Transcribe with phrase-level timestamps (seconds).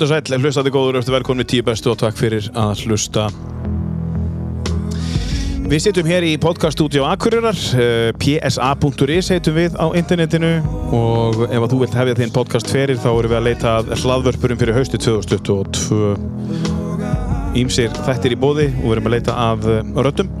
[0.00, 3.26] Kottu sæl, hlustandi góður, eftir velkonni tíu bestu og takk fyrir að hlusta.
[5.68, 10.64] Við sittum hér í podcaststudió Akureyrar, eh, psa.is heitum við á internetinu
[10.96, 14.62] og ef þú vilt hefja þinn podcast ferir þá erum við að leita að hlaðvörpurum
[14.62, 16.16] fyrir hausti 2022.
[17.60, 20.32] Ímsir þættir í bóði og við erum að leita að eh, röddum.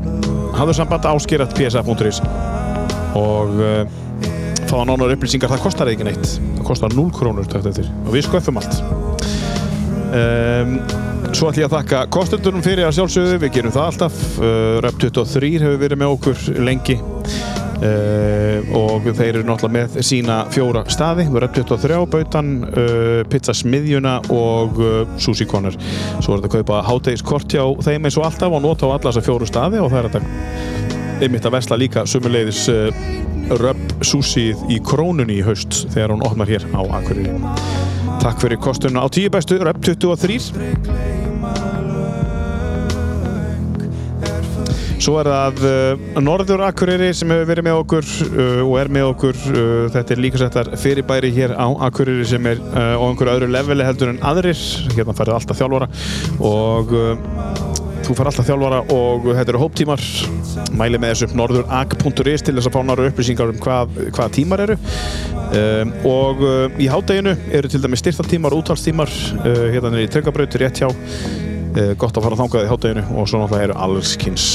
[0.56, 2.22] Hafðu samband áskirat psa.is
[3.12, 3.84] og uh,
[4.70, 6.38] fá nánar upplýsingar, það kostar ekki neitt.
[6.56, 9.19] Það kostar 0 krónur takt eftir og við sköffum allt.
[10.10, 10.72] Um,
[11.30, 14.20] svo ætlum ég að þakka kostendunum fyrir að sjálfsögðu, við gerum það alltaf.
[14.40, 16.96] Uh, Röp 23 hefur verið með okkur lengi.
[17.80, 24.18] Uh, og þeir eru náttúrulega með sína fjóra staði, Röp 23 Bautan, uh, Pizza Smiðjuna
[24.34, 25.78] og uh, Sushi Corner.
[26.18, 29.06] Svo er þetta að kaupa háteiskort hjá þeim eins og alltaf og nota á alla
[29.06, 33.04] þessa fjóru staði og það er þetta einmitt að vesla líka sumuleiðis uh,
[33.60, 37.79] Röp Sushið í krónunni í haust þegar hún opnar hér á Akureyri
[38.20, 40.36] Takk fyrir kostunna á tíu bestu, Röp 23.
[45.00, 49.08] Svo er það uh, Norður Akureyri sem hefur verið með okkur uh, og er með
[49.14, 49.40] okkur.
[49.48, 53.88] Uh, þetta er líka settar fyrirbæri hér á Akureyri sem er á einhverju öðru leveli
[53.88, 54.60] heldur en aðrir.
[54.92, 55.88] Hérna færðu alltaf þjálfara
[56.44, 56.96] og
[58.10, 60.04] þú fær alltaf þjálfara og þetta eru hóptímar.
[60.74, 64.76] Mæli með þessu norðurak.is til þess að fá náru upplýsingar um hvað, hvað tímar eru.
[65.50, 70.62] Um, og uh, í hádeginu eru til dæmi styrtatímar, útvalstímar uh, hérna er í Tryggabrautur
[70.62, 74.48] rétt hjá uh, gott að fara að þangað í hádeginu og svo náttúrulega eru allskynns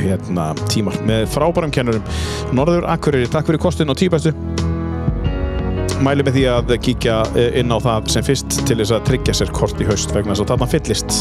[0.00, 4.32] hérna, tímar með frábærum kennurum Norður Akureyri, takk fyrir kostin og tíbestu
[6.04, 7.16] mæli með því að kíkja
[7.60, 10.44] inn á það sem fyrst til þess að tryggja sér kort í haust vegna þess
[10.44, 11.18] að þarna fyllist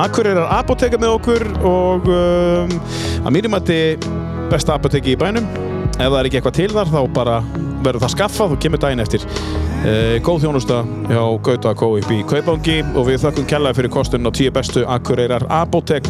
[0.00, 2.76] Akureyrar apoteka með okkur og um,
[3.24, 4.18] að mínum að þetta
[4.50, 5.46] besta apoteki í bænum.
[6.00, 7.36] Ef það er ekki eitthvað til þar þá bara
[7.84, 9.24] verður það skaffað og kemur daginn eftir.
[9.80, 9.92] E,
[10.24, 11.72] góð þjónusta hjá Gauta
[12.12, 16.08] í Kaupangi og við þökkum kellaði fyrir kostunum á tíu bestu Akureyrar Apotek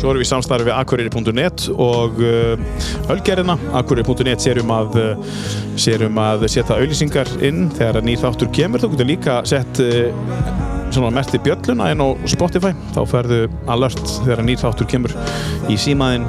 [0.00, 5.36] svo erum við í samstarfi við akureyri.net og uh, Ölgerina akureyri.net sérum að uh,
[5.80, 8.82] sérum að setja auðlýsingar inn þegar nýr þáttur kemur.
[8.82, 9.80] Þú getur líka sett
[10.90, 12.72] svona merti bjölluna inn á Spotify.
[12.94, 15.16] Þá ferðu alert þegar nýr þáttur kemur
[15.70, 16.26] í símaðinn.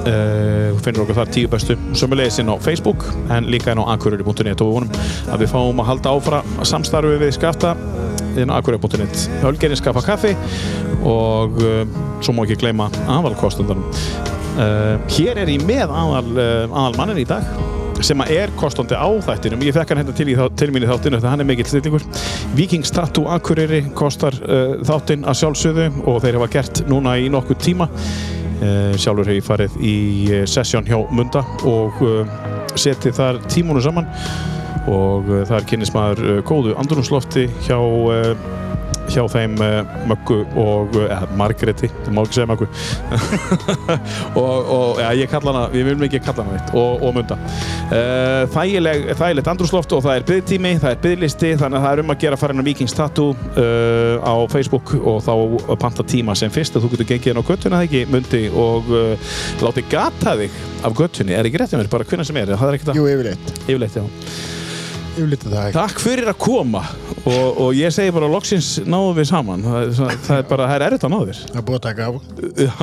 [0.00, 4.62] Uh, finnur okkur þar tíu bestu sömulegis inn á Facebook en líka inn á akureyri.net
[4.64, 4.94] og við vonum
[5.28, 7.74] að við fáum að halda áfra samstarfi við skafta
[8.38, 10.34] inn á akureyri.net Hölgerinn skaffa kaffi
[11.06, 11.82] og uh,
[12.20, 13.84] svo má ekki gleyma aðalkostandarinn
[14.60, 16.24] uh, Hér er ég með aðal,
[16.68, 17.46] aðal mannin í dag
[18.00, 19.60] sem er kostandi á þættinum.
[19.60, 22.06] Ég fekk hann hérna til, til mín í þáttinu þannig að hann er mikill stillingur
[22.56, 24.38] Vikings Tattoo Akureyri kostar
[24.88, 27.90] þáttinn að sjálfsögðu og þeir hafa gert núna í nokkuð tíma.
[28.96, 29.94] Sjálfur hef ég farið í
[30.48, 32.00] sessjón hjá Munda og
[32.80, 34.08] setið þar tímunu saman
[34.90, 37.78] og þar kynist maður góðu andrumslofti hjá
[39.10, 39.56] hjá þeim
[40.08, 42.68] Möggu og eða Margreti, það má ekki segja Möggu.
[44.40, 47.36] Og, og ja, ég kalla hana, við viljum ekki kalla hana veit og, og Munda.
[48.54, 52.14] Þægileg, þægilegt andrumsloft og það er byggtími, það er bygglisti þannig að það er um
[52.14, 53.34] að gera farin á Vikings Tattoo
[54.22, 55.34] á Facebook og þá
[55.82, 58.44] panta tíma sem fyrst að þú getur gengið inn á göttuna þegar ekki Mundi?
[58.60, 62.40] Og uh, láti gata þig af göttunni, er ekki rétt með mér, bara hvernig sem
[62.40, 63.02] er það er ekkert að...
[63.02, 63.52] Jú, yfirleitt.
[63.66, 64.00] Yfirleitt,
[65.26, 65.76] er það ekki.
[65.76, 66.82] Takk fyrir að koma
[67.20, 70.76] og, og ég segi bara loksins náðum við saman, það, það, það er bara, það
[70.76, 71.42] er erfitt að náðu þér.
[71.50, 72.10] Það er búið að taka á.
[72.60, 72.74] Já,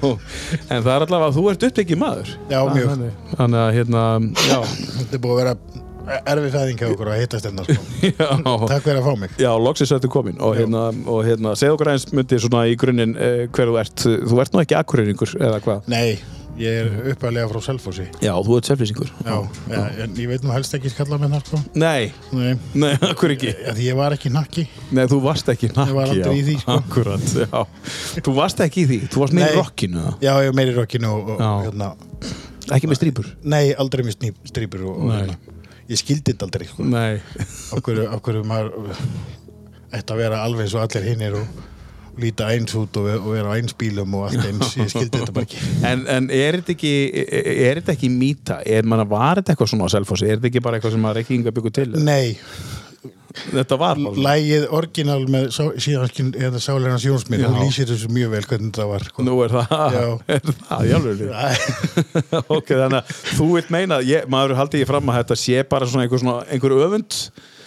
[0.74, 2.36] en það er allavega að þú ert uppbyggið maður.
[2.52, 3.08] Já, mjög.
[3.34, 4.04] Þannig að, hérna,
[4.44, 4.58] já.
[5.00, 5.56] Þetta er búið að vera
[6.04, 7.84] erfið fæðing hjá okkur að hittast hérna sko.
[8.70, 11.92] Takk fyrir að fá mig Já, loksins ertu komin og hérna, og hérna segð okkur
[11.94, 15.60] eins myndi svona í grunninn eh, hver þú ert þú ert nú ekki akkurýringur eða
[15.64, 15.88] hvað?
[15.92, 16.18] Nei,
[16.60, 18.04] ég er uppalega frá Selfossi.
[18.22, 19.36] Já, þú ert selflýsingur Já,
[19.72, 21.60] já, en ég veit nú helst ekki skalla með það sko.
[21.82, 23.50] Nei, Nei, nei, akkur ekki?
[23.50, 26.38] Já, því ég var ekki nakki Nei, þú varst ekki nakki Ég var aldrei já.
[26.38, 26.76] í því, sko.
[26.78, 27.64] Akkurat, já.
[28.28, 29.50] Þú varst ekki í því, þú varst með Nei.
[29.50, 30.14] í rockinu eða?
[30.28, 31.50] Já, ég er meiri rockinu og, og Já.
[31.66, 31.90] hérna.
[32.78, 33.26] Ekki með strýpur?
[33.44, 35.18] Nei, aldrei með sný- strípur og, og Nei.
[35.24, 35.60] hérna.
[35.90, 36.86] Ég skildi þetta aldrei sko.
[36.88, 37.18] Nei.
[37.74, 38.94] Af hverju, af hverju maður
[39.94, 41.58] ætti að vera alveg eins og allir hinnir og
[42.22, 45.20] líta eins út og, ve- og vera á eins bílum og allt eins, ég skildi
[45.20, 46.94] þetta bara ekki En, en er þetta ekki
[47.70, 48.60] er þetta ekki mýta?
[48.66, 50.30] Er manna, var þetta eitthvað svona á Selfossi?
[50.30, 51.90] Er þetta ekki bara eitthvað sem að Reykjavík byggur til?
[52.04, 52.36] Nei,
[53.34, 55.48] Þetta var bara lægið orginal með
[56.62, 59.24] sáleirans Jónsminn, hún lýsir þessu mjög vel hvernig þetta var sko.
[59.26, 59.96] Nú er það,
[60.36, 60.92] er það,
[62.56, 65.88] ok, þannig að þú vilt meina ég, maður haldi ég fram að þetta sé bara
[65.90, 67.18] svona einhver, svona, einhver öfund.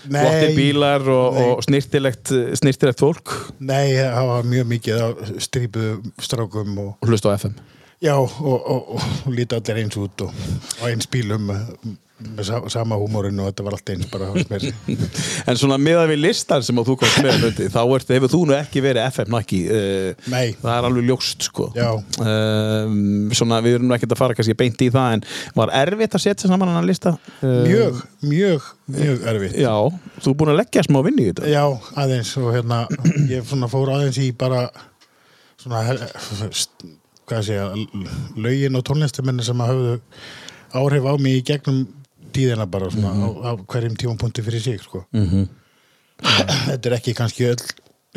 [0.10, 3.34] Flottir bílar og, og snirtilegt snirtilegt fólk.
[3.60, 5.08] Nei, það var mjög mikið á
[5.48, 7.58] strípuðu strákum og, og hlusta á FM
[8.02, 9.02] já, og, og,
[9.32, 10.34] líta allir eins út og
[10.86, 11.50] eins bílum
[12.74, 14.30] sama húmórin og þetta var allt eins bara
[15.50, 18.40] En svona miðað við listan sem að þú komst með Mundi, þá ert, hefur þú
[18.50, 20.56] nú ekki verið FM nakki uh, Nei.
[20.58, 21.68] Það er alveg ljóst sko.
[22.24, 25.26] Um, Svona við erum ekkert að fara kannski beint í það en
[25.60, 27.14] var erfitt að setja saman hann lista?
[27.44, 28.68] Uh, mjög, mjög,
[28.98, 29.62] mjög erfitt.
[29.62, 29.76] Já,
[30.24, 31.54] þú er búin að leggja smá vinni í þetta?
[31.54, 31.64] Já,
[32.02, 32.82] aðeins og hérna
[33.30, 34.66] ég fór aðeins í bara
[35.62, 35.86] svona
[37.28, 37.88] hvað sé ég,
[38.40, 39.96] lögin og tónlistamenni sem að höfðu
[40.78, 41.86] áhrif á mig í gegnum
[42.38, 45.04] tíðina bara svona á, á hverjum tímapunkti fyrir sig sko.
[45.12, 45.48] mm
[46.72, 47.60] þetta er ekki kannski öll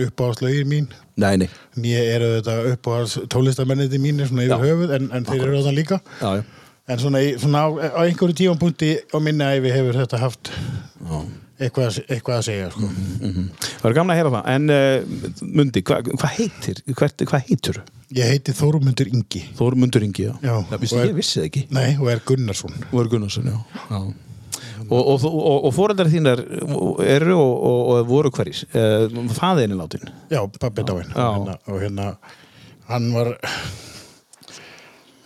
[0.01, 0.87] uppáhaldslögin mín.
[1.21, 4.63] Nei, nei, nýja eru þetta uppáhalds tónlistamenniti mínir svona yfir Já.
[4.71, 5.99] höfuð en, en þeir eru þannig líka.
[6.23, 6.45] Já, já,
[6.91, 11.19] en svona, svona á, á einhverju tímapunkti á minni æfi hefur þetta haft já.
[11.61, 12.89] Eitthvað, að- eitthvað að segja sko.
[12.91, 13.49] Mm
[13.81, 14.49] Það er gamla að heyra það.
[14.55, 17.79] En uh, Mundi, hvað hva heitir hvað heitur?
[18.17, 19.45] ég heiti Þórumundur Ingi.
[19.59, 21.63] Þórmundur Ingi, já, Já, Það vissi, og er- Ég vissi það ekki?
[21.77, 22.75] Nei, og er Gunnarsson.
[22.91, 23.59] Þú er Gunnarsson, já,
[23.91, 24.01] já.
[24.91, 26.41] Og, og, og, og fóreldrar þínar
[27.07, 28.65] eru og, og, og voru hverjir?
[28.75, 31.13] Uh, Faðirinn er látin Já, pappi dáinn.
[31.15, 32.09] Og, hérna, og hérna
[32.91, 33.31] hann var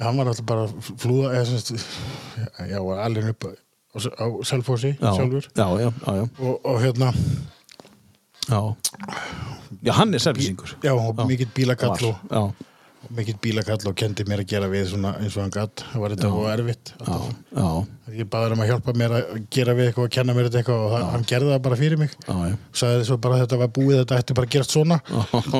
[0.02, 0.66] hann var alltaf bara
[1.00, 1.78] flúða eða
[2.68, 3.46] já, var alveg upp
[3.94, 5.44] á, Selfossi já, sjálfur.
[5.56, 7.12] Já, já, já, og, og hérna,
[8.48, 8.74] já.
[9.92, 11.48] Hann er selvisingur já, og mikill
[12.30, 12.54] Já, og
[13.14, 16.14] mikill bílakall og kendi mér að gera við svona eins og hann gatt það var
[16.14, 17.18] þetta og erfitt já,
[17.58, 17.68] já,
[18.18, 20.92] ég baði um að hjálpa mér að gera við eitthvað og kenna mér eitthvað og
[20.92, 22.16] það, hann gerði það bara fyrir mig.
[22.76, 24.98] Sagði bara að þetta var búið þetta ætti bara að gerast svona.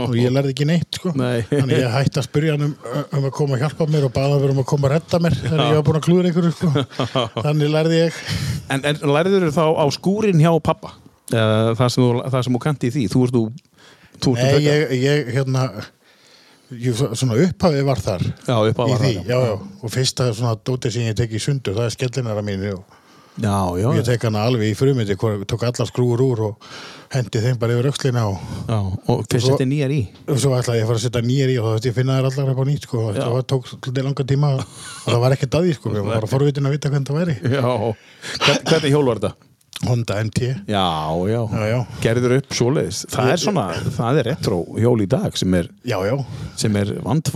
[0.05, 1.15] Og ég lærði ekki neitt sko.
[1.19, 1.45] Nei.
[1.51, 2.75] þannig ég hætti að spyrja hann um,
[3.19, 5.39] um að koma að hjálpa mér og baða mér um að koma að redda mér
[5.41, 6.87] þegar ég var búin að klúður einhverju sko.
[7.41, 8.21] þannig lærði ég.
[8.75, 10.95] En, en lærður þá á skúrin hjá pappa
[11.33, 13.45] það, sem þú, það sem þú Þú þú,
[14.23, 15.65] þú ert Nei, ég, ég hérna
[16.73, 19.91] ég, svona upphafið var þar Já, upp á í var því, það, já, já, og
[19.93, 22.85] fyrsta svona dótið sem ég tek í sundur, það er skellinara mín og
[23.99, 26.69] ég tek hana alveg í frumiti, tók allar skrúur úr og
[27.15, 28.39] hendi þeim bara yfir öxlina og,
[29.11, 30.01] Og fyrst svo- þetta nýjar í.
[30.31, 32.19] og svo ætlaði ég að fara að setja nýjar í og þá veist ég finna
[32.21, 35.59] þær allar upp á nýtt sko, það tók svolítið langa tíma og það var ekkert
[35.59, 37.35] að því sko, ég var bara forvitin að vita hvernig það væri.
[38.71, 39.35] Hvernig hjól var þetta?
[39.85, 40.39] Honda MT
[40.71, 40.85] Já,
[41.29, 41.79] já, Já, já.
[42.01, 43.01] Gerður upp svoleiðis.
[43.13, 43.65] Það er svona,
[43.99, 46.15] það er retro hjól í dag sem er, Já, já,
[46.61, 47.33] sem er vand,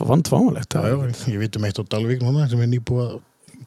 [0.89, 0.95] já,
[1.35, 3.19] ég veit um eitt á Dalvík núna sem er nýbúið að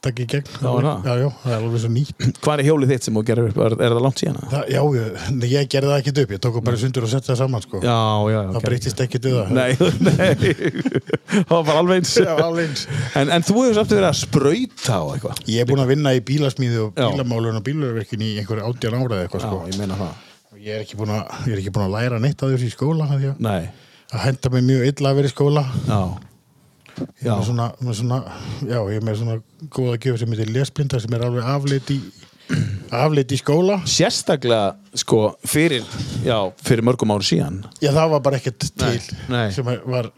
[0.02, 0.48] taka í gegn.
[0.52, 1.06] Já, það?
[1.06, 2.24] já, já, það er alveg svo nýtt.
[2.44, 3.60] Hvað er hjólið þitt sem þú gerður upp?
[3.66, 4.40] Er, er það langt síðan?
[4.52, 7.40] það, Já, ég, ég gerði það ekkert upp, ég tók bara sundur og setti það
[7.42, 7.82] saman sko.
[7.86, 7.98] Já,
[8.34, 9.54] já, já það breytist ekkert við það.
[9.58, 9.72] Nei,
[10.08, 11.44] nei.
[11.52, 12.16] Það var alveg eins.
[12.26, 12.88] Já, alveg eins.
[13.22, 15.44] En, en þú hefur samt verið að sprauta á eitthvað?
[15.52, 19.22] Ég er búin að vinna í bílasmíði og bílamálun og bílarverkin í einhverju átján ára
[19.26, 20.10] eitthvað Já, sko.
[20.58, 22.68] ég ég er ekki búin að, ég er ekki búin að læra neitt að þessu
[22.68, 23.08] í skóla
[24.12, 25.64] að henda mig mjög illa að vera í skóla.
[25.88, 26.02] Já
[27.02, 28.20] Er með svona, með svona,
[28.66, 29.38] já, ég er með svona
[29.74, 32.00] góða gjöf sem heitir lesblinda sem er alveg afleitt í,
[33.02, 33.78] afleitt í skóla.
[33.90, 35.86] Sérstaklega, sko, fyrir
[36.26, 39.00] Já, fyrir mörgum ári síðan Já, það var bara ekkert til Nei,
[39.32, 39.46] nei.
[39.56, 40.12] sem var,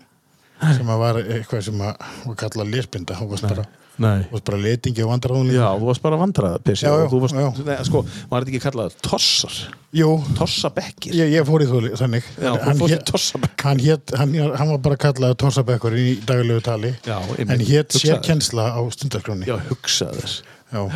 [0.64, 3.20] sem var eitthvað sem að var kallað lesblinda.
[3.20, 3.68] Þú varst bara,
[4.02, 5.60] Nei þú varst bara letingi og vandræðunlega.
[5.62, 7.50] Já, þú varst bara vandrað, Pissi Já, já, og þú varst, já.
[7.68, 9.58] Nei, sko, var þetta ekki kallað tossar
[9.94, 10.08] Jú,
[10.40, 12.30] Tossabekkir ég, ég fór í þú þannig.
[12.42, 16.64] Já, þú fórst í tossabekk hann, hét, hann, hann var bara kallað tossabekkur í daglegu
[16.66, 16.96] tali.
[17.06, 19.46] Já, ég En meina, hétt sérkennsla á stundaskráni.
[19.46, 20.42] Já, hugsaðu þess
[20.74, 20.90] Já.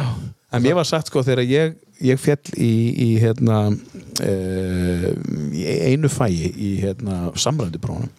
[0.55, 3.67] En mér var sagt sko þegar ég, ég fjall í, í hérna
[5.53, 8.09] í einu fæi í hérna samrændiprónum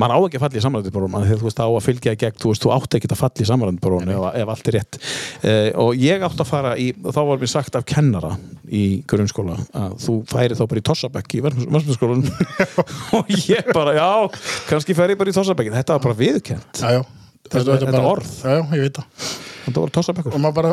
[0.00, 2.38] maður á ekki að falla í samrændiprónum þegar þú veist á að fylgja í gegn,
[2.42, 4.98] þú veist, þú átt ekki að falla í samrændiprónum ef, ef allt er rétt
[5.44, 8.32] e, og ég átt að fara í, þá var mér sagt af kennara
[8.70, 12.26] í grunnskóla að þú færi þá bara í Tossabekk í verðmjöskólan
[13.18, 14.10] og ég bara, já
[14.70, 17.00] kannski færi ég bara í Tossabekk þetta var bara viðkent, já.
[17.50, 18.28] Þetta- þetta bara- orð.
[18.44, 19.48] Já, já.
[19.66, 20.36] Þetta var Tossabekkur.
[20.56, 20.72] Bara,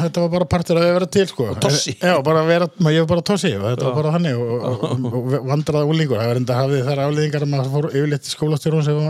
[0.00, 1.48] þetta var bara partur að vera til sko.
[1.62, 1.96] tossi.
[2.00, 5.90] já, vera, maður ég var bara tossi þetta var bara þannig og, og, og vandraði
[5.90, 9.00] úlingur, það var enda hafði þær afleðingar að maður fór yfirleitt í skólastjórun sem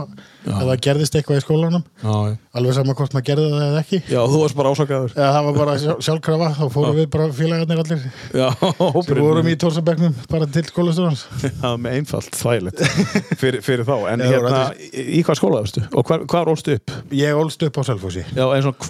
[0.47, 1.85] að það gerðist eitthvað í skólanum.
[2.03, 2.35] Já, já.
[2.59, 4.01] alveg sama hvort maður gerði það eða ekki.
[4.13, 5.15] Já, þú varst bara ásakaður.
[5.17, 8.05] Eða það var bara sjálf, sjálfkrafa, þá fórum við bara félagarnir allir.
[8.37, 8.47] Já,
[8.79, 11.27] hópurinn vorum í tórsabeknum bara til skólastjórans.
[11.47, 12.79] Já, með einfalt þvægilegt
[13.41, 13.61] fyrir,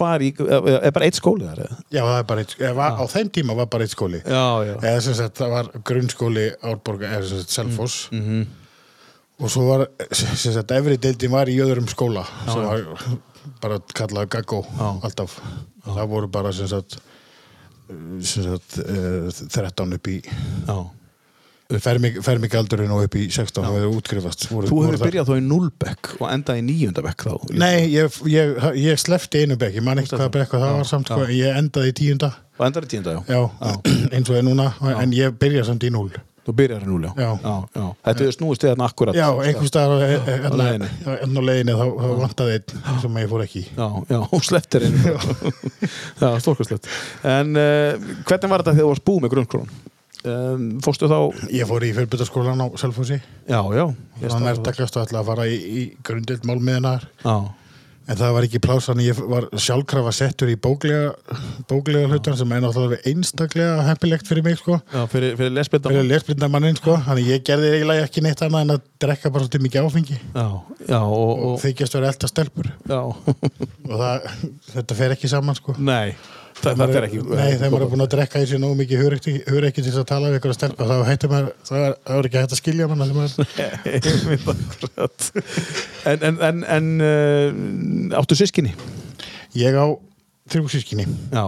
[0.07, 0.29] Já, það í,
[0.71, 1.59] Já, er, bara eitt skóli þar?
[1.65, 1.77] eða?
[1.91, 4.73] já, það er bara eitt, eða, á þeim tíma var bara eitt skóli Já, já
[4.81, 8.45] eða sem sagt það var grunnskóli Árborg eða sem sagt Selfoss Mhm.
[9.39, 12.85] og svo var sem sagt efri deildin var í öðrum skóla sem var
[13.61, 14.87] bara kallað Gaggó Já.
[15.03, 15.37] alltaf
[15.85, 16.97] það voru bara sem sagt,
[18.21, 20.17] sem sagt uh, 13 upp í
[20.67, 20.77] Já,
[21.67, 26.11] fermingaldurinn og upp í 16 og hefur útgrifast voru, Þú það- byrjað þá í nullbekk
[26.21, 27.33] og endað í níundabekk þá.
[27.59, 31.11] Nei, ég, ég, ég slefti einu bekk, ég man ekki hvað bekk það var samt,
[31.11, 33.41] sko, en ég endaði í tíunda Og endað í tíunda, já.
[33.61, 33.73] já,
[34.15, 34.71] eins og er núna
[35.01, 36.09] en ég byrja samt í núl
[36.47, 37.11] Þú byrjar í núl, já.
[37.19, 37.31] Já.
[37.43, 37.85] já, já.
[38.07, 39.15] Þetta er snúist við þarna akkurat.
[39.19, 40.87] Já, einhvers staðar e- e- leiðinni.
[41.03, 44.45] hérna enn á leiðinni þá, þá vantaði einn sem ég fór ekki Já, já, og
[44.47, 45.17] slepptir einu.
[46.21, 46.87] já, stórkastlegt.
[47.27, 49.75] En uh, hvernig var þetta þegar þú varst búið með grunnskólan?
[50.25, 51.19] Um, fórstu þá...
[51.53, 53.19] Ég fór í fyrirbyrtaskólan á Selfossi.
[53.45, 53.85] Já, já.
[54.17, 57.35] ég þannig stal- er takast að ætla að fara í, í grundild málmiðinar Já,
[58.07, 61.11] en það var ekki pláss þannig ég var sjálfkrafa settur í bóklega,
[61.69, 64.79] bóklega hlutan sem er náttúrulega einstaklega heppilegt fyrir mig sko.
[64.93, 65.53] Já fyrir, fyrir
[66.07, 66.95] lesblindamannin sko.
[67.05, 70.17] Þannig ég gerði eiginlega ekki neitt annað en að drekka bara svolítið mikið áfengi.
[70.23, 70.47] Já,
[70.87, 71.45] já, og...
[71.51, 72.71] og þykjast vera elda stelpur.
[72.87, 74.27] Já, og það,
[74.73, 75.75] þetta fer ekki saman sko.
[75.77, 76.15] Nei,
[76.63, 77.21] það, er ekki...
[77.27, 79.15] Nei, þegar maður er búin að drekka í sig nógu mikið hur
[79.69, 81.95] ekki til þess að tala við ykkur að stelpa þá hættir maður, það er,
[82.29, 82.87] ekki hægt að skilja
[84.53, 85.29] akkurat.
[86.11, 88.75] en en, en, en uh, áttu sískinni?
[89.57, 89.87] Ég á
[90.51, 91.45] þrjú sískinni Já.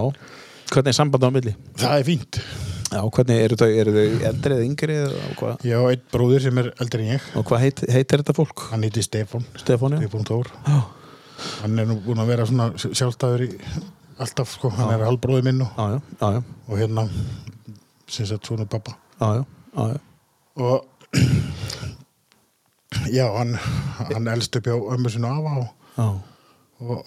[0.70, 1.56] Hvernig er samband á milli?
[1.80, 2.42] Það er fínt
[2.90, 6.08] Já, hvernig eru þau, eru þau eldri eða yngri eða og hvað, Ég á einn
[6.10, 8.66] bróðir sem er eldri en ég og hvað heit, heitir þetta fólk?
[8.72, 9.28] Hann heiti já?
[9.62, 9.98] Stefán
[10.30, 10.80] Þór Já,
[11.62, 13.50] Hann er nú búin að vera svona sjálfstæður í
[14.20, 15.86] alltaf sko, hann er halvbróði minn og, já,
[16.20, 17.04] já, já, og hérna
[18.10, 18.92] sem sagt svona pappa
[20.60, 20.78] og
[23.18, 23.52] já, hann
[24.14, 25.68] hann elst upp hjá ömmu sinu afa og,
[26.80, 26.98] og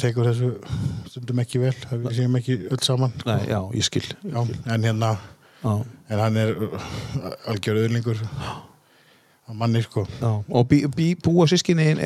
[0.00, 0.48] tekur þessu
[1.10, 3.26] stundum ekki vel, það við séum ekki öll saman sko.
[3.30, 4.06] Nei, já, ég skil.
[4.22, 4.40] já,
[4.74, 5.10] en hérna
[5.66, 6.50] en hann er
[7.50, 8.20] algjör öðlingur
[9.46, 10.30] að manni sko já.
[10.48, 11.96] Og bí, bí, búa sískinni í,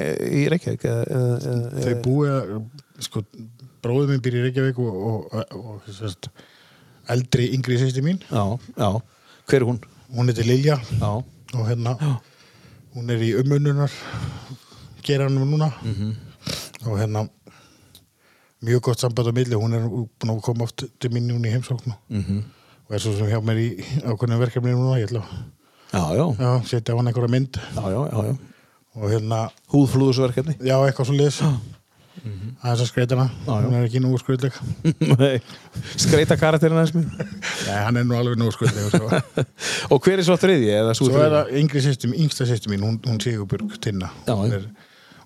[0.53, 0.83] Reykjavík?
[1.85, 2.33] þau búið
[3.05, 3.19] sko,
[3.83, 6.31] bróðum minn í Reykjavík og, og, og, og
[7.11, 8.91] eldri yngri sýsti mín Já, já.
[9.49, 9.81] Hver er hún?
[10.15, 11.23] hún heitir Lilja Já,
[11.55, 12.21] og hérna Já.
[12.95, 13.91] hún er í umununar
[15.03, 16.15] geranum núna mhm,
[16.87, 17.29] og hérna
[18.63, 21.55] mjög gott samband á milli, hún er búin að koma oft til mín núna í
[21.55, 22.45] heimsóknu mhm.
[22.89, 23.69] og er svo sem hjá mér í
[24.05, 25.25] ákveðnum verkefni núna, ég ætla
[25.93, 28.35] að setja á hann einhverja mynd já, já, já, já.
[28.95, 30.59] og hérna, Húðflúðusverkefni?
[30.61, 31.43] já, eitthvað svo liðs
[32.21, 33.67] aðeins að skreita hana Já, já.
[33.67, 34.57] hún er ekki nú skreitleg
[36.01, 37.29] skreita karakterin aðeins mér.
[37.67, 39.45] Nei, hann er nú alveg nú skreitleg sko.
[39.95, 40.73] Og hver er svo þriðji?
[40.81, 44.35] Eða svo, svo er það yngri sýstum, yngsta sýstum mín hún, hún Sigurbjörg Tinna Já,
[44.37, 44.67] hún er,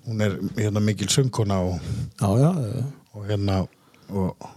[0.06, 1.80] hún er hérna mikil söngkona og,
[2.20, 3.60] Já, já, og hérna
[4.10, 4.48] og,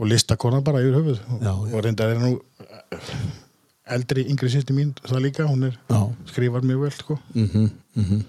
[0.00, 2.34] og listakona bara yfir höfuð og, og reyndar er nú
[3.94, 5.74] eldri yngri sýstum mín það líka, hún er
[6.30, 7.18] skrifar mjög vel sko.
[7.36, 7.68] mhm,
[8.00, 8.22] mhm.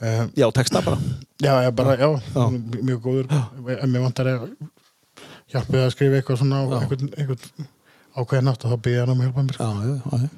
[0.00, 0.98] Um, Já, texta bara.
[1.42, 2.44] já, já, bara, já, Já.
[2.82, 3.26] mjög góður
[3.80, 4.48] en mér vantar að
[5.50, 6.78] hjálpa við að skrifa eitthvað svona Já.
[6.80, 7.68] einhvern, einhvern
[8.16, 10.28] ákveðin nátt og þá byrja hann um að hjálpa mér Já, já, já, já.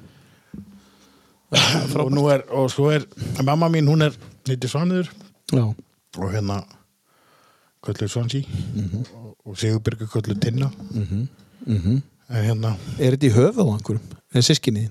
[2.01, 3.05] og nú er, og svo er
[3.45, 4.15] mamma mín, hún er
[4.49, 5.09] nýtti Svanur
[5.53, 5.63] Já,
[6.17, 6.63] og hérna
[7.83, 8.41] kölluð Svansi
[9.13, 11.27] og, og Sigurbyrgu kölluð Tinna mhm,
[11.67, 12.01] mhm.
[12.29, 14.17] en hérna, Er þetta í höfuð á einhverjum?
[14.33, 14.87] Er sískinni?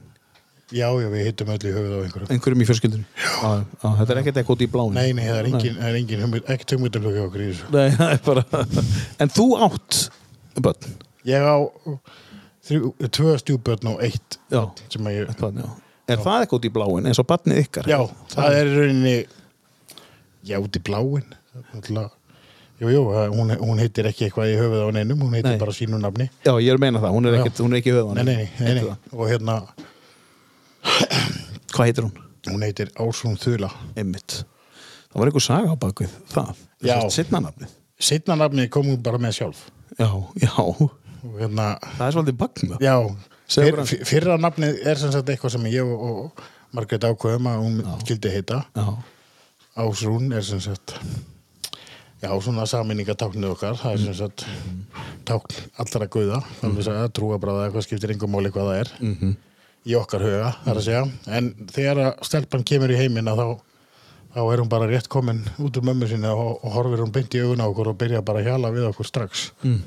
[0.73, 3.05] Já, já, við hittum öll í höfuð á einhverju Einhverjum í fjölskyldunum?
[3.23, 3.50] Já,
[3.83, 4.95] já, þetta er ekkert eitthvað út í bláin.
[4.97, 7.71] Nei, nei, það er engin, það er engin hugmynd- ekkert hugmyndalög hjá okkur í þessu.
[7.76, 8.64] Nei, það er bara...
[9.26, 9.99] En þú átt
[10.67, 10.97] börn?
[11.29, 11.57] Ég á
[12.69, 14.62] þrjú, tvö stjúbörn og eitt Já,
[14.93, 15.69] sem að ég, eitt barn, já.
[16.12, 17.87] Er það eitthvað út í bláin eins og barnið ykkar?
[17.91, 18.00] já,
[18.35, 19.14] það er í rauninni,
[20.50, 21.29] já, út í bláin.
[21.73, 22.11] Alltaf,
[22.83, 25.61] jú, jú, það- hún, hún heitir ekki eitthvað í höfuð á neinum, hún heitir Nei.
[25.62, 26.26] bara sínu nafni.
[26.47, 27.43] Já, ég er að meina það, hún er, Já.
[27.45, 28.97] ekkert, hún er ekki höfuð á Nei, nei, nei, nei, nei.
[29.14, 29.88] Og hérna, það.
[31.73, 32.15] Hvað heitir hún?
[32.51, 33.71] hún heitir Ásrún Þula.
[33.97, 34.43] Einmitt.
[35.12, 36.65] Það var einhver saga á bakvið það.
[36.83, 36.97] Já.
[37.12, 37.77] Sittna nafnið.
[38.03, 39.67] Setna nafni kom hún bara með sjálf.
[39.99, 40.09] Já,
[40.43, 40.55] já.
[41.39, 41.67] Hérna,
[41.99, 42.79] Það er svolítið bagna.
[42.83, 42.97] já,
[43.47, 46.33] fyr, fyrra nafnið er sem sagt eitthvað sem ég og,
[46.73, 48.62] Margrét ákveðum að hún skildi heita.
[48.75, 48.87] Já,
[49.85, 50.97] Ásrún er sem sagt
[52.23, 54.45] já, svona saminningatáknið okkar það er sem sagt
[55.29, 58.93] tákn allra guða þannig að trúa bara að eitthvað skiptir engum máli hvað það er
[59.01, 59.33] mhm.
[59.87, 61.05] Í okkar huga, það er að segja
[61.39, 63.49] en þegar að stelpan kemur í heiminn að þá,
[64.37, 67.35] þá er hún bara rétt komin út úr mömmu sinni og, og horfir hún beint
[67.35, 69.81] í augun á okkur og byrja bara að hjala við okkur strax Mm.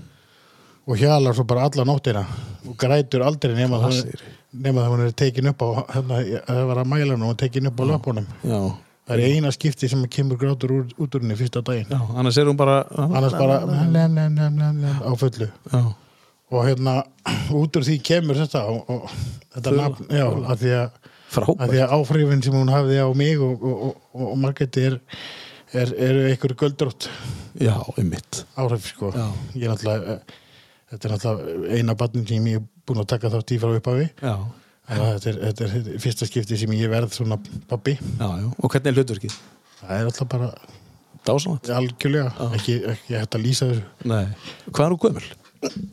[0.87, 2.25] og hjalar svo bara alla nóttina
[2.67, 4.11] og grætur aldrei nema það
[4.53, 7.67] nema það hún er tekin upp á hérna, það var að mæla hún og tekin
[7.71, 8.59] upp á löpunum Já,
[9.07, 12.45] það er eina skipti sem kemur grátur út úr henni fyrsta daginn já, annars er
[12.51, 12.83] hún bara...
[12.99, 13.57] annars bara
[15.01, 15.81] á fullu Já,
[16.53, 16.95] og hérna
[17.61, 19.15] út úr því kemur þetta og, og
[19.55, 20.99] þetta nafn, já, að því að,
[21.55, 24.99] að því að áfrifin sem hún hafði á mig og, og, og, Margréti er,
[25.73, 27.09] er, eru einhver göldrótt
[27.55, 28.43] Já, einmitt.
[28.59, 29.25] áhrif sko Já.
[29.55, 30.37] ég er náttúrulega eh,
[30.91, 34.07] þetta er náttúrulega eina barnin sem ég er búin að taka þátt í frá upphafi
[34.21, 34.35] Já,
[34.91, 37.39] þetta er, þetta er, er fyrsta skipti sem ég verð svona
[38.21, 38.27] já.
[38.59, 39.37] Og hvernig er hlutverkið?
[39.85, 40.51] það er alltaf bara
[41.25, 44.27] algjörlega ekki, ekki hægt að lýsa þessu Nei.
[44.69, 45.25] Hvað er hún gömul?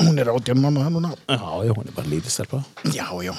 [0.02, 2.62] Hún er átján manna núna Já, já, hún er bara lítið stelpa.
[2.95, 3.35] já, já,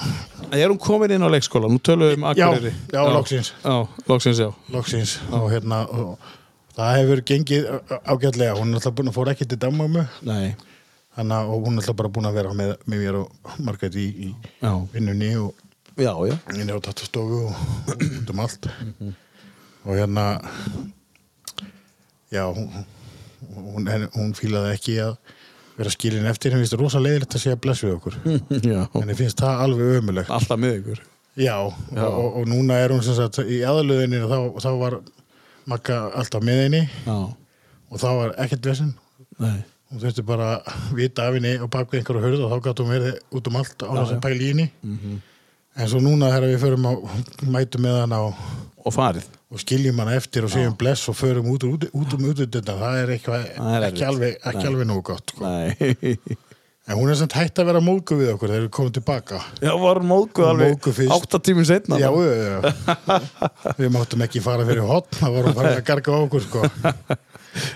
[0.52, 1.68] Er hún komin inn á leikskóla?
[1.68, 2.72] Nú tölum við um Já, Akureyri.
[2.92, 3.52] já, loksins.
[3.64, 4.50] Já, loksins, já.
[4.70, 6.18] loksins og hérna og
[6.76, 7.66] það hefur gengið
[8.04, 10.56] ágætlega hún er alltaf búin að fóra ekki til dammömmu Nei.
[11.16, 13.94] þannig að og hún er alltaf bara búin að vera með, með mér og margætt
[13.94, 14.72] í, í Já.
[14.92, 15.54] vinnunni og
[15.96, 16.34] Já, já.
[16.58, 17.54] inn á tattastofu og
[17.94, 18.66] út um allt
[19.84, 20.40] og hérna
[22.32, 22.68] já hún,
[23.54, 25.16] hún, hún, hún fílaði ekki að
[25.78, 28.16] vera skilin eftir, henni finnst það rosa leiðilegt að segja bless við okkur
[28.74, 28.80] já.
[28.94, 31.00] henni finnst það alveg ömulegt Alltaf með ykkur.
[31.36, 31.56] já,
[31.96, 32.04] Já.
[32.06, 34.98] Og, og, núna er hún sem sagt í aðalöðinni þá, þá var
[35.66, 37.16] Magga alltaf með henni Já.
[37.90, 38.66] og þá var ekkert
[39.40, 39.62] Nei.
[39.90, 42.92] hún þurfti bara að vita af henni og baka einhverju hörð og þá gæti hún
[42.94, 44.16] verið út um allt á þess já.
[44.18, 45.16] að pæla í henni Mhm.
[45.76, 46.92] en svo núna þegar við förum á
[47.56, 48.34] mætum með hana og,
[48.84, 49.24] Og farið.
[49.54, 52.98] Og skiljum hana eftir og segjum bless og förum út, út, út um útutöndan það
[53.02, 55.52] er eitthvað Það er ekki alveg, ekki alveg nógu gott sko.
[56.84, 59.70] En hún er samt hægt að vera móðgu við okkur þegar við komum tilbaka Já,
[59.80, 61.14] var móðguð alveg Móðguð fyrst.
[61.16, 61.96] átta tímum setna.
[61.96, 62.58] já, já, já.
[63.80, 66.66] við máttum ekki fara fyrir hotn það vorum bara að garga okkur sko.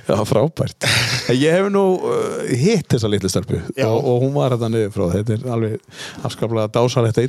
[0.08, 0.86] Já, frábært.
[1.30, 3.30] Ég hef nú uh, hitt þessa litlu
[3.78, 3.86] Já.
[3.86, 5.04] og, og hún var þetta niður frá.
[5.14, 7.28] Þetta er alveg afskaplega dásalegt að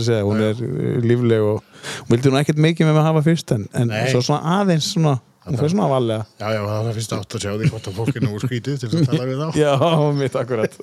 [0.00, 3.24] að segja, hún er uh, lífleg og hún vildi nú ekkert mikið með mig hafa
[3.30, 5.14] fyrst en, en svo svona aðeins svona,
[5.46, 6.24] hún fyrir svona valega.
[6.40, 8.80] já, já, það er fyrst átt að sjá því hvort að fólk er nú skrítið
[8.82, 9.72] til þess að tala við þá Já,
[10.20, 10.74] mitt akkurat.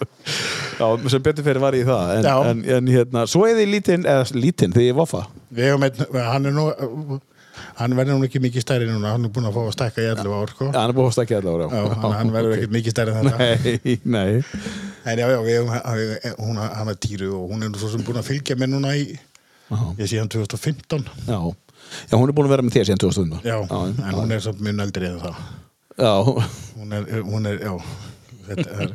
[0.80, 2.14] Já, sem betur fyrir var ég í það.
[2.16, 2.36] En, Já.
[2.54, 5.26] en, en hérna, svo er þið lítinn, eða lítinn, því ég voffa.
[5.54, 6.02] við hefum einn,
[6.32, 7.20] hann er nú
[7.78, 10.08] hann verður nú ekki mikið stærri núna hann er búin að fá að stækka í
[10.14, 10.66] 11 ár sko.
[10.70, 11.68] Já, hann er búið að stakja allavega.
[11.74, 14.34] já, hann, hann verður ekkert mikið stærri þetta Nei, nei.
[15.06, 15.28] en já,
[21.28, 21.40] já,
[21.94, 22.14] við svo að Já.
[22.14, 22.14] ég sé hann 2015 Já.
[22.14, 23.40] Já, hún er búin að vera með þér síðan 2000.
[23.44, 25.36] já, já, en hún er samt mjög eldri en það
[25.98, 26.14] já.
[26.78, 27.74] hún er, hún er já
[28.48, 28.94] þetta er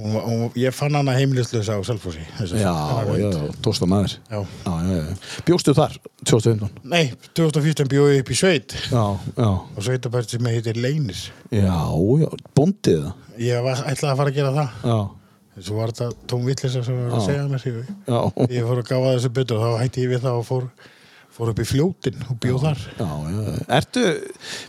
[0.00, 2.74] hún, hún, ég fann hana heimilislösa á Selfossi þessi- Já,
[3.18, 3.30] já,
[3.64, 4.38] tósta maður já.
[4.38, 5.16] já, já, já.
[5.48, 6.68] Bjóstu þar 2015?
[6.84, 9.04] nei, 2015 bjóði upp í sveit Já,
[9.36, 11.74] já og sveitabært sem heitir Leinis Já,
[12.22, 15.00] já, bóndið það ég var, ætlaði að fara að gera það Já,
[15.66, 17.26] svo var þetta tóm vittlisa sem var að Já.
[17.26, 18.20] segja ég, já,
[18.54, 20.68] ég fór að gáða þessu betur og þá hætti ég við það og fór,
[21.34, 22.80] fór upp í fljótin og bjóð þar.
[22.98, 23.60] já, já.
[23.80, 24.06] Ertu,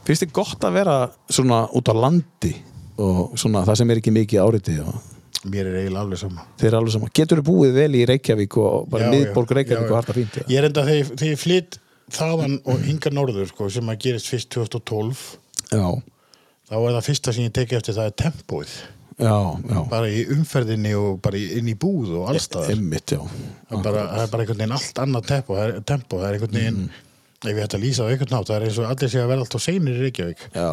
[0.08, 0.98] finnst þið gott að vera
[1.30, 2.54] svona út á landi
[3.02, 6.44] og svona það sem er ekki mikið áriði og mér er eiginlega alveg sama.
[6.62, 9.90] Þeir eru alveg saman Getur þú búið vel í Reykjavík og bara miðborg Reykjavík já,
[9.90, 10.38] og harta fínt?
[10.46, 11.80] ég er enda þegar, þegar ég flytt
[12.12, 15.24] þaðan og hinga norður sko, sem að gerist fyrst 2012
[15.72, 15.88] Já,
[16.70, 18.76] þá er það fyrsta sem ég teki eftir það er tempóið
[19.22, 19.36] já,
[19.70, 19.80] já.
[19.92, 23.22] Bara í umferðinni og bara inn í búð og allstaðar Emmitt, já.
[23.70, 26.28] Það er bara, það er bara einhvern veginn allt annað tempo það er, tempo, það
[26.30, 26.84] er einhvern veginn
[27.42, 27.50] Mm.
[27.50, 29.30] ef ég ætti að lýsa á einhvern nátt það er eins og allir sé að
[29.32, 30.44] vera alltaf seinir í Reykjavík.
[30.54, 30.68] Já,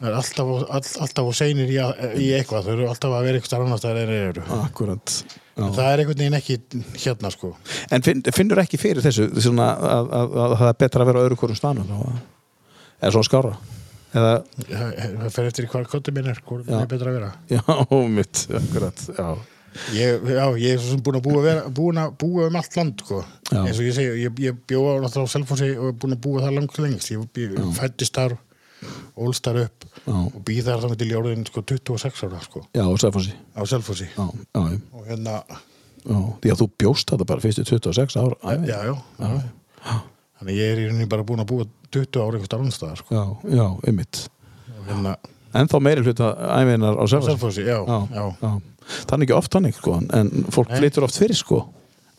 [0.00, 3.64] það er alltaf, all, alltaf seinir í, í eitthvað þau eru alltaf að vera eitthvað
[3.66, 4.44] annars það er þeir eru.
[4.64, 5.14] Akkurat
[5.60, 6.56] það er einhvern veginn ekki
[7.04, 7.52] hérna sko.
[7.92, 11.24] En finn, finnur ekki fyrir þessu að, að, að það er betra að vera á
[11.26, 12.16] öðru hverjum stanum eða?
[13.10, 13.52] Svona skára
[14.16, 14.34] eða,
[14.66, 17.30] það fer eftir hvað kottum minn er hvað er betra að vera.
[17.50, 17.62] Já,
[18.18, 19.28] mitt akkurat, já,
[19.96, 22.78] ég, já, ég er svo sem búin að búa, vera, búin að búa um allt
[22.80, 23.22] land sko.
[23.54, 26.44] Eins og ég segi, ég, ég bjóða náttúrulega á Selfossi og er búin að búa
[26.46, 27.12] það langt lengst.
[27.14, 28.38] Ég, fættist þar
[29.20, 30.14] ólst þar upp Já.
[30.16, 34.06] og býð þar þannig til jórðin sko, 26 ára sko, já, á Selfossi.
[34.14, 34.24] Já,
[34.56, 34.62] já,
[34.96, 35.34] og hérna,
[36.40, 39.98] því að þú bjóst þetta bara fyrstu 26 ára já, já, já.
[40.40, 43.14] þannig ég er í rauninni bara búin að búa 20 ára einhvers annars staðar sko.
[43.14, 43.24] já,
[43.56, 43.66] já,
[44.78, 45.16] og hérna,
[45.54, 47.64] en þá meiri hluta æfinar á Selfossi,
[49.20, 51.60] er ekki oft þannig sko, en fólk flytur oft fyrir sko.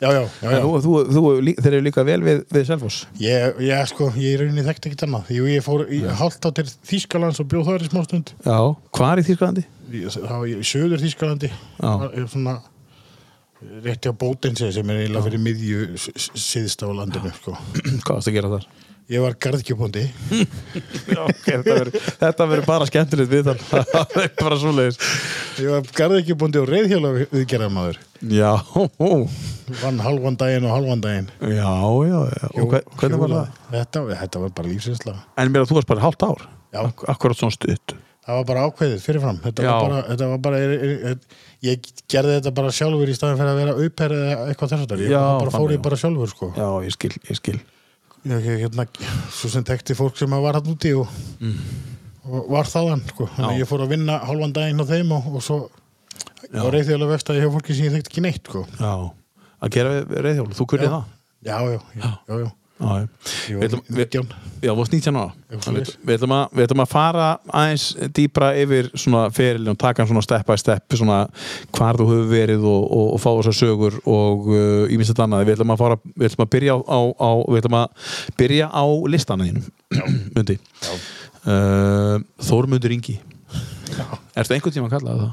[0.02, 0.62] Já, já, já, já.
[0.66, 1.20] þú, þú, þú,
[1.62, 3.04] þeir eru líka vel við, við Selfoss.
[3.22, 5.28] Ég, ég, sko, ég í rauninni þekkti ekkert annað.
[5.36, 8.56] Jú, ég fór í hálft á til Þýskalands og bjóð þar í smástund já,
[8.98, 9.64] hvað er í Þýskalandi?
[10.16, 11.52] Það var í söður Þýskalandi.
[11.86, 12.56] Er svona
[13.84, 17.54] rétti á bótensi sem er eiginlega fyrir miðju s- s- syðst á landinu sko.
[18.02, 18.66] hvað varst að gera þar?
[19.12, 20.02] Ég var garðkjöpundi
[21.26, 23.60] okay, þetta verður- bara skemmtilegt við þar
[23.92, 25.00] það er bara svoleiðis.
[25.60, 28.00] Ég var garðkjöpundi og reyðhjóla viðgerðarmaður
[28.32, 28.52] já,
[29.82, 31.28] Vann halvan daginn og halvan daginn.
[31.40, 31.74] Já,
[32.08, 32.48] já, já.
[32.56, 33.60] og hver, hvernig var það?
[33.74, 36.48] Þetta, þetta var bara lífsinsla en mér að þú varst bara hálft ár.
[36.72, 37.94] Ak akkurat svona stutt.
[38.22, 39.38] Það var bara ákveðið fyrirfram.
[39.42, 39.70] Þetta Já.
[39.72, 43.40] var bara, þetta var bara er, er, er, Ég gerði þetta bara sjálfur í staðin
[43.40, 46.30] fyrir að vera auper eða eitthvað þess að Ég Já, bara fór ég bara sjálfur
[46.30, 46.50] sko.
[46.54, 47.56] Já, ég skil, ég skil.
[47.56, 47.81] ég, ég,
[48.24, 48.86] hérna,
[49.34, 51.08] svo sem tekti fólk sem að var hann úti og,
[52.28, 53.26] og var þaðan sko.
[53.26, 53.54] þannig Mm.
[53.54, 55.58] Að ég fór að vinna hálfan daginn á þeim og, og svo
[56.52, 56.62] Já.
[56.62, 58.64] á reyðhjóla vextaði hjá fólki sem ég þekkt ekki neitt sko.
[58.78, 58.92] já,
[59.62, 60.92] að gera við reyðhjól, þú kunnið Já.
[60.92, 61.04] það
[61.42, 62.50] Já, já, já, já, já.
[62.82, 64.32] Já, við- 19.
[64.62, 65.32] Já, þú varst 19 ára.
[66.02, 67.26] Við, ætlum að, fara
[67.60, 67.84] aðeins
[68.16, 71.18] dýpra yfir svona ferilin og taka hann svona step by step svona
[71.76, 75.26] hvar þú hefur verið og, og, og fá þessar sögur og uh, ég minnst þetta
[75.28, 75.44] annað.
[75.48, 78.08] Við ætlum að, fara, við ætlum að byrja á, á, við ætlum að
[78.42, 79.68] byrja á listana þínum
[80.36, 80.58] Mundi.
[81.42, 83.18] Uh, Þórmundur Ingi.
[84.38, 85.32] Ertu einhvern tíma að kalla það?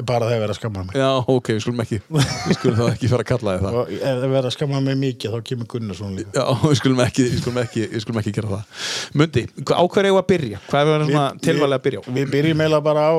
[0.00, 0.94] Bara þegar verið að skamma mig.
[0.96, 3.90] Já, ok, við skulum ekki við skulum þá ekki fara að kalla þið það Og
[3.92, 6.32] ef það verið að skamma mig mikið, þá kemur Gunnarsson líka.
[6.32, 8.86] Já, við skulum ekki, við skulum ekki, við skulum ekki gera það
[9.20, 10.62] Mundi, á hverju að byrja?
[10.70, 12.02] Hvað er Við- tilvælega að byrja á?
[12.16, 13.12] Við byrjum eiginlega bara á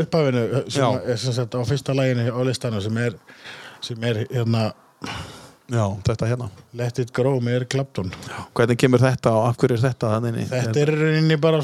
[0.00, 0.88] upphafinu sem Já.
[1.12, 3.20] er sem sagt á fyrsta læginu á listanu sem er,
[3.84, 4.64] sem er hérna
[5.68, 8.08] Já, þetta hérna Let It Grow með Eric Clapton.
[8.56, 10.48] Hvernig kemur þetta og af hverju er þetta þannig?
[10.48, 11.60] Þetta er bara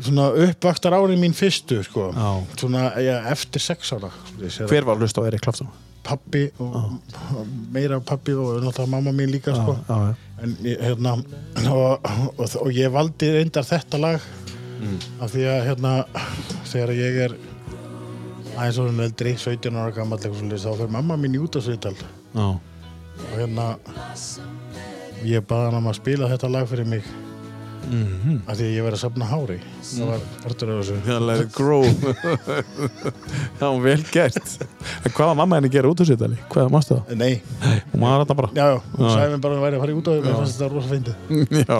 [0.00, 2.10] svona uppvaktar árið mín fyrstu sko.
[2.58, 5.70] Svona ja, eftir sex ára Hver var að hlusta á Erik Klafton?
[6.04, 9.76] pappi og og meira pappi og náttúrulega mamma mín líka sko.
[9.88, 10.14] já, já.
[10.42, 11.12] en hérna
[11.72, 12.00] og,
[12.38, 14.20] og, og ég valdi reyndar þetta lag
[15.20, 15.92] af því að hérna
[16.68, 17.36] þegar ég er
[18.54, 22.44] aðeins orðin eldri, 17 ára gammal þá fyrir mamma mín í útásviðtal já.
[22.44, 23.76] og hérna
[25.24, 27.08] ég baði hann um að spila þetta lag fyrir mig
[27.90, 29.56] Mm af því að ég verið að safna hári.
[29.88, 30.96] Það var partur af þessu.
[31.08, 31.84] Já, let it grow.
[33.60, 34.54] Já, vel gert.
[35.04, 36.38] En hvað var mamma henni að gera út úr sér tali?
[36.52, 37.14] Hvað mástu það?
[37.20, 37.32] nei,
[37.92, 38.50] Hún var þetta bara.
[38.56, 39.12] Já, já, hún Já.
[39.14, 41.14] sagði mér bara að hún væri að fara í útásviðtal mér fannst þetta rosa fyndið.
[41.64, 41.78] Já.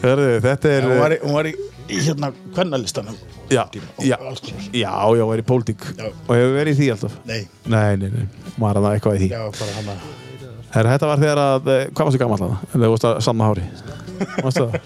[0.00, 1.54] Hörðu, þetta er hún var í, hún var í,
[1.90, 3.18] hérna kvennalistanum.
[3.50, 4.06] Já, já, og
[4.72, 5.84] já, já, er í pólitík.
[5.98, 6.06] Já.
[6.08, 7.18] Og hefur verið í því alltaf?
[7.28, 9.30] Nei, Nei, nei, nei, var það eitthvað í því.
[9.34, 10.08] Já, bara hann að
[10.70, 12.52] Herra, þetta var þegar að, hvað varstu gammal það?
[12.70, 13.64] Þegar þú varst að sanna hári
[14.20, 14.76] Það?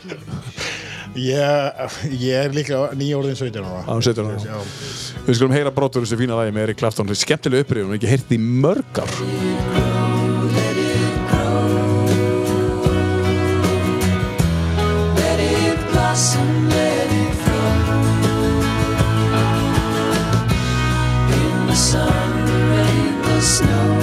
[1.15, 4.39] ég, ég er líka nýjórðin 17 ára Á 17 ára.
[4.43, 4.59] já,
[5.27, 8.35] Við skulum heyra brotur þessu fína lagi með Erik Klafton Skemmtileg upprýðun, við ekki heyrt
[8.35, 10.25] í mörg ár
[15.17, 17.77] Let it blossom, let it flow.
[21.41, 22.33] In the sun,
[22.71, 23.94] rain, the snow.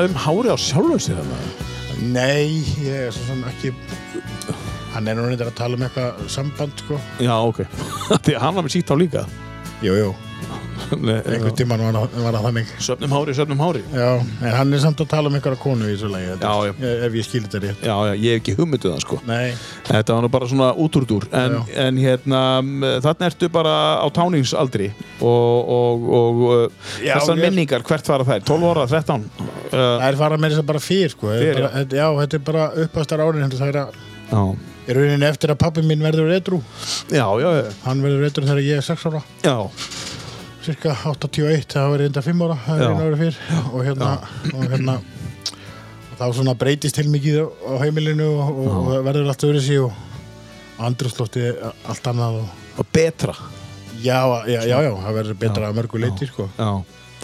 [0.00, 1.38] Tala um hári á þarna?
[2.00, 3.72] Nei, ég er svo sem ekki
[4.94, 6.96] hann er nú reyndar að tala um eitthvað samband sko.
[7.20, 7.60] Já, ok.
[8.24, 9.26] Því að hann var með sítt á líka.
[9.84, 10.08] Jú, jú,
[10.96, 12.72] einhvern tíman var, var það þannig.
[12.82, 13.82] Söfnum hári, söfnum hári.
[13.94, 17.04] Já, en hann er samt að tala um einhverja konu í þessu lagi Já, er-
[17.06, 17.84] ef ég skil þetta rétt.
[17.86, 19.20] Já, já, ég hef ekki hugmynduð það sko.
[19.28, 19.52] Nei,
[19.90, 21.78] Þetta var nú bara svona útúrdúr en, Já.
[21.86, 22.42] en hérna,
[23.04, 26.44] þannig ertu bara á táningsaldri og, og, og
[27.04, 28.44] Já, þessar minningar, hvert fara þær?
[28.48, 29.28] 12 ára, 13?
[29.70, 31.30] Það er fara með þess að bara fyrr sko.
[31.30, 33.98] Fyrr, bara, þetta- já, þetta er bara uppastar árin þetta er að
[34.30, 34.42] já,
[34.90, 36.58] Í rauninni eftir að pappi minn verður edru
[37.12, 39.20] Já, já, já, hann verður edru þegar ég er 6 ára.
[39.44, 39.54] Já,
[40.64, 42.84] cirka 81, það var reynda 5 ára það Já.
[42.84, 43.38] er einu ári fyrr.
[43.70, 44.10] Og hérna,
[44.54, 49.46] og hérna og þá svona breytist til mikið á heimilinu og, og, það verður allt
[49.50, 49.92] öðru sig og
[50.80, 53.34] andrúslótti allt annað og og betra.
[54.00, 56.48] Já, já, já, já, það verður betra að mörgu leiti sko.
[56.56, 56.70] Já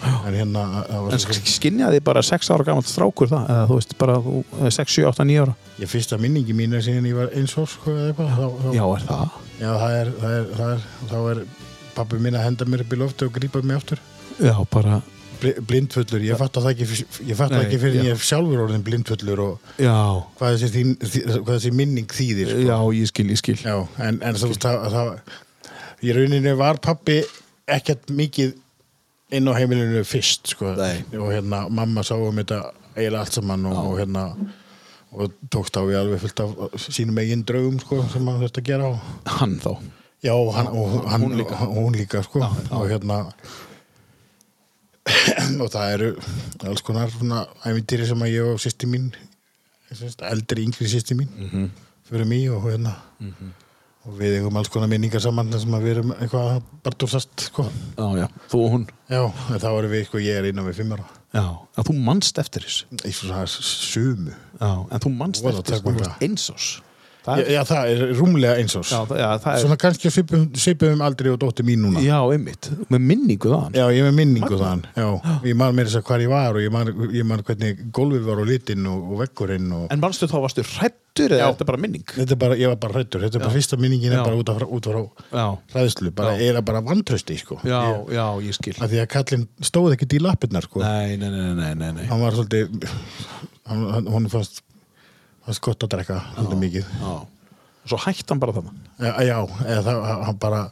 [0.05, 3.97] en hérna það En svo, skinjaði bara 6 ára gamalt strákur það eða þú veist
[3.99, 5.55] bara þú- eða 6, 7, 8, 9 ára.
[5.81, 9.07] Ég fyrsta minningi mín er síðan ég var eins og sko, eða eitthvað Já, er
[9.09, 9.29] það?
[9.61, 11.45] já, það er, það er, það er þá er
[11.97, 13.99] pappi mín að henda mér upp í loftu og grípa mig aftur.
[14.41, 15.03] Já, bara
[15.37, 16.87] Bli- blindfullur, ég fatt það ekki
[17.29, 19.97] ég fatt það Nei, ekki fyrir en ég sjálfur orðin blindfullur og Já,
[20.39, 22.63] hvað þessi, minning þýðir sko.
[22.65, 23.57] já, ég skil, ég skil.
[23.61, 25.11] Já, en, en þú veist það, það
[26.09, 27.19] í rauninni var pappi
[27.69, 28.55] ekkert mikið
[29.35, 30.67] inn á heimilinu fyrst sko.
[30.77, 32.61] Og hérna mamma sá um þetta
[32.97, 34.27] eiginlega allt saman og, og hérna
[35.17, 36.51] og tókst á við alveg fullt af
[36.91, 38.99] sínum eigin draugum sko, sem hann þurfti að gera og,
[39.39, 39.73] Hann þá
[40.25, 41.55] já, hann, og hann, hún líka.
[41.67, 42.41] og hún líka sko.
[42.71, 43.21] og hérna
[45.63, 46.09] og það eru
[46.67, 49.11] alls konar svona æmintýri sem að ég og sýsti mín
[50.27, 51.69] eldri yngri sýsti mín Mhm.
[52.09, 52.97] fyrir mig og hérna
[54.07, 57.67] og við eigum alls konar minningar saman sem að við erum eitthvað barndúrsast sko.
[57.99, 58.89] Já, já, þú og hún.
[59.11, 61.07] Já, en þá erum við sko, ég er innan við fimm ára.
[61.35, 61.45] Já,
[61.77, 62.87] að þú manst eftir þessu.
[63.03, 65.13] Í svona sumu Já, en þú
[65.45, 66.21] Voða eftir þessu takmarkað.
[67.35, 68.77] Er, já, það er rúmlega eins
[69.53, 73.87] er svona kannski svipum aldrei og dóttir mín núna Já, einmitt, með minningu þaðan Já,
[73.95, 75.09] ég með minningu þann Já,
[75.49, 78.31] ég man mér þess að hvar ég var og ég man, ég man hvernig gólfið
[78.31, 81.47] var og litinn og, og veggurinn og En manstu þá varstu hrættur eða Já.
[81.49, 82.07] er þetta bara minning?
[82.13, 84.53] þetta er bara, ég var bara hrættur þetta er bara fyrsta minningin er bara út,
[84.53, 84.91] af, út
[85.33, 86.53] Já, hræðslu, bara, Já.
[86.53, 87.59] er bara vantrösti sko.
[87.65, 90.83] já, ég, já, ég skil því að kallinn stóð ekkert í lappirnar sko.
[90.85, 92.07] Nei, nei, nei, nei, nei, nei.
[92.11, 92.87] hann var svolítið
[93.67, 94.29] hann, hann, hún
[95.47, 96.93] fannst fannst gott að drekka svolítið mikið.
[97.07, 98.77] Og svo hætti hann bara þarna.
[98.99, 99.39] Já, já
[99.71, 100.63] eða það, hann bara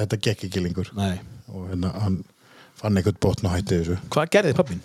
[0.00, 0.90] þetta gekk ekki lengur.
[0.96, 1.18] Nei.
[1.52, 2.20] Og hérna, hann
[2.80, 3.98] fann eitthvað botn og hætti þessu.
[4.10, 4.84] Hvað gerði pappin?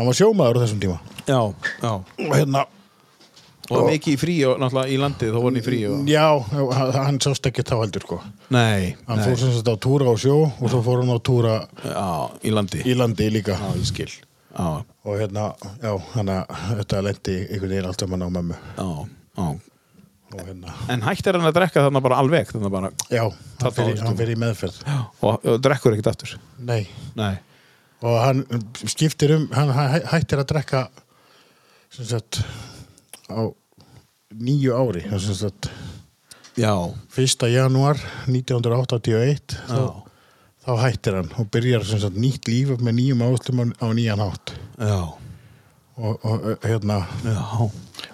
[0.00, 1.00] hann var sjómaður á þessum tíma.
[1.28, 1.40] Já,
[1.82, 1.90] já.
[2.30, 2.66] Og hérna
[3.70, 6.08] Og var mikið í frí og náttúrulega í landið þá var hann í frí og
[6.10, 6.24] Já,
[6.96, 8.16] hann sást ekki þá heldur sko.
[8.50, 9.26] Nei, Hann nei.
[9.28, 11.52] fór sem sagt á túra á sjó og svo fór hann á túra
[11.84, 12.06] Já,
[12.42, 12.80] í landi.
[12.82, 13.54] í landi líka.
[13.54, 14.10] Já, ég skil
[14.50, 15.44] Já, og hérna,
[15.82, 18.56] já, hann að þetta lendi einhvern veginn allt saman á mömmu.
[18.76, 18.88] Já,
[19.38, 19.48] já.
[20.30, 23.22] Og hérna, En hætti hann að drekka þarna bara alveg þarna bara já,
[23.62, 24.80] hann fyrir, hann fyrir í meðferð.
[25.22, 26.34] Og, og drekkur ekkert aftur?
[26.58, 26.82] Nei,
[27.18, 27.32] Nei.
[28.00, 28.44] Og hann
[28.88, 30.84] skiptir um hann hæ- hættir að drekka
[31.92, 32.38] sem sagt
[33.28, 33.50] á
[34.32, 35.68] nýju ári sem sagt.
[36.56, 36.72] Já,
[37.16, 37.46] 1.
[37.52, 37.98] janúar
[38.30, 40.09] 1981 já, þá,
[40.64, 44.54] þá hættir hann og byrjar sem sagt nýtt líf með nýjum áslum á, nýjan hátt
[44.76, 44.98] já,
[45.96, 47.38] og, og hérna já,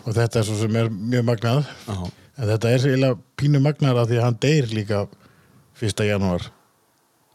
[0.05, 1.97] og þetta er svo sem er mjög magnað já.
[2.37, 5.03] en þetta er eiginlega pínu magnar að því að hann deyr líka
[5.83, 6.07] 1.
[6.09, 6.47] janúar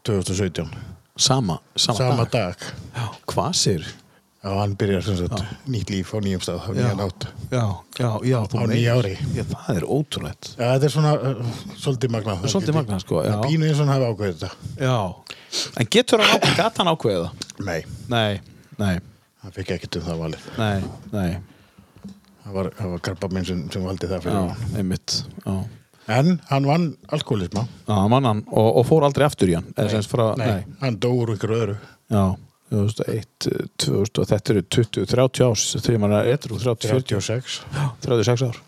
[0.08, 0.72] 2017
[1.12, 2.56] Sama, sama, sama dag.
[2.96, 3.90] dag hvað sér?
[4.42, 7.62] Já, hann byrjar sem sagt nýtt líf á nýjum stað á nýjan átt Já,
[7.94, 9.12] já, já Á nýju ári.
[9.36, 10.48] Já, það er ótrúlegt.
[10.56, 13.36] Já, þetta er svona uh, svolítið magnað Svolítið magnað, sko, já.
[13.44, 14.50] Pínu eins og hann hafi ákveðið þetta.
[14.82, 14.96] Já,
[15.78, 17.46] en getur hann ákveð, gat hann ákveða það?
[17.68, 17.78] Nei,
[18.10, 18.40] Nei,
[18.82, 18.92] nei,
[19.44, 20.50] hann fikk ekkert um það valið.
[20.58, 21.30] Nei, nei.
[22.42, 25.54] Það var, það var karpa minn sem, sem valdi það fyrir Já, hann einmitt Já,
[26.18, 30.10] En hann vann alkoholisma já mann hann og, og fór aldrei aftur í hann sagt
[30.10, 31.76] frá, nei, Hann dó úr ykkur öðru.
[32.10, 32.24] Já,
[32.72, 33.48] 2001,
[33.84, 37.86] 2000 og þetta eru 20, 30 ás þegar maður er edru, 30, 40 36 Já,
[38.06, 38.60] 36 ár.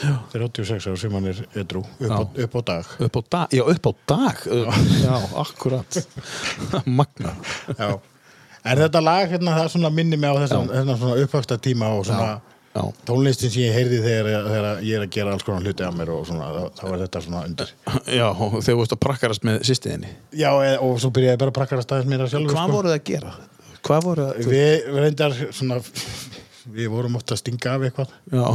[0.00, 2.20] Já, 36 ár sem hann er edru upp, Já.
[2.44, 2.94] upp á dag.
[3.06, 4.44] Upp á dag, já, upp á dag.
[5.02, 6.00] Já, akkurat.
[6.98, 7.34] Magna
[7.76, 7.98] Já.
[8.60, 12.34] En þetta lag hérna, það er minni mig á þessan, þessan uppvöxta tíma og svona
[12.70, 15.94] Já, tónlistin sem ég heyrði þegar, þegar ég er að gera alls konar hluti af
[15.98, 17.72] mér og svona, þá, þá er þetta svona undir.
[18.20, 21.56] já og þegar þú vorst að prakkarast með sýstiðinni Já, og svo byrjaði bara að
[21.58, 22.54] prakkara staðis mér að sjálfur.
[22.54, 23.32] Hvað voruð þið að gera?
[23.80, 25.80] Þið að Við, við reyndar svona,
[26.78, 28.46] við vorum ofta að stinga af eitthvað Já,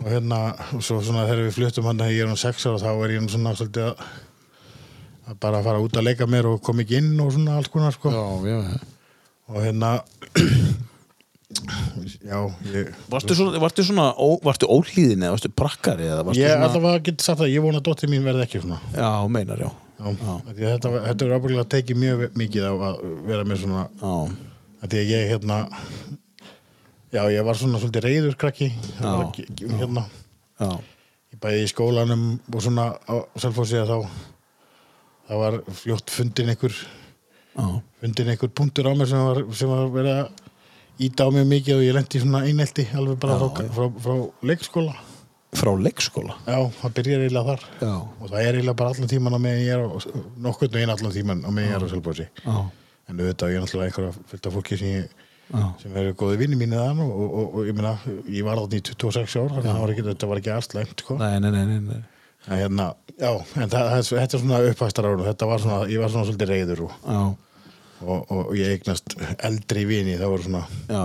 [0.00, 0.40] og hérna,
[0.78, 3.16] og svo svona þegar við fluttum hann að ég er um sex ára, þá er
[3.18, 4.04] ég nú svona svolítið að,
[5.28, 7.92] að bara fara út að leika mér og kom ekki inn og svona alls konar,
[7.92, 8.14] sko.
[8.14, 8.80] já, já
[9.50, 9.96] Og hérna,
[12.22, 12.38] já,
[12.70, 12.90] ég...
[13.10, 17.24] Varstu svona, svona ó, varstu óhlýðin eða varstu prakkari eða varstu Ég svona allavega get
[17.24, 18.78] sagt það, ég vona að dóttir mín verði ekki svona.
[18.94, 19.70] Já, meinar, já.
[20.00, 20.06] Já,
[20.38, 24.14] að þetta, þetta er ábyggilega að tekið mjög mikið á að vera með svona Já,
[24.86, 25.58] því að ég hérna
[27.10, 28.70] já, ég var svona svolítið reyður krakki.
[28.96, 29.12] Já,
[29.60, 30.06] hérna,
[30.62, 30.70] já,
[31.34, 33.98] ég bæði í skólanum og svona á Selfossi að þá
[35.30, 37.66] það var fljótt fundin einhver já.
[38.00, 40.39] fundin einhver punktur á mér sem var, sem var verið að
[41.06, 44.14] íta á mig mikið og ég lendi svona einelti alveg bara Já, frá, frá, frá
[44.50, 44.98] leikskóla.
[45.60, 46.36] Frá leikskóla?
[46.46, 47.64] Já, það byrjar eiginlega þar.
[47.80, 49.88] Já, og það er eiginlega bara allan tíman á meðan ég er á
[50.46, 51.88] nokkurn veginn allan tíman á meðan ég er á
[52.44, 52.60] já,
[53.10, 55.26] en auðvitað ég er náttúrulega einhverja fullt af fólki sem, ég,
[55.82, 57.96] sem eru góði vinni þann og, og, og, og ég meina,
[58.30, 61.18] ég var þarna í 26 ár þannig að það var þetta var ekki aðslæmt sko.
[61.20, 62.00] nei, nei, nei, nei, nei.
[62.46, 66.04] en hérna, já, en það, það, þetta er svona upphæstar ára þetta var svona, ég
[66.04, 66.98] var svona svolítið reyður og,
[68.02, 69.14] og, og ég eignast
[69.46, 71.02] eldri vini, það voru svona já,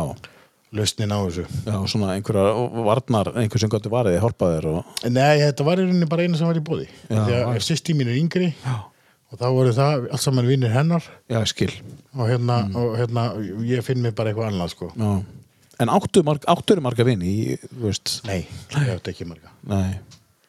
[0.76, 1.46] lausnin á þessu.
[1.68, 6.10] Já, svona einhverjar varnar, einhver sem gott varðið hoppaðir og Nei, þetta var í rauninni
[6.12, 7.32] bara einu sem var í bóði var.
[7.56, 8.76] að sýsti mín er yngri Já,
[9.32, 11.04] og þá voru það allt saman vinnir hennar.
[11.32, 11.72] Já, skil.
[12.16, 12.76] Og hérna, Mm.
[12.76, 13.24] og hérna
[13.68, 14.92] ég finn mig bara eitthvað annað sko.
[14.96, 15.24] Já.
[15.84, 19.52] En áttu marg, áttur marga vini þú veist, Nei, ég átti ekki marga.
[19.68, 20.00] Nei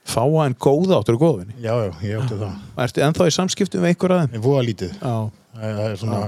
[0.06, 1.56] Fáa en góða áttur góða vini.
[1.64, 2.58] Já, já, ég átti það.
[2.84, 4.34] Ertu ennþá í samskiptum við einhver aðeim?
[4.36, 4.92] En voða lítið.
[5.56, 6.20] Er svona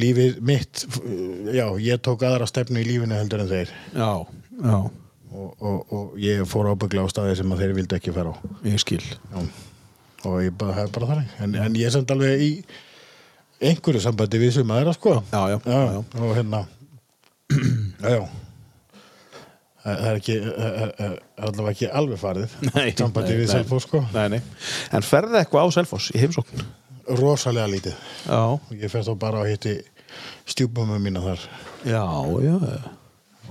[0.00, 0.84] lífið mitt
[1.54, 3.74] já, ég tók aðra stefnu í lífinu heldur en þeir.
[3.92, 4.10] Já,
[4.62, 4.78] já,
[5.34, 8.36] og, og, og ég fór ábyggla á staði sem þeir vildi ekki fara á.
[8.66, 9.02] Ég skil.
[9.04, 9.44] Já.
[10.24, 11.34] og ég bara, er bara þannig.
[11.44, 12.50] En, en ég samt alveg í
[13.64, 15.18] einhverju sambandi við sem aðra sko.
[15.32, 16.00] Já, já, já, já.
[16.22, 16.64] og hérna
[18.00, 18.43] já, já
[19.84, 22.56] það það er ekki er er allavega ekki alveg farið
[23.00, 23.50] sambandi við.
[23.52, 24.00] Selfoss sko.
[24.14, 24.40] Nei, nei.
[24.96, 26.64] En ferði eitthvað á Selfoss í heimsókn?
[27.04, 27.96] rosalega lítið.
[28.24, 29.74] Já, og ég fer þá bara að hitti
[30.48, 31.42] stjúpumum mína þar.
[31.84, 32.00] Já,
[32.40, 32.54] já.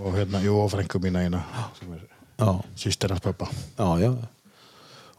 [0.02, 1.44] Og hérna, jú, og frængu mína eina
[1.78, 2.02] sem er
[3.14, 3.46] hans pappa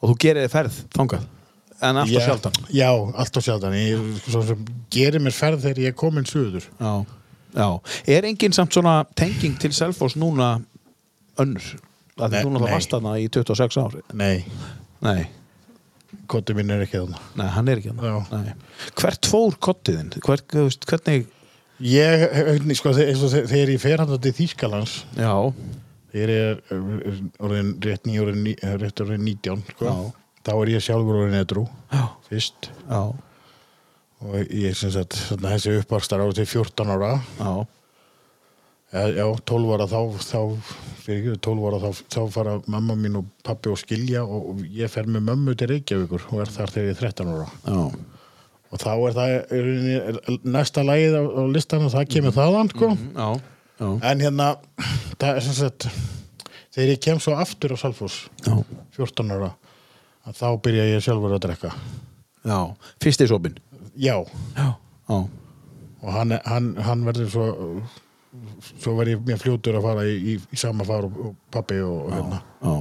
[0.03, 1.29] Og þú gerir þið ferð þangað?
[1.85, 2.59] En alltaf Já, sjaldan?
[2.75, 2.89] Já,
[3.23, 3.77] allt og sjaldan.
[3.79, 4.27] Ég,
[4.95, 6.67] gerir mér ferð þegar ég er komin suður.
[6.81, 6.93] Já,
[8.11, 10.57] Er engin samt svona tenging til Selfoss núna
[11.43, 11.71] önnur?
[12.15, 12.71] Það Nei, er það nei.
[12.71, 14.45] varst þarna í 26 ári Nei,
[15.05, 15.25] Nei,
[16.31, 18.53] kottu mín er ekki þarna nei, hann er ekki Nei.
[19.01, 20.13] Hvert fór kottiðinn?
[20.23, 21.27] Þú veist, hvernig
[21.83, 22.23] Ég,
[22.79, 25.33] sko, þegar ég fer hann til Þýskalands Já,
[26.15, 29.95] þegar ég er er orðin rétt ný orðin, ní- eh, rétt orðin 19 sko.
[30.47, 33.01] Þá er ég sjálfur orðin edru já, fyrst já,
[34.25, 37.53] og ég sem sagt þessi uppvarstar ára til 14 ára já
[38.95, 40.41] já, já 12 ára þá, þá
[41.05, 44.63] fyrir ekki, 12 ára þá, þá fara mamma mín og pappi og skilja og, og
[44.73, 47.49] ég fer með mömmu til Reykjavíkur og er þar þegar ég er 13 ára.
[47.67, 47.83] Já,
[48.75, 52.89] og þá er það rauninni, er næsta lagið á, á listanum, það kemur þaðan sko.
[52.95, 53.29] já,
[53.83, 54.49] já, en hérna
[55.21, 55.89] það er sem sagt
[56.75, 58.55] þegar ég kem svo aftur á Salfors já,
[58.97, 59.53] 14 ára
[60.33, 61.71] þá byrja ég sjálfur að drekka.
[62.45, 62.59] Já.
[63.03, 63.55] Fyrst í sopin
[63.97, 64.17] já,
[64.57, 64.71] Já,
[65.09, 65.19] já,
[66.05, 67.45] og hann, hann, hann verður svo
[68.81, 72.13] svo verð ég mér fljótur að fara í, í, í sama far og, pappi og,
[72.13, 72.77] hérna já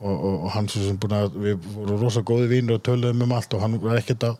[0.00, 3.24] og, og, og hann svo sem búin að við vorum rosa góði vínir og töluðum
[3.26, 4.36] um allt og hann var ekkert að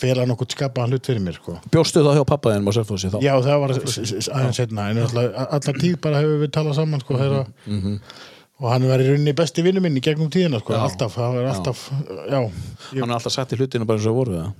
[0.00, 1.58] fela nokkuð skapaðan hlut fyrir mér sko.
[1.72, 3.18] Bjóstu það hjá pappaðinum á Selfossi þá?
[3.24, 7.50] Já, það var aðeins setna en allar tíð bara hefur við talað saman sko, þegar,
[8.60, 10.86] og hann var í rauninni besti vinnu minn í gegnum tíðina sko, Já.
[10.86, 11.84] alltaf, var alltaf
[12.30, 14.50] já, ég, Hann har alltaf sett í hlutinu bara eins og voru það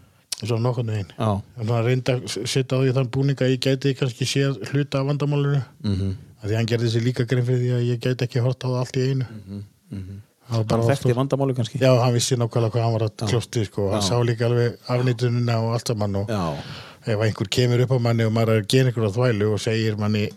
[0.48, 3.60] svo nokkurn veginn Já, en hann reyndi að setja á því þann búning að ég
[3.66, 6.00] gæti kannski séð hluta af vandamálinu mm Mhm.
[6.00, 6.48] -hmm.
[6.48, 8.78] því hann gerði sér líka grein fyrir því að ég gæti ekki hort á það
[8.80, 10.66] allt í einu mm -hmm.
[10.66, 13.90] bara þekkti vandamáli kannski Já, hann vissi nákvæmlega hvað hann var að kljósti sko.
[13.90, 14.08] hann Já.
[14.08, 16.54] sá líka alveg afnýtununa og allt saman og Já,
[17.06, 19.96] ef einhver kemur upp á manni og maður er að gera einhverja þvælu og segir
[19.96, 20.28] manni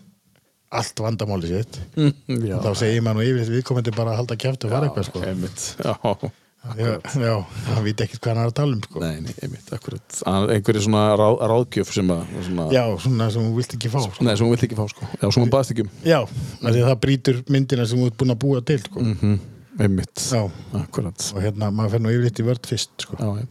[0.72, 1.80] allt vandamáli sitt
[2.64, 6.32] þá segir mann og yfir viðkomandi bara að halda kæft og fara eitthvað sko.
[6.64, 7.34] Já, já,
[7.68, 9.00] hann veit ekkert hvað hann er að tala um sko.
[9.02, 10.20] nei, nei, einmitt, akkurat.
[10.24, 14.24] Einhverju svona ráð, ráðgjöf sem að svona, já, svona sem hún vilt ekki fá sko.
[14.24, 15.08] Nei, sem hún vill ekki fá sko.
[15.12, 16.20] Já, sem hún baðst ekki um já,
[16.64, 19.04] að það brýtur myndina sem þú ert búin að búa til sko.
[19.04, 19.42] mm
[19.74, 20.44] Einmitt, já,
[20.78, 21.18] akkurat.
[21.34, 23.16] Og hérna, maður fer nú yfirleitt í vörð fyrst sko.
[23.18, 23.46] Já, já.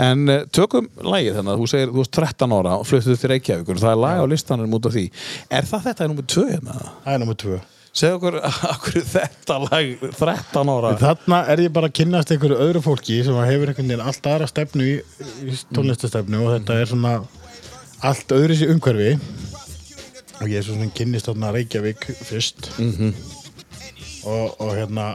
[0.00, 3.30] En uh, tökum lægið þannig að þú segir, þú veist 13 ára og fluttuð til
[3.32, 3.80] Reykjavíkur.
[3.80, 5.06] Það er lag á listanum út af því.
[5.48, 6.76] Er það þetta er nummer 2 hérna?
[7.90, 8.36] Segðu okkur,
[8.74, 10.92] okkur þetta lag 13 ára?
[11.00, 14.48] Þarna er ég bara að kynnast einhverju öðru fólki sem hefur einhvern veginn allt aðra
[14.50, 14.96] stefnu í,
[15.42, 17.14] í tónlistastefnu og þetta er svona
[18.06, 19.14] allt öðru sér umhverfi.
[20.40, 22.70] Og ég er svo svona kynnist þarna Reykjavík fyrst.
[22.78, 23.14] -hmm.
[24.24, 25.10] og, og hérna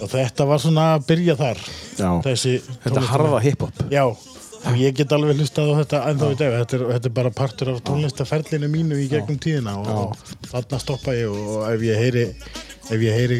[0.00, 1.60] og þetta var svona að byrja þar.
[1.96, 2.10] Já.
[2.24, 3.84] þessi Þetta harða hiphop.
[3.92, 4.04] Já,
[4.66, 7.32] og ég get alveg hlustað á þetta ennþá í dag, þetta er, þetta er bara
[7.34, 12.00] partur af tónlistaferlinu mínu í gegnum tíðina og, og þarna stoppa ég og ef ég
[12.02, 12.24] heyri
[12.86, 13.38] ef ég heyri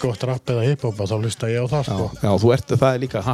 [0.00, 2.06] gott rapp eða hiphop þá hlusta ég á það sko.
[2.22, 3.24] Já, þú ert, það er líka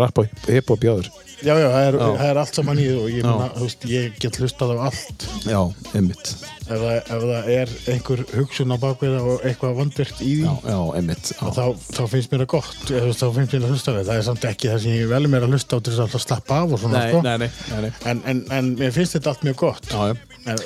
[0.00, 1.10] rapp og hiphop bjáður
[1.40, 2.06] Já, já, það er, Já.
[2.20, 4.78] það er allt saman í því og ég, meina, þú veist, ég get hlustað á
[4.90, 5.60] allt Já,
[5.96, 6.32] einmitt
[6.70, 10.52] ef það, ef það er einhver hugsun á bakveða og eitthvað vandvirt í því Já,
[10.68, 11.46] já, einmitt já.
[11.56, 11.62] þá,
[11.96, 14.26] þá finnst mér það gott þú veist, þá finnst mér að hlusta á það er
[14.28, 16.76] samt ekki það sem ég vel mér að hlusta á til þess að slappa af
[16.76, 17.22] og svona Nei, sko.
[17.24, 17.92] nei, nei.
[18.12, 20.14] En, en, en mér finnst þetta allt mjög gott Já, já.
[20.44, 20.62] en,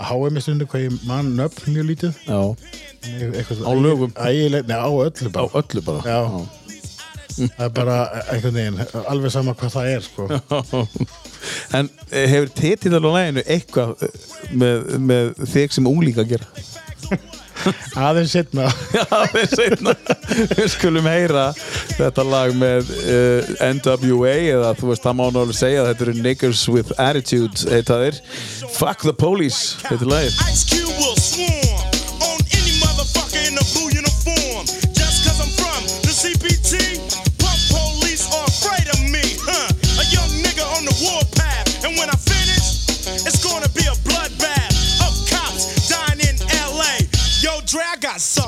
[0.00, 2.40] HM stundu hvað ég man nöfn mjög lítið Já,
[3.64, 4.12] Á lögum?
[4.16, 6.20] Nei, á öllu á bara öllu bara Já.
[7.34, 7.96] Það er bara
[8.30, 10.28] einhvern veginn alveg sama hvað það er sko.
[11.76, 14.20] En eh, hefur titill á læginu eitthvað eh,
[14.54, 16.46] með, með þig sem unglík að gera?
[17.98, 19.04] aðeins setna Já,
[19.34, 19.94] við seinna.
[20.54, 21.46] Við skulum heyra
[21.96, 26.16] þetta lag með uh, NWA eða þú veist, það má náttúrulega segja að þetta eru
[26.24, 28.22] Niggers with Attitude heita þeir.
[28.78, 31.63] Fuck the Police, þetta er lagið
[47.64, 48.43] drag, so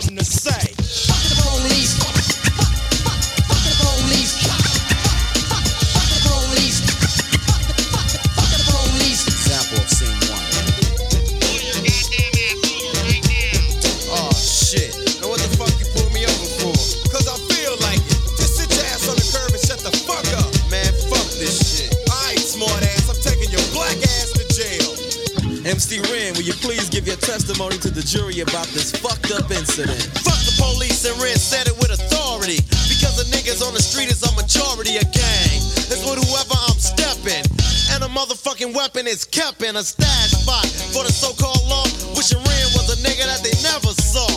[25.67, 29.51] MC Ren, will you please give your testimony to the jury about this fucked up
[29.51, 29.99] incident?
[30.23, 32.63] Fuck the police and Ren said it with authority.
[32.87, 35.59] Because the niggas on the street is a majority of gang.
[35.91, 37.43] It's with whoever I'm stepping.
[37.91, 41.83] And a motherfucking weapon is kept in a stash spot for the so-called law.
[42.15, 44.31] Wishing Ren was a nigga that they never saw.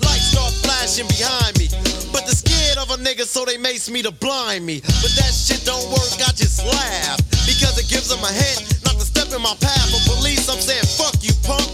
[0.00, 1.68] Lights start flashing behind me.
[2.08, 4.80] But they're scared of a nigga, so they mace me to blind me.
[4.80, 7.20] But that shit don't work, I just laugh.
[7.44, 9.80] Because it gives them a hint not to step in my path.
[10.40, 11.68] Police, I'm saying, fuck you, punk.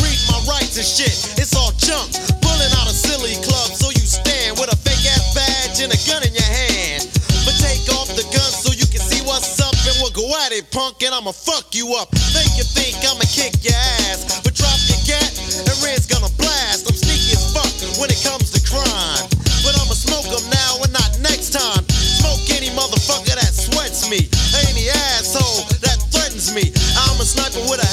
[0.00, 2.12] Read my rights and shit, it's all junk.
[2.44, 6.00] Pulling out a silly club, so you stand with a fake ass badge and a
[6.04, 7.08] gun in your hand.
[7.44, 10.52] But take off the gun so you can see what's up, and we'll go at
[10.52, 12.12] it, punk, and I'ma fuck you up.
[12.36, 13.76] Make you think I'ma kick your
[14.10, 15.32] ass, but drop your gat,
[15.64, 16.88] and Red's gonna blast.
[16.88, 19.24] I'm sneaky as fuck when it comes to crime.
[19.64, 21.84] But I'ma smoke 'em now and not next time.
[22.20, 24.28] Smoke any motherfucker that sweats me,
[24.68, 26.72] any asshole that threatens me.
[26.96, 27.89] I'm a sniper with a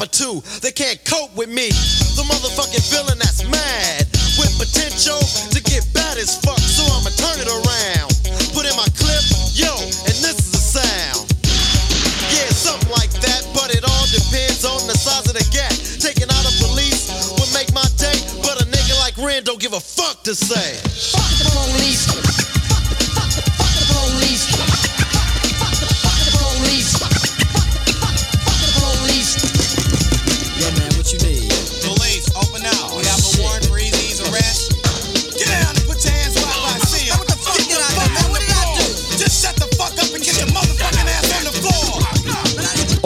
[0.00, 0.42] a two.
[0.62, 1.68] They can't cope with me.
[2.14, 4.06] The motherfucking villain that's mad
[4.38, 5.18] with potential
[5.50, 6.58] to get bad as fuck.
[6.58, 8.10] So I'ma turn it around.
[8.54, 9.24] Put in my clip,
[9.54, 9.74] yo,
[10.06, 11.26] and this is the sound.
[12.30, 15.74] Yeah, something like that, but it all depends on the size of the gap.
[15.98, 19.72] Taking out a police would make my day, but a nigga like Ren don't give
[19.72, 20.78] a fuck to say.
[21.10, 22.27] Fuck the police.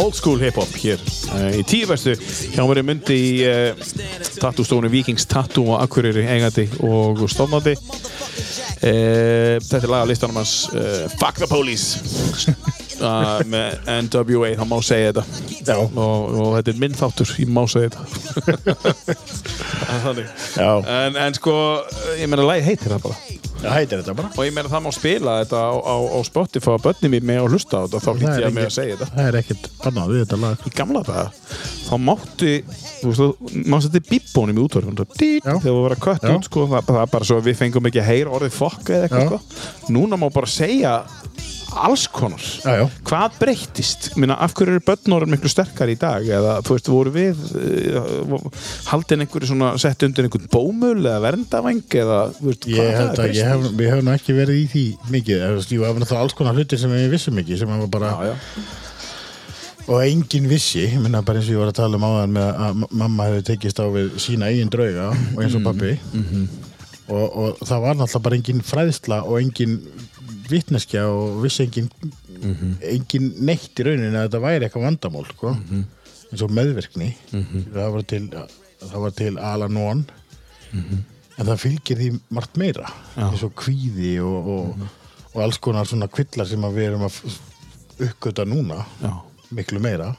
[0.02, 0.98] Old School Hip Hop hér
[1.30, 2.16] uh, í tíu verstu.
[2.52, 3.84] Hjá mér er myndi í uh,
[4.42, 7.76] tattoostofunni Vikings Tattoo og Akureyri eigandi og stofnandi.
[8.82, 10.56] Uh, Þetta er lag á listanum hans
[11.20, 12.02] Fuck the Police.
[12.98, 13.78] Uh, með
[14.08, 15.78] NWA, þá má segja þetta.
[15.78, 18.02] Og, og þetta er minn þáttur, ég má segja þetta.
[20.62, 21.54] En, en sko,
[22.18, 24.90] ég meina lagi heitir það bara Það heitir þetta bara og ég meina það má
[24.96, 28.10] spila þetta á, á, á Spotify og börnum mér með að hlusta á þetta þá
[28.12, 30.72] hlýtti ég að mig að segja þetta það er ekkert bannað við þetta lag í
[30.80, 31.24] gamla daga
[31.86, 35.54] þá mátti þú veist, þú mátti þetta bibbónum í útvarfum Já.
[35.54, 36.32] þegar þú var að kött Já.
[36.34, 38.96] út sko, það, það er bara svo að við fengum ekki að heyra orðið fokka
[38.96, 39.92] eða eitthvað sko.
[39.94, 40.96] núna má bara segja
[41.76, 42.42] alls konar.
[42.64, 42.84] Já, já.
[43.08, 44.10] hvað breyttist?
[44.20, 46.26] Minna, af hverju eru börnórum miklu sterkar í dag?
[46.26, 48.36] Eða þú veist, voru við uh,
[48.90, 53.48] haldin einhverju svona sett undir einhvern bómul eða verndavæng eða veist, Ég held að ég
[53.52, 54.84] hef, við hefum ekki verið í því
[55.16, 58.34] mikið, ég hef náttúrulega alls konar hlutir sem við vissum ekki, sem var bara, já,
[59.88, 62.50] og enginn vissi, ég minna bara eins og ég var að tala um áðan með
[62.66, 65.96] að ma- mamma hefði tekist á við sína eigin drauga og eins og pappi,
[67.10, 69.74] og, og það var náttúrulega bara engin fræðsla og engin
[70.52, 71.88] vitneskja og vissi engin,
[72.92, 75.54] engin neitt í rauninni að þetta væri eitthvað vandamál, sko,
[76.32, 77.10] eins og meðvirkni,
[77.74, 78.22] það var til,
[78.82, 80.04] það var til Alanon,
[80.72, 82.88] en það fylgir því margt meira.
[83.16, 84.86] Eins og kvíði og, og,
[85.32, 87.18] og alls konar svona kvillar sem við erum að
[88.02, 89.12] uppgöta núna Já.
[89.56, 90.12] miklu meira.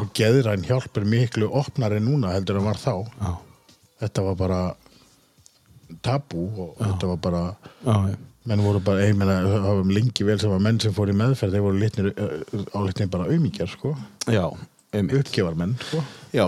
[0.00, 2.92] Og geðræn hjálp er miklu opnari núna heldur en var þá.
[3.20, 3.30] Já.
[4.02, 4.60] þetta var bara
[6.04, 7.40] tabú og þetta var bara
[7.84, 8.18] Já, já.
[8.48, 11.16] Menn voru bara, ég meina, það var lengi vel sem að menn sem fór í
[11.16, 12.12] meðferð, þeir voru litnir
[12.78, 13.92] álitnir bara auðmíkjar, sko
[14.32, 14.46] já,
[14.96, 15.18] einmitt.
[15.20, 16.00] uppgefar menn, sko
[16.32, 16.46] já,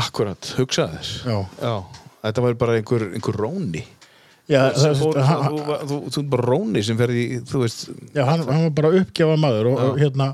[0.00, 1.74] akkurat, hugsaði þess Já.
[2.26, 3.84] þetta var bara einhver, einhver róni
[4.48, 7.82] Já, það, þú, það, þú, þú, þú, þú er bara róni sem ferði, þú veist
[8.16, 10.30] Já, hann, hann var bara uppgjafa maður og, og hérna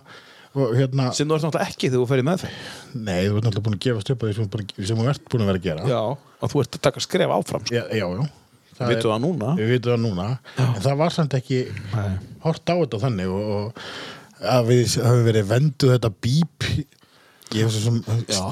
[0.54, 3.46] og hérna, sem þú ert náttúrulega ekki þegar þú ferð í meðferð nei, þú ert
[3.48, 5.50] náttúrulega búin að gefast upp að því sem, þú búin- sem þú ert búin að
[5.50, 7.74] vera að gera já, og þú ert að taka skref áfram sko.
[7.74, 8.28] já, já, já.
[8.78, 9.52] Það Vitum það núna?
[9.60, 11.60] Við það núna, en það var samt ekki
[12.44, 16.68] hort á þetta þannig og, og að við höfum verið vendu þetta bíp
[17.54, 17.98] ég hef svo sem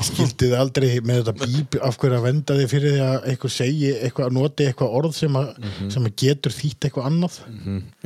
[0.06, 3.54] skildi þið aldrei með þetta bíp af hverju að venda þið fyrir því að eitthvað
[3.56, 5.90] segi, eitthvað noti eitthvað orð sem, að, Mhm.
[5.96, 7.38] sem að getur þýtt eitthvað annað?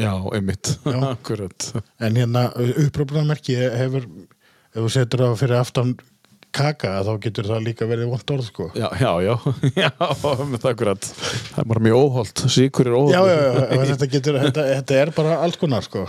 [0.00, 0.72] Já, einmitt.
[0.86, 0.96] Já.
[1.12, 1.68] akkurat.
[2.00, 2.46] En hérna
[2.86, 5.92] upprópunarmerki hefur ef þú setur það fyrir aftan
[6.56, 9.34] kaka þá getur það líka verið vond orð sko já, já, já,
[9.84, 9.90] já
[10.70, 14.98] akkurat það er bara mjög óholt, síkur er óholt Já, já, þetta, getur, þetta, þetta
[15.02, 16.06] er bara alls konar sko.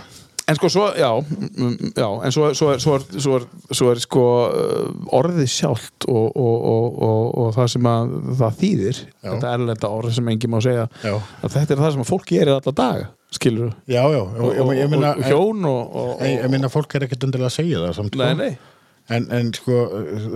[0.48, 3.42] En sko svo, já, mm, já en svo, svo, er- svo, er, svo, er,
[3.76, 4.86] svo er sko uh,
[5.18, 9.28] orðið sjálft og, og, og, og, og það sem að það þýðir, Já.
[9.34, 11.12] þetta erlenda orð sem enginn má segja, Já.
[11.44, 14.56] að þetta er það sem að fólk gerir alla daga, skilur Já, já, og, og,
[14.64, 17.84] og, ég meina og hjón og, og, Ég, meina fólk er ekkert endilega að segja
[17.84, 18.24] það samt, sko.
[18.24, 18.77] Nei, nei,
[19.08, 19.76] En, en sko,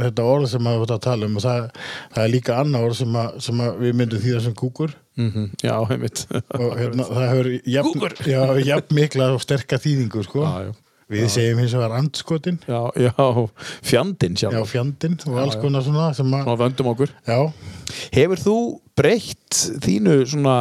[0.01, 1.67] þetta orð sem að við erum að tala um og það,
[2.15, 4.95] það er líka annað orð sem, að, sem að við myndum því sem kúkur.
[5.21, 6.23] Mm já, heimitt
[6.57, 10.47] og hérna, það hefur jafn, já, jafn mikla og sterka þýðingu sko.
[10.47, 10.73] Já, já.
[11.13, 12.61] við segjum hins vegar andskotin.
[12.65, 13.13] Já, já,
[13.85, 17.13] fjandinn sjálf já, fjandinn og alls konar svona sem að, Ná vöndum okkur.
[17.29, 17.53] Já,
[18.15, 18.57] Hefur þú
[18.97, 20.57] breytt þínu svona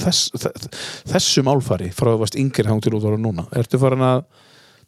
[0.00, 0.68] þess, þess,
[1.12, 3.46] þessu málfari frá að þú varst yngri hang til út ára núna?
[3.56, 4.24] Ertu farin að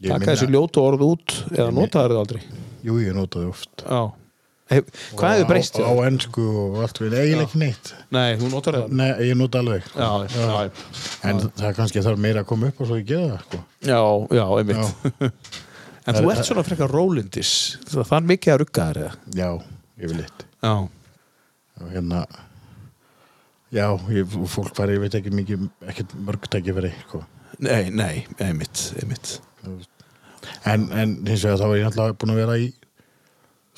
[0.07, 2.43] taka meina- þessi ljótu orð út eða notaður þau aldrei?
[2.87, 4.01] jú, ég notaði oft Já.
[4.69, 4.85] Hef,
[5.17, 5.79] hvað hefur breyst?
[5.81, 8.91] á, á ennsku og allt við, eiginlega ekki neitt Nei, þú notar það?
[9.01, 10.71] Nei, ég nota alveg Já, já, já,
[11.31, 13.61] en það er kannski þarf meira að koma upp og svo ég geða það sko.
[13.89, 14.01] já,
[14.37, 14.93] já, einmitt.
[16.09, 17.55] en þú ert svona frekar rólindis,
[17.89, 19.17] það er mikið að rugga þér eða?
[19.41, 19.51] já,
[20.05, 20.75] yfirleitt Já,
[21.81, 22.23] og hérna
[23.73, 27.25] já, ég, fólk fari, ég veit ekki mikið ekkert mörg tækifæri sko.
[27.65, 29.39] nei, nei, einmitt, einmitt.
[30.65, 32.69] En, en hins vegar þá er ég alltaf búin að vera í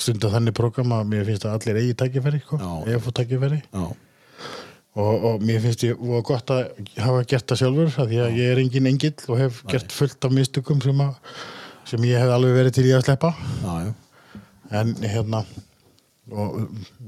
[0.00, 2.60] stunda þannig program að mér finnst að allir eigi tækifæri sko.
[2.60, 2.70] Já.
[2.94, 3.60] ég fór tækifæri.
[3.68, 3.86] Já,
[5.00, 8.62] og, og mér finnst ég gott að hafa gert það sjálfur því að ég er
[8.64, 11.34] engin engill og hef gert fullt af mistökum sem, að,
[11.92, 13.34] sem ég hef alveg verið til í að sleppa.
[13.64, 14.40] Já, já,
[14.80, 15.44] en hérna
[16.30, 16.60] og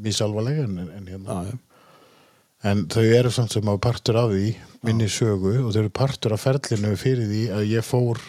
[0.02, 1.38] mér sjálfalega en, en hérna.
[1.38, 1.60] Já, já.
[2.62, 4.52] En þau eru samt sem á partur af því
[4.86, 8.20] minni sögu og þau eru partur af ferlinu fyrir því að ég fór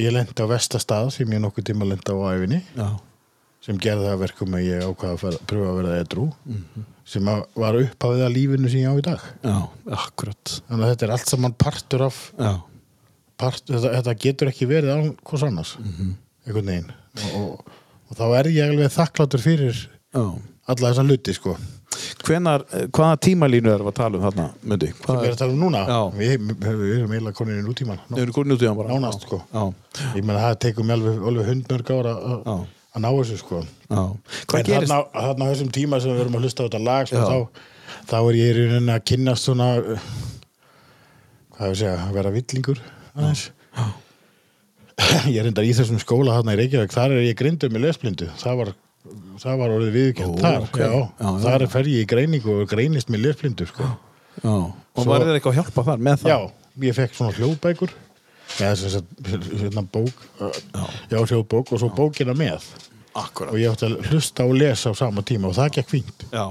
[0.00, 2.86] ég lendi á vestastað sem ég nokkuð tíma lendi á æfinni já.
[3.62, 6.24] sem gerði það að verkum að ég ákvaða að fara- pröfa að vera edrú.
[7.04, 9.24] Sem að var upphafið að lífinu sem ég á í dag.
[9.42, 9.56] Já,
[9.98, 10.54] akkurat.
[10.68, 12.18] Þannig að þetta er allt saman partur af
[13.42, 15.76] part, þetta, þetta getur ekki verið án hvers annars.
[16.46, 16.92] Einhvern veginn.
[17.22, 17.74] Og, og,
[18.10, 19.76] og þá er ég alveg þakkláttur fyrir
[20.14, 20.24] já
[20.70, 21.56] alla þessa hluti sko.
[22.22, 24.90] Hvenar, eh, hvaða tímalínu erum við að tala um þarna, Mundi?
[24.92, 25.82] við Hvað erum að tala um núna?
[26.16, 28.94] Við, við, erum eiginlega konin í nútíman Við erum komin út í hann bara.
[28.94, 29.42] Nánast, sko.
[29.52, 29.64] Já,
[30.16, 33.62] ég meina það tekur mér alveg, alveg hundmörg ára að að ná þessu sko.
[33.88, 34.02] Já.
[34.50, 34.92] Hvað en gerist?
[34.92, 37.38] þarna, á þessum tíma sem við erum að hlusta á þetta lag sko, þá,
[38.10, 39.68] þá er ég í rauninni að kynnast svona
[41.52, 42.82] hvað hefur segja, að vera villingur
[43.16, 43.48] aðeins.
[45.32, 48.28] Ég er enda í þessum skóla þarna í Reykjavík þar er ég grindur með lesblindu.
[48.38, 48.70] Það var,
[49.42, 50.78] það var orðið viðkjönd þar, ok.
[50.80, 53.90] já, Já, já, þar er fer ég í greiningu og greinist með lesblindu sko.
[54.42, 56.32] Og var þér eitthvað að hjálpa þar með það?
[56.32, 56.38] já,
[56.88, 57.92] ég fekk svona hljóðbækur.
[58.60, 59.12] Eða sagt,
[59.62, 60.48] hérna bók já,
[61.12, 62.66] já hljóðbók og svo bókina með.
[63.16, 66.24] Akkurat og ég átti að hlusta og lesa á sama tíma og það gekk fínt.
[66.32, 66.46] Já,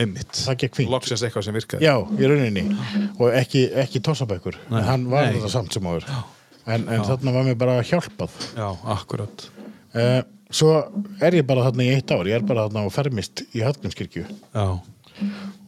[0.00, 0.40] einmitt.
[0.88, 1.84] Loksins eitthvað sem virkaði.
[1.88, 2.64] Já, í rauninni.
[3.20, 6.08] Og ekki, ekki tossabækur en hann var þetta samt sem áður.
[6.68, 8.34] En, en þarna var mér bara hjálpað.
[8.56, 9.46] Já, akkurat
[9.96, 10.20] uh,
[10.50, 10.70] svo
[11.20, 14.24] er ég bara þarna í eitt ár ég er bara þarna á fermist í Hallgrímskirkju.
[14.54, 14.80] Já,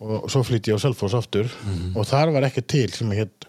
[0.00, 1.96] og svo flytti ég á Selfoss aftur Mhm.
[1.96, 3.46] og þar var ekki til sem hétt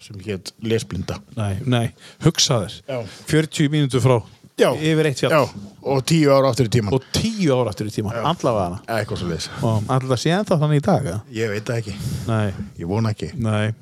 [0.00, 1.18] sem hétt lesblinda.
[1.36, 1.92] Nei, nei,
[2.24, 3.00] hugsa þér Já.
[3.26, 4.22] 40 mínútur frá
[4.60, 4.74] Já.
[4.76, 5.30] Yfir eitt fjall.
[5.32, 5.48] Já,
[5.82, 10.30] og tíu ára aftur í tíman Og 10 ára aftur í tíma, allavega allavega sé
[10.36, 11.94] ennþá þannig í dag ég veit það ekki,
[12.28, 13.32] Nei, ég vona ekki.
[13.38, 13.72] Nei.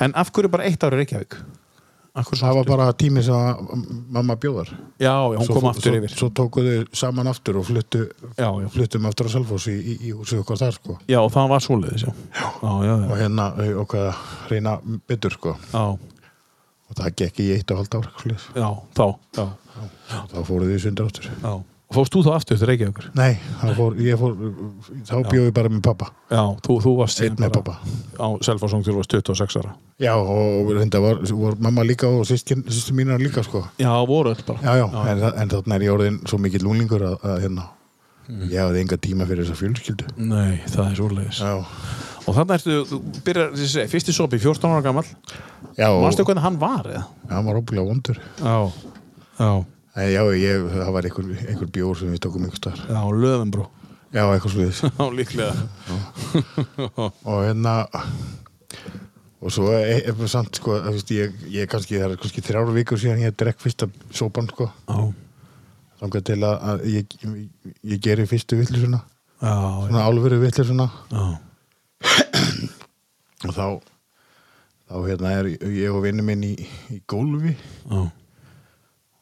[0.00, 1.36] En af hverju bara eitt ári Reykjavík?
[2.12, 3.68] Það var bara tími sem
[4.12, 4.68] mamma bjóðar
[5.00, 6.12] Já, hún svo, kom aftur svo, yfir.
[6.12, 8.02] svo tókuðu saman aftur og fluttu
[8.36, 10.98] Já, já, fluttum aftur á Selfoss í, í, í húsið okkar þar sko.
[11.08, 11.64] Já og það var
[12.84, 14.76] já, og hérna þau okkar reyna
[15.08, 15.56] betur sko.
[15.72, 18.48] Og það gekk í eitt og halvt ár eitthvað svoleiðis.
[18.60, 19.06] já þá,
[20.34, 21.52] þá fóruðu í sundar áttur já
[21.92, 23.08] Fórst þú þá aftur til Reykjavíkur?
[23.14, 23.34] nei,
[23.76, 24.32] fór, ég fór
[25.04, 26.06] þá bjóði ég bara með pappa.
[26.32, 27.74] Já, þú, þú varst síðan með bara pappa.
[28.16, 29.74] á Selfossong til þú varst 26 ára.
[30.00, 32.64] Já og reynda var, var mamma líka og sýstin
[32.96, 33.66] mínar líka sko.
[33.78, 34.58] Já, voru öll bara.
[34.64, 37.68] Já já, En, þa- en þarna er ég orðin svo mikill lúlingur að, að hérna
[38.22, 38.48] Mm.
[38.52, 40.04] ég hafði enga tíma fyrir þessa fjölskyldu.
[40.16, 41.40] Nei, það er svoleiðis.
[41.42, 41.64] Já,
[42.22, 45.02] Og þannig ertu, þú byrjar, þessi segi, fyrsti sopi 14 ára gammal
[45.76, 47.02] já og Manstu hvernig hann var, eða?
[47.32, 48.20] hann var óbúlega vondur.
[48.38, 48.72] Já
[49.40, 49.64] Já, En
[49.96, 52.84] já, ég, það var einhver, einhver bjór sem við tókum einhver staðar.
[52.88, 53.68] já, löðum bró
[54.12, 54.80] Já, eitthvað sluðis.
[54.98, 55.54] Já, líklega.
[57.24, 57.74] Og hérna
[59.42, 63.00] og svo er, er samt sko, veist, ég, ég kannski, það er kannski þrjára vikur
[63.00, 64.98] síðan ég drekk fyrsta sópan sko, Já,
[66.02, 69.54] þangar til að, að ég, ég, ég geri fyrstu villisuna já,
[69.88, 71.24] svona álveru villisuna já.
[73.42, 73.66] Og þá
[74.92, 76.52] þá hérna er ég og vinnu minn í,
[76.92, 77.56] í gólfi.
[77.88, 78.02] Já,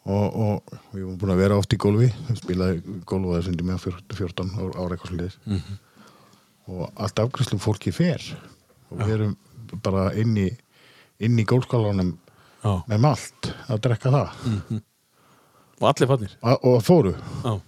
[0.07, 0.63] og,
[0.95, 3.85] við erum búin að vera oft í gólfi spilaði gólf og það sundi með
[4.17, 5.79] 14 ára, eitthvað sliðis Mhm.
[6.71, 8.23] og allt afgriðslu fólki fer.
[8.91, 9.37] Og við erum
[9.83, 10.49] bara inn í
[11.21, 12.15] inn í gólfskálanum
[12.65, 12.83] já.
[12.89, 14.81] með malt að drekka það.
[15.81, 17.15] Og allir fannir og fóru.
[17.45, 17.61] Já,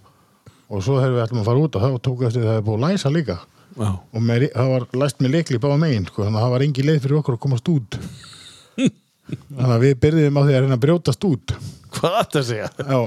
[0.69, 2.77] og svo þegar við ætlum að fara út og þá tók eftir það er búið
[2.79, 3.37] að læsa líka.
[3.77, 3.89] Já.
[4.13, 6.83] Og með, það var læst með leikli báða megin sko, þannig að það var engi
[6.85, 7.97] leið fyrir okkur að komast út
[9.31, 11.55] þannig að við byrjuðum á því að reyna að brjótast út.
[11.93, 12.69] Hvað þetta segja?
[12.83, 12.99] Já,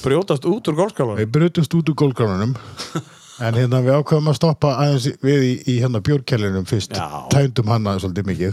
[0.00, 2.52] Brjótast út úr gólskálan við brjótumst út úr gólgránunum
[3.44, 6.94] en hérna við ákveðum að stoppa aðeins við í, í hérna bjórkellinum fyrst.
[6.94, 7.26] Já.
[7.32, 8.52] tændum hana svolítið mikið.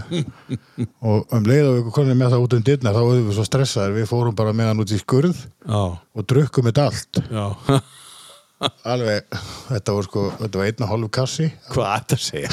[1.08, 3.45] Og um leið og við konum með það út um dyrnar þá vorum við svo
[3.47, 3.97] stressaðir.
[3.99, 5.38] Við fórum bara með hann út í skurð
[5.68, 7.22] Já, og drukkum þetta allt.
[7.30, 7.45] Já.
[8.89, 9.22] Alveg,
[9.68, 11.47] þetta var sko þetta var einn og hálf kassi.
[11.70, 12.49] Hvað þetta segja?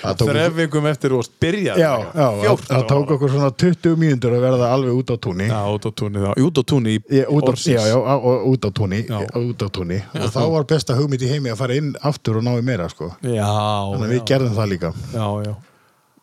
[0.00, 4.96] Þrefingum eftir og byrja já, já, það- tók okkur svona 20 mínútur að verða alveg
[5.00, 7.44] út á túnni út á túnni Út á túnni út,
[9.62, 12.54] á, túnni, og þá var besta hugmynd í heimi að fara inn aftur og ná
[12.58, 13.10] í meira sko.
[13.22, 14.92] Já, þannig að við gerðum það líka.
[15.14, 15.54] Já, já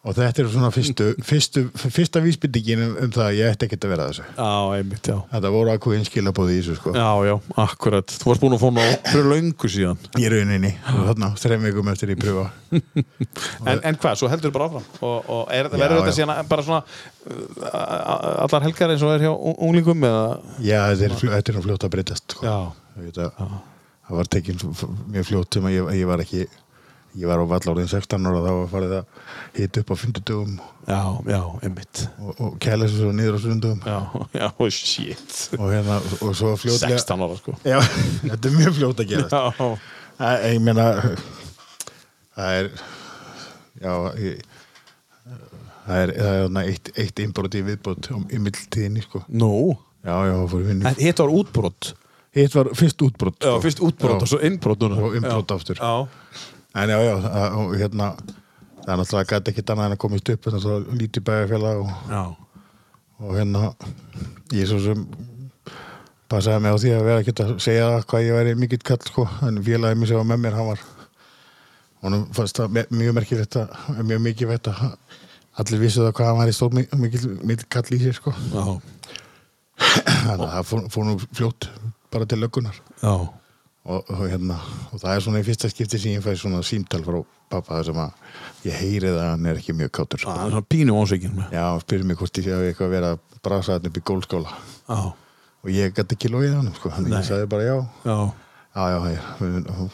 [0.08, 3.88] og þetta er svona fyrstu, fyrstu, fyrsta vísbyndingin um, um það að ég ætti ekkert
[3.88, 4.26] að vera þessu.
[4.38, 4.48] Já,
[4.78, 5.18] einmitt, já.
[5.34, 6.94] Þetta voru ákveðin skilabóði í þessu sko.
[6.96, 7.34] Já, já,
[7.66, 8.16] akkurat.
[8.22, 10.00] Þú varst búin að fóna á fyrir löngu síðan.
[10.22, 12.48] Í rauninni og þarna þreim vikum eftir í pröfa.
[13.68, 14.84] En, en hvað, svo heldur bara áfram?
[15.04, 16.18] Og, og er, Já, verður þetta já.
[16.18, 16.82] síðan bara svona
[17.32, 20.24] uh, Allar helgar eins og er hjá ung- unglingum eða?
[20.64, 22.46] Já, þetta er, þetta er fljótt að breytast sko.
[22.48, 22.58] Já,
[24.08, 26.46] það var tekin f- mjög fljótt sem að ég, ég var ekki
[27.16, 29.22] ég var á vallárið 16 ára þá var farið að
[29.58, 31.02] hita upp á 50 dögum já,
[31.32, 32.04] já, einmitt.
[32.20, 33.98] Og, og kæla svo niður á sundum Já,
[34.42, 35.38] já, shit.
[35.58, 37.56] Og hérna og svo fljótlega 16 ára sko.
[37.64, 37.80] Já,
[38.30, 39.78] þetta er mjög fljótt að
[40.18, 40.86] Æ, Ég meina
[42.38, 42.70] það er
[43.78, 44.40] já ég,
[45.86, 49.22] það er, það er eitt, eitt innbrot í viðbót um, í mildtíðinni sko.
[49.30, 49.78] Nú?
[50.06, 51.92] Já, já, fór vinni En hitt var útbrott
[52.38, 53.62] Hitt var fyrst útbrot Já, sko.
[53.64, 54.26] fyrst útbrott Já.
[54.26, 55.00] og svo innbrott núna.
[55.02, 55.80] Og innbrot aftur.
[55.80, 56.08] Já,
[56.76, 60.44] En já, já, það, hérna það er náttúrulega gæti ekkert annað en að komast upp
[60.48, 61.94] þannig að það lítið bæjarfélag og,
[63.20, 63.62] og hérna
[64.56, 65.08] ég svo sem
[66.30, 69.26] passaði mig á því að vera ekkert að segja hvað ég væri mikill kall sko
[69.48, 70.84] en félagið mér sem var með mér hann var
[72.06, 74.84] honum fannst það mjög merkilegt að mjög mikið veit að
[75.58, 78.34] allir vissu það hvað hann var í stór mi- mikill, kall í sér sko.
[79.78, 81.68] Þannig að það fór, fór nú fljótt
[82.14, 83.14] bara til löggunar já
[83.88, 84.58] og, og, hérna,
[84.92, 87.20] og það er svona í fyrsta skipti sem ég fæ svona símtal frá
[87.52, 90.34] pappa sem að ég heyri það að hann er ekki mjög kátur sko.
[90.36, 93.14] Það er svona pínu ásveikin já, og spyrir mig hvort ég sé að eitthvað vera
[93.16, 94.58] að brasa þarna upp í gólskóla
[94.88, 95.00] Já,
[95.64, 96.92] og ég gæti ekki logið hann sko.
[96.92, 97.78] ég sagði bara já.
[98.04, 98.18] Já,
[98.76, 98.84] já,
[99.16, 99.90] já, já.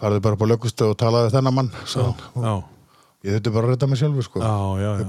[0.00, 2.64] Farðu bara upp á lögustu og talaði þennan mann sagði hann.
[3.24, 4.40] Ég þurfti bara að redda mig sjálfur sko.
[4.44, 5.04] Já, já, já.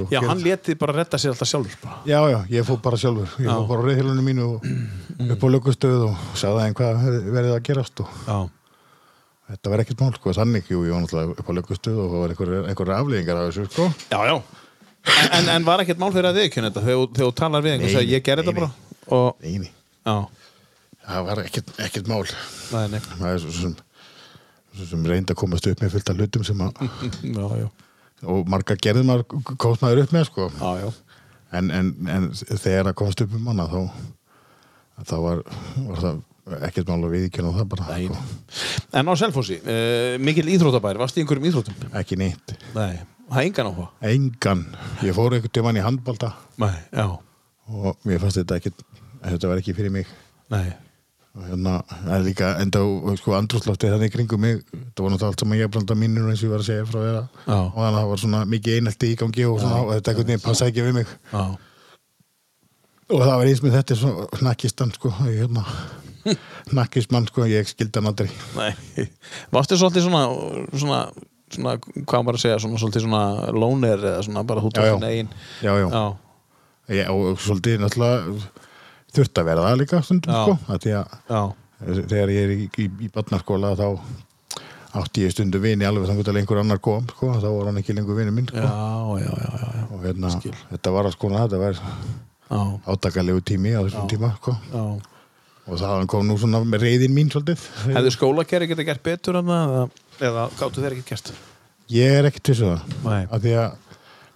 [0.00, 1.98] og Já, gerði- hann léti bara redda sér alltaf sjálfur bara.
[2.08, 3.28] já, já, ég fór bara sjálfur.
[3.38, 4.64] Ég fór bara á reyðhjálunum mínu og
[5.34, 7.04] upp á lögustuð og sagði þeim hvað
[7.36, 8.38] verið að gerast og Já,
[9.50, 12.20] þetta var ekkert mál sko, þannig, jú, ég var náttúrulega upp á lögustuð og það
[12.24, 13.88] var einhverjar einhver afleðingar af þessu sko.
[14.10, 14.36] já, já.
[15.10, 16.82] En, en, en var ekkert mál fyrir að viðkjöna þetta?
[16.84, 18.70] Þegar, þú- talar við einhvers að ég nei, þetta bara.
[19.16, 19.70] og, Nei, nei,
[20.06, 20.16] já,
[21.08, 21.70] það var ekkert,
[22.12, 22.24] mál.
[22.72, 23.00] Nei, nei.
[23.30, 23.38] Er
[24.88, 26.80] sem, reyndi að komast upp með fullt af hlutum sem að
[27.36, 27.68] Já, já,
[28.30, 30.48] og marga gerði maður komst maður upp með sko.
[30.60, 30.90] Já,
[31.58, 33.78] en, en, en þegar það komst upp um hana þá,
[35.12, 35.44] þá var,
[35.86, 36.20] var það
[36.66, 38.20] ekkert mál að viðkjöna það bara sko.
[39.00, 41.88] En á Selfossi, uh, mikil íþrótabær, varst í einhverjum íþrótum?
[42.00, 42.56] ekki neitt.
[42.74, 43.00] Nei,
[43.30, 43.90] það er engan áhuga?
[44.10, 44.64] Engan,
[45.06, 47.06] ég fór einhvern tímann í handbalta Nei, já,
[47.70, 48.74] og mér fannst þetta ekki
[49.24, 50.10] þetta var ekki fyrir mig.
[50.50, 50.64] Nei.
[50.68, 50.89] og
[51.38, 51.76] hérna,
[52.10, 52.80] er líka enda
[53.20, 56.48] sko andrúsloftið þannig kringum mig það var náttúrulega allt saman ég blanda mínur eins og
[56.48, 57.20] ég var að segja frá Já.
[57.54, 60.30] og þannig að það var svona mikið einelti í gangi og, svona, og þetta einhvern
[60.32, 61.12] veginn passaði ekki við mig.
[61.30, 61.44] Já,
[63.10, 65.64] og það var eins með þetta svona snakkistan sko hérna,
[66.72, 68.30] snakkismann sko, ég skildi hann aldrei.
[68.58, 69.06] Nei.
[69.54, 70.24] Varstu svolítið svona,
[70.74, 71.00] svona,
[71.54, 73.22] svona hvað maður að segja, svona svolítið svona
[73.54, 74.96] loner eða svona bara hútt Já, já.
[74.98, 75.30] þinn eigin?
[75.62, 76.04] Já, já, Já,
[76.90, 78.38] Ég, og svolítið náttúrulega
[79.14, 83.86] þurft að vera það líka stundum sko þegar ég er í, í, í barnaskóla þá
[85.00, 87.94] átti ég stundum vini alveg þannig að einhver annar kom sko, þá var hann ekki
[87.96, 88.58] lengur vini minn sko.
[88.58, 90.56] já, já, já, og hérna, Skil.
[90.72, 91.80] þetta var að sko þetta var
[92.90, 94.56] átakalegu tími á þessum tíma sko.
[94.74, 97.62] og það kom nú svona með reyðin mín svolítið
[97.94, 99.84] Hefðu skólakerri getið gert betur það eða,
[100.30, 101.32] eða gáttu þeir ekki gert?
[101.90, 103.78] ég er ekki til þess að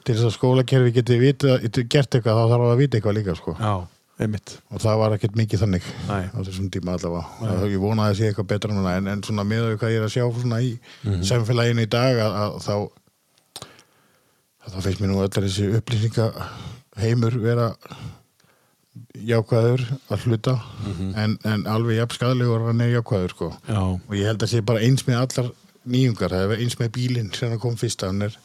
[0.05, 1.59] til þess að skólakerfi geti vita,
[1.89, 3.55] gert eitthvað þá þarf það að vita eitthvað líka sko.
[3.57, 3.72] Já,
[4.23, 4.59] einmitt.
[4.71, 6.25] og það var ekkert mikið þannig Nei.
[6.31, 7.25] á þessum tíma allavega.
[7.41, 10.07] Það, ég vonaði að sé eitthvað betra núna en, en svona með hvað ég er
[10.07, 10.75] að sjá svona í
[11.27, 12.77] samfélaginu í dag að, að þá
[14.65, 16.29] þá finnst mér nú allir þessi upplýsinga
[17.03, 17.73] heimur vera
[19.19, 20.55] jákvæður að hluta
[21.19, 23.51] en, en alveg jafn skadalegur hann er jákvæður sko.
[23.67, 25.51] Já, og ég held að sé bara eins með allar
[25.85, 28.39] nýjungar, það er eins með bílinn sem hann kom fyrst, hann er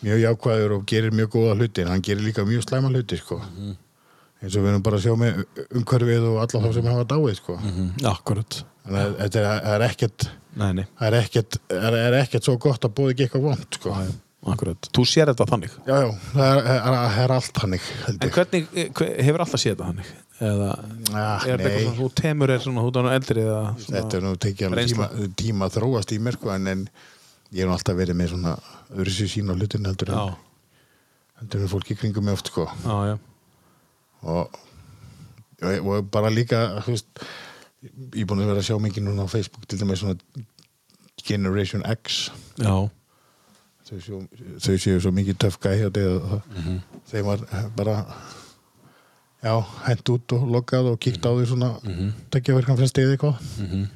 [0.00, 3.40] mjög jákvæður og gerir mjög góða hluti en hann gerir líka mjög slæma hluti sko
[4.40, 5.42] eins og við erum bara að sjá með
[5.80, 7.56] umhverfið og alla þá sem hafa dáið sko.
[7.60, 8.60] Mm, akkurat.
[8.86, 10.28] þannig að þetta er, er ekkert
[10.60, 13.76] Nei, nei, það er ekkert, það er ekkert svo gott að búið ekki eitthvað vond
[13.78, 13.92] sko.
[13.94, 14.08] Já,
[14.50, 14.88] akkurat.
[14.96, 15.76] Þú sér þetta þannig.
[15.86, 15.98] já,
[16.32, 18.90] það er, það er, er allt hannig held En hvernig, eh,
[19.28, 20.10] hefur alltaf séð þetta þannig?
[20.40, 20.70] Eða
[21.12, 24.18] Ah, er þetta eitthvað svona, þú temur er svona, þú er eldri eða svona, þetta
[24.18, 25.08] er nú tekið tíma,
[25.44, 26.84] tíma að þróast í mér sko, en, en
[27.52, 28.56] ég hef nú alltaf verið með svona
[28.96, 30.38] öðru sín á hlutin heldur Já, en,
[31.42, 32.66] heldur en fólki kringum mig oft sko.
[32.82, 33.18] Já, já,
[34.22, 34.56] og,
[35.62, 37.06] og, bara líka veist,
[37.82, 40.16] ég er búin að vera að sjá mikið núna á Facebook til dæmis svona
[41.26, 42.30] Generation X.
[42.60, 42.88] Já,
[43.90, 46.42] þau séu, svo mikið töff gæði og það,
[47.10, 47.44] þeim var
[47.76, 47.96] bara
[49.42, 49.54] já,
[49.86, 52.10] hent út og loggað og kíkt á því svona mm -hmm.
[52.30, 53.88] tekjaverkan flest eða eitthvað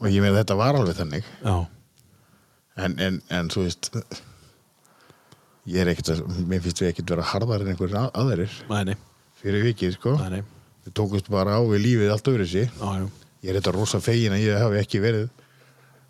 [0.00, 1.24] og ég með þetta var alveg þannig.
[1.44, 1.66] Já,
[2.76, 3.90] en, en, en þú veist
[5.66, 8.14] ég er ekkert að mér finnst við ekkert vera harðar en að-
[8.68, 8.96] nei, nei,
[9.40, 10.14] fyrir vikið sko.
[10.30, 10.42] Nei,
[10.86, 12.70] við tókumst bara á við lífið allt öðru sí já,
[13.00, 13.06] já,
[13.44, 15.28] ég er þetta rosa fegin að ég hef ekki verið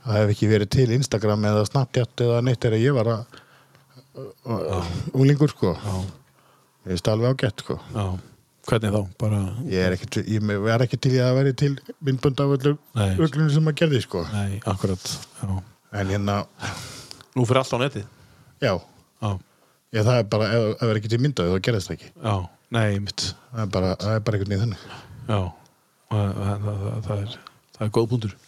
[0.04, 3.38] það hef ekki verið til Instagram eða Snapchat eða neitt þegar ég var að
[5.14, 5.74] unglingur sko.
[5.76, 5.94] Já,
[6.86, 7.76] ég veist alveg ágætt sko.
[7.94, 8.06] Já.
[8.70, 9.00] Hvernig þá?
[9.18, 9.38] Bara,
[9.72, 11.70] ég er ekki, ég er ekki til að vera til
[12.04, 13.14] myndbönd af öllu Nei.
[13.16, 14.20] öllunum sem maður gerði sko.
[14.34, 15.06] Nei, akkurat,
[15.40, 15.54] já.
[15.96, 16.36] en hérna,
[17.34, 18.04] Nú fyrir allt á netið?
[18.60, 18.74] já.
[19.90, 22.10] Já, það er bara, ef það er ekki til myndaði þá gerðist það ekki.
[22.22, 22.34] Já,
[22.76, 24.84] nei, mitt, það er bara, það er bara einhvern veginn þannig
[25.30, 25.40] já,
[26.12, 27.34] það, það, það, það er,
[27.76, 28.38] það er góð punktur.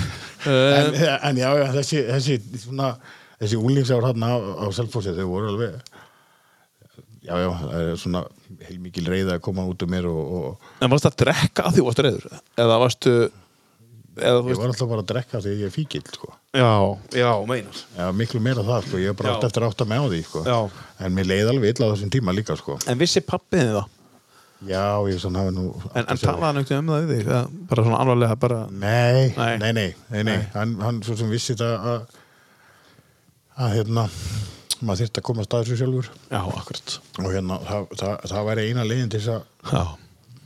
[0.54, 0.96] en,
[1.30, 2.94] en já, já, þessi, þessi svona,
[3.42, 5.78] þessi unglingsár hann á, á Selfossi, þau voru alveg
[7.24, 8.24] já, já, það er svona
[8.68, 11.86] heilmikil reyða að koma út um mér og, og En varstu að drekka að því
[11.88, 12.26] varstu reyður?
[12.60, 13.14] Eða varstu,
[14.14, 16.70] eða ég var alltaf bara að drekka því ég er fíkil, sko já,
[17.18, 17.80] já, meinar.
[17.98, 20.20] já, miklu meira það, sko, ég er bara alltaf eftir að átta mig á því,
[20.28, 20.44] sko
[21.02, 23.88] en mér leið alveg illa á þessum tíma líka, sko En vissi pappiðið það?
[24.70, 27.58] já, ég svona hafi nú En, en talaði ekkert um það við þig?
[27.72, 29.56] Bara svona alvarlega, bara, Nei, Nei.
[29.58, 30.38] nei, nei, nei, nei.
[30.54, 32.16] Hann, hann svo sem vissi þetta að,
[33.66, 34.06] að hérna,
[34.84, 36.96] maður þyrfti að koma að svo sjálfur já, akkurat.
[37.18, 39.92] og hérna, það, það, það væri eina leiðin til þess að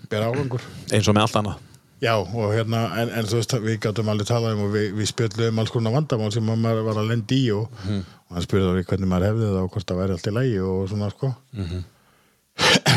[0.09, 0.63] bera árangur.
[0.93, 1.65] eins og með allt annað.
[1.99, 5.09] Já, og hérna, en, en þú veist, við gætum alveg talað um og við, við
[5.11, 9.11] spjöldum alls konar vandamál sem maður var að lendi í og, og hann við hvernig
[9.11, 11.33] maður hefði það og hvort það væri allt í lægi og svona, sko.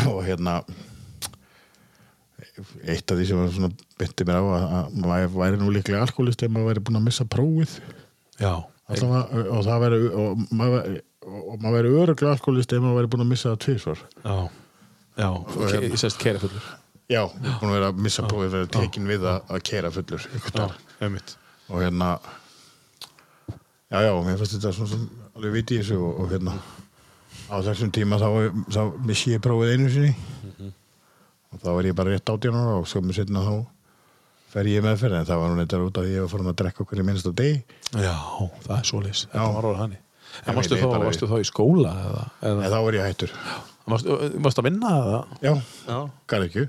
[0.12, 0.60] og hérna,
[2.86, 6.04] eitt af því sem var svona bytti mér á að, að maður væri nú líklega
[6.06, 7.74] alkoholist ef maður væri búin að missa prófið.
[8.38, 8.52] Já,
[8.92, 10.94] Allavega, og það væri og maður,
[11.62, 14.06] maður væri öruglega alkoholist ef maður væri búin að missa það tvisvar.
[14.22, 14.36] Já,
[15.18, 16.70] já, ok, ég sést kæri fullur.
[17.10, 20.28] Já, búin að vera að missa prófið verið tekin við að, að kera fullur
[21.72, 22.12] og hérna
[23.90, 25.04] já, já, mér fannst þetta svona sem
[25.36, 26.54] alveg viti í þessu og, og hérna
[27.52, 28.28] á þessum tíma þá,
[28.72, 30.12] þá missi ég prófið einu sinni
[31.52, 33.54] og þá var ég bara rétt átján ára og svo með setna þá
[34.52, 36.32] fer ég í meðferð en það var nú neitt út af því að ég var
[36.32, 38.16] farin að drekka okkur í minnst á deg Já,
[38.66, 39.22] það er svoleiðis.
[39.28, 39.52] Þetta Já.
[39.56, 40.00] var orðið hannig.
[40.32, 43.06] Já, En varstu þá, bara- varstu þá í skóla eða, en eða þá var ég
[43.08, 43.32] hættur
[43.92, 44.16] varstu,
[44.62, 45.20] að vinna eða?
[45.44, 45.52] já,
[45.88, 45.98] Já.
[46.32, 46.64] gæði ekki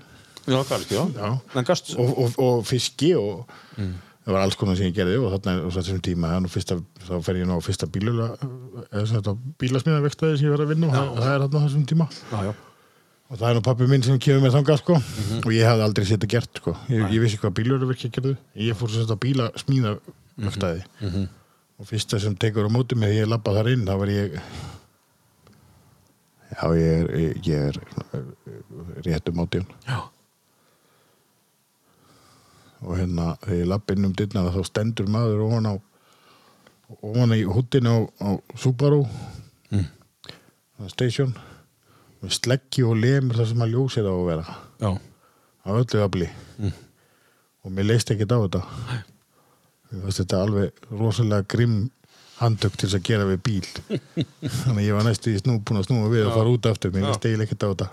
[0.48, 0.60] Já,
[0.92, 1.04] já.
[1.16, 1.64] Já.
[1.64, 3.46] Gast, og, og, og fiski og
[3.78, 6.78] það var alls konar sem ég gerði og þarna og þessum tíma fyrsta,
[7.08, 7.88] þá fer ég nú á fyrsta
[9.62, 12.08] bílasmiðavektaði sem ég var að vinna og það, það er þarna á þessum tíma.
[12.32, 12.54] Já, já.
[13.30, 15.00] og það er nú pappi minn sem kemur með þangað sko.
[15.44, 16.76] Og ég hafði aldrei setja gert sko.
[16.92, 18.36] Ég, ég vissi hvað bíluraverki gerðu
[18.68, 20.82] ég fór sem þetta bílasmiðavektaði
[21.80, 24.38] og fyrsta sem tekur á móti mig þegar ég labba þar inn þá var ég
[26.54, 27.08] já ég er,
[27.44, 27.80] ég er
[28.14, 28.26] eh,
[29.08, 29.98] rétt um átján Já,
[32.84, 35.74] og hérna þegar ég lapp inn um dyrna þá stendur maður ofan á
[37.02, 38.30] ofan í húttinu á, á
[38.60, 39.06] Subaru
[39.74, 39.88] Mm.
[40.92, 41.32] station
[42.22, 44.56] og sleggji og lemur það sem að ljósið á að vera.
[44.84, 44.92] Já,
[45.66, 46.28] á öllu afli.
[46.60, 46.74] Mm.
[47.64, 48.62] og mér leist ekki á þetta.
[49.94, 51.90] Þetta alveg rosalega grimm
[52.42, 53.68] handtök til að gera við bíl.
[54.64, 56.92] Þannig að ég var næstu í snú búin að snúa við og fara út aftur.
[56.94, 57.90] Mér leist ekki á þetta.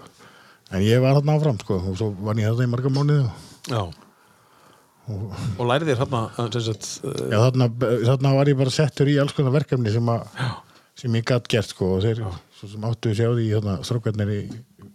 [0.71, 3.27] En ég var þarna áfram sko og svo var ég þarna í marga mánuði.
[3.27, 3.83] Og Já.
[5.11, 6.51] Og lærið þér hérna, uh,
[7.33, 7.67] Já, þarna,
[8.07, 10.27] þarna var ég bara settur í alls konar verkefni sem, að,
[11.01, 12.21] sem ég gætt gert sko, og þeir
[12.91, 14.41] áttu sér á því þarna, strókarnir í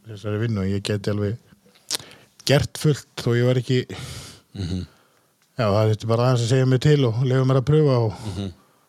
[0.05, 1.39] þessari vinnu og ég geti alveg
[2.45, 3.79] gert fullt þó ég var ekki
[4.55, 8.21] já, það þurfti bara aðeins að segja mig til og lefa mér að pröfa og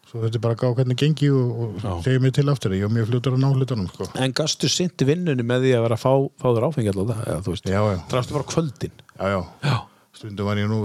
[0.07, 1.91] svo þurfti bara að gá hvernig gengi og, og Já.
[2.05, 4.07] segja mig til aftur ég var mjög fljótur að ná hlutunum sko.
[4.23, 6.13] en gastu sinti vinnunni með því að vera að fá,
[6.43, 8.97] fá þér áfengi alltaf það, eða þú veist, já, já, drastu bara á kvöldin.
[9.17, 9.77] já, já, Já.
[10.17, 10.81] Stundum var ég nú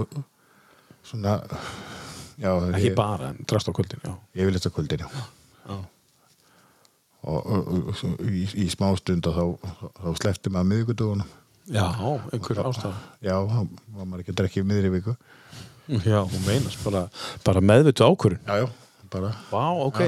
[1.02, 1.38] svona
[2.38, 4.12] já, Ekki ég, bara, en drastu á kvöldin, já.
[4.38, 5.06] ég vil þetta kvöldin,
[7.22, 7.46] og, og,
[7.94, 9.44] og í, í smá stund þá,
[10.00, 11.38] þá slefti maður miðvikudugunum
[11.70, 11.84] Já,
[12.34, 12.96] einhver ástæða.
[13.22, 13.58] já, þá
[13.94, 15.14] var maður ekki að drekka í miðri viku
[16.02, 17.04] Já, hún meinas, bara,
[17.46, 18.40] bara meðvitu ákvörun.
[18.46, 18.66] já, já,
[19.12, 20.00] bara Vá, ok.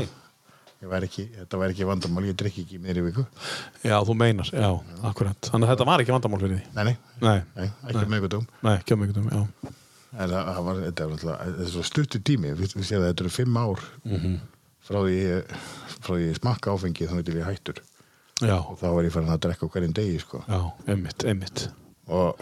[0.90, 3.24] Væri ekki, þetta væri ekki vandamál, ég drekki ekki í miðri viku
[3.84, 4.68] Já, þú meinar, já,
[5.10, 5.48] akkurat.
[5.50, 6.66] Þannig að þetta var ekki vandamál fyrir því.
[6.76, 9.72] nei, nei, Nei, ekki miðvikudugum nei, ekki á mig um, já.
[10.14, 13.08] en það, var, þetta er alltaf þetta er svo stuttu tími, við, við séum að
[13.12, 13.84] þetta eru fimm ár
[14.84, 15.56] frá því ég
[16.04, 17.80] frá því ég smakka áfengi þannig til ég hættur
[18.42, 20.40] Já, og þá var ég farin að drekka hverjum degi sko.
[20.50, 20.60] já,
[20.90, 21.68] einmitt, einmitt.
[22.10, 22.40] og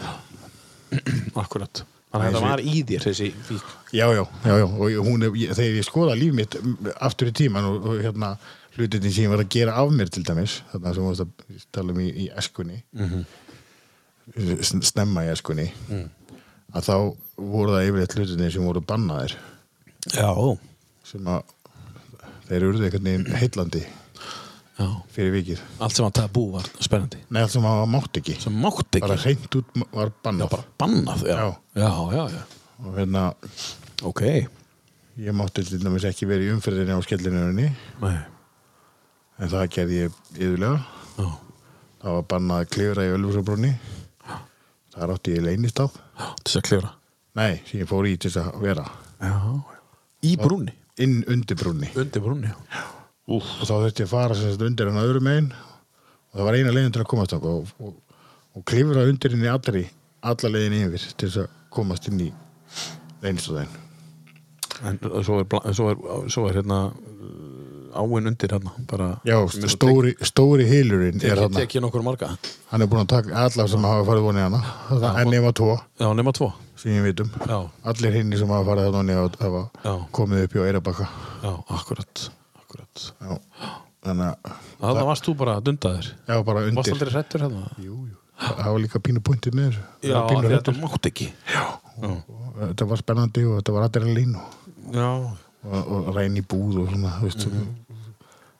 [1.39, 1.83] Akkurat.
[2.13, 3.69] Þannig að þetta var í þér, þessi fík.
[3.89, 7.33] Já, já, já, já, og er, ég, þegar ég skoða líf mitt mm, aftur í
[7.39, 8.35] tíman og, og hérna
[8.77, 11.65] hlutinni sem ég var að gera af mér til dæmis þarna sem við varst að
[11.73, 14.83] tala um í, í eskunni -hmm.
[14.85, 15.67] snemma í eskunni
[16.73, 16.95] að þá
[17.37, 19.35] voru það yfirleitt hlutinni sem voru bannaðir
[20.13, 20.29] Já,
[21.07, 21.43] sem að
[22.49, 23.83] þeir urðu einhvern veginn heillandi
[24.79, 24.87] já.
[25.13, 27.19] fyrir vikið Allt sem var tabú var spennandi.
[27.29, 29.01] Nei, allt sem að mátt ekki Sem mátt ekki.
[29.07, 31.37] bara reynd út var Já, bannað bara bannað, já.
[31.37, 31.55] Já.
[31.75, 32.43] Já, já, já.
[32.83, 33.23] og hérna
[34.03, 34.21] Ok.
[35.17, 38.17] ég mátti til dæmis ekki verið í umferðinni á skellinurinn Nei.
[39.39, 40.79] en það gerði ég yðurlega
[41.17, 41.27] Já.
[42.03, 43.69] Það var bannað að klifra í Ölfusarbrunni.
[44.93, 45.93] Það átti ég leynistað.
[46.19, 46.89] Já, til þess að klifra.
[47.39, 48.83] Nei, sem ég fór í til þess að vera.
[49.21, 49.77] Já, já.
[50.27, 50.73] Í brúnni.
[50.99, 51.87] Inn undir brunni.
[51.95, 52.83] Undir brúnni, já.
[53.31, 53.45] Úf.
[53.61, 55.51] Og þá þurfti ég að fara sagt undir hann öðru megin.
[56.33, 57.93] Og það var eina leiðin til að komast þangað og, og,
[58.57, 59.85] og klifra undir henni allri,
[60.25, 62.29] alla leiðin yfir til þess að komast inn í
[63.23, 63.79] leynistæðin.
[64.83, 65.47] En svo er,
[65.77, 65.99] svo er,
[66.33, 68.73] svo er hérna uh, áin undir hérna.
[68.89, 69.37] Bara, Já,
[69.71, 71.77] stóri, stóri hýlurinn tek- er tek-
[72.27, 72.51] hann.
[72.81, 74.61] Er búin að taka alla sem hafa farið vonið hana.
[74.89, 76.51] Það er nema tvo, Já, nema tvo.
[77.93, 79.67] Allir hinni sem hafa farið að hafa
[80.17, 81.07] komið upp í Eirabakka.
[81.45, 82.29] já, akkurat.
[82.93, 83.13] Akkurat.
[83.19, 83.39] Já.
[84.03, 86.07] Þannig að Það varst þú bara dundaðir.
[86.27, 86.93] Já, bara Varst undir.
[86.93, 87.61] aldrei hrettur hérna?
[88.43, 89.83] Það var líka pínu pointið með þessu.
[90.03, 91.27] Já, því að þetta mátt ekki.
[92.03, 94.57] Og Þetta var spennandi og þetta var adrenalín og,
[94.93, 95.07] Já.
[95.63, 97.47] og, og reyn í búð og svona, veist.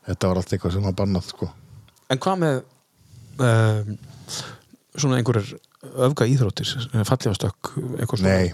[0.07, 1.49] Þetta var allt eitthvað sem var bannað, sko.
[2.11, 2.57] En hvað með
[3.43, 3.93] um,
[4.95, 5.53] svona einhverjar
[5.83, 6.69] öfga íþróttir,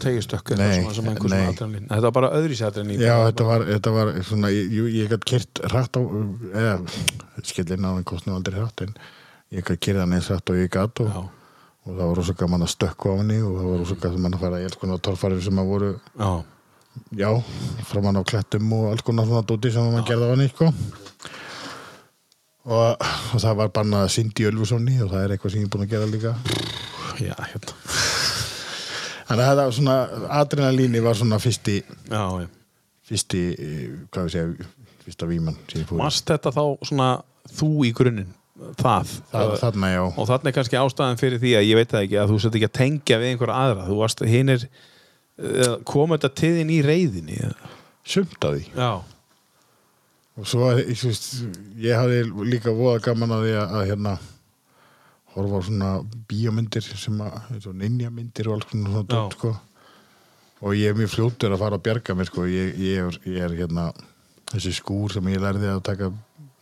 [0.02, 0.66] tegistökk, Nei.
[0.80, 1.14] eitthvað svona
[1.52, 1.86] adrenalín.
[1.88, 3.04] Þetta var bara öðri adrenalín.
[3.06, 6.02] Já, þetta var, þetta var svona, ég, ég- gætt kert hrætt á,
[6.64, 6.74] eða,
[7.46, 8.96] skellin á hann kostnum aldrei hrætt, en
[9.54, 11.30] ég gætt kert hann eins hrætt og ég gætt og,
[11.86, 14.44] og það var rosa gaman að stökku á henni og það var rosa gaman að
[14.48, 16.32] fara í alls konar torfarir sem að voru, Já.
[17.16, 17.30] já,
[17.94, 20.74] framan á klettum og alls konar svona dóti sem maður gerði á henni, sko.
[22.70, 22.98] Og,
[23.34, 24.10] og það var bannað að
[24.44, 26.34] í Ölfusóni og það er eitthvað sem ég er búin að gera líka.
[27.20, 27.76] Já, hérna.
[29.30, 29.96] Þannig að þetta var svona,
[30.40, 31.78] adrenalíni var svona fyrsti,
[32.10, 32.48] Já, já.
[33.10, 34.70] fyrsti, eh, hvað við segja,
[35.06, 35.40] fyrsta í.
[36.00, 37.10] Varst þetta þá svona
[37.60, 38.34] þú í grunninn?
[38.80, 39.12] Það.
[39.32, 39.90] Það, þarna.
[40.20, 42.58] Og þarna er kannski ástæðan fyrir því að ég veit það ekki að þú sett
[42.58, 43.86] ekki að tengja við einhverja aðra.
[43.88, 44.66] Þú varst, hinn er,
[45.88, 47.38] kom þetta til þín í reyðinni?
[47.48, 47.72] eða?
[48.10, 48.66] Sumt að því.
[48.76, 48.92] Já.
[50.40, 51.06] Og svo, ég,
[51.84, 54.14] ég hafði líka voða gaman að því að, að hérna,
[55.36, 55.90] horfa á svona
[56.30, 59.14] bíómyndir sem að, ninjamyndir og alls konar svona Já.
[59.16, 59.52] dót, sko.
[60.62, 62.46] Og ég er mjög fljótur að fara að bjarga mér, sko.
[62.50, 63.92] Ég, ég, er, ég er hérna,
[64.52, 66.12] þessi skúr sem ég lærði að taka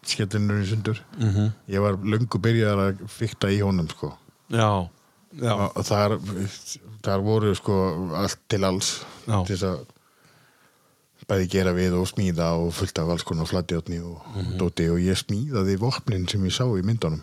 [0.07, 0.99] skellinur í sundur.
[1.17, 1.51] Mm -hmm.
[1.73, 4.13] Ég var löngu byrjaðar að fykta í honum, sko.
[4.49, 4.89] Já.
[5.37, 5.53] Já.
[5.75, 6.19] og þar,
[7.03, 7.73] þar voru sko
[8.15, 9.43] allt til alls Já.
[9.45, 9.85] til þess að
[11.27, 14.57] bæði gera við og smíða og fullt af alls konar flatjátni og Mhm.
[14.57, 17.21] dóti og ég smíðaði vopnin sem ég sá í myndunum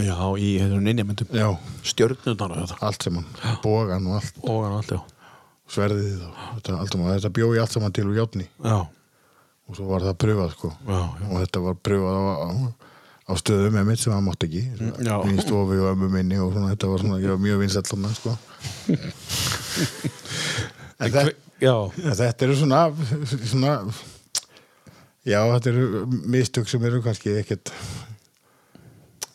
[0.00, 0.50] Já, í
[1.84, 2.78] Stjörnunar og þetta.
[2.86, 3.26] allt saman,
[3.64, 4.38] bógan og allt.
[4.46, 4.94] Og hann allt,
[5.72, 8.16] sverðið og þetta, allt saman, þetta bjó ég allt saman til úr
[8.64, 8.78] Já.
[9.68, 10.72] og svo var það pröfað sko.
[10.88, 12.48] Og þetta var pröfað á,
[13.28, 14.64] á, stöðum með mitt sem það mátt ekki.
[14.78, 18.36] Mm, í stofi og ömmu minni og svona, þetta var svona, mjög vinsæll þarna sko.
[21.02, 21.32] En.
[21.62, 22.80] Ja, þetta eru svona,
[23.50, 23.72] svona
[25.26, 27.70] já, þetta eru mistök sem eru kannski ekkert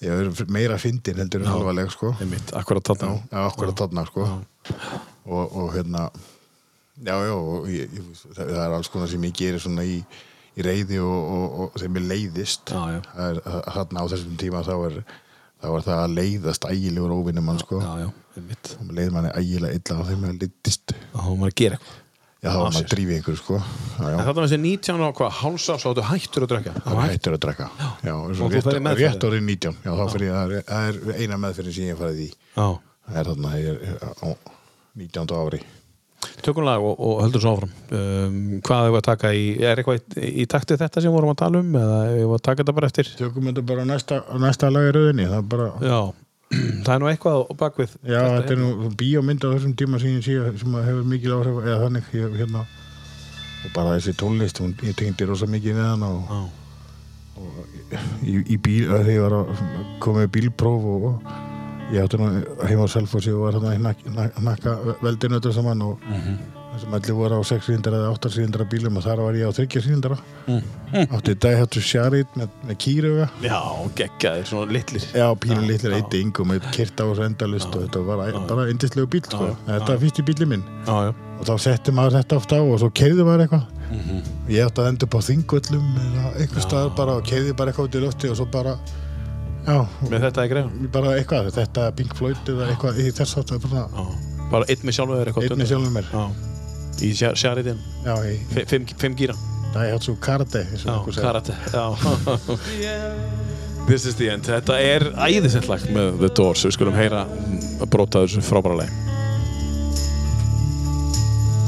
[0.04, 2.14] ég er meira fyndin heldur en alvarleg sko.
[2.22, 2.26] Já,
[2.92, 3.12] þarna.
[3.32, 4.26] Já, okkur að þarna sko.
[5.28, 6.08] Og, og hérna
[7.04, 9.98] já, já, og ég, ég, það það er alls konar sem ég gerir svona í,
[10.58, 12.74] í reyði og, og, og sem leiðist.
[12.74, 13.02] Já, já.
[13.14, 14.98] það er það- þarna á þessum tíma þá er,
[15.62, 17.82] þá er það að leiðast ægilegur óvinnum mann sko.
[17.84, 18.10] Já, já,
[18.78, 22.04] og leiði manni ægilega illa og þeim að leiðist þá var maður að gera eitthvað
[22.44, 22.86] já, Á var maður sér.
[22.88, 23.60] að drífi einhver sko.
[23.98, 26.74] Þetta var þessi 19 og hvað, hálsa svo áttu hættur að drekka.
[26.86, 27.70] Það var hættur að drekka.
[28.04, 29.08] Já, Og þú ferð í meðferð?
[29.08, 30.36] rétt orðið 19 Já, þá fyrir ég,
[30.68, 32.30] það er- það eina meðferðin sem ég farið í.
[33.08, 34.30] Það er þarna, ég er á
[34.98, 35.36] 19.
[35.48, 35.62] ári.
[36.42, 37.72] Tökum lag og, og höldum svo áfram.
[37.94, 41.38] Um, hvað hefur að taka í, er eitthvað í, í taktið þetta sem vorum að
[41.44, 43.12] tala um eða hefur að taka þetta bara eftir?
[43.20, 46.00] Tökum þetta bara á næsta, á næsta Það bara, já,
[46.86, 50.16] það er nú eitthvað á bakvið já, þetta er nú bíómynd á þessum tíma sem
[50.16, 52.64] ég sé sem að hefur mikil áhrif eða þannig hérna,
[53.66, 58.00] og bara þessi tónlist hún, ég tengdi rosa mikið við hana og, Já.
[58.24, 59.66] í, í bíl, þegar ég var að
[60.04, 62.30] koma með bílpróf og, og ég átti nú
[62.68, 66.08] heima á Selfossi og var hérna í nak, nak, nakka veldinu þetta saman og
[66.78, 69.54] þessum allir voru á 6 sílindra eða 8 sílindra bílum og þar var ég á
[69.58, 70.18] 3 sílindra
[71.18, 73.58] átti dæhættu sjarit með, með kýruga já,
[74.00, 75.08] geggjaðir, svona litlir.
[75.18, 78.68] Já, pílun litlir eitt yngum með kyrt á þessu endalist og þetta var æ- bara
[78.72, 79.50] indislegu bíl sko.
[79.68, 80.64] þetta var fyrst í bíli minn.
[80.88, 83.66] Já, já, og þá setti maður þetta oft á og svo keirði maður eitthvað.
[84.52, 87.88] Ég átti að enda upp á þingvöllum eða eitthvað staðar bara og keirði bara eitthvað
[87.92, 88.74] út í lofti og svo bara
[89.68, 89.78] já,
[90.12, 93.86] með þetta í greið bara eitthvað, þetta Pink Floyd eða eitthvað í þess átt bara
[94.52, 96.12] bara einn með sjálfur eða eitthvað einni sjálfum mér.
[96.12, 96.26] Já,
[97.04, 98.38] í sjariðin já, í
[98.70, 99.36] fimm, fimm gíra?
[99.74, 101.22] Já, einhver segir.
[101.22, 101.86] karate Já.
[103.88, 104.44] This is the end.
[104.44, 106.66] Þetta er æðisett lag með The Doors.
[106.68, 108.92] Við skulum heyra að brota þessu frábæra lag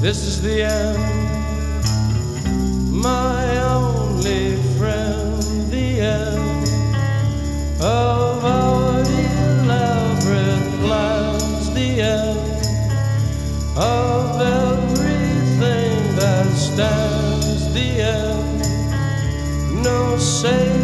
[0.01, 0.97] This is the end,
[2.91, 6.63] my only friend, the end
[7.81, 8.68] of our
[20.43, 20.78] no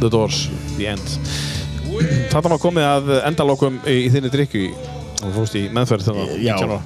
[0.00, 0.48] The Doors,
[0.78, 1.16] The End.
[2.30, 4.62] Þetta var komið að endalokum í, þinni drikku
[5.20, 6.54] og fórst í meðferð þegar Já.
[6.56, 6.80] 19 ára.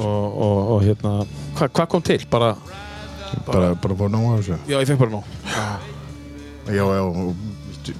[0.00, 1.14] og, og, og hérna
[1.58, 2.20] hvað hva kom til?
[2.32, 2.52] Bara,
[3.46, 4.58] bara, bara að ná þessu.
[4.70, 5.22] Já, ég fekk bara nú
[6.70, 7.34] já, já, og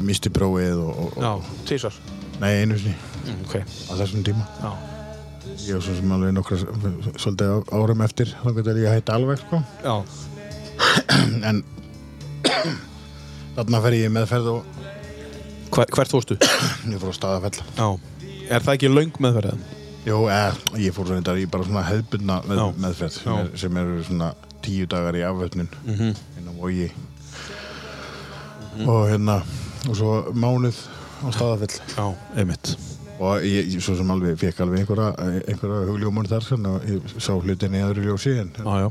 [0.06, 1.32] misti, prófið og, og, Já,
[1.68, 1.96] tísar
[2.40, 2.94] nei, einu sinni.
[3.26, 4.46] Mm, Ok, á þessum tíma.
[4.62, 4.70] Já,
[5.66, 9.42] ég var svo sem alveg nokkra svolítið árum eftir þá getur ég að hætta alveg
[9.42, 9.60] sko.
[9.84, 9.96] já,
[11.50, 11.60] en
[13.60, 14.64] þarna fer ég meðferð og
[15.70, 16.34] Hver, hvert fórstu?
[16.90, 17.88] ég fór á staðafell Já,
[18.50, 19.60] er það ekki löng meðferðið?
[20.08, 23.98] Jú, eh, ég fór reyndar í bara svona hefðbundna með, meðferð sem, er, sem eru
[24.08, 24.30] svona
[24.64, 26.14] tíu dagar í afvötnun mm Mhm.
[26.40, 26.88] inn á vogi.
[28.86, 29.40] Og hérna
[29.88, 30.76] og svo mánuð
[31.20, 32.06] á staðafell Já,
[32.36, 32.74] einmitt.
[33.20, 35.12] Og ég, ég svo sem alveg fekk alveg einhverja,
[35.48, 38.90] einhverja hugljómun þar sem að ég sá hlutin í öðru ljósi en, já,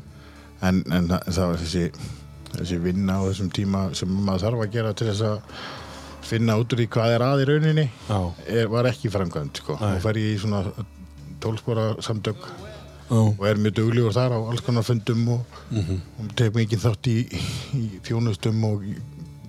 [0.70, 1.86] en, en það, það var þessi
[2.56, 5.42] þessi vinna á þessum tíma sem maður þarf að gera til þess að
[6.30, 7.86] finna út úr í hvað er að í rauninni
[8.48, 9.78] er, var ekki framkvæmt sko.
[9.80, 10.64] Og fer ég í svona
[11.42, 12.42] tólspora samtök
[13.10, 16.02] já, og er mjög duglegur þar á alls konar fundum og, Mhm.
[16.20, 17.18] og tek mikið þátt í,
[17.74, 18.84] í þjónustum og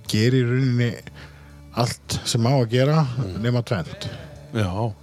[0.07, 0.91] gerir í rauninni
[1.75, 3.05] allt sem á að gera
[3.39, 4.07] nema tvent
[4.53, 4.93] já.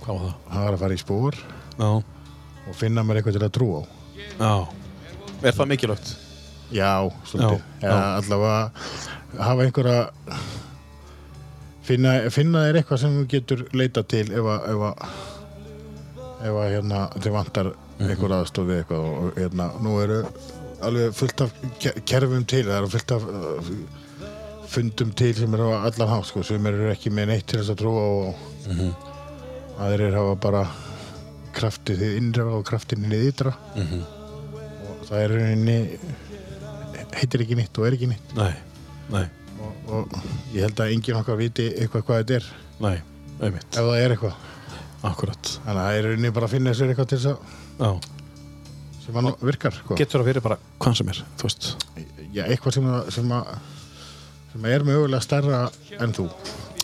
[0.00, 0.34] Hvað var það?
[0.50, 1.34] það var að fara í spór
[2.68, 3.84] og finna mér eitthvað til að trúa á.
[4.40, 4.68] Já.
[5.42, 6.16] Er það mikilvægt?
[6.72, 7.60] Já, svolítið
[7.90, 8.70] allavega
[9.40, 9.98] hafa einhverja
[11.86, 15.04] finna, finna þér eitthvað sem þú getur leita til ef að ef að,
[16.50, 18.10] ef að hérna þið vantar Mhm.
[18.14, 20.20] einhver aðstofi eitthvað og hérna nú eru
[20.80, 21.50] alveg fullt af
[21.82, 23.72] ke- kerfum til það eru fullt af uh,
[24.70, 27.74] fundum til sem eru á allan hátt sko, sem eru ekki með neitt til þess
[27.74, 28.34] að trúa og
[28.70, 28.94] Mhm.
[29.80, 30.62] aðrir hafa bara
[31.52, 34.00] kraftið þið innra og kraftið þið ytra Mhm.
[34.88, 35.98] og það er rauninni
[37.18, 38.34] heitir ekki neitt og er ekki neitt.
[38.38, 38.52] Nei,
[39.10, 39.24] nei,
[39.60, 40.14] og, og
[40.54, 42.48] ég held að enginn okkar viti eitthvað hvað þetta er.
[42.80, 42.94] Nei,
[43.40, 43.68] einmitt.
[43.74, 44.46] Ef það er eitthvað.
[45.10, 45.52] Akkurat.
[45.64, 47.30] Þannig að það er rauninni bara að finna sér eitthvað til þess
[47.80, 48.08] að
[49.00, 49.96] sem að virkar sko.
[49.96, 51.20] getur það verið bara hvað sem er,
[52.30, 53.54] Já, eitthvað sem að, sem að
[54.52, 55.60] sem að er mögulega stærra
[56.02, 56.26] en þú.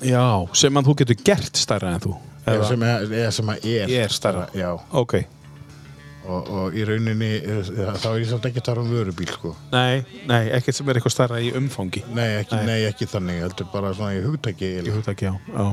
[0.07, 0.23] Já,
[0.57, 2.15] sem að þú getur gert stærra en þú.
[2.47, 4.45] Eða sem, er, eða sem að er, Er stærra.
[4.55, 5.15] já, Ok,
[6.27, 9.53] og, og í rauninni þá er ég samt ekki að tala um vörubíl sko.
[9.73, 12.03] nei, nei, ekkert sem er eitthvað stærra í umfangi.
[12.17, 12.67] Nei, ekki, Nei.
[12.71, 12.81] nei.
[12.91, 15.67] ekki þannig heldur bara svona í hugtæki Ég eiginlega, hugta ekki á, já,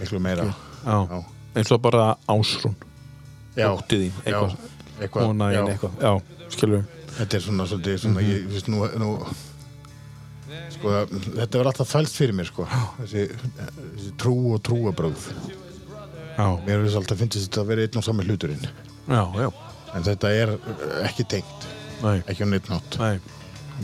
[0.00, 0.46] miklu meira.
[0.84, 0.96] Já.
[1.10, 1.20] Já.
[1.56, 2.74] eins og bara ásrún
[3.56, 5.26] já, Dóttið þín, eitthvað, já, eitthvað.
[5.26, 5.62] Kona já.
[5.74, 6.00] eitthvað.
[6.00, 6.84] Já, skilur
[7.20, 9.08] Þetta er svona, svona, svona ég, þú veist, nú, nú
[10.74, 10.92] sko,
[11.36, 12.64] þetta var alltaf þælst fyrir mér, sko.
[13.00, 15.26] Þessi, þessi trú og trúabröð
[16.38, 18.62] Já, mér finnst alltaf finnst þetta að vera einn og sami hluturinn
[19.10, 19.50] já, já,
[19.94, 20.54] en þetta er
[21.04, 21.68] ekki tengt.
[22.00, 23.20] Nei, ekki á neitt nátt nei.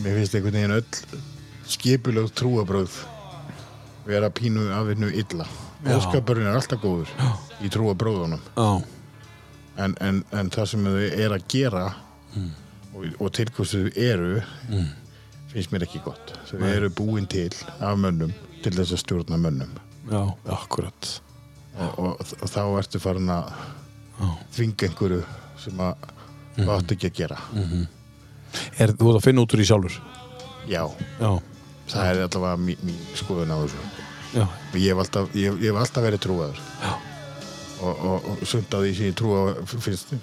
[0.01, 1.23] Mér finnst einhvern veginn öll
[1.67, 2.95] skipulög trúabröð
[4.07, 5.47] vera pínu afvinnu illa.
[5.87, 7.33] Óskapurinn er alltaf góður já.
[7.67, 8.41] í trúabröðunum
[9.77, 11.85] en, en, en það sem þau er að gera
[12.97, 14.31] og, og til hversu þau eru
[15.53, 16.35] finnst mér ekki gott.
[16.49, 18.33] Þau eru búin til af mönnum
[18.65, 19.73] til þess að stjórna mönnum.
[20.11, 20.23] Já,
[20.55, 21.11] akkurat.
[21.77, 23.53] Og, og, og þá ertu farin að.
[24.57, 25.23] Þvinga einhverju
[25.61, 26.07] sem að
[26.57, 27.39] þú átt ekki að gera.
[28.81, 29.99] Er þú að finna út úr í sjálfur?
[30.67, 30.83] já,
[31.21, 31.31] Já,
[31.93, 33.83] það er allavega mín, mín skoðun á þessu.
[34.77, 36.59] Ég hef alltaf, ég, ég hef alltaf verið trúaður.
[37.77, 40.15] Og, og, og sumt á því sem ég trúa finnst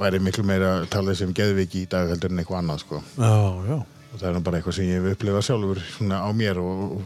[0.00, 3.00] væri miklu meira talið sem geðviki í dag heldur en eitthvað annað sko.
[3.16, 3.32] já,
[3.68, 3.78] já.
[4.10, 7.02] Og það er bara eitthvað sem ég hef upplifað sjálfur svona á mér og, og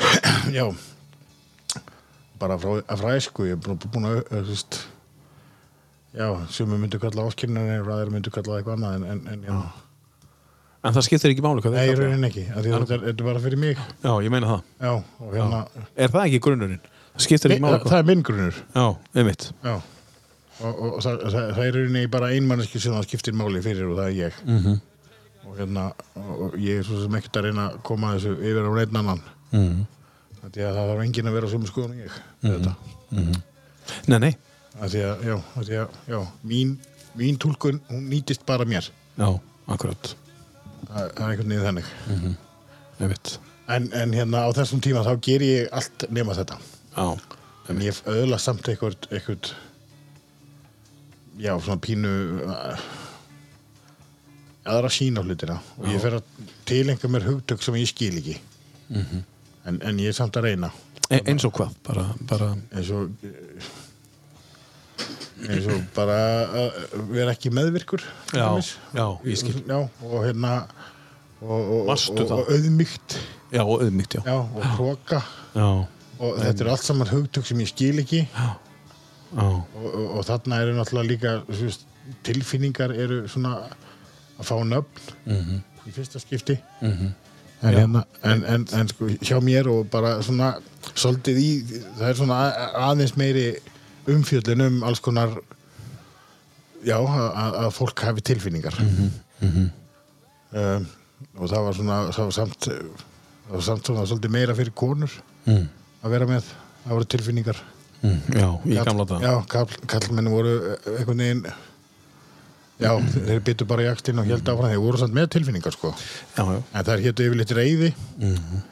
[0.56, 0.64] já
[2.40, 4.80] bara frá, frá æsku ég er búin, að þú veist
[6.14, 9.64] já, sumur myndu kalla áskynnan en aðeir myndu kalla það eitthvað annað en, en, en
[10.84, 13.22] En það skiptir ekki máli hvað nei, þið í kalla rauninni ekki þetta er, er
[13.24, 13.78] bara fyrir mig.
[14.04, 14.66] Já, ég meina það.
[14.84, 14.90] Já,
[15.24, 15.60] og hérna
[15.96, 16.82] Er það ekki grunnurinn?
[17.14, 18.58] Það skiptir ekki máli það, það er minn grunnur.
[18.74, 18.84] Já,
[19.14, 19.46] einmitt.
[19.64, 19.72] Já,
[20.58, 23.88] og, og, og það, það, það er rauninni bara einmanneski sem það skiptir máli fyrir
[23.88, 24.42] og það er ég.
[24.44, 24.76] Mm -hmm.
[25.46, 25.86] og hérna,
[26.20, 28.96] og, og ég er svo sem ekkert að reyna að koma þessu yfir á neitt
[29.00, 29.24] annan.
[29.52, 29.80] Mm.
[29.80, 30.03] að
[30.52, 32.74] það þarf enginn að vera skoðun og ég mm þetta,
[34.08, 34.32] Nei, nei.
[34.80, 36.18] Að því að, já, að því að, já
[36.50, 36.70] mín,
[37.20, 38.88] mín túlkun, hún nýtist bara mér.
[39.18, 39.28] Já,
[39.70, 40.14] akkurat.
[40.88, 41.90] Það, er einhvern veginn þannig.
[42.98, 43.34] Einmitt.
[43.70, 46.58] En, en hérna á þessum tíma þá ger ég allt nema þetta.
[46.96, 47.36] Já,
[47.70, 49.52] en ég öðla samt eitthvað, eitthvað
[51.38, 52.14] já, svona pínu
[54.64, 55.60] aðra sín á hlutina.
[55.78, 58.40] Og ég fer að tilenga mér hugtök sem ég skil ekki
[59.66, 60.70] en, en ég er samt að reyna.
[61.10, 61.74] E eins og hvað?
[61.84, 63.10] Bara, bara eins og
[65.44, 66.16] eins og bara
[66.46, 68.46] að vera ekki meðvirkur Já,
[68.96, 69.58] já, ég skil.
[69.68, 70.52] Já, og hérna
[71.44, 73.18] og, og, og, auðmygt
[73.52, 74.22] Já, og auðmygt, já.
[74.24, 74.62] já, og
[75.54, 75.66] Já,
[76.24, 78.22] og þetta er allt saman hugtök sem ég skil ekki.
[79.34, 81.84] Og, og, og þarna eru náttúrulega líka veist,
[82.26, 83.56] tilfinningar eru svona
[84.38, 85.60] að fá nöfn Mhm.
[85.84, 86.56] í fyrsta skipti
[87.64, 90.52] en, hérna, en, en, en sko hjá mér og bara svona
[90.94, 91.50] svolítið í,
[91.98, 92.38] það er svona
[92.90, 93.46] aðeins meiri
[94.12, 95.32] umfjöllin um alls konar
[96.84, 98.76] já, að, fólk hafi tilfinningar.
[99.40, 99.70] Mhm,
[100.54, 100.86] um,
[101.40, 105.20] og það var svona það var samt, það var samt svona svolítið meira fyrir konur
[105.44, 105.66] Mm.
[106.00, 106.46] að vera með,
[106.86, 107.58] það voru tilfinningar.
[108.00, 109.20] Mm, já, í gamla dag.
[109.24, 111.42] Já, kall, kallmenn voru eh, einhvern veginn
[112.82, 115.92] Já, þeir byttu bara í akstinn og held áfram þeir voru samt með tilfinningar sko
[115.94, 116.62] Já, já.
[116.74, 118.62] en það hétu yfirleitt reyði Mhm.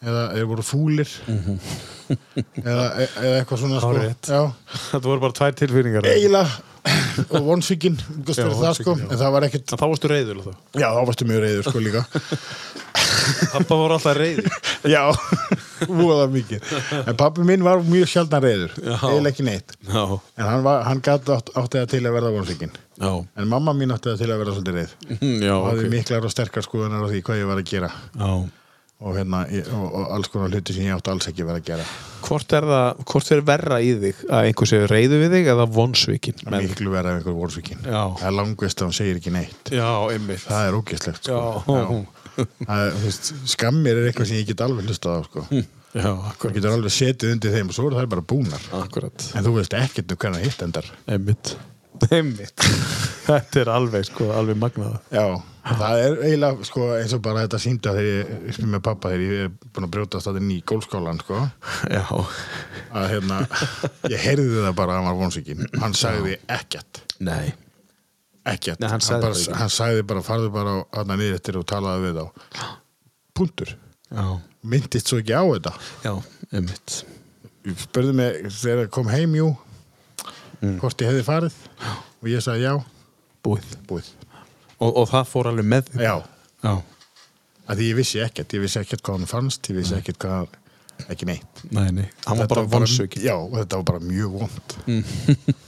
[0.00, 1.10] Eða þeir voru fúlir
[2.10, 4.42] eða, eða eitthvað svona sko.
[4.90, 6.10] Þetta voru bara tvær tilfinningar.
[6.10, 6.66] eiginlega
[7.36, 7.98] og vonsvíkin,
[8.78, 8.94] sko.
[8.96, 10.38] en það var ekkert, þá varstu reyður
[10.80, 12.04] já þá varstu mjög reyður sko líka.
[13.52, 14.46] Pappa voru alltaf reyður.
[14.94, 15.02] Já,
[15.88, 16.70] voða mikið.
[17.04, 19.74] En pappi minn var mjög sjaldan reyður eiginlega ekki neitt.
[19.86, 20.02] Já,
[20.40, 24.22] en hann, var, hann átti það til að verða vonsvíkin en mamma mín átti það
[24.22, 25.92] til að verða svolítið reyð Mm, Já, og hafði ok.
[25.94, 27.92] miklar og sterkar skoðunar á því hvað ég var að gera.
[28.16, 28.32] Já.
[29.00, 31.86] Og, hérna, og, og alls konar hluti sem ég átti alls ekki verið að gera
[32.20, 35.66] Hvort er það, hvort er verra í þig að einhver séu reyðu við þig eða
[35.72, 36.38] vonsvikin?
[36.44, 38.02] það er miklu verið af einhver vorsvíkin Já.
[38.20, 39.88] það er langvist að hann segir ekki neitt Já,
[40.44, 41.40] það er ógeðslegt sko.
[41.66, 42.44] Já.
[42.60, 43.18] Það er,
[43.56, 45.42] skammir er eitthvað sem ég get alveg hlustað á sko.
[45.90, 46.54] Já, þú akkurat.
[46.54, 49.24] getur alveg setið undir þeim og svo eru það bara búnar Akkurat.
[49.34, 51.56] en þú veist ekkert um hvernig hitt endar Einmitt.
[53.30, 54.96] Þetta er alveg, sko, alveg magnað.
[55.14, 55.24] já,
[55.68, 59.22] það er eiginlega sko, eins og bara þetta sínda þegar ég, spil með pappa þegar
[59.26, 61.42] ég er búin að brjótast þetta í gólskólan sko,
[61.96, 62.02] Já.
[62.96, 63.38] að hérna
[64.10, 67.52] ég heyrði það bara að hann var vonsvíkin hann sagði ekkert Nei.
[68.50, 69.58] ekkert, Nei, hann sagði bara, það ekki.
[69.60, 72.66] hann sagði bara farðu bara hann niður eftir og talaði við þá
[73.40, 73.76] punktur,
[74.66, 75.76] myndist svo ekki á þetta
[76.08, 76.14] Já,
[76.56, 77.02] einmitt.
[77.68, 79.50] Ég spurði mig þegar ég kom heim jú
[80.60, 80.76] Mm.
[80.82, 81.54] hvort ég hefði farið.
[82.20, 82.74] Og ég sagði já,
[83.44, 83.68] Búið.
[83.88, 84.08] búið.
[84.80, 86.14] Og, og það fór alveg með já,
[86.64, 86.74] Já.
[87.68, 88.52] að því ég vissi ekkert.
[88.56, 91.62] Ég vissi ekkert hvað hann fannst, ég vissi ekkert hvað hann ekki neitt.
[91.72, 92.08] Nei, nei.
[92.26, 93.22] Hann var bara vonsvikin.
[93.24, 94.76] já, og þetta var bara mjög vond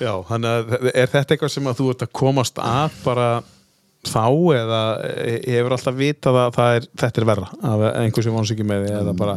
[0.00, 3.26] Já, þannig að er þetta eitthvað sem að þú ert að komast að bara
[4.06, 4.24] þá
[4.56, 4.80] eða
[5.44, 8.92] hefur alltaf vitað að er, þetta er verra að einhver sem vons ekki með því
[8.96, 9.34] eða bara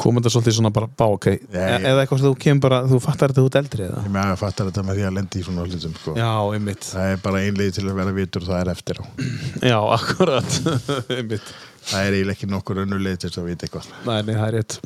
[0.00, 1.28] komið þetta svolítið svona bara bá ok.
[1.54, 1.62] Nei.
[1.78, 4.02] eða eitthvað sem þú kemur bara, þú fattar þetta út eldri eða?
[4.04, 6.16] Ég með að fattar þetta með því að lendi í svona hlutum sko.
[6.20, 6.88] Já, einmitt.
[6.90, 9.04] Það er bara einlega til að vera vitur og það er eftir á.
[9.72, 10.58] Já, akkurat.
[11.16, 11.54] Einmitt.
[11.84, 13.88] Það er eiginlega ekki nokkur önnulegi til að vita eitthvað.
[14.04, 14.78] Nei, nei, það er rétt.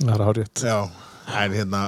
[0.00, 0.78] Það er hárétt Já,
[1.42, 1.80] en hérna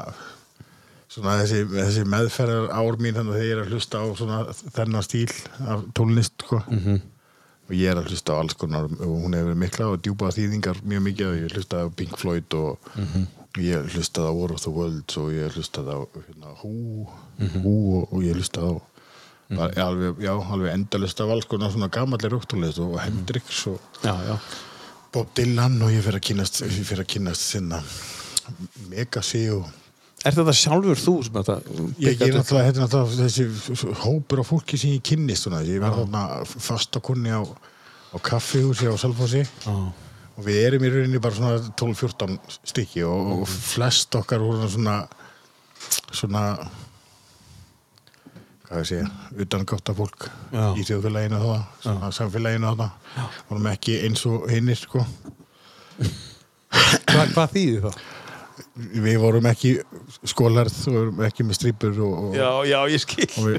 [1.13, 4.39] svona þessi, þessi meðferðar ár mín þannig að ég er að hlusta á svona
[4.77, 5.33] þennan stíl
[5.69, 6.63] af tónlist sko.
[6.69, 7.01] Mhm.
[7.69, 10.81] og ég er að hlusta á alls konar og hún hefur mikla og djúpa þýðingar
[10.83, 13.27] mjög mikið og ég hlusta á Pink Floyd og Mhm.
[13.63, 17.07] ég hlusta á War of the Worlds og ég hlusta á hérna, Who,
[17.39, 17.63] Mhm.
[17.63, 18.81] Who og, og ég hlusta á
[19.53, 24.17] bara, alveg, já, alveg endalist af alls konar svona gamallir rúktónlist og Hendrix og Já,
[24.27, 24.39] já,
[25.13, 27.83] Bob Dylan og ég fyrir að kynast fyrir að kynast sinna
[28.91, 29.67] Megasi og
[30.23, 31.57] Er þetta sjálfur þú sem þetta
[32.03, 35.63] ég er náttúrulega, náttúrulega þessi hópur af fólki sem ég kynnist svona.
[35.67, 39.75] ég var þarna fast að kunni á, á kaffihúsi á Salfossi Já,
[40.37, 42.39] og við erum í rauninni bara svona 12-14
[42.71, 45.01] stykki og, og flest okkar voru svona
[46.13, 46.45] svona
[48.69, 49.11] hvað ég segja,
[49.45, 50.65] utangátta fólk Já.
[50.79, 51.41] í þjóðfélaginu
[51.83, 55.03] svona samfélaginu það vorum ekki eins og hinnir sko.
[56.73, 57.99] Hva, Hvað þýðir það?
[58.77, 59.71] Við vorum ekki
[60.25, 63.59] skólarð og vorum ekki með strýpur og, og, Já, já, ég skil og við,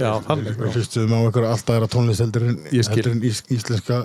[0.00, 2.96] Já, við hlustuðum á einhverja alltaf aðra tónlist heldur en, Ég skil.
[3.02, 3.98] heldur en ís, íslenska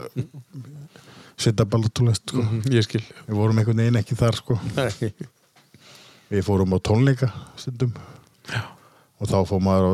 [1.39, 2.43] setjaballa tónlist sko.
[2.43, 4.59] Mhm, Ég skil við vorum einhvern veginn ekki þar sko.
[6.31, 7.93] Við fórum á tónleika stundum
[8.49, 8.61] Já.
[9.21, 9.91] og þá fór maður á,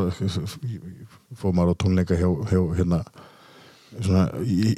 [1.37, 3.01] fór maður á tónleika hjá, hjá hérna
[3.99, 4.23] svona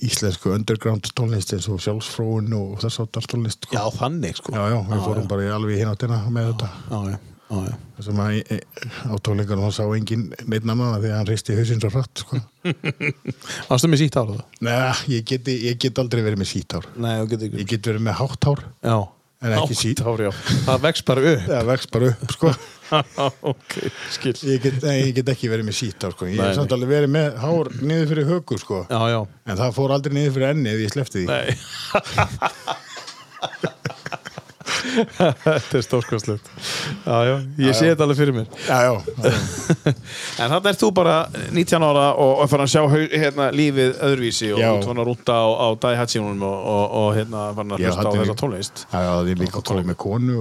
[0.03, 3.77] íslensku underground tónlist eins og sjálfsfróun og þess áttar tónlist sko.
[3.77, 6.99] Já, þannig sko já, já, við fórum bara í alveg í hináttina með þetta Já,
[7.13, 7.17] já,
[7.53, 7.77] já, já.
[7.97, 8.59] þess að maður e,
[9.05, 12.41] á tónleikanum þá sá engin neitt því að hann hristi hausinn svo hratt sko.
[13.69, 14.45] Varstu með sítt ára það?
[14.69, 14.77] Nei,
[15.17, 18.17] ég get, ég get aldrei verið með síthár Nei, þú getur ég get verið með
[18.23, 18.97] hátthár Já
[19.43, 19.99] En ekki sítt.
[19.99, 20.29] Átt ár, já
[20.63, 22.51] Það vex bara upp það vex bara upp sko.
[23.53, 23.71] Ok,
[24.13, 24.35] skil.
[24.51, 26.23] Ég, get, ég get ekki verið með síthár sko.
[26.29, 28.77] ég hef samt alveg verið með hár niður fyrir höku sko.
[28.89, 29.21] Já, já.
[29.49, 31.27] En það fór aldrei niður fyrir enni ef ég slefti því.
[31.33, 31.49] Nei
[34.83, 35.85] Þetta er
[37.27, 37.33] já,
[37.63, 38.47] ég sé þetta alveg fyrir mér.
[38.67, 39.93] Já, já, já.
[40.43, 41.15] En þannig er þú bara
[41.55, 45.67] 19 ára og, fann að sjá hérna, lífið öðruvísi og fann að rúta á, á
[45.85, 48.83] Daihatsunum og, og, og hérna fann að hlusta á er- þessa tónlist.
[48.91, 50.37] Já, já, ég líka komið með konu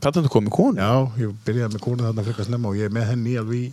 [0.00, 0.82] Þetta er þú komið konu?
[0.82, 0.92] já,
[1.22, 3.72] ég byrjaði með konu þarna frekar snemma og ég er með henni alveg í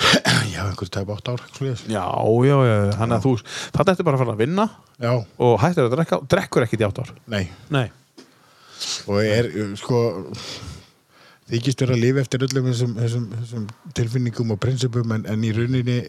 [0.54, 1.82] já, einhver tæp átt ár svoleiðis.
[1.92, 2.04] Já,
[2.48, 4.64] já, já, þannig að þú þetta ertu bara að fara að vinna
[5.00, 5.12] Já,
[5.44, 7.10] og hættir að drekka, drekkur ekkit í átt ár?
[7.32, 7.42] Nei.
[7.72, 7.86] Nei
[9.10, 9.50] og er,
[9.80, 10.02] sko
[11.50, 15.54] þykist vera að lifa eftir öllum þessum, þessum, þessum tilfinningum og prinsipum en, en í
[15.56, 16.02] rauninni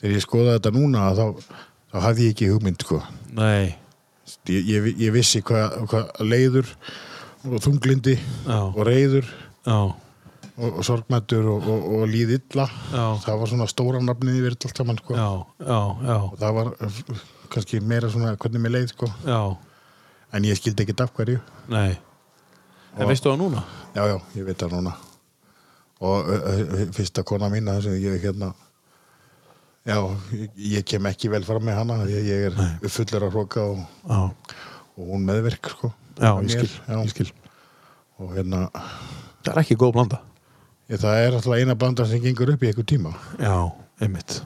[0.00, 1.54] þegar ég skoða þetta núna þá,
[1.92, 3.00] þá hafði ég ekki hugmynd sko.
[3.36, 3.78] Nei
[4.48, 6.68] ég, ég, ég vissi hvað hva leiður
[7.48, 8.58] og þunglindi Já.
[8.70, 9.26] og reyður
[9.66, 13.04] Já, og, og sorgmættur og, og, og líð illa Já.
[13.26, 15.18] það var svona stóra nafnið yfir þetta allt saman sko.
[15.18, 17.02] og það var uh,
[17.52, 19.10] kannski meira svona hvernig mér leið sko.
[20.32, 21.42] en ég skildi ekki af hverju
[21.72, 21.92] Nei
[22.98, 23.62] En veistu það núna?
[23.94, 24.92] já já, ég veit það núna.
[26.02, 26.28] Og
[26.96, 28.52] fyrsta kona mín það sem ég hérna
[29.86, 29.96] já,
[30.56, 31.98] ég, kem ekki vel fram með hana.
[32.10, 33.82] Ég, ég er fullur að hróka og,
[34.96, 36.96] og hún meðverk sko, já, ég skil, já.
[36.98, 37.32] ég skil.
[38.22, 38.68] Og hérna
[39.42, 40.22] Það er ekki góð blanda.
[40.90, 43.14] Ég, það er alltaf eina blanda sem gengur upp í einhver tíma.
[43.40, 43.56] Já,
[44.02, 44.42] einmitt.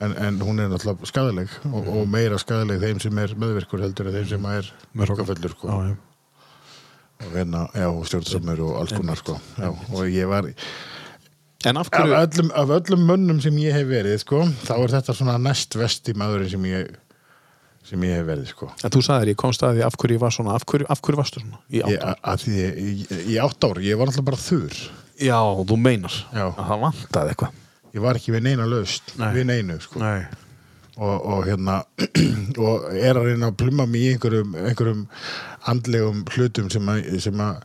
[0.00, 4.08] En, en hún er náttúrulega skadaleg og, og meira skadaleg þeim sem er meðverkur heldur
[4.08, 5.68] en þeim sem er Með hrókafullur sko.
[5.68, 6.09] Já, já
[7.34, 9.36] hérna, já, og stjórnsamur og alls konar sko.
[9.58, 10.48] já, og ég var
[11.66, 14.94] En af af hverju öllum, af öllum mönnum sem ég hef verið sko, þá er
[14.94, 16.94] þetta svona næst vesti maðurinn sem ég
[17.84, 18.70] sem ég hef verið sko.
[18.84, 21.00] En þú sagðir, ég komst að því af hverju ég var svona Af hverju, af
[21.00, 21.60] hverju varstu svona?
[21.68, 22.78] Í átt ég,
[23.28, 24.78] í, átt ár, ég var alltaf bara þurr
[25.20, 26.46] Já, þú meinar Já.
[26.48, 27.58] að það vantaði eitthvað
[27.94, 29.32] ég var ekki við neina löst Nei.
[29.34, 30.00] við neinu sko.
[30.00, 30.24] Nei
[31.00, 31.80] og, og hérna
[32.64, 35.06] og er að reyna að plumma mig í einhverjum, einhverjum
[35.70, 37.62] andlegum hlutum sem að, sem að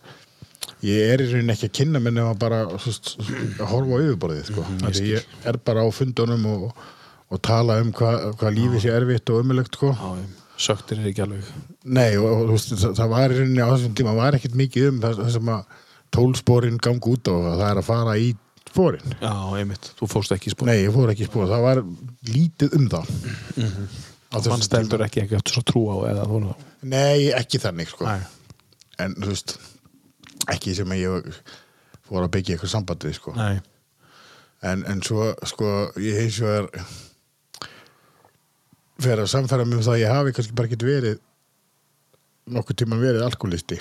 [0.85, 2.95] ég er í rauninni ekki að kynna minn ef að bara svo,
[3.59, 4.65] að horfa á yfirborðið sko.
[4.69, 6.65] mm, ég, ég er bara á fundunum og,
[7.31, 9.93] og tala um hvað hva lífið sé erfitt og umulegt sko.
[10.55, 11.47] Söktir er ekki alveg
[11.83, 15.01] nei og, veist, það, það var í rauninni á þessum tíma var ekkert mikið um
[15.03, 15.81] það, það sem að
[16.15, 18.29] tólsporin gangi út og það er að fara í
[18.75, 21.65] sporin Já, einmitt, þú fórst ekki í spór nei, ég fór ekki í spor, það
[21.69, 21.85] var
[22.35, 23.15] lítið um það
[23.55, 24.03] mm
[24.35, 26.39] Það fannst heldur ekki eftir svo trú á eða þú
[26.85, 28.09] Nei, ekki þannig sko.
[29.01, 29.55] En þú veist
[30.51, 31.29] ekki sem ég
[32.05, 33.33] fór að byggja eitthvað sambandið sko.
[33.37, 33.61] Nei.
[34.65, 35.71] En, en svo sko
[36.01, 36.69] ég hins vegar
[39.01, 41.21] fyrir að samfæra mig um það að ég hafi kannski bara ekki verið
[42.55, 43.79] nokkuð tíman verið alkoholisti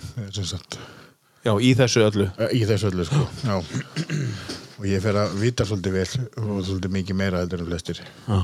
[1.44, 2.30] Já, í þessu öllu.
[2.56, 3.26] Í þessu öllu sko.
[3.44, 4.62] Já.
[4.84, 8.02] Og ég fer að vita svolítið vel og svolítið mikið meira heldur en flestir.
[8.28, 8.40] Já,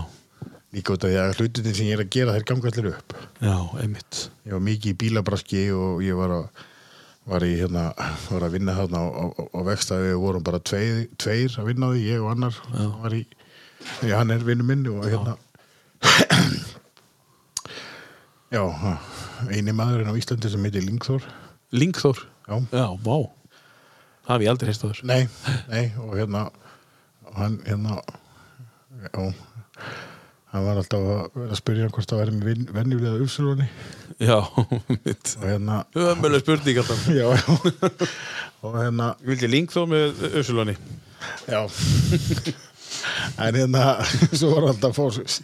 [0.73, 3.17] líka út af því að hlutin sem ég er að gera þær ganga allir upp.
[3.45, 4.21] Já, einmitt.
[4.49, 6.65] Ég var mikið í bílabraski og ég var að
[7.29, 7.83] var, í, hérna,
[8.31, 12.05] var að vinna þarna á, vextaði við vorum bara tveir, tveir að vinna á því,
[12.09, 12.57] ég og annar
[13.05, 13.21] var í,
[14.01, 15.37] já, hann er vinnu minn og hérna.
[18.51, 18.65] Já,
[19.53, 21.29] eini maðurinn á Íslandi sem heitir Lingþór
[21.77, 23.19] Lingþór já, Já, vá
[24.31, 25.23] Hef ég aldrei heist á þér nei,
[25.71, 26.45] nei og hérna
[27.35, 27.97] hann hérna
[29.01, 29.25] já
[30.51, 33.67] hann var alltaf að að spyrja hvort það væri með venjulega uppsölunni.
[34.21, 34.39] Já,
[35.07, 37.05] mitt og hérna Ömmuleg spurning alltaf.
[37.21, 38.09] Já, já.
[38.67, 40.75] Og hérna Vildi Lingþór með Össulunni
[41.49, 41.63] Já
[43.41, 43.85] En hérna,
[44.39, 45.43] svo var alltaf að fá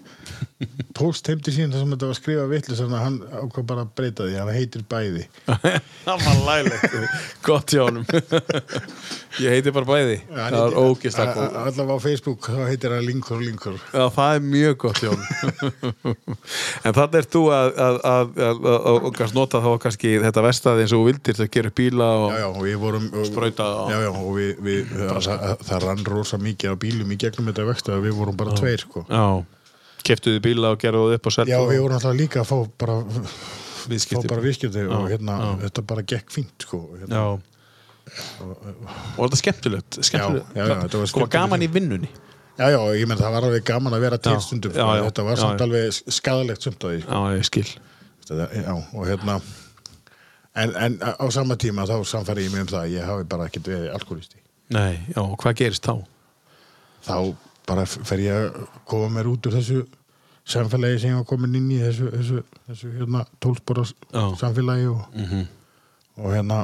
[0.96, 3.82] post heim til síðan þar sem þetta var skrifað vitlu þannig að hann ákvað bara
[3.84, 4.36] að breyta því.
[4.40, 5.24] Hann heitir bæði.
[6.06, 6.94] Það var lælegt
[7.44, 8.06] Gott hjá honum.
[9.44, 10.14] Ég heiti bara bæði.
[10.32, 13.76] Það var ógislega góð Allavega á Facebook þá heitir hann Linkur Linkur.
[13.92, 16.16] Já, það er mjög gott hjá honum.
[16.86, 20.46] En þannig er þú að, að, að, að, að, að kannski nota þá kannski þetta
[20.46, 23.66] vestað eins og vildir það gera upp bíla og Já, já, og við vorum Sprauta
[23.68, 27.20] á- Já, já, og við, við það, það, það rann rosa mikið á bílum í
[27.26, 29.04] gegnum þetta vextu að við vorum bara tveir sko.
[29.10, 29.24] Já,
[30.06, 32.50] keftuðu bíla og gerðu það upp og seldu Já, og við vorum alltaf líka að
[32.52, 35.50] fá bara fá viðskipti bara viðskipti og Já, hérna, já.
[35.66, 36.80] þetta bara gekk fínt sko.
[37.00, 37.16] hérna.
[37.16, 37.26] Já
[38.06, 42.10] Og þetta er skemmtilegt Skemmtilegt Já, já, já, þetta var Koma gaman í vinnunni
[42.56, 44.94] Já, já, ég menn það var alveg gaman að vera til Já, stundum já, sko.
[44.96, 45.66] já, þetta var já, samt já.
[45.66, 47.10] alveg skadalegt sumt að því sko.
[47.18, 47.66] Já, ég skil
[48.26, 49.34] Þetta- já, og hérna
[50.56, 53.48] en, en á sama tíma þá samfæri ég mig um það að ég hafi bara
[53.50, 54.40] ekkert verið alkoholisti
[54.74, 55.98] Nei, já, og hvað gerist þá?
[57.06, 59.84] Þá bara fer ég að koma mér út úr þessu
[60.46, 64.24] samfélagi sem ég var komin inn í þessu, þessu, þessu hérna, tólspora Já.
[64.42, 65.00] samfélagi og,
[66.20, 66.60] og hérna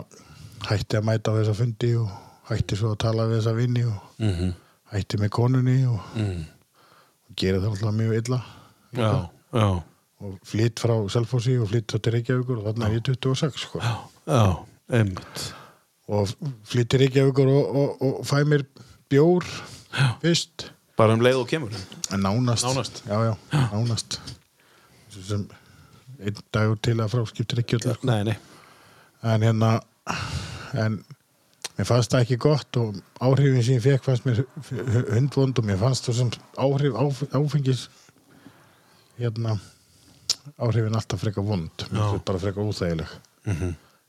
[0.69, 2.13] hætti að mæta á þessa fundi og
[2.51, 4.53] hætti svo að tala við þessa vinni og Mm -hmm.
[4.93, 6.45] hætti með konunni og, mm.
[7.29, 8.41] og gera það alltaf mjög illa
[8.93, 9.83] Já, já,
[10.21, 13.81] og flytt frá Selfossi og flytt til Reykjavíkur og þarna er ég 26 sko.
[13.81, 13.97] já
[14.27, 14.57] Já,
[14.93, 15.55] einmitt
[16.09, 16.35] og af
[17.29, 18.63] ykkur og, og, og fæ mér
[19.11, 19.45] bjór
[20.23, 20.71] fyrst.
[20.99, 21.73] Bara um leið og kemur?
[22.13, 23.03] Nánast, Nánast?
[23.09, 23.35] já, já,
[23.73, 24.19] nánast.
[25.13, 25.47] Sem
[26.23, 27.95] einn dagur til að frá skiptir ekki sko.
[28.09, 28.37] Nei, nei.
[29.23, 29.73] En hérna
[30.79, 31.01] en
[31.79, 34.43] mér fannst það ekki gott og áhrifin sem ég fekk fannst mér
[35.15, 37.87] hundvond og mér fannst það sem áhrif áf, áfengis
[39.21, 39.57] hérna
[40.59, 41.87] áhrifin alltaf frekar vond.
[41.91, 43.17] Mér finnst bara frekar úþægileg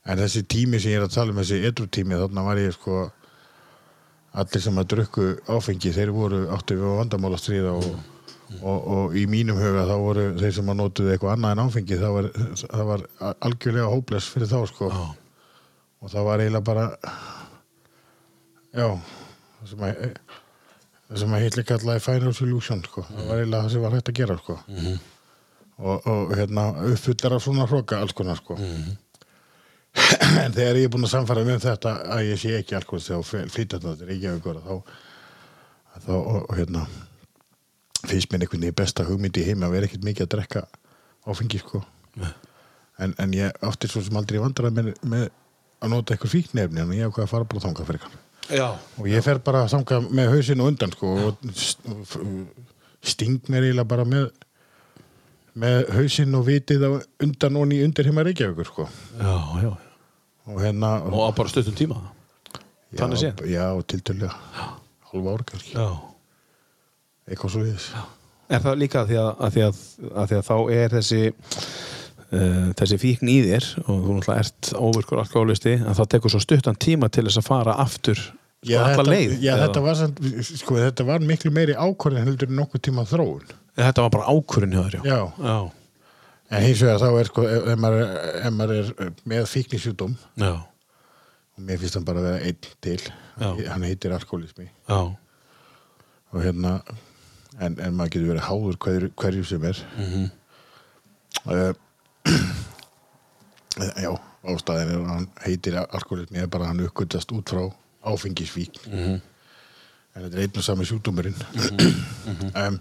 [0.04, 2.74] en þessi tími sem ég er að tala um þessi edru tími þarna var ég
[2.76, 3.06] sko
[4.34, 7.90] allir sem að drukku áfengi þeir voru áttu við vandamál að stríða og,
[8.60, 12.00] og, og í mínum huga þá voru þeir sem að notuðu eitthvað annað en áfengi
[12.00, 12.30] það var,
[12.64, 13.04] það var
[13.48, 16.88] algjörlega hópless fyrir þá sko og það var eiginlega bara
[18.74, 20.02] já það sem að
[21.04, 23.06] það sem að hitli kallaði final solution sko.
[23.08, 24.58] það var eiginlega það sem var hægt að gera sko.
[25.78, 28.58] og, og hérna uppfullar af svona hróka alls konar sko.
[30.44, 33.50] En þegar ég er búin að samfæra með þetta að ég sé ekki alkohol þegar
[33.54, 34.74] flytja þetta til Reykjavíkur þá,
[36.06, 36.86] þá og, og hérna
[38.04, 40.64] finnst mér einhvern veginn besta hugmynd í heimi að vera ekkert mikið að drekka
[41.24, 41.80] áfengi sko.
[43.00, 45.24] En, en ég átti svo sem aldrei vandrað með, með
[45.82, 48.06] að nota eitthvað fíknefni en ég ákvað að fara bara þangað fyrir
[48.52, 48.66] Já.
[49.00, 51.46] Og ég fer bara þangað með hausinu undan sko og
[53.04, 54.28] sting mér eiginlega bara með
[55.60, 56.84] með hausinn og vitið
[57.22, 58.88] undan og ný undir heima Reykjavíkur sko.
[59.20, 59.70] Já, já.
[60.50, 62.00] Og hérna Og bara stuttum tíma?
[62.94, 63.46] Þannig já, séð.
[63.48, 64.34] já, tiltölulega.
[65.10, 65.88] Hálfa ár kannski, Já.
[67.30, 67.88] Eitthvað svo viðis
[68.52, 69.82] Er það líka því að, að, því að,
[70.12, 74.70] að, því að þá er þessi uh, þessi fíkn í þér og þú náttúrulega ert
[74.76, 78.34] óvirkur alkoholisti að það tekur svo stuttan tíma til þess að fara aftur sko,
[78.68, 80.02] Já, þetta, leið já þetta, var,
[80.50, 84.70] sko, þetta var miklu meiri ákvörðin heldur en nokkuð tíma þróun Þetta var bara ákurinn
[84.76, 85.02] hjá þér, já.
[85.04, 85.20] Já.
[85.48, 85.56] Já.
[86.54, 88.02] en hins vegar þá er sko ef maður,
[88.44, 90.52] ef maður er með fíknisjúdóm Já.
[91.56, 93.00] og mér finnst hann bara að vera einn til
[93.40, 93.48] Já.
[93.72, 95.00] hann heitir alkoholismi Já.
[96.34, 96.76] og hérna
[97.58, 100.30] en, en maður getur verið háður hverju, hverju sem er mm
[101.44, 101.74] Mhm.
[104.04, 104.10] já,
[104.46, 107.64] ástæðin er að hann heitir alkoholismi er bara að hann uppgötast út frá
[108.06, 109.18] áfengisvík Mhm.
[110.14, 111.34] en þetta er einn og sami sjúkdómurinn
[112.62, 112.78] um,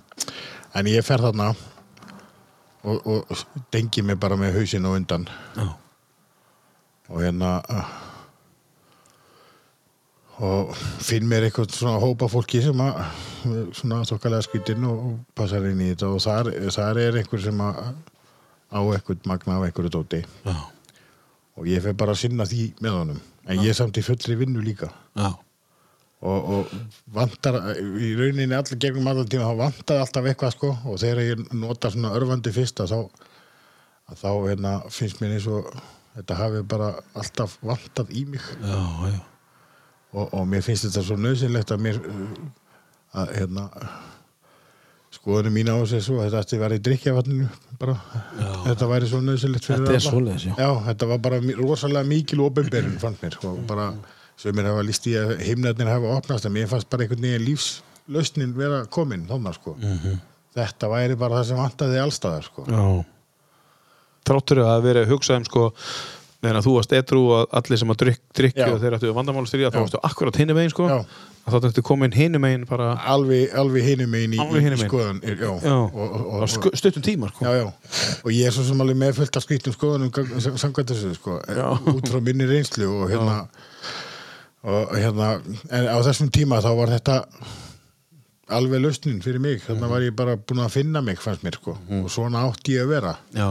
[0.74, 1.52] en ég fer þarna
[2.84, 3.44] og, og
[3.74, 5.68] dengi mig bara með hausinn og undan Já.
[7.10, 7.94] og hérna uh,
[10.44, 10.74] og
[11.04, 13.04] finn mér eitthvað svona hópa fólki sem að
[13.78, 17.82] svona þokkalega skýtin og, passar inn í þetta og þar, þar er einhver sem að
[18.74, 20.56] á eitthvað magna af einhverju dóti Já.
[21.56, 24.40] og ég fer bara að sinna því með honum en ég er samt í fullri
[24.40, 25.30] vinnu líka Já.
[26.24, 26.74] Og, og
[27.16, 31.44] vantar í rauninni allir gegnum allan tíma þá vantar alltaf eitthvað sko og þegar ég
[31.60, 33.00] nota svona örfandi fyrsta þá,
[34.22, 35.70] þá hérna, finnst mér eins og
[36.16, 38.80] þetta hafi bara alltaf vantað í mig Já.
[39.12, 39.20] Já.
[40.14, 42.02] og, og mér finnst þetta svo nöðsynlegt að mér
[43.14, 43.68] að hérna
[45.14, 47.48] skoðunum mín á þessu svo að þetta ætti að vera í drikkjavatninu
[47.82, 47.96] bara,
[48.64, 50.54] þetta væri svo nöðsynlegt Þetta er svoleiðis, já.
[50.58, 54.13] já, þetta var bara rosalega mikil ofinberinn fannst mér og bara, sem
[54.58, 58.56] mér hafa líst í að heimnarnir hafa opnast en mér fannst bara einhvern veginn lífslausnin
[58.58, 59.76] vera komin þannig sko.
[59.80, 60.20] Mhm.
[60.54, 62.66] þetta væri bara það sem vantaði allstaðar sko.
[62.70, 63.06] Já.
[64.28, 65.64] Þráttur að vera hugsað um sko
[66.44, 68.02] meðan að þú varst edru og allir sem að
[68.68, 68.68] Já.
[68.76, 70.88] og þeir ættu vandamál styrja þá varstu akkurat hinum megin sko.
[70.92, 71.06] Já.
[71.48, 75.34] að þá ættu komin hinum megin bara alveg, alveg hinum megin í, í skoðan já,
[75.40, 77.44] já, og, og, og, sku- stuttum tíma sko.
[77.48, 77.68] Já, já,
[78.24, 81.16] og ég er svo sem alveg með fullt af skrítum skoðunum gang- sam- samkvæmt þessu,
[81.18, 81.40] sko,
[81.96, 83.48] út frá minni reynslu og hérna,
[84.64, 85.30] og hérna,
[85.76, 87.18] en á þessum tíma þá var þetta
[88.54, 91.76] alveg lausnin fyrir mig, þannig var ég bara búin að finna mig, fannst mér, sko,
[92.00, 93.48] og svona átti ég að vera, Já.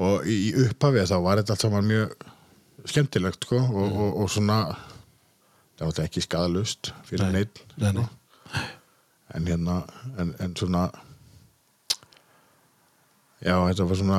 [0.00, 2.14] og í, upphafið þá var þetta allt saman mjög
[2.90, 4.58] skemmtilegt, sko, og, og, og svona,
[5.78, 7.40] það var þetta ekki skadalust fyrir Nei.
[7.40, 8.04] neitt, Nei, nei.
[8.04, 8.64] sko,
[9.38, 9.78] en hérna,
[10.18, 10.88] en, en svona,
[13.40, 14.16] Já, þetta var svona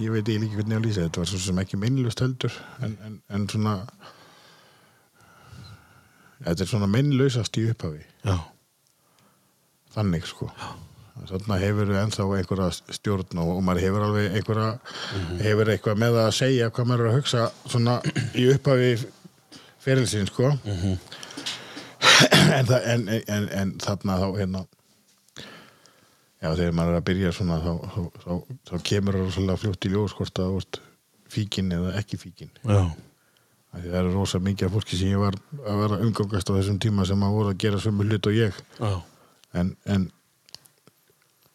[0.00, 1.20] ég veit líka hvernig að lýsa þetta.
[1.22, 2.54] Var svo sem ekki minnlust heldur.
[2.82, 3.74] En, en, en svona
[6.44, 8.02] þetta er svona minnlausast í upphafi.
[8.24, 8.36] Já.
[9.94, 10.48] þannig sko.
[11.28, 14.70] Þannig hefur við ennþá einhverja stjórn og, og maður hefur alveg einhverja
[15.44, 17.94] hefur eitthvað með að segja hvað maður er að hugsa svona
[18.34, 18.88] í upphafi
[19.84, 20.50] ferilsinn sko.
[22.54, 24.60] En, það, en, en, en þarna þá hérna
[26.44, 28.32] já þegar maður er að byrja svona þá, þá, þá,
[28.68, 30.78] þá kemur það rosalega fljótt í ljós hvort að þú ert
[31.34, 32.82] fíkin eða ekki fíkin Já.
[33.74, 35.36] Það er rosa mikið af fólki sem ég var
[35.66, 38.60] að vera umgangast á þessum tíma sem að voru að gera sömu hlut og ég.
[38.78, 38.92] Já.
[39.60, 40.04] en, en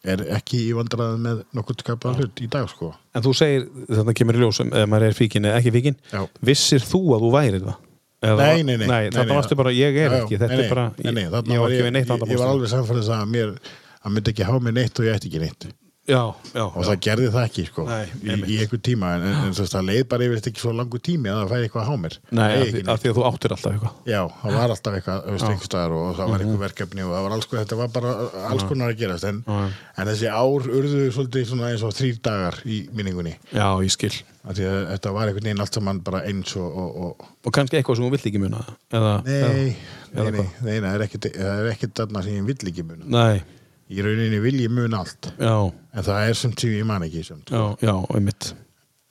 [0.07, 2.93] er ekki í vandræðum með nokkuð skapaðan hlut í dag sko?
[3.15, 6.21] En þú segir, þetta kemur í ljós ef maður er fíkin eða ekki fíkin Já.
[6.51, 7.85] Vissir þú að þú værið það?
[8.19, 11.21] Eða, Nei, nei, nei, þetta varstu bara, ég er ekki Þetta er bara, nei, nei,
[11.23, 13.53] ég, var ekki við neitt ég, ég var alveg samfæðis að mér
[13.99, 15.67] að myndi ekki há mig neitt og ég ætti ekki neitt
[16.09, 16.21] Já,
[16.55, 19.67] já, og það gerði það ekki sko Nei, í, í einhver tíma en, en, svo,
[19.69, 22.17] það leið bara yfir ekki svo langu tími að það fæði eitthvað að há mér.
[22.39, 23.99] Nei, af því, því að þú áttir alltaf eitthvað.
[24.09, 25.83] Já, það var alltaf eitthvað veist, Já.
[25.99, 28.15] og það var einhver verkefni og var alls þetta var bara
[28.49, 29.59] alls konar að gerast en, Já.
[30.01, 33.35] en þessi ár urðu svolítið eins og þrýr dagar í minningunni.
[33.53, 34.13] Já, ég skil.
[34.49, 37.77] Því að þetta var einhvern veginn allt saman bara eins og, og, og Og kannski
[37.79, 39.69] eitthvað sem þú vilt ekki muna eða, Nei, eða, nei,
[40.15, 43.09] eða nei, nei, það er ekkert það er ekkert þarna sem ég vill ekki muna.
[43.13, 43.58] Nei,
[43.89, 45.31] í rauninni vil ég muna allt.
[45.41, 47.49] Já, en það er sumt sem ég man ekki sumt.
[47.53, 48.51] Já, já, einmitt.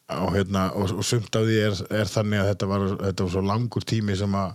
[0.08, 3.32] Og, hérna, og, og sumt af því er, er þannig að þetta var, þetta var
[3.34, 4.54] svo langur tími sem að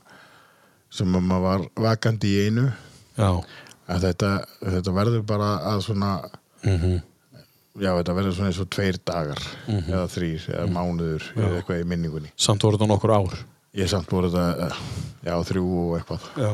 [0.94, 2.68] sem að maður var vakandi í einu.
[3.18, 3.30] Já,
[3.90, 4.30] að þetta,
[4.62, 6.12] þetta verður bara að svona
[6.64, 7.00] mhm.
[7.82, 9.90] já, þetta verður svona eins og tveir dagar Mhm.
[9.92, 12.34] eða þrýr, eða mánuður eða eitthvað í minningunni.
[12.38, 13.38] Samt voru þetta nokkur ár.
[13.74, 14.70] Ég samt voru þetta,
[15.26, 16.28] já, þrjú og eitthvað.
[16.38, 16.52] Já.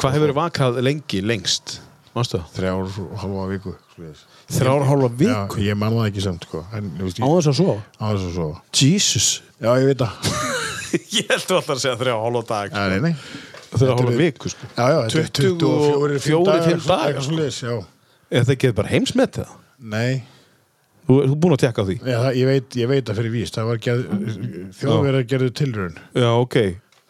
[0.00, 1.80] Hvað hefur vakað lengi, lengst?
[2.16, 2.46] Mástu það?
[2.56, 3.72] þrjár og halva viku.
[4.50, 5.60] Þrjár og hálfa já, viku?
[5.62, 6.62] ég man það ekki samt sko.
[6.66, 8.48] á þess að svo á þess að svo
[8.80, 9.28] Jesus.
[9.60, 10.32] Já, ég veit það.
[11.20, 13.14] Ég held þú alltaf að segja þrjá og hálfa dag já, nei, nei.
[13.70, 14.66] Þrjá og hálfa er- viku sko.
[14.74, 16.56] Já, já, þetta er 24, 24, fjórir, fimm svona-
[16.90, 17.74] dagar, eitthvað svoleiðis, já.
[18.30, 19.56] Er það ekki bara heimsmetið það?
[19.94, 20.22] nei,
[21.10, 21.94] Þú þú er búin að tekka á því?
[22.06, 23.56] Já, það, ég, veit, ég veit það fyrir víst.
[23.56, 23.78] Það var
[24.80, 25.96] þjóðverðar gerðu tilraun.
[26.14, 26.56] Já, ok.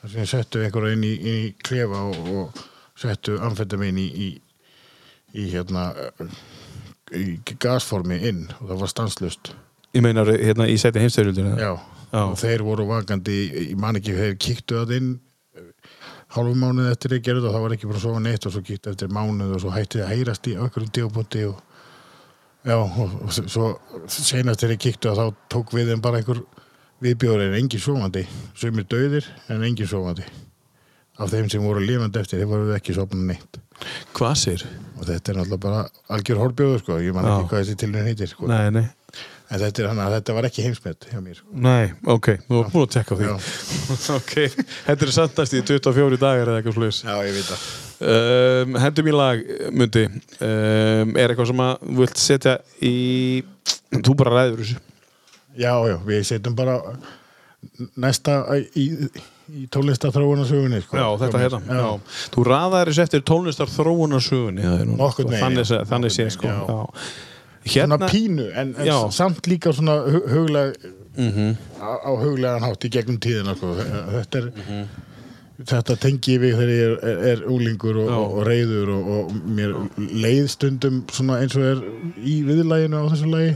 [0.08, 2.62] Sem settu einhverja inn í, í klefa og, og
[3.00, 4.28] settu amfetamin í, í,
[5.34, 5.90] í hérna
[7.16, 8.46] í gasformi inn.
[8.60, 9.52] Og það var stanslust
[9.90, 11.72] Ég meinar hérna í seti heimstyrjöldinu já.
[12.10, 12.22] Já.
[12.22, 13.38] og þeir voru vakandi
[13.70, 15.08] ég man ekki, þeir kíktu það inn
[16.30, 18.62] hálfum mánuð eftir þeir gerðu það og það var ekki bara sofa neitt og svo
[18.66, 21.56] kíktu eftir mánuð og svo hætti það að heyrast í einhverjum díapunkti og
[22.70, 23.70] já, og, svo
[24.06, 26.44] senast þegar þeir kíktu að þá tók við þeim bara einhver
[27.02, 28.22] viðbjóður en engin sofandi.
[28.54, 30.26] Sumir döðir en engin sofandi.
[31.18, 33.60] Af þeim sem voru lifandi eftir þeir voru ekki sofnað neitt
[34.16, 34.68] Hvað sér?
[35.00, 38.28] og þetta er náttúrulega bara algjör horfbjóður sko, ég man ekki hvað þessi tilraun heitir
[38.30, 38.48] sko.
[38.50, 38.82] Nei, nei.
[39.50, 41.54] En þetta, er, hana, þetta var ekki heimsmet hjá mér sko.
[41.64, 43.30] Nei, ok, þú var búin að tekka því.
[44.18, 44.34] Ok,
[44.86, 47.64] þetta er sandast í 24 dagar eða eitthvað slúðis já, ég veit það.
[48.00, 49.42] Um, Hendum í lag,
[49.76, 50.04] Mundi.
[50.40, 52.54] Um, Er eitthvað sem að vilt setja
[52.86, 52.94] í
[53.90, 54.78] Þú bara ræður þessu.
[55.58, 56.76] Já, já, við setjum bara
[58.00, 58.38] næsta
[58.78, 58.86] í,
[59.54, 60.96] í tónlistaþróunarsögunni sko.
[60.96, 61.80] Já, þetta hérna Já.
[61.80, 61.90] já.
[62.34, 66.60] Þú raðar þessu eftir tónlistar þróunarsögunni það nú, Nokkurn veginn, Þannig, þannig sé sko já.
[66.64, 70.76] Svona Hérna pínu, en, en samt líka svona hu- hugleg
[71.18, 71.56] Mhm.
[71.82, 73.74] á, á huglegan hátt í gegnum tíðina sko.
[73.74, 74.86] þetta er Mhm.
[75.66, 79.08] þetta tengi ég við þegar ég er, er, er úlingur og, og, og reyður og,
[79.08, 81.02] og mér leið stundum
[81.36, 81.82] eins og er
[82.24, 83.52] í viðlæginu á þessu lagi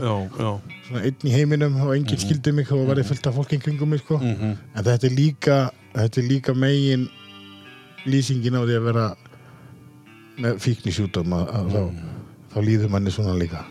[1.01, 4.01] einn í heiminum og enginn skildi mig og var ég fullt af fólki kringum mig
[4.05, 4.17] sko.
[4.19, 4.53] Mhm.
[4.75, 7.07] en þetta er líka þetta er líka megin
[8.05, 9.05] lýsingin á því að vera
[10.41, 11.83] með fíknisjúdum að, að þá,
[12.53, 13.63] þá líður manni svona líka.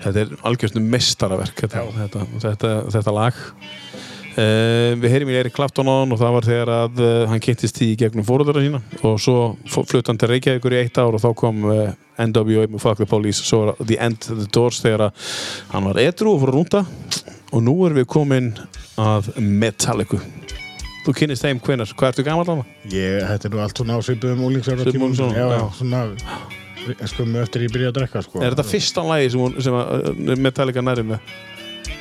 [0.00, 3.40] Þetta er algjörstu mestaraverk þetta, þetta, þetta, þetta lag.
[4.30, 7.42] Uh, Við heyrim í Erik Clapton á hann og það var þegar að uh, hann
[7.42, 8.80] kynntist í gegnum fóröldara sína.
[9.02, 11.90] Og svo flutt hann til Reykjavíkur í eitt ár og þá kom uh,
[12.22, 13.42] NWA með Fuck the Police.
[13.42, 15.10] Svo var The End of the Doors þegar
[15.74, 16.84] hann var edru og fór að rúnda
[17.50, 18.52] og nú erum við komin
[19.00, 20.22] að Metallica
[21.00, 22.64] Þú kynnist þeim hvenar, hvað ertu á það?
[22.92, 25.68] ég, þetta er nú allt svona á svipuðum úlingsára Svipuðum svona, já, já, já.
[25.78, 26.02] svona
[27.08, 28.42] skömmu eftir ég byrja að drekka sko.
[28.42, 31.32] Er þetta fyrsta lagi sem, sem að, uh, Metallica næri með?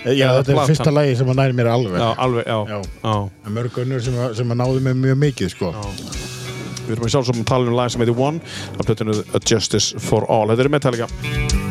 [0.03, 0.71] já, þetta er platan?
[0.73, 2.81] fyrsta lagi sem að næri mér alveg Já, alveg, já, Já.
[3.03, 3.53] já.
[3.59, 5.71] mörg önnur sem, sem að náðu mig mjög mikið sko.
[6.89, 8.39] Við erum í sjálfsögum að tala um lag sem heitir One
[8.79, 11.68] af plötinu A Justice for All Þetta er Metallica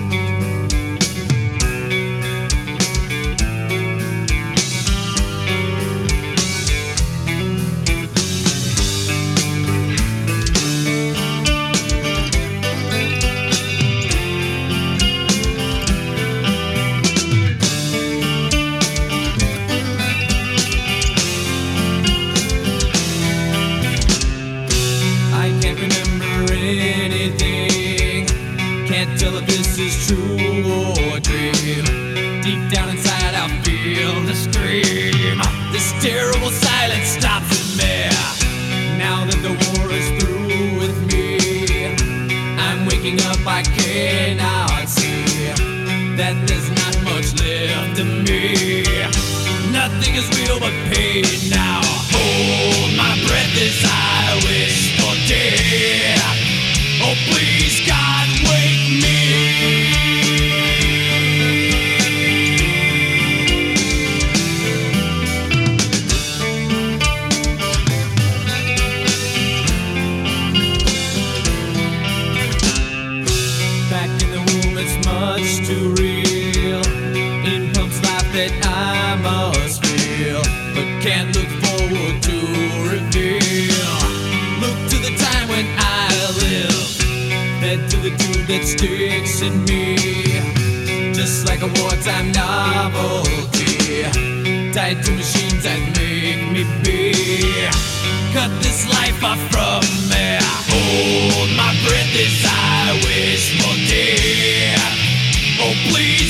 [88.17, 89.97] that sticks in me.
[91.13, 94.03] Just like a wartime novelty.
[94.73, 97.13] Tied to machines that make me be.
[98.33, 100.39] Cut this life off from me.
[100.71, 104.99] Hold my breath as I wish for death.
[105.61, 106.28] Oh, please,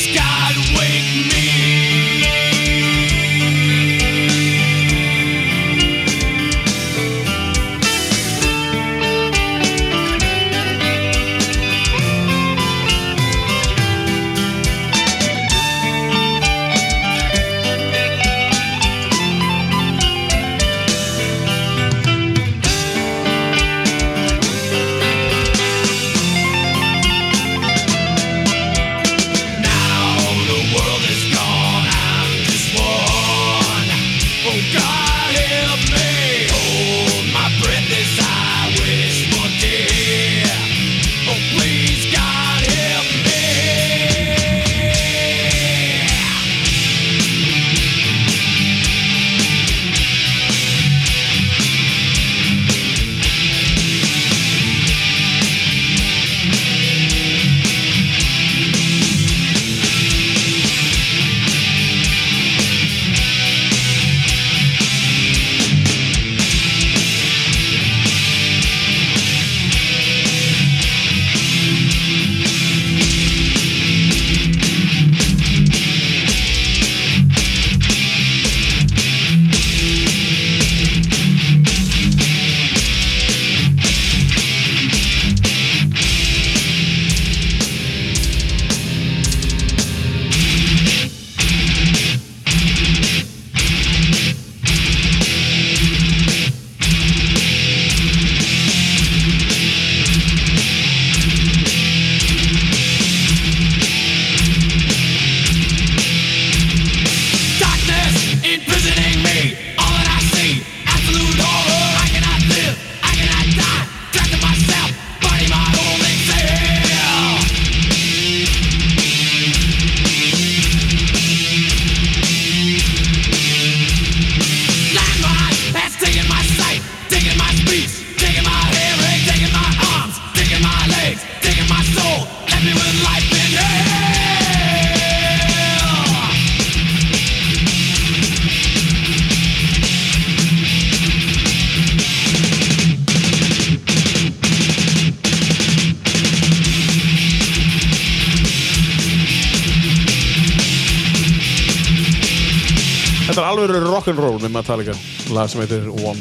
[154.69, 154.93] Metallica
[155.33, 156.21] lag sem heitir One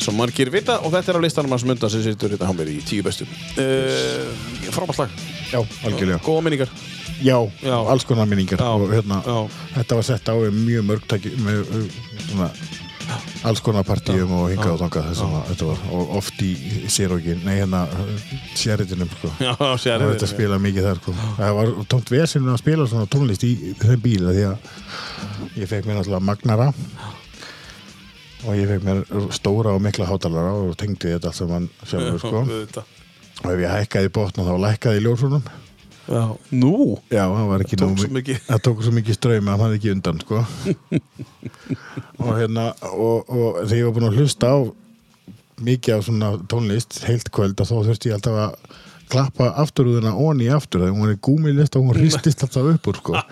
[0.00, 2.78] sem margir vita og þetta er á listanum hans munda sem situr þetta hann verið
[2.80, 3.28] í tíu bestum
[3.60, 4.30] uh,
[4.72, 5.16] frábært lag,
[5.52, 6.22] Já, algjörlega.
[6.24, 6.72] góða minningar.
[7.22, 7.76] Já, Já.
[7.92, 8.58] alls konar minningar.
[8.64, 9.36] Já, og hérna, já.
[9.76, 11.68] þetta var sett á mjög mörg tæki með
[12.30, 12.48] svona
[13.44, 16.50] alls konar partíum og hingað og þangað þessum að þetta var og oft í
[16.96, 17.84] sérógin, nei hérna
[18.56, 19.34] séritinum sko.
[19.42, 21.16] Já, og þetta spila mikið þar sko.
[21.36, 23.52] það var tómt vesinn að spila svona tónlist í
[23.82, 26.70] þeim bíl af því að ég fekk mér náttúrulega magnara
[28.46, 29.02] og ég fekk mér
[29.34, 32.42] stóra og mikla hátalara og tengdi þetta allt saman sjálfur sko
[33.42, 35.44] og ef ég hækkaði í botn þá lækkaði ljósunum
[36.02, 38.38] Já, nú Já, það var ekki mi- mikið.
[38.48, 40.40] Það tók svo mikið ströym að hann hafði ekki undan, sko.
[42.26, 44.58] og hérna, og, og þegar ég var búinn að hlusta á
[45.62, 48.80] mikið af svona tónlist, heilt kvöld, að þá þurfti ég alltaf að
[49.14, 52.98] klappa afturúðuna onni aftur, þegar hún var í gúmilist og hún hristist alltaf upp úr,
[52.98, 53.22] sko.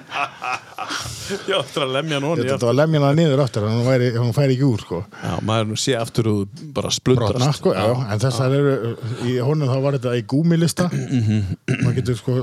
[1.30, 4.56] Já, þetta er að lemja hann Þetta var lemjana niður aftur, hann, væri, hann færi
[4.56, 5.00] ekki úr, sko.
[5.22, 7.60] Já, maður sé aftur og bara splundrast.
[7.60, 8.72] Sko, já, en þessar eru,
[9.30, 12.36] í honum þá var þetta í gúmilista, maður getur, sko,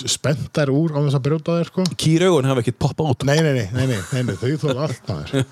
[0.00, 1.86] spennt þær úr á þess að brjóta þær, sko.
[2.00, 3.26] Kýraugun hafa ekkert poppa út.
[3.28, 5.44] Nei, nei, nei, nei, nei, nei, þau þóla allt maður.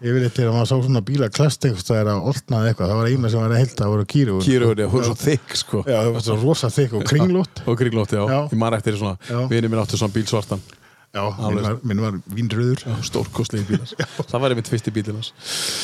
[0.00, 3.10] Ég vil eitthvað að maður sá svona bíla klast er að oltnaði eitthvað, það var
[3.10, 5.82] eina sem var að heilta það voru kýru Kýraugun, já, hún er svo þykk sko.
[5.86, 8.38] Já, það var svo rosa þykk og kringlót Og kringlótt, já, Já.
[8.50, 9.40] ég man eftir svona Já.
[9.50, 10.62] Vinið minn áttu svona bíl svartan
[11.10, 13.94] Já, minn var, minn var vínröður Stórkostlegi bílar.
[14.30, 15.32] Það var einmitt fyrsti bílinn hans.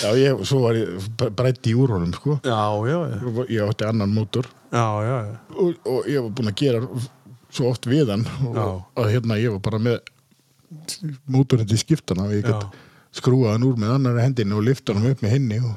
[0.04, 2.36] Já, ég, svo var ég brætti í úr honum, sko.
[2.46, 3.46] Já, já, já.
[3.56, 4.46] Ég átti annan mótor.
[4.70, 5.34] Já, já, já.
[5.56, 6.82] Og, og ég var búinn að gera
[7.50, 8.22] svo oft við hann.
[8.54, 9.98] Að hérna ég var bara með
[11.30, 12.70] mótorinn til skiptana og ég gætt
[13.16, 15.74] skrúað hann úr með annari hendinni og lyfta hann upp með henni og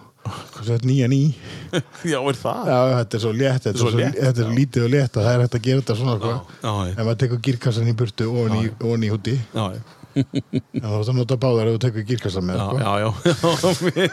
[0.86, 1.22] nýjan í
[2.12, 2.72] Já, er það?
[2.72, 5.24] Já, þetta er svo létt, þetta er Svo létt, þetta er lítið og létt og
[5.26, 6.34] það er hægt að gera þetta svona sko.
[6.34, 6.92] já, já.
[6.92, 9.82] ef maður tekur gírkassan í burtu í, ofan í húti Já, já
[10.20, 12.78] en þá er það nota báðar ef þú tekur gírkassan með Já, sko.
[12.80, 13.10] já, já,
[14.00, 14.10] já,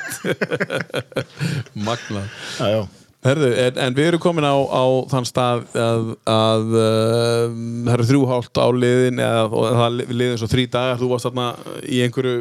[1.87, 2.27] Magnað
[2.61, 3.06] já, já.
[3.27, 7.55] Herðu, en, en við erum komin á, á þann stað að, að uh,
[7.87, 11.09] það eru þrjú hálft á liðin eða og það li- liðin svo þrý dagar þú
[11.13, 11.47] varst þarna
[11.83, 12.37] í einhverju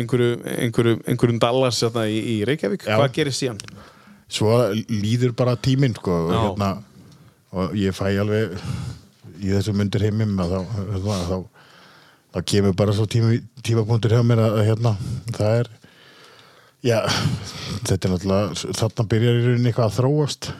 [0.00, 0.30] einhverju,
[0.66, 2.96] einhverju, einhverjum Dallas þarna í, í Reykjavík, Já.
[3.00, 3.60] hvað gerir síðan?
[4.30, 4.52] svo
[4.86, 6.66] líður bara tíminn sko, og, hérna,
[7.50, 8.52] og ég fæ alveg
[9.42, 10.60] í þessu myndir heimim að þá,
[10.92, 11.66] hérna, þá,
[12.36, 14.92] þá kemur bara svo tími, tímapunktur hjá mér að, að hérna,
[15.34, 15.70] það er
[16.86, 16.98] já,
[17.88, 20.50] þetta er náttúrulega þarna byrjar í rauninni eitthvað að þróast.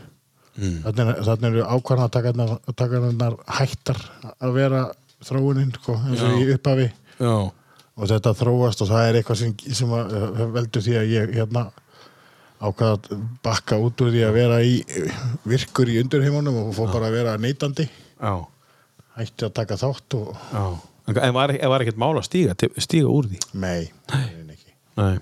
[0.61, 0.81] Mm.
[0.85, 4.01] þarna, þarna eru ákvarðan að taka hennar hættar
[4.35, 4.81] að vera
[5.25, 6.41] þróunin sko, eins og Já.
[6.43, 6.89] í upphafi.
[7.21, 7.35] Já,
[8.01, 11.33] og þetta þróast og það er eitthvað sem, sem að, uh, veldur því að ég
[11.39, 11.65] hérna
[12.61, 14.77] ákvað að bakka út úr því að vera í
[15.49, 18.35] virkur í undurheimunum og fór bara að vera neytandi já,
[19.17, 20.65] hætti að taka þátt og já.
[21.11, 23.41] En var, var ekkert mál að stíga, stíga úr því?
[23.57, 24.59] nei, nei.
[25.01, 25.15] Nei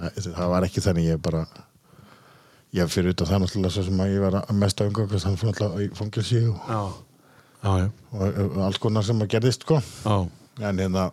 [0.00, 1.44] Það, var ekki þannig ég bara
[2.76, 5.52] ég fyrir utan það náttúrulega svo sem að ég var mest að umgangast hann fyrir
[5.52, 6.60] náttúrulega í fangilsi og,
[8.14, 9.80] og, og alls konar sem að gerðist sko.
[10.60, 11.08] En hérna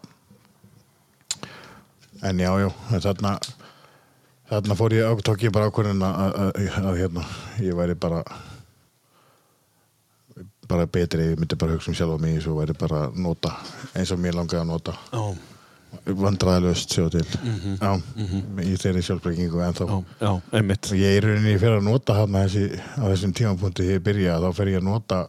[2.24, 2.70] en já, já
[3.04, 3.32] þarna
[4.50, 6.62] þarna fór ég, á- tók ég bara ákvörðin að,
[6.98, 7.26] hérna,
[7.62, 8.24] ég væri bara
[10.68, 13.54] bara betri, ég myndi bara hugsa um sjálf á mig svo væri bara nota
[13.96, 14.96] eins og mér langaði að nota.
[15.14, 15.22] Já,
[16.16, 17.24] vandræðalöst sjá til.
[17.82, 17.92] Já,
[18.64, 23.36] í þeirri sjálfbreikingu en þá ég er rauninni fyrir að nota þarna þessi, á þessum
[23.36, 25.22] tímapunkti þegar ég byrja þá fer ég að nota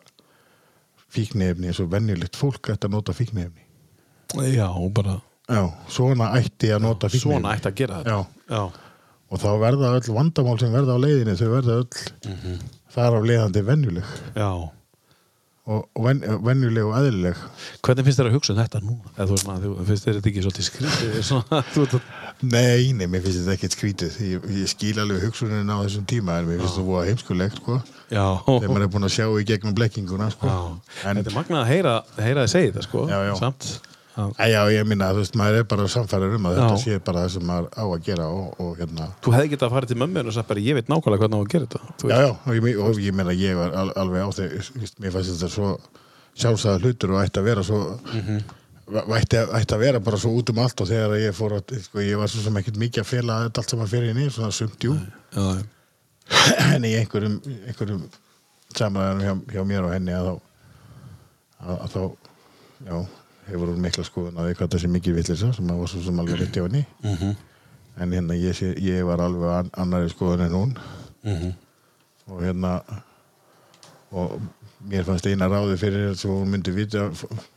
[1.09, 3.65] fíknefni eins og venjulegt fólk ætti að nota fíknefni
[4.53, 5.19] Já, bara
[5.49, 8.17] Já, svona ætti að nota fíknefni Svona ætti að gera þetta.
[8.19, 8.65] Já, Já,
[9.29, 12.59] og þá verða öll vandamál sem verða á leiðinni þau verða öll
[12.93, 14.13] þar af leiðandi venjuleg.
[14.37, 14.51] Já
[15.69, 17.43] og, ven, venjuleg og eðlileg
[17.85, 18.97] Hvernig finnst þér að hugsa um þetta nú?
[19.17, 21.99] Eða þú, svona, þú finnst þér þetta ekki svolítið skrítið?
[22.55, 26.39] Nei, nei, mér finnst þetta ekkert skrítið ég, ég skil alveg hugsunin á þessum tíma
[26.41, 29.75] en mér finnst þetta búið heimskulegt sko þegar maður er búin að sjá í gegnum
[29.77, 30.49] blekkinguna sko.
[31.05, 33.05] en Þetta er magnað að heyra, heyra þið segja þetta, sko.
[33.11, 33.35] Já, já.
[33.43, 33.69] Samt.
[34.19, 36.83] Æ, já, ég minna, þú veist, maður er bara samfæður um að þetta Já.
[36.83, 39.07] sé bara það sem maður á að gera og, og hérna.
[39.23, 41.43] Þú hefði getað að fara til mömmu og sagt bara, ég veit nákvæmlega hvernig á
[41.45, 41.81] að gera þetta.
[42.11, 44.29] Já, já, og ég, og ég meina ég var al, alveg á
[44.59, 45.71] víst, mér fannst þetta svo
[46.39, 47.79] sjálfsæða hlutur og ætti að vera svo
[48.15, 48.41] mm
[48.89, 51.75] ætti, að- ætti að vera bara svo út um allt og þegar ég fór að,
[51.85, 54.49] sko, ég var svo sem ekkert mikið að fela þetta allt saman fyrir henni, svona
[54.51, 54.95] sumt jú.
[56.73, 57.37] En í einhverjum,
[57.69, 58.03] einhverjum
[63.49, 66.21] hefur hún mikla skoðun að því hvað þessi mikið villisa sem að var svo sem
[66.23, 66.85] alveg rétti á henni.
[67.05, 67.37] Mhm.
[67.99, 70.77] en hérna ég, sé, ég var alveg an, annari skoðun en hún.
[71.25, 71.53] Mhm.
[72.29, 72.83] og hérna
[74.13, 74.41] og
[74.89, 77.09] mér fannst eina ráði fyrir þess að hún myndi vita,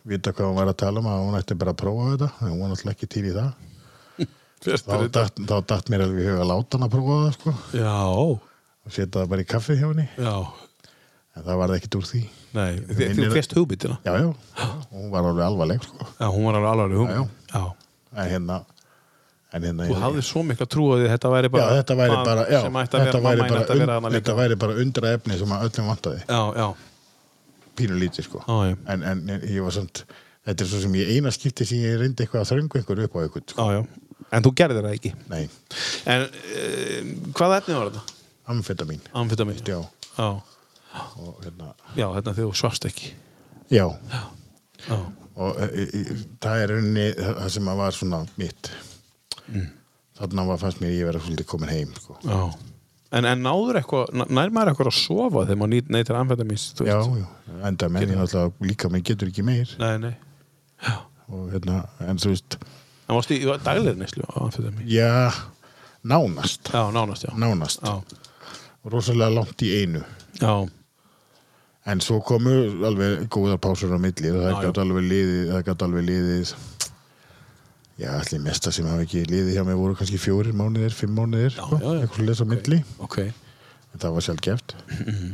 [0.08, 2.50] vita hvað hún var að tala um að hún ætti bara að prófa þetta en
[2.52, 3.52] hún var náttúrulega ekki til í það.
[4.62, 7.54] Þá datt, þá datt mér alveg að láta hann að prófa það sko.
[7.74, 7.94] Já,
[8.86, 10.08] og setja það bara í kaffi hjá henni.
[10.18, 10.36] Já.
[11.36, 12.22] En það var ekkit úr því
[12.54, 13.98] Nei, þi- þú fyrst hugbyttina.
[14.04, 17.30] já, já, og hún var alveg alvarleg sko Já, hún var alveg alveg hugmynd.
[17.52, 17.64] Já, já.
[18.24, 18.58] en hérna
[19.54, 22.16] en hérna Þú hafði svo mikla trú að því þetta væri já, bara þetta væri
[22.16, 24.10] barn bara, já, sem ætti að þetta vera, væri mamma bara, ætti að vera hana
[24.16, 24.36] þetta líka.
[24.42, 26.68] væri bara undra efni sem að öllum vantaði Já, já.
[27.80, 28.76] pínu lítið sko Já, já.
[28.94, 30.04] en, en ég var samt
[30.48, 33.16] þetta er svo sem ég eina skipti sem ég reyndi eitthvað að þröngu einhver upp
[33.16, 33.68] á eitthvað sko.
[33.72, 34.08] Já, já.
[34.32, 35.12] En þú gerðir það ekki.
[35.30, 35.42] nei,
[36.08, 38.04] En uh, hvaða efni var þetta?
[38.52, 39.60] amfetamin Amfetamin.
[39.68, 39.80] já,
[40.18, 40.30] Já.
[41.22, 43.12] Og hérna Já, þetta þegar þú svast ekki.
[43.72, 43.86] já,
[44.90, 44.98] Já.
[45.36, 46.02] og e, e,
[46.44, 48.72] það er rauninni það sem að var svona mitt
[49.52, 49.66] Mm.
[50.16, 52.16] þarna var fannst mér ég vera svolítið komin heim sko.
[52.24, 52.54] Já.
[53.12, 57.00] En, en náður eitthvað, nær maður eitthvað að sofa þegar maður neytir amfetamins, þú já,
[57.20, 57.26] já,
[57.68, 60.14] enda menn ég náttúrulega líka mig getur ekki meir Nei, nei.
[61.28, 62.56] og hérna, en þú veist
[63.10, 64.88] En varstu í á amfetamin?
[64.88, 65.34] já,
[66.08, 67.34] nánast Já, nánast, já.
[67.36, 68.00] nánast, Já.
[68.88, 70.06] rosalega langt í einu
[70.40, 70.54] Já.
[71.86, 72.52] En svo komu
[72.86, 76.52] alveg góðar pásur á milli og það gæti alveg liðið það gæti alveg liðið
[78.02, 81.58] já, allir mesta sem hafa ekki liðið hjá mig voru kannski fjórir mánuðir, fimm mánuðir
[81.58, 83.18] eitthvað lesa á milli Ok.
[83.26, 85.32] en það var sjálf geft Mhm.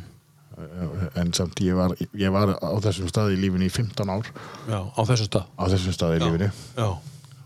[1.15, 4.25] en samt ég var, ég var á þessum staði í lífinu í 15 ár
[4.67, 5.45] Já, á þessu stað.
[5.53, 6.25] á þessum staði í Já.
[6.25, 6.87] lífinu Já.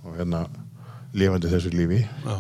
[0.06, 0.46] og hérna
[1.14, 2.38] lifandi þessu lífi Já.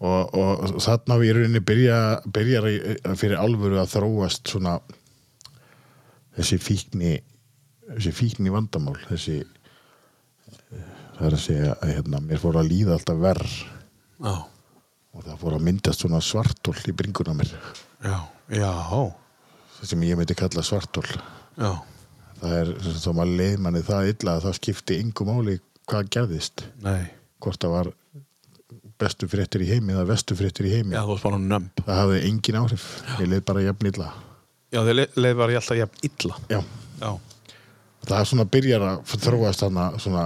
[0.00, 1.98] og, og þarna í rauninni byrja,
[2.28, 4.80] byrjar í- fyrir alvöru að þróast svona
[6.38, 7.12] þessi fíkni
[7.88, 9.40] þessi fíkni vandamál þessi
[11.18, 13.54] það er að segja að hérna, mér fór að líða alltaf verð
[14.22, 14.34] Já.
[15.14, 17.52] og það fór að myndast svona svartól í bringuna mér
[18.04, 18.18] Já.
[18.54, 18.72] Já.
[19.78, 21.06] það sem ég myndi kalla svartól
[21.58, 21.72] Já.
[22.40, 25.58] það er þá maður leið manni það illa að það skipti yngu máli
[25.88, 27.08] hvað gerðist Nei.
[27.42, 27.92] hvort það var
[28.98, 32.88] bestu fréttir í heimi eða vestu fréttir í heimi Já, það hafði engin áhrif
[33.18, 34.08] ég leið bara jafn illa
[34.72, 36.36] Já, le- leið var ég alltaf jafn illa.
[36.52, 36.60] Já,
[37.00, 37.10] Já,
[38.04, 40.24] það er svona byrjar að þróast þarna svona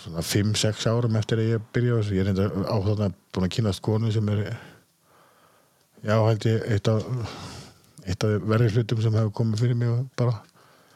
[0.00, 3.82] svona 5-6 árum eftir að ég byrja ég er reynda á þarna búin að kynast
[3.84, 4.40] konu sem er
[6.06, 7.04] já held ég eitt af
[8.06, 10.38] eitt af verri hlutum sem hefur komið fyrir mig bara.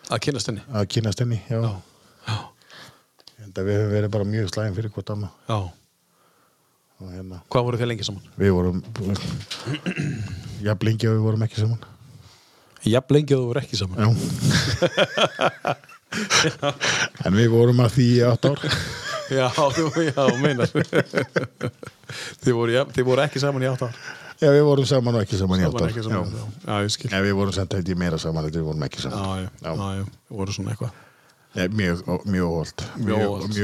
[0.09, 0.65] Að kynast henni?
[0.73, 2.39] Að kynast henni já, Já,
[3.45, 5.69] já, við hefum verið bara mjög slægin fyrir hvort annað.
[7.05, 7.43] Hérna.
[7.53, 8.25] Hvað voru þið lengi saman?
[8.41, 8.81] við vorum
[10.65, 11.91] jafn lengi og við vorum ekki saman.
[12.85, 13.97] Jafn lengi að þú voru ekki saman.
[14.05, 14.09] Já.
[17.27, 18.61] En við vorum að því átt ár.
[19.33, 20.71] Já, þú, já, meinar.
[22.45, 23.97] Þið, voru, voru ekki saman í átt ár.
[24.43, 25.95] Já við vorum saman og ekki saman í átt ár.
[26.05, 26.77] saman Já, já.
[26.85, 27.11] Ég skil.
[27.11, 29.25] Já, við vorum samt held ég meira saman þetta við vorum ekki saman.
[29.25, 31.01] Já, já, já, Þið voru svona eitthvað.
[31.55, 32.01] Nei, mjög,
[32.51, 32.85] óholt.
[32.99, 33.21] Mjög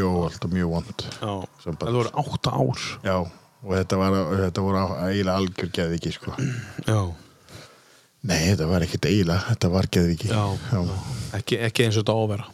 [0.06, 0.44] óholt.
[0.46, 1.06] og mjög vond.
[1.26, 2.84] En það voru átta ár.
[3.02, 3.16] Já,
[3.64, 6.34] og þetta var þetta voru eiginlega algjör geðviki sko.
[6.86, 7.00] Já,
[8.26, 10.42] nei, þetta var ekkit eiginlega, þetta var geðviki já,
[11.38, 12.46] Ekki, ekki eins og þetta vera.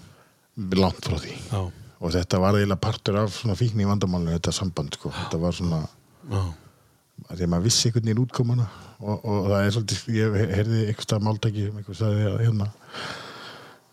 [0.77, 1.35] Langt frá því.
[1.51, 1.61] Já,
[1.97, 5.13] og þetta var eiginlega partur af fíkni í vandamálinu þetta samband, sko.
[5.17, 5.81] þetta var svona
[6.33, 6.43] já,
[7.31, 8.67] því að maður vissi einhvern veginn útkomuna
[9.01, 12.69] og, og það er svolítið, ég heyrði einhvers stað máltæki sem einhvers staði að hérna.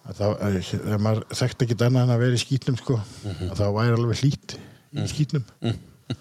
[0.04, 3.00] Að þá, að, að maður þekkti ekki annað en að vera í skýtnum sko,
[3.48, 4.56] að það væri alveg hlýtt
[5.00, 5.46] í skýtnum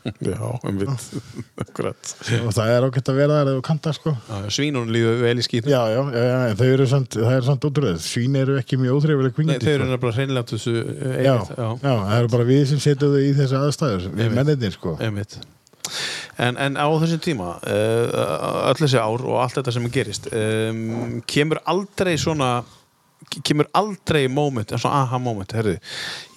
[0.33, 1.07] já, um vitt
[1.63, 2.13] Akkurat.
[2.43, 4.15] Og það er ágætt að vera þar eða þú kanta sko.
[4.29, 8.37] Já, Svínunum líður vel í skýtum já, já, já, eru það er samt ótrúið svín
[8.43, 9.91] eru ekki mjög óþreyfileg Nei, þau eru sko.
[9.93, 13.59] nefnilega hreinlega þessu eh, já, já, það eru bara við sem setjum þau í þessu
[13.63, 14.95] aðstæður við menninir sko.
[15.03, 15.41] Einmitt.
[16.41, 21.19] En, en á þessum tíma uh, öll þessi ár og allt þetta sem gerist um,
[21.29, 22.63] kemur aldrei svona
[23.47, 25.75] kemur aldrei moment, svona aha moment herri,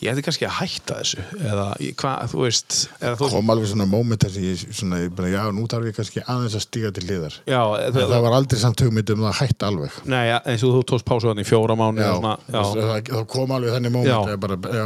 [0.03, 1.65] ég ætti kannski að hætta þessu eða
[1.99, 4.99] hvað, þú veist þú, kom alveg svona moment þessi, ég, svona,
[5.31, 7.61] já, nú þarf ég kannski aðeins að stíga til liðar já,
[7.95, 10.83] það, það var aldrei samt hugmynd um það hætt alveg nei, ja, eins og þú
[10.93, 14.13] tókst pásu þannig í fjóra mánu já, svona, já, Það, það kom alveg þannig moment
[14.13, 14.19] Já.
[14.21, 14.85] að ég bara, já,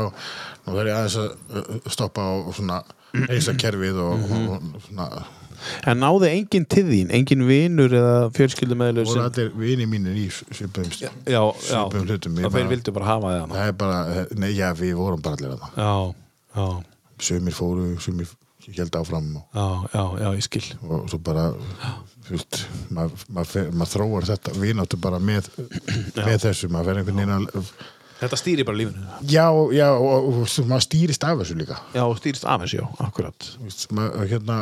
[0.66, 2.80] nú þarf ég aðeins að uh, stoppa og svona
[3.34, 4.50] eisa kerfið og, Mhm.
[4.50, 5.08] og, og svona
[5.88, 10.28] en náði enginn til þín enginn vinur eða fjölskyldumeðlur voru sem, allir vini mínir í
[10.32, 12.40] svipum já, já, hlutum.
[12.40, 15.22] Ég og þeir bara- vildu bara hafa hana það er bara, nei, já, við vorum
[15.26, 16.14] bara allir að það já,
[16.60, 16.70] já,
[17.30, 18.28] sumir fóru, sumir
[18.78, 20.66] held áfram og, já, já, já, ég skil.
[20.86, 21.48] Og svo bara
[22.28, 22.60] þú veist,
[22.94, 24.54] maður mað, maður þróar þetta.
[24.62, 25.48] Vináttu bara með,
[26.20, 27.72] með þessu, maður fer einhvern veginn að
[28.20, 29.06] þetta stýri bara lífinu.
[29.32, 31.80] Já, já, og, og, maður stýrist af þessu líka.
[31.96, 33.50] Já, stýrist af þessu, já, akkurat.
[33.56, 34.60] Þú veist, maður, hérna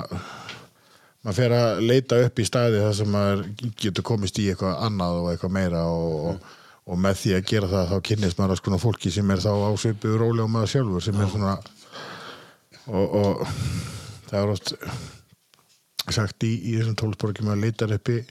[1.28, 3.42] maður fer að leita upp í staði þar sem maður
[3.84, 6.54] getur komist í eitthvað annað og eitthvað meira og, og,
[6.88, 9.52] og með því að gera það þá kynnist maður að skona fólki sem er þá
[9.52, 11.58] á svipuðu róli og maður sjálfur sem er svona
[12.88, 13.44] og, og
[14.30, 14.74] það er oft
[16.16, 18.22] sagt í, í þessum tólsporgjum að leitar uppi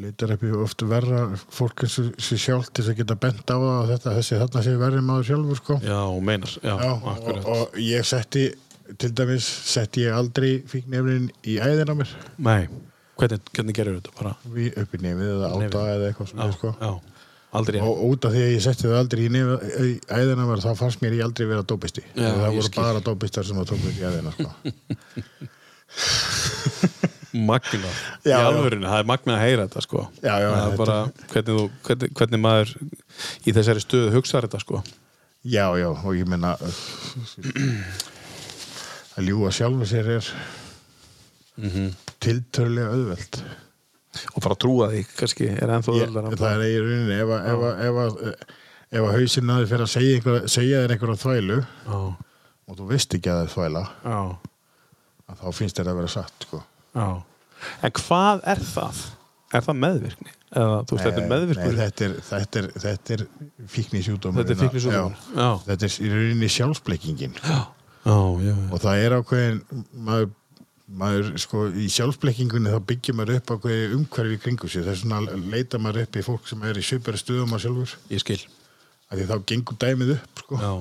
[0.00, 3.56] leitar uppi oft verra fólk eins og sér sjálf til þess að geta bent á
[3.56, 5.78] það að þetta þessi þarna sé verri maður sjálfur sko.
[5.82, 8.50] Já, og meinar, já, Já, og, akkurat og ég setti
[8.98, 12.68] til dæmis setti ég aldrei fíknefnin í æðina mér Nei,
[13.20, 14.32] hvernig, hvernig gerir þetta bara?
[14.56, 16.72] við upp í nefið eða átta eða eitthvað svona sko.
[16.80, 16.90] já,
[17.60, 20.64] aldrei og út af því að ég setti það aldrei í, nefið, í æðina mér
[20.64, 22.82] þá fannst mér ég aldrei vera dópisti Já, það voru skil.
[22.82, 24.50] bara dópistar sem að tóku í æðina sko.
[27.30, 27.86] Magna
[28.26, 28.46] Í Já, já.
[28.48, 30.96] alvörinu, það er magna að heyra þetta sko Já, já, Það er bara,
[31.30, 32.72] hvernig, þú, hvernig, hvernig maður
[33.46, 34.80] í þessari stöðu hugsaður þetta sko
[35.46, 36.50] já, já, og ég meina
[39.16, 40.30] að ljúga sjálfu sér er
[41.60, 41.90] Mhm.
[42.22, 43.40] tiltörlega auðvelt
[44.34, 47.98] Og bara trúa því, kannski, er ennþá öðlar það er í rauninni ef að, að,
[48.00, 48.30] að,
[48.96, 51.98] að hausinn að þið fyrir að segja, einhver, segja þér einhverja þvælu Já,
[52.70, 53.84] og þú veist ekki að það er þvæla
[55.40, 56.62] þá finnst þér að vera satt sko.
[57.84, 59.02] En hvað er það?
[59.54, 60.32] Er það meðvirkni?
[60.50, 63.22] Eða, veist, þetta er meðvirkur Nei, þetta er, þetta er, þetta er
[63.70, 65.48] fíkni sjúdómur Þetta er fíknisjúkdómur, já.
[65.68, 67.58] þetta er í rauninni sjálfsblekkingin Já,
[68.04, 69.58] já, já, og það er ákveðin
[70.08, 70.30] maður,
[71.02, 75.42] maður sko í sjálfsblekkingunni þá byggir maður upp ákveði umhverfi í kringu sér þess vegna
[75.52, 78.40] leita maður upp í fólk sem er í svipari stöðum að sjálfur ég skil
[79.10, 80.58] af því þá gengur dæmið upp sko.
[80.62, 80.72] Já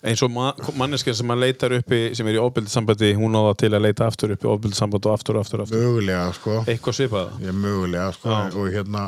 [0.00, 0.50] eins og ma
[0.80, 4.06] manneskja sem maður leitar uppi sem er í ofbildssambandi, hún á það til að leita
[4.08, 5.82] aftur uppi ofbildssamband og aftur og aftur, aftur.
[5.82, 6.62] mögulega sko.
[6.64, 8.32] eitthvað svipað ég mögulega sko.
[8.32, 8.54] Já.
[8.56, 9.04] og hérna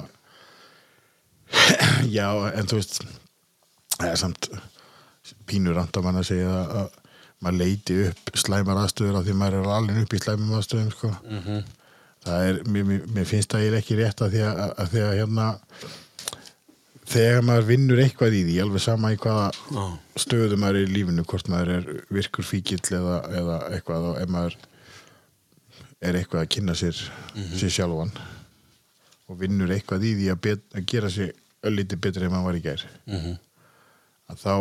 [2.18, 3.00] já en þú veist
[3.96, 4.50] það er samt
[5.46, 6.98] pínur rand að segja að, að
[7.42, 11.10] maður leiti upp slæmar aðstöður af því maður er alveg upp í slæmum aðstöðum sko.
[11.26, 11.62] Mhm.
[12.22, 15.16] það er, mér, mér- mér finnst það ekki rétt að því að, að, því að
[15.18, 15.46] hérna
[17.12, 19.82] þegar maður vinnur eitthvað í því alveg sama í hvaða Já.
[20.22, 24.30] stöðu maður er í lífinu hvort maður er virkur fíkill eða, eða eitthvað og ef
[24.36, 24.54] maður
[26.02, 27.02] er eitthvað að kynna sér
[27.58, 28.14] sér sjálfan
[29.26, 31.34] og vinnur eitthvað í því að, bet, að gera sér
[31.66, 32.86] öllítið betur en maður var í gær
[34.30, 34.54] að þá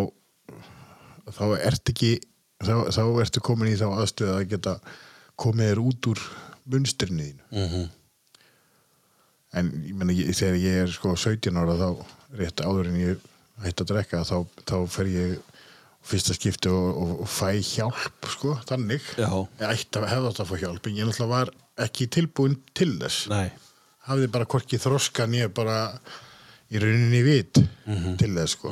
[1.38, 2.12] þá ert ekki
[2.62, 4.76] þá, þá ertu komin í þá aðstöðu að geta
[5.42, 6.24] komið þér út úr
[6.72, 7.46] munstrinni þínu.
[9.60, 11.88] En ég meina ég, þegar ég er sko 17 ára þá
[12.40, 13.26] rétt áður en ég
[13.66, 14.38] hætti að drekka þá,
[14.70, 15.34] þá fer ég
[16.08, 19.04] fyrsta skipti og, og, og fæ hjálp sko, þannig.
[19.60, 21.52] Ég ætti að hefða þetta að fá hjálp en ég náttúrulega var
[21.86, 23.28] ekki tilbúin til þess.
[23.30, 23.52] Nei.
[24.08, 25.76] hafði bara hvorki þroska nýja bara
[26.74, 27.60] í rauninni vit
[28.18, 28.72] til þess sko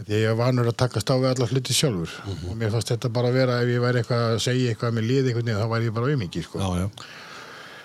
[0.00, 2.14] því að ég var vanur að takast á við alla hluti sjálfur.
[2.48, 5.06] Og mér fannst þetta bara að vera ef ég væri eitthvað að segja eitthvað með
[5.10, 6.72] liði einhvern veginn þá væri ég bara auðmiki sko.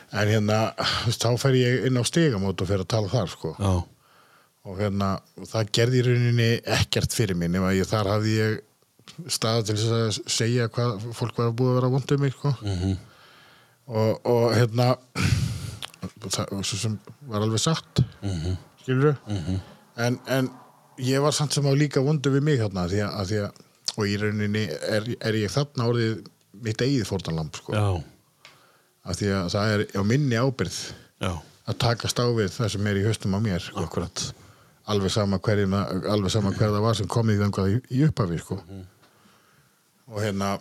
[0.09, 0.59] En hérna
[1.05, 3.51] þú þá fer ég inn á stigamót og fer að tala þar sko.
[4.69, 5.11] Og hérna
[5.51, 6.49] það gerði í rauninni
[6.79, 8.57] ekkert fyrir mig nema ég þar hafði ég
[9.29, 12.55] stað til þess að segja hvað fólk var búið að vera vondið mig sko.
[13.89, 14.91] Og, og hérna
[16.33, 16.97] það
[17.29, 18.57] var alveg satt mm
[18.89, 19.15] skilur
[19.97, 20.49] en, en
[20.99, 23.65] ég var samt sem á líka vondu við mig þarna því að, að því að
[23.99, 26.19] og í rauninni er, er ég þarna orðið
[26.65, 27.75] mitt eigið fórtanlamb sko
[29.09, 30.77] af því að það er á minni ábyrð
[31.23, 31.31] Já.
[31.69, 33.83] að takast á við það sem er í höstum á mér sko.
[33.87, 34.23] Akkurat.
[34.89, 38.57] alveg sama hverjina, alveg sama hver það var sem kom í þangað í, upphafi sko.
[40.09, 40.55] og hérna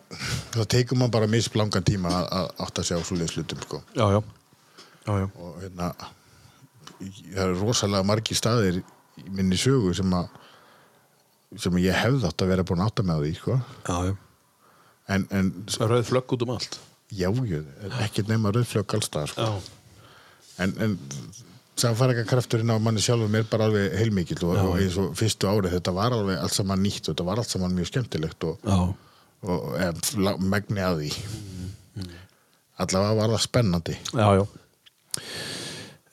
[0.53, 3.83] það tekur maður bara misblangan tíma að, að átta sig á svoleiðis hlutum sko.
[3.97, 4.21] Já, já.
[5.09, 5.27] Já, já.
[5.41, 5.93] og hérna
[6.99, 8.83] það eru rosalega margir staðir
[9.31, 10.29] minni sögu sem að
[11.59, 13.55] sem ég hefði átt að vera búin að átta með því sko.
[13.89, 14.15] Já, já.
[15.17, 15.47] en, en
[15.81, 16.79] Rauð flögg út um allt.
[17.09, 17.29] já,
[18.05, 19.47] ekkert nema rauðflögg allstað sko.
[19.49, 19.53] Já.
[20.65, 20.99] en, en
[21.79, 25.95] samfæringarkrafturinn á manni sjálfum er bara alveg heilmikill og, og eins og fyrstu árið þetta
[25.97, 28.67] var alveg allt saman nýtt og þetta var allt saman mjög skemmtilegt og,
[29.47, 31.13] og megni að því
[32.83, 34.45] allavega var það spennandi Já, já.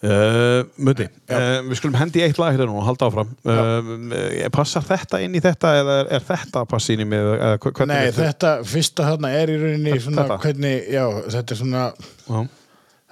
[0.06, 4.50] Uh, Mundi, uh, við skulum hendi í eitt lag hérna nú og halda áfram uh,
[4.54, 9.08] Passar þetta inn í þetta eða er, er þetta í hva- hvernig Nei, þetta fyrsta
[9.08, 10.38] þarna er í rauninni svona Þetta?
[10.44, 11.06] hvernig, já,
[11.38, 11.84] þetta er svona
[12.28, 12.44] Já.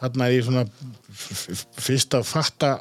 [0.03, 2.71] þarna er ég svona f- f- fyrst að fatta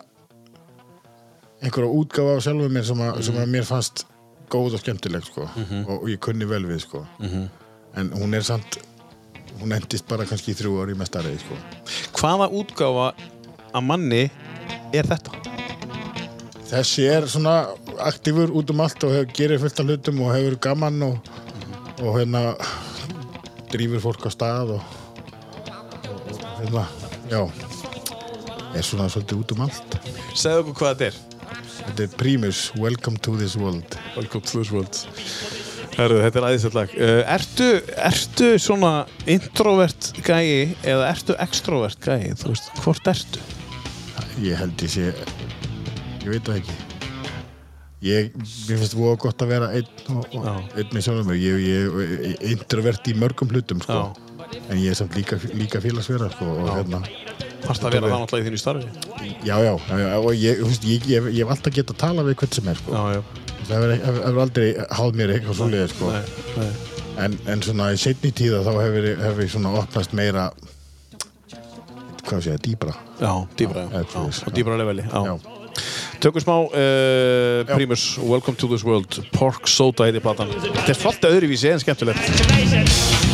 [1.63, 4.05] einhverja útgáfa á sjálfum mér sem, að, sem að mér fannst
[4.53, 5.47] góð og skemmtileg sko.
[5.47, 7.05] og, og ég kunni vel við sko.
[7.23, 8.81] en hún er samt
[9.61, 11.57] hún endist bara kannski í þrjú ári með starrið sko.
[12.19, 13.09] Hvaða útgáfa
[13.73, 14.25] að manni
[14.93, 15.43] er þetta?
[16.73, 17.67] þessi er svona
[18.01, 21.33] aktífur út um allt og hefur, gerir fullt af hlutum og hefur gaman og,
[22.01, 22.55] og hérna
[23.73, 24.87] drýfur fólk á stað og,
[26.09, 26.33] og,
[26.63, 26.87] hérna,
[27.29, 27.43] já
[28.73, 29.99] er svona svolítið út um allt
[30.33, 31.21] Segðu okkur hvað þetta er
[31.83, 34.97] þetta er Primus, Welcome to this world Welcome to this world
[35.93, 38.95] Herru, þetta er æðisett lag uh, ertu, ertu svona
[39.29, 42.33] introvert gæi eða ertu extrovert gæi?
[42.41, 43.45] Þú veist, hvort ertu?
[44.41, 46.77] Ég held ég sé ég veit það ekki
[48.03, 52.01] ég, mér finnst það gott að vera einn og, og einn með sjálfum ég, ég,
[52.33, 54.03] ég introvert í mörgum hlutum sko.
[54.69, 57.05] en ég er samt líka, líka félagsverða sko, og hérna
[57.63, 58.89] Fast að vera það náttúrulega í þínu starfi
[59.47, 62.41] Já, já, já, og ég, veist, ég, ég, ég hef alltaf getað að tala við
[62.41, 62.95] hvern sem er sko.
[62.97, 64.69] Já, já það hefur, aldrei
[64.99, 66.11] háð mér eitthvað svoleiði sko.
[66.13, 66.23] Nei,
[66.59, 66.71] nei.
[67.25, 70.49] en, en svona í setni tíða þá hefur, hefur svona opnast meira
[72.29, 74.07] hvað sé ég, dýbra Já, dýbra, Já, já.
[74.15, 74.47] já.
[74.47, 75.05] Og dýbra leveli.
[76.23, 81.39] Tökum smá uh, Primus, Welcome to this world Pork Soda heiti platan Þetta er svolítið
[81.39, 83.32] öðruvísi en skemmtilegt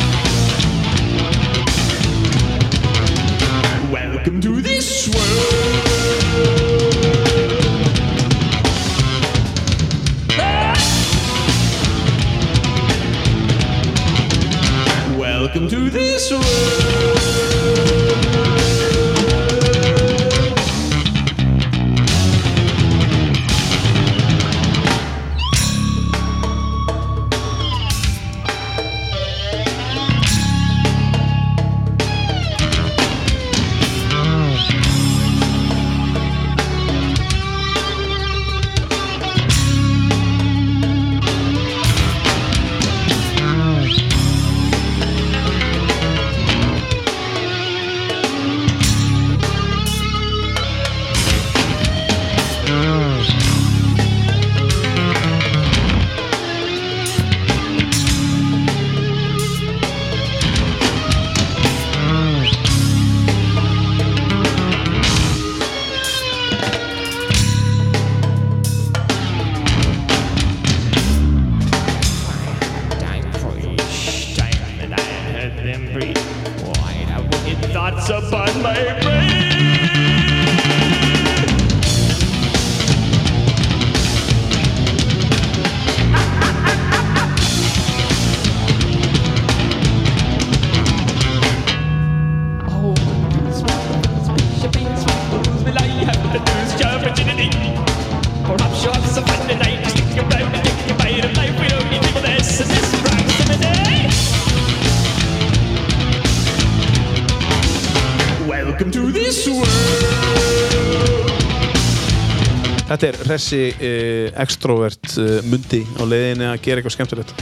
[113.38, 117.34] Hressi uh, extrovert uh, mundi á leiðinni að gera eitthvað skemmtilegt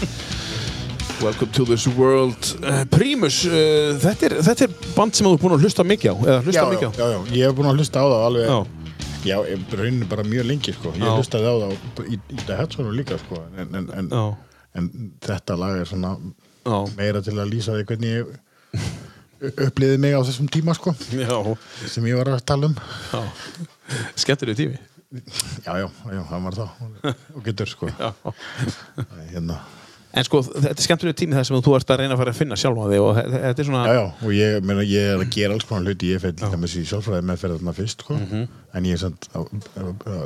[1.24, 5.40] Welcome to this world uh, Primus, uh, þetta, er, þetta er band sem þú er
[5.40, 7.68] búin að hlusta mikið á eða hlusta já, mikið á já, já, ég hef búin
[7.70, 8.58] að hlusta á það alveg Já.
[9.30, 10.92] já, ég raunin bara mjög lengi sko.
[10.92, 11.12] ég Já.
[11.16, 13.40] hlustaði á það í, í The Headsonu líka sko.
[13.56, 14.26] en, en, en, Já.
[14.76, 14.90] en
[15.24, 16.76] þetta lag er svona Já.
[16.98, 21.40] meira til að lýsa því hvernig ég uppliði mig á þessum tíma sko, Já,
[21.88, 23.24] sem ég var að tala um já.
[24.20, 24.84] Skemmtilegu tími
[25.64, 28.12] já, já, já, það var það og getur sko Já.
[29.32, 29.60] hérna.
[30.16, 32.38] En sko, þetta er skemmtilegu tími þar sem þú ert að reyna að fara að
[32.38, 35.18] finna sjálfa þig og þe- þetta er svona já, já, og ég, meina, ég er
[35.20, 38.16] að gera alls konar hluti ég fyrir til dæmis í sjálfræði meðferð þarna fyrst sko.
[38.16, 38.46] Mhm.
[38.76, 39.50] en ég er samt að,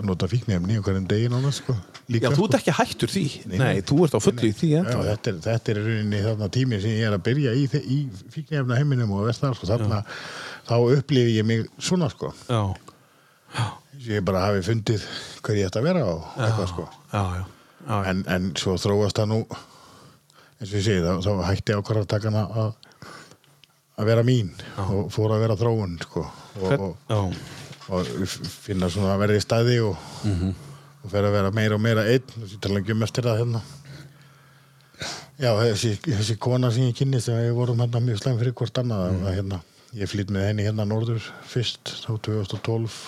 [0.06, 1.74] nota fíknefni og hverjum degi nána sko.
[2.08, 2.46] líka, Já, þú sko.
[2.46, 3.80] ert ekki hættur því Nei, nei.
[3.82, 6.80] þú ert á fullu í því Já, þetta, er, þetta er í rauninni þarna tími
[6.86, 7.98] sem ég er að byrja í, í
[8.30, 10.04] fíknefna heiminum og verð þar sko, þarna
[10.70, 12.62] þá upplifi ég mig svona sko Já,
[14.06, 15.06] ég bara hafi fundið
[15.42, 16.86] hver ég ætti að vera og eitthvað sko.
[17.12, 17.44] já, já,
[17.88, 17.98] já.
[18.12, 19.40] en, en svo þróast það nú
[20.60, 22.72] eins og ég segi, þá, þá hætti ákvarðartakana að
[24.00, 24.50] að vera mín
[24.80, 26.24] og fór að vera þróun sko.
[26.60, 27.18] Og, og, já.
[27.90, 28.30] og
[28.64, 29.98] finna svona að vera í staði og,
[31.04, 32.36] og fer að vera meira og meira einn.
[32.40, 33.62] Og ég tala ekki um eftir það hérna.
[35.40, 38.80] Já, þessi, þessi kona sem ég kynnist þegar við vorum hérna mjög slæm fyrir hvort
[38.82, 39.28] annað mm.
[39.32, 39.60] hérna,
[39.96, 42.98] ég flýtt með henni hérna norður fyrst, þá 2012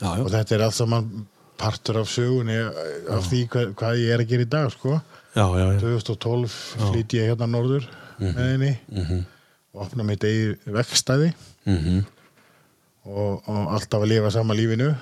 [0.00, 1.10] já, og þetta er allt saman
[1.60, 2.56] partur af sögunni
[3.14, 4.96] af því hvað, hvað ég er að gera í dag sko.
[5.34, 5.78] Já, já, já.
[5.82, 6.56] 2012
[6.90, 7.86] flýtt ég hérna norður
[8.18, 8.72] með henni
[9.74, 11.32] og opna mitt eigi vekstæði
[13.04, 14.92] og, og alltaf að lifa sama lífinu.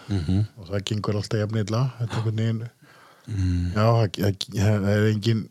[0.58, 2.62] Og það gengur alltaf jafn illa þetta einhvern veginn.
[3.76, 3.84] Já,
[4.52, 5.42] það, er engin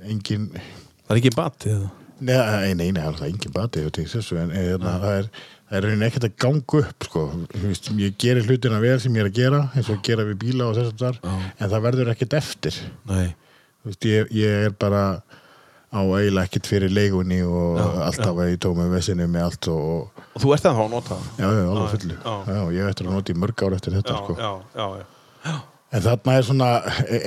[0.00, 1.82] engin Það er ekki batið
[2.20, 2.36] Nei,
[2.76, 5.28] nei, nei, það er engin bati og til þessu, en eða, það er
[5.70, 7.26] það er raunin ekkert að ganga upp sko.
[7.54, 10.26] Þú veist, ég gerir hlutina vel sem ég er að gera eins og að gera
[10.26, 12.80] við bíla og þess að þar en það verður ekkert eftir
[13.86, 15.04] veist, ég, ég er bara
[15.90, 20.20] á eiginlega ekkert fyrir leigunni og alltaf að ég tók með vesinu með allt og,
[20.34, 22.34] og þú ert það að nota já, já, alveg fullu já.
[22.46, 24.36] já, ég ættir að nota í mörg ár eftir þetta sko.
[24.38, 24.86] já, já,
[25.48, 25.56] já.
[25.90, 26.68] en þarna er svona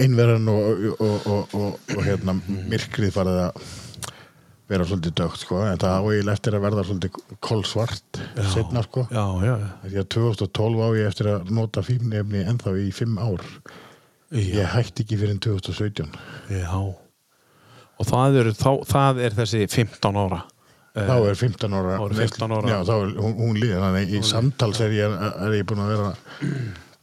[0.06, 2.38] einverðan og, og, og, og, og hérna,
[2.72, 3.68] myrkrið farið að
[4.72, 5.60] vera svolítið dögt sko.
[5.68, 8.20] en það á eiginlega eftir að verða svolítið kolsvart
[8.54, 9.06] setna sko.
[9.12, 9.70] Já, já, já.
[9.90, 13.44] því að 2012 á ég eftir að nota fímnefni ennþá í 5 ár
[14.34, 16.08] ég hætti ekki fyrir 2017
[16.50, 16.72] Já.
[18.02, 20.40] Og það er, þá, það er þessi 15 ára.
[20.98, 22.72] Eh, þá er 15 ára, er 15 ára.
[22.72, 25.14] Já, þá er hún, hún líður þannig í samtals er ég,
[25.46, 26.10] er ég búin að vera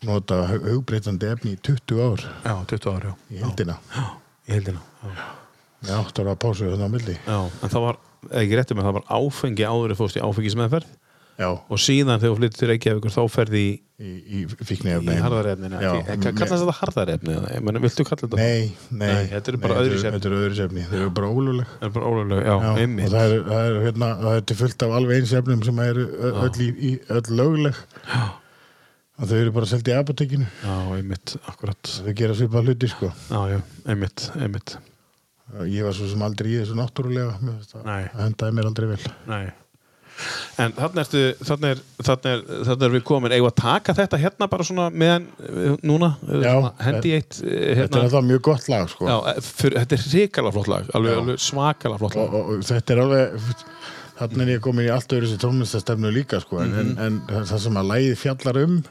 [0.08, 3.36] nota hugbreytandi efni í 20 ár Já, 20 ára, já.
[3.36, 4.04] í heldina Já,
[4.48, 4.82] í heldina.
[5.04, 5.39] Já.
[5.86, 7.39] Ég átti að pásu þannig á milli já.
[7.65, 8.01] En það var,
[8.43, 10.90] ekki réttum, það var áfengi áður að fóst í áfengismeðferð
[11.40, 13.70] já, og síðan þegar þú flyttir til Reykjavíkur þá ferði í,
[14.01, 15.78] í, í fíknefni í harðarefninu.
[15.81, 17.36] Já, Kallast þetta harðarefni?
[17.85, 18.40] Viltu kalla þetta?
[18.40, 20.51] Nei, nei, Nei, þetta eru bara öðru þetta eru-.
[21.81, 24.86] Þetta bara óluleg já, Já, og það er, það, er, hérna, það er til fullt
[24.86, 28.20] af alveg eins efnum sem eru öll, í, í, öll lögleg Já.
[29.20, 31.94] og þau eru bara seldi í apotekinu Já, einmitt, akkurat.
[32.05, 34.77] þau gera svipað hluti sko Já, já, einmitt, einmitt.
[35.70, 39.01] Ég var svo sem aldrei í þessu náttúrulega það það hendaði mér aldrei vel.
[39.31, 39.43] Nei.
[40.60, 41.39] En þannig er,
[41.72, 46.10] er, þannig er við komin, eigum að taka þetta hérna bara svona meðan, eh, núna,
[46.28, 46.52] eh, Já,
[46.85, 49.09] hendi eitt, eh, þetta er hérna, alltaf mjög gott lag sko.
[49.09, 52.35] Já, fyrir, þetta er hrikalega flott lag, alveg, alveg svakalega flott lag.
[52.36, 53.55] og, og þetta er alveg
[54.20, 56.98] þannig er ég komin í allt öðru sér tónlistastefnu líka sko en, Mhm.
[57.01, 58.82] en, en það sem að lægið fjallar um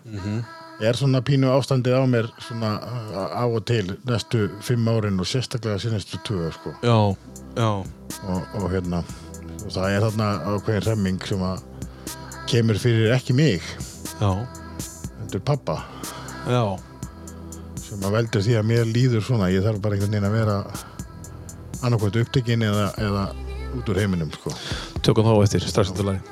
[0.79, 5.27] er svona pínu ástandið á mér svona uh, á og til næstu fimm árin og
[5.27, 6.73] sérstaklega sínastu tvö sko.
[6.83, 6.99] Já,
[7.59, 7.71] já,
[8.23, 9.03] og, og hérna
[9.59, 11.65] og það er þarna ákveðin remming sem að
[12.49, 13.65] kemur fyrir ekki mig.
[14.19, 14.31] Já,
[15.25, 15.77] þetta er pappa
[16.47, 16.63] já,
[17.83, 19.51] sem að veldur því að mér líður svona.
[19.51, 20.57] Ég þarf bara einhvern veginn að vera
[21.83, 23.29] annarkvæmt upptekinn eða, eða
[23.77, 24.55] út úr heiminum sko.
[25.05, 26.23] Tökum þá eftir, strax eftir lagi.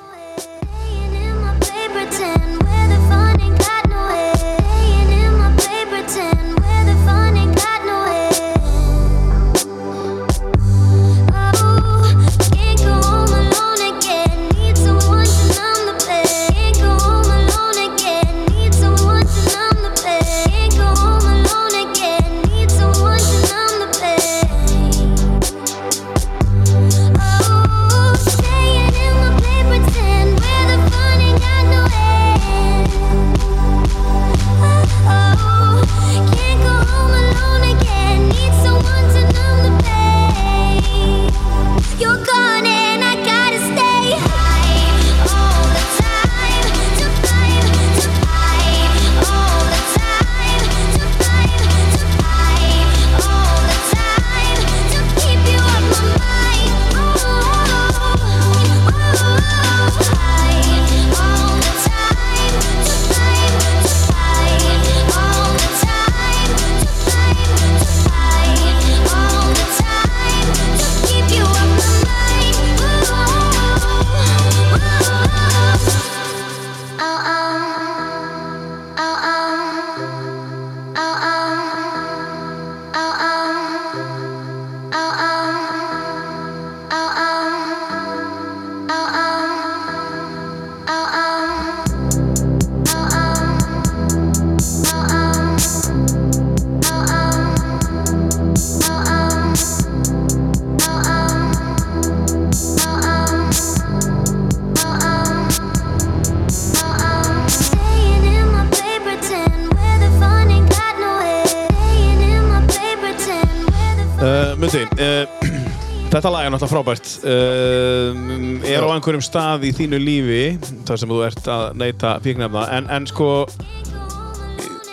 [119.07, 120.39] Einhverjum stað í þínu lífi
[120.87, 123.27] þar sem þú ert að neyta fíknefna en, en sko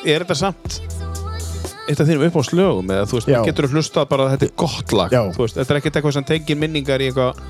[0.06, 0.76] er þetta samt
[1.84, 3.40] eitt af þínum uppáhaldslögum eða þú veist, Já.
[3.44, 5.22] getur þú hlustað bara að þetta er gott lag Já.
[5.34, 7.42] þú veist, þetta er ekkert eitthvað sem tengir minningar í eitthvað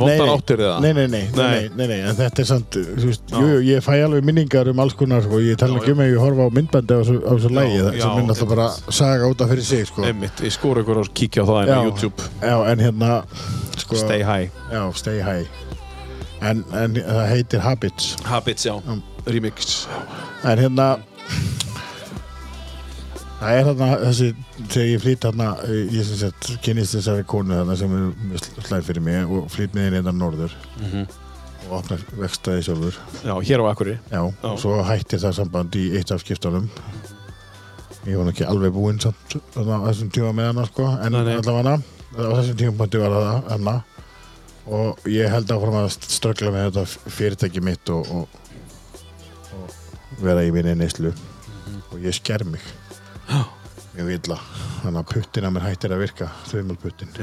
[0.00, 1.86] vondar áttir eða nei, nei, nei, nei, Nei.
[1.90, 4.94] nei, en þetta er samt, þú veist, jú, jú, ég fæ alveg minningar um alls
[4.96, 7.50] konar, sko, ég tala ekki um að ég horfa á myndbandi á þessu, á þessu
[7.56, 8.68] lægi, það sem er náttúrulega bara
[9.00, 10.04] saga út af fyrir sig, sko.
[10.06, 13.10] einmitt, ég skóra ykkur og kíkja á það inn á YouTube Já, en hérna,
[13.82, 15.69] sko, Stay High Já, Stay High.
[16.40, 18.14] En, en það heitir Habits.
[18.24, 18.74] Habits, já,
[19.28, 19.82] remix.
[20.48, 20.86] En hérna,
[23.40, 24.28] það er þarna, þessi,
[24.62, 29.04] þegar ég flýt þarna, ég sem sett, kynist þessari konu þarna sem er slæð fyrir
[29.04, 30.56] mig og flýt með henni hérna norður.
[31.68, 32.96] Og opna vekstaði sjálfur.
[33.20, 36.70] já, hér á Akkurri Já, og svo hætti það samband í eitt af skiptunum.
[38.08, 41.74] Ég var ekki alveg búinn samt þarna þessum tíma með hana sko en allavega
[42.16, 43.74] á þessum tímapunkti var það hana
[44.70, 48.38] og ég held áfram að ströggla með þetta fyrirtæki mitt og, og,
[49.58, 51.12] og vera í minni neyslu
[51.90, 52.62] og ég sker mig
[53.96, 54.38] mjög illa
[54.84, 57.14] þannig að puttin að mér hættir að virka þauðmálputtin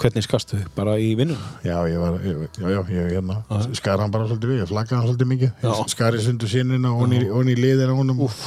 [0.00, 0.70] hvernig skastu þig?
[0.76, 1.52] Bara í vinnuna?
[1.64, 3.38] Já, ég var, ég, ég hérna,
[3.76, 5.70] skar hann bara svolítið við, ég flaggaði hann svolítið mikið, Já.
[5.70, 8.24] ég skar í sundu sínina og hann í, og hann liðina honum.
[8.26, 8.40] Úf.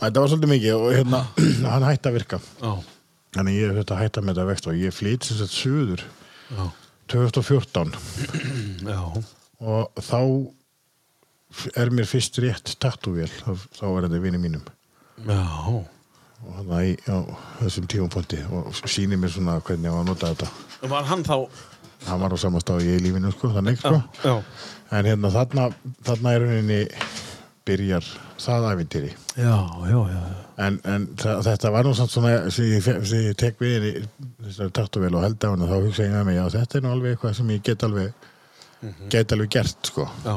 [0.00, 1.22] Þetta var svolítið mikið og hérna,
[1.74, 2.40] hann hætti að virka.
[2.62, 2.72] Já,
[3.36, 6.06] Þannig ég hætti að með þetta vext og ég flýt sem sagt suður
[6.50, 6.64] já,
[7.10, 7.94] 2014
[8.86, 9.00] já
[9.60, 10.20] og þá
[11.76, 14.62] er mér fyrst rétt tattúvél, þá, þá er þetta vinni mínum.
[15.26, 15.40] Já,
[16.40, 17.18] Og þannig að ég, á
[17.58, 20.46] þessum tímapunkti og sýnir mér svona hvernig ég á að nota þetta.
[20.88, 21.34] var hann þá
[22.06, 23.98] Hann var á sama stáði í lífinu, sko, þannig, sko.
[24.24, 24.38] Já,
[24.96, 25.66] En hérna þarna,
[26.06, 26.78] þarna er rauninni
[27.70, 28.06] byrjar
[28.42, 29.12] það æfintýri.
[29.38, 29.56] já,
[29.94, 30.22] já, já
[30.60, 33.86] En, en þetta var nú samt svona sem ég, sem ég tek við
[34.44, 36.90] þessari taktuvel og held á henni þá hugsa ég með mig, já þetta er nú
[36.92, 38.26] alveg eitthvað sem ég get alveg
[39.14, 40.04] get alveg gert sko.
[40.26, 40.34] Já,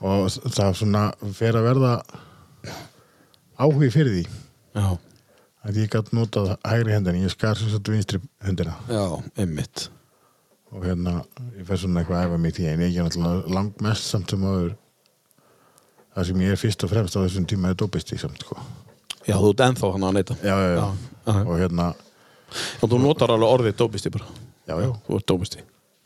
[0.00, 0.26] og
[0.56, 1.04] það svona
[1.38, 1.92] fer að verða
[3.60, 4.24] áhugi fyrir því.
[4.80, 4.88] Já,
[5.68, 8.74] að ég gætt notað hægri hendina, ég skar sem sagt vinstri hendina.
[8.90, 9.04] Já,
[9.38, 9.88] einmitt.
[10.74, 11.20] Og hérna
[11.58, 14.42] ég fer svona eitthvað að æfa mig því en ég er náttúrulega langmest samt sem
[14.46, 14.74] áður
[16.14, 18.56] það sem ég er fyrst og fremst á þessum tíma er dópisti samt sko.
[19.28, 21.34] Já, þú ert ennþá hann að neyta já, já, já.
[21.44, 21.90] og hérna
[22.82, 24.26] Og þú notar alveg orðið dópisti bara.
[24.66, 25.60] Já, já, Þú ert dópisti.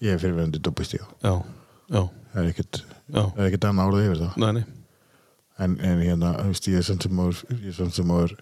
[0.04, 1.06] Ég er fyrirverandi dópisti já.
[1.24, 1.34] Já,
[1.94, 2.02] já,
[2.34, 2.80] það er ekkert
[3.14, 4.34] það er ekkert annað orðið yfir það.
[4.42, 4.64] Nei, nei.
[5.64, 8.34] En, en hérna, þú veist, ég er samt sem áður ég er samt sem áður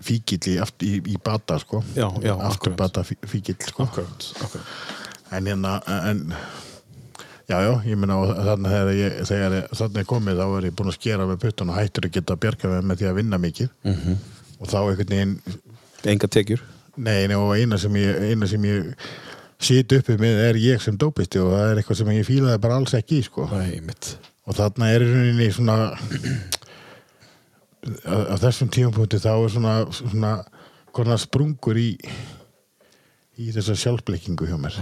[0.00, 0.56] fíkill í,
[0.86, 1.82] í, í bata sko.
[1.98, 2.76] Já, já, aftur akkurat.
[2.80, 3.84] bata fí- fíkill sko.
[3.90, 4.74] Akkurat, akkurat.
[5.36, 5.74] En hérna,
[6.08, 6.22] en
[7.50, 10.92] já, já, ég meina og þannig þegar ég, ég, þannig komið þá er ég búinn
[10.92, 13.40] að skera með puttan og hættur að geta að bjarga með, með því að vinna
[13.42, 13.72] mikið.
[13.84, 13.98] Mhm.
[14.04, 14.16] -hmm.
[14.60, 15.34] og þá einhvern veginn
[16.08, 16.62] Enga tekjur?
[16.96, 18.94] Nei, nei, og eina sem ég, eina sem ég
[19.60, 22.78] sit uppi með er ég sem dópisti og það er eitthvað sem ég fílaði bara
[22.80, 23.44] alls ekki í sko
[23.84, 24.14] mitt
[24.48, 25.04] og þarna er
[25.52, 25.76] svona
[27.84, 30.32] að, að þessum tímapunkti þá er svona, svona
[30.96, 31.90] konar sprungur í
[33.40, 34.80] í þessa sjálfbleikingu hjá mér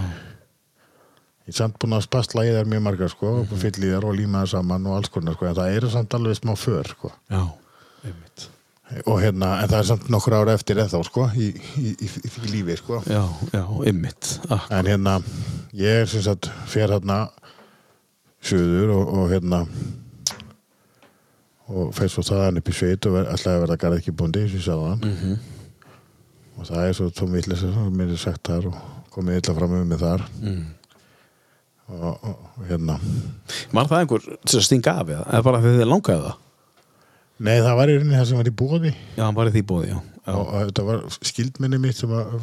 [1.49, 3.61] ég er samt búin að spastla í þær mjög margar sko, mm -hmm.
[3.63, 6.13] fyll í þær og líma það saman og alls konar sko, en það eru samt
[6.13, 7.11] alveg smá för sko.
[7.29, 7.43] Já,
[8.05, 8.49] einmitt.
[9.05, 12.51] Og hérna, en það er samt nokkur ára eftir ennþá sko, í, í, í, í
[12.53, 13.01] lífi sko.
[13.09, 13.23] Já,
[13.53, 14.39] já, einmitt.
[14.49, 15.21] Ah, en hérna,
[15.73, 17.29] ég er sem sagt fer hérna
[18.41, 19.65] suður og, og hérna
[21.69, 25.01] og fer svo þaðan upp í sveit og að verða garðkibúndi sem ég sagði hann
[25.03, 25.37] -hmm.
[26.57, 28.75] og það er svo tóm vitlis sem mér er sagt þar og
[29.09, 30.29] komið illa fram um mig þar.
[30.41, 30.78] Mm.
[31.89, 32.99] Og, og, hérna.
[33.73, 35.25] Var það einhver að stinga af eða?
[35.25, 36.37] Eða bara þegar þið langaði það?
[37.39, 39.61] nei það var í rauninni það sem var í bóði Já, hann var í því
[39.69, 39.99] bóði, já.
[40.19, 42.33] Já, og, og þetta var skildminni mitt sem að,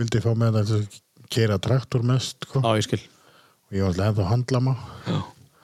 [0.00, 0.72] vildi fá með að
[1.28, 2.62] keira traktor mest sko.
[2.64, 3.00] já ég skil.
[3.68, 4.74] Og ég var alltaf ennþá
[5.08, 5.18] Já,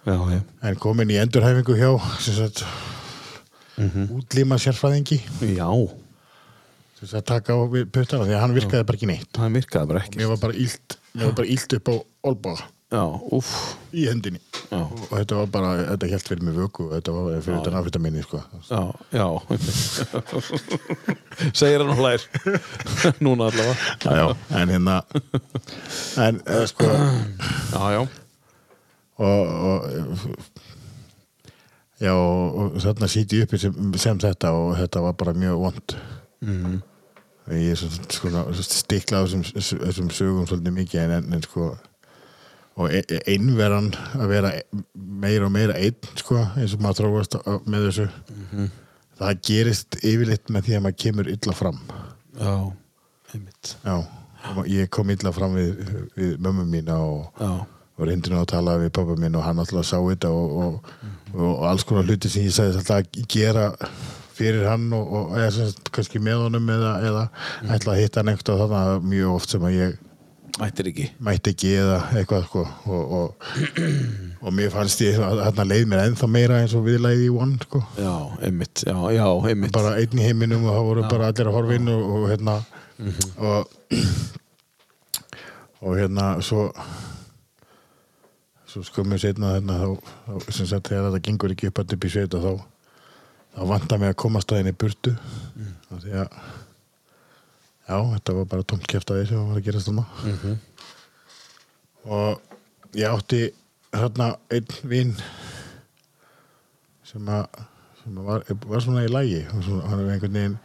[0.04, 0.40] já, já.
[0.68, 1.90] En komin í endurhæfingu hjá
[2.20, 2.64] sem sagt
[4.14, 5.18] útlíma sérfræðingi.
[5.56, 5.70] Já,
[7.00, 9.30] sem sagt taka á puttana því að hann virkaði bara ekki neitt.
[9.34, 10.68] Það virkaði bara ekki mér var bara
[11.14, 11.94] mér var bara illt upp á
[12.28, 12.54] olbá
[12.94, 13.02] Já,
[13.90, 14.38] í hendinni.
[14.70, 14.78] Já.
[14.78, 17.72] og, og þetta var bara, þetta held fyrir mig vöku og þetta var fyrir þetta
[17.74, 18.42] náfita minni sko.
[18.68, 18.82] Já,
[19.14, 19.26] já.
[21.58, 22.26] Segir hann og hlær.
[23.24, 23.74] Núna allavega.
[24.04, 24.26] Já, já.
[24.60, 24.98] en hérna
[26.22, 26.90] en eh, sko.
[27.72, 28.02] Já, já.
[29.14, 29.78] Og, og
[32.02, 35.64] já og, og þarna sýti ég uppi sem, sem þetta og þetta var bara mjög
[35.66, 35.96] vond.
[36.44, 36.78] Mm.
[37.50, 41.72] ég er svona sko, stiklað þessum sögum svolítið mikið en, en, en sko
[42.76, 44.50] og e- e- einveran að vera
[44.94, 48.08] meira og meira einn sko, eins og maður þróast á- með þessu.
[49.18, 51.78] Það gerist yfirleitt með því að maður kemur illa fram.
[52.40, 52.54] Já,
[53.34, 53.76] einmitt.
[53.84, 53.94] Já,
[54.56, 55.84] og ég kom illa fram við,
[56.18, 57.30] við mömmu mína og
[57.96, 60.90] var hindrin að tala við pappa minn og hann alltaf sá þetta og, og,
[61.30, 63.68] og, og alls konar hluti sem ég sagði alltaf að gera
[64.34, 67.22] fyrir hann og, og eða sem sagt kannski með honum eða, eða
[67.70, 69.94] ætla að hitta hann eitthvað þannig mjög oft sem að ég
[70.60, 71.06] mættir ekki.
[71.24, 73.48] Mætti ekki eða eitthvað sko og, og,
[74.44, 77.58] og mér fannst ég að þarna leið mér ennþá meira eins og viðlæði í One
[77.62, 77.82] sko.
[77.98, 78.14] Já,
[78.46, 79.74] einmitt, já, já, einmitt.
[79.74, 82.58] Bara einn í heiminum og það voru bara allir að horfa inn og, og hérna
[83.38, 83.74] og
[85.84, 86.68] og hérna svo
[88.70, 92.12] svo skömmu setna hérna þá, þá sem sagt þegar þetta gengur ekki upp upp í
[92.14, 92.52] sveita þá
[93.54, 95.14] þá vantar mig að komast að henni burtu.
[95.54, 95.74] Mm.
[96.02, 96.38] því að
[97.88, 100.06] já, þetta var bara kæft sem var að gerast þarna.
[102.04, 103.44] Og ég átti
[103.94, 105.14] hérna einn vinn
[107.04, 107.46] sem að
[108.04, 110.56] sem að var, var svona í lægi svona, hann er einhvern veginn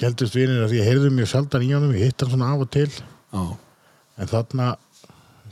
[0.00, 2.64] heldust vinir að því ég heyrði mjög sjaldan í honum ég hitt hann svona af
[2.64, 2.88] og til.
[3.34, 3.42] Já,
[4.16, 4.68] en þarna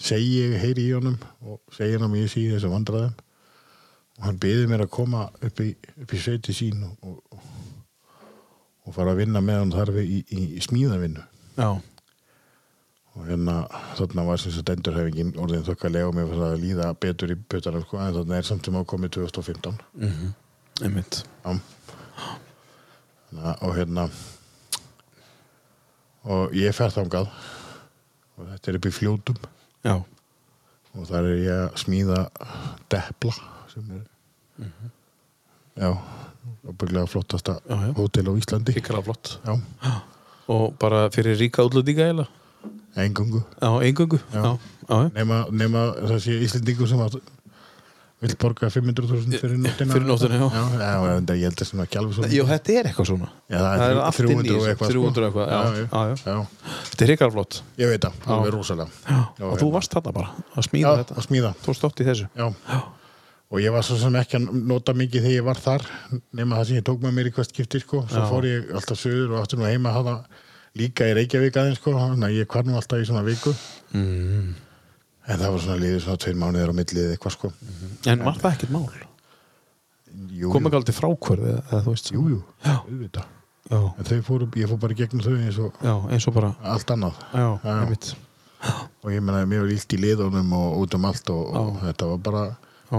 [0.01, 3.21] segi ég heyri í honum og segi hann að mér síði þessum vandræðum.
[4.15, 7.45] Og hann byði mér að koma upp í, upp í sveiti sín og, og,
[8.85, 11.23] og fara að vinna með hann þar við í, í, í smíðavinnu.
[11.57, 11.69] Já,
[13.15, 13.55] og hérna
[13.99, 17.83] þarna var sem sagt endurhæfingin orðin þokkalega og mér fannst að líða betur í pötana
[17.85, 19.77] sko, en þarna er samt sem ákomið 2015
[20.83, 21.21] einmitt.
[21.45, 21.55] Já.
[23.35, 24.09] Að- og hérna
[26.25, 27.29] og ég fer þangað
[28.39, 29.39] og þetta er upp í fljótum.
[29.85, 29.95] Já,
[30.95, 32.21] og þar er ég að smíða
[32.91, 33.35] depla
[33.73, 34.05] sem er
[35.75, 35.91] já,
[36.69, 37.59] opurlega flottasta
[37.97, 38.75] hótel á Íslandi.
[38.79, 39.39] Ykkurlega flott.
[39.45, 39.59] Já,
[40.49, 42.29] Og bara fyrir ríka útlendinga eiginlega?
[42.97, 44.19] Engungu Já, eingöngu.
[44.33, 44.59] Já, já,
[44.89, 45.11] já.
[45.15, 47.17] nema, nema það sé Íslendingu sem að
[48.25, 49.93] vill borga 500.000 fyrir nóttina.
[49.93, 50.47] Fyrir nóttina, já.
[50.53, 52.29] já, já en það- ég held að sem ekki alveg svona.
[52.33, 53.29] Jú, þetta er eitthvað svona.
[53.51, 55.61] Já, það það er er allt inn í 300 og þessu, eitthvað 300 eitthvað, já,
[55.65, 56.47] já, já, já, já.
[56.91, 57.63] Þetta er ríkar flott.
[57.79, 58.89] Ég veit það, alveg rosalega.
[59.11, 59.73] Já, Og þú hérna.
[59.75, 61.15] varst þarna bara að já, smíða þetta.
[61.19, 61.55] að smíða.
[61.65, 62.29] Þú stótt í þessu.
[62.37, 62.49] Já.
[63.55, 65.85] Og ég var svo sem ekki að nota mikið þegar ég var þar
[66.35, 68.01] nema það sem ég tók með mér í hvert skipti sko.
[68.11, 68.27] svo Já.
[68.33, 70.15] fór ég alltaf söður og aftur nú heima hafa
[70.75, 71.95] líka í Reykjavík aðeins sko.
[71.95, 73.55] þannig að ég kvar nú alltaf í svona viku
[73.95, 74.55] Mm.
[75.29, 77.53] en það var svona liðið svona tveir mánuðir á millið eitthvað sko.
[78.11, 78.89] En var það ekkert mál?
[80.35, 82.75] jú, Kom jú, ekki aldrei frákvörð eða, eða þú veist jú, jú, Já.
[82.83, 83.31] auðvitað
[83.71, 86.91] en þau fóru, ég fór bara gegnum þau eins og já, eins og bara allt
[86.93, 87.47] annað Já,
[89.05, 92.07] og ég meina mér var illt í liðunum og út um allt og, og þetta
[92.11, 92.45] var bara,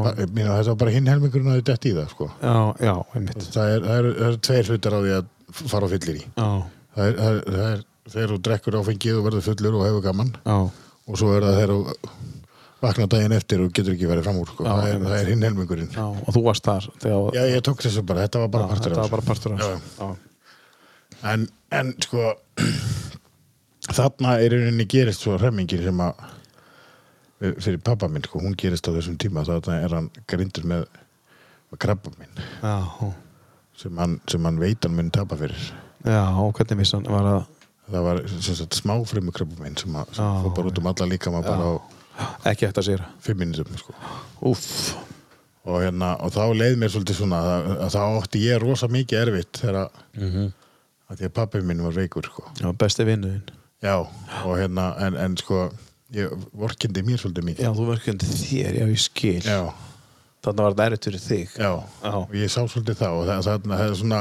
[0.04, 2.30] Þetta var bara hinn helmingurinn að þetta í það sko.
[2.42, 3.48] Já, já, einmitt.
[3.56, 5.28] Það er, það, er, það er tveir hlutar á því að
[5.72, 6.48] fara á fyllir í Já,
[6.96, 7.84] það er, það er, það er
[8.16, 10.58] þegar þú drekkur áfengið og verður fullur og hefur gaman já,
[11.10, 11.80] og svo er það þegar þú
[12.86, 14.66] vaknar daginn eftir og getur ekki verið fram úr sko.
[14.68, 15.92] Það, er, það er hinn helmingurinn.
[15.98, 17.16] Og þú varst þar já,
[17.56, 19.56] ég tók þessu bara, þetta var bara partur Þetta var bara partur
[21.26, 22.34] en, en sko
[23.98, 26.26] þarna er í rauninni gerist svo hremmingin sem að
[27.40, 30.86] fyrir pappa minn, sko, hún gerist á þessum tíma þarna er hann grindur með,
[31.72, 32.46] með krabba minn.
[32.64, 33.12] Já,
[33.82, 35.68] sem hann, sem hann veit hann mun tapa fyrir.
[36.06, 37.44] Já, og hvernig vissi hann var að
[37.92, 38.24] það var
[38.74, 41.34] smáfrimu krabba minn sem, að, sem fór bara út um alla líka
[42.48, 43.96] ekki eftir að sér fimm minnum sko.
[45.66, 49.22] Og, hérna, og þá leið mér svolítið svona að, að þá átti ég rosa mikið
[49.24, 50.02] erfitt þegar að,
[51.10, 52.46] að því að pappi minn var veikur sko.
[52.62, 53.50] já, besti vinnuðinn
[53.82, 53.96] já,
[54.46, 55.64] og hérna en, en sko,
[56.16, 57.66] ég vorkindi mér svolítið mikið.
[57.66, 59.42] Já, þú verkandi þér, já, ég skil.
[59.44, 59.62] Já,
[60.46, 61.54] Þannig var þetta erfitt fyrir þig.
[61.58, 61.72] Já,
[62.06, 62.16] Já.
[62.38, 64.20] ég sá svolítið það og það, er svona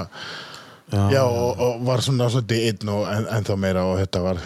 [0.92, 4.40] já, já, og, og var svona svolítið einn og en, ennþá meira og þetta var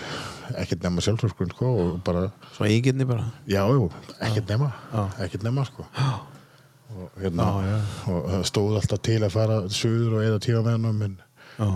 [0.59, 2.25] ekkert nema sjálfsvörskun sko, og bara,
[2.57, 3.29] Svona íginni bara?
[3.47, 3.87] Já, jú,
[4.19, 4.73] ekkert nema
[5.23, 5.87] ekkert nema sko.
[6.99, 7.47] Og hérna
[8.11, 11.17] og stóð alltaf til að fara suður og eða tíma með hann en
[11.59, 11.69] Já,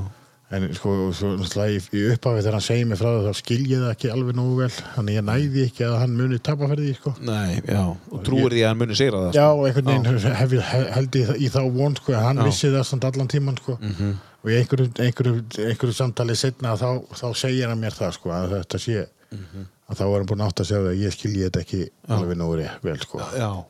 [0.53, 3.79] En sko, svo náttúrulega í, upphafi þegar hann segir mig frá það, þá skil ég
[3.81, 4.69] það ekki alveg nógu vel.
[4.97, 7.13] Þannig ég næði ekki að hann muni tapa fyrir því, sko.
[7.25, 9.65] nei, já Og trúir því að hann muni sigra það Já, sko?
[9.71, 12.45] einhvern veginn hef, held ég í þá von, sko, að hann Já.
[12.51, 13.79] vissi það samt allan tíman, sko.
[13.81, 14.13] Mhm.
[14.43, 15.35] Og í einhverju, einhverju,
[15.71, 19.67] einhverju samtali setna þá, þá segir hann mér það, sko, að þetta sé, Mhm.
[19.89, 22.37] að þá er hann búin átt að segja það að ég skilji þetta ekki alveg
[22.37, 23.19] nógu vel, sko.
[23.39, 23.65] Já,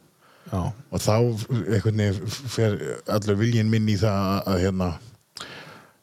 [0.51, 1.15] já, Og þá
[1.71, 2.75] einhvern veginn fer
[3.07, 4.91] allur viljinn minn í það að, að hérna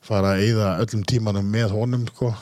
[0.10, 2.34] fara að eyða öllum tímanum með honum sko.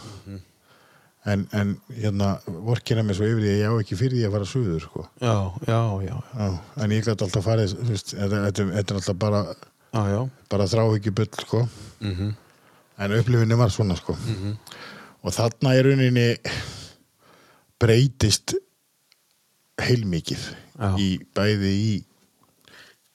[1.27, 4.35] En, en hérna vorkina mig svo yfir því að ég á ekki fyrir því að
[4.38, 5.02] fara suður sko.
[5.19, 5.34] Já,
[5.68, 6.45] já, já, Já,
[6.85, 7.73] en ég gæti alltaf farið
[8.14, 9.41] þetta, er alltaf bara,
[9.91, 10.22] já, já.
[10.53, 11.65] bara þráhyggju bull sko.
[11.99, 12.30] Mhm.
[12.98, 14.15] en upplifinni var svona sko.
[15.27, 16.27] Og þarna í rauninni
[17.81, 18.56] breytist
[19.84, 20.48] heilmikið
[21.02, 21.91] í bæði í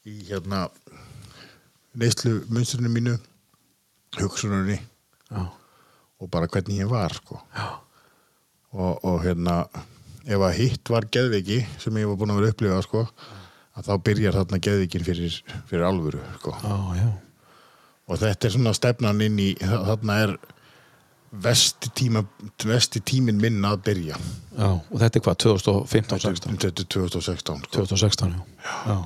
[0.06, 0.66] í hérna
[1.98, 3.16] neyslu munstrinu mínu
[4.20, 4.78] hugsununni
[5.30, 5.42] já.
[6.20, 7.40] og bara hvernig ég var sko.
[8.72, 9.64] og, og hérna
[10.26, 13.06] ef að hitt var geðviki sem ég var búin að vera upplifa sko,
[13.76, 16.56] að þá byrjar þarna geðvikin fyrir, fyrir alvöru sko.
[16.62, 17.08] Já, já.
[18.06, 20.36] og þetta er svona stefnan inn í þarna er
[21.32, 22.22] vesti, tíma,
[22.64, 24.18] vesti tímin minn að byrja
[24.52, 26.56] Já, og þetta er hvað, 2015-16?
[26.60, 27.72] þetta er 2016 sko.
[27.78, 28.74] 2016, já.
[28.92, 28.96] já.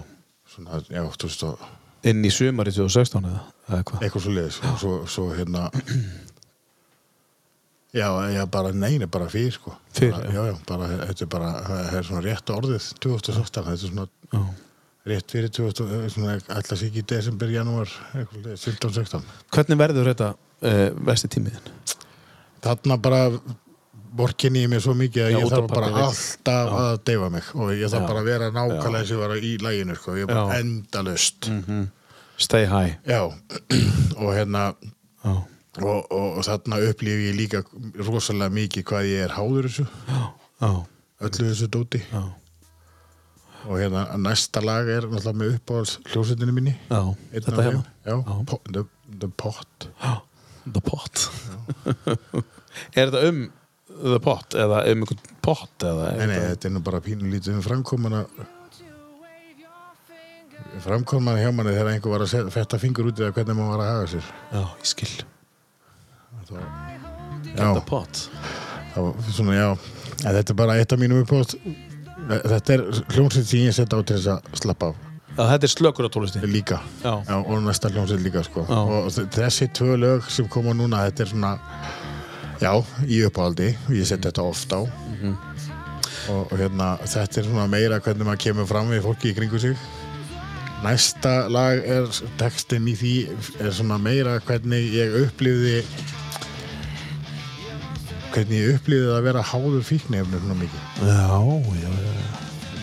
[0.55, 1.76] svona, já, 2000,
[2.07, 4.05] Inn í sumari 2016 eða, eða hvað?
[4.07, 5.67] eitthvað svo leiðis og svo, svo hérna
[7.97, 11.51] já, já, bara neina bara fyrir sko Fyrir, bara, já, já, bara, þetta er bara
[11.67, 14.43] það er svona rétt orðið 2016 þetta er svona Já.
[15.13, 19.23] rétt fyrir 2000, eh, svona alltaf sér ekki í desember, janúar 15-16
[19.55, 21.73] Hvernig verður þetta uh, vesti tímiðin?
[22.67, 23.21] þarna bara
[24.19, 27.73] vorkinni ég mér svo mikið að Já, ég þarf bara alltaf að deyfa mig og
[27.75, 28.09] ég þarf Já.
[28.11, 30.17] bara að vera nákvæmlega eins og var í læginu sko.
[30.17, 30.61] ég er bara Já.
[30.65, 31.51] endalust
[32.39, 32.97] Stay high.
[33.09, 33.23] já,
[34.23, 34.65] og hérna
[35.25, 35.35] Já,
[35.83, 37.63] og, og, og þarna upplifi ég líka
[38.07, 40.71] rosalega mikið hvað ég er háður þessu já,
[41.21, 42.23] öllu þessu dóti já.
[43.67, 47.01] og hérna næsta lag er náttúrulega með uppáhalds hljósendinu minni já.
[47.33, 47.85] Þetta af hérna?
[48.07, 48.59] já, Já.
[48.73, 48.85] the,
[49.21, 50.15] the Pot Já,
[50.67, 51.29] The Pot.
[52.99, 53.45] er þetta um
[54.03, 56.11] The Pot eða um einhvern pot eða?
[56.19, 58.25] nei, nei, þetta- er nú bara pínulítið um framkomana
[60.85, 63.91] framkomana hjá manni þegar einhver var að fetta fingur út það hvernig maður var að
[63.93, 65.15] haga sér Já, ég skil.
[67.57, 68.23] já, The Pot.
[68.95, 69.69] það var svona, já
[70.27, 71.57] en þetta er bara eitt af mínum uppáhalds
[72.27, 75.03] þetta er hljómsveit sem ég setja á til þess að slappa af
[75.37, 76.41] Já, þetta er slökur á tólisti.
[76.49, 77.13] líka Já.
[77.37, 78.65] og næsta hljómsveit líka sko.
[78.65, 78.79] Já.
[78.81, 81.59] og þessi tvö lög sem koma núna þetta er svona
[82.61, 82.73] já,
[83.07, 85.37] í uppáhaldi, ég set þetta oft á Mhm.
[86.29, 89.59] og, og hérna þetta er svona meira hvernig maður kemur fram við fólki í kringu
[89.61, 89.77] sig
[90.85, 92.07] næsta lag er
[92.39, 93.13] textin í því
[93.61, 95.83] er svona meira hvernig ég upplifði
[98.35, 101.39] hvernig ég upplifði að vera háður fíknefnir svona mikið Já,
[101.81, 102.17] já, já.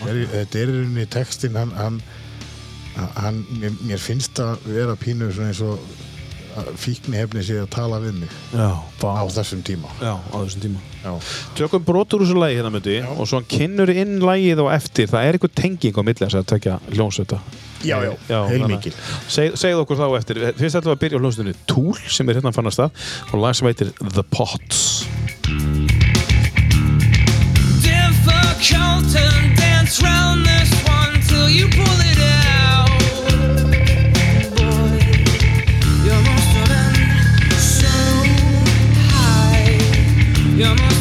[0.04, 2.00] Þetta er- rauninni textin hann, hann,
[3.16, 5.78] hann mér, mér finnst að vera pínu svona eins og
[6.78, 8.68] fíknihefni sé að tala við mig Já,
[9.02, 9.90] á þessum tíma.
[10.00, 10.82] Já, á þessum tíma.
[11.02, 11.12] já,
[11.58, 15.10] Tökum brotur úr þessu lagi hérna myndi og svo hann kynnur inn lagið og eftir.
[15.10, 17.40] Það er einhver tenging á milli þess að tökja hljónsveita.
[17.84, 18.94] já, já, Já, heilmikil.
[19.28, 20.40] Seg, segð okkur þá eftir.
[20.56, 22.90] Fyrst ætlum við að byrja á hljómsveitinni Tool sem er hérna að fannast að
[23.32, 25.04] og lag sem heitir The Pots.
[27.84, 29.24] Difficult to
[29.60, 32.13] dance round this one till you pull it
[40.56, 40.93] You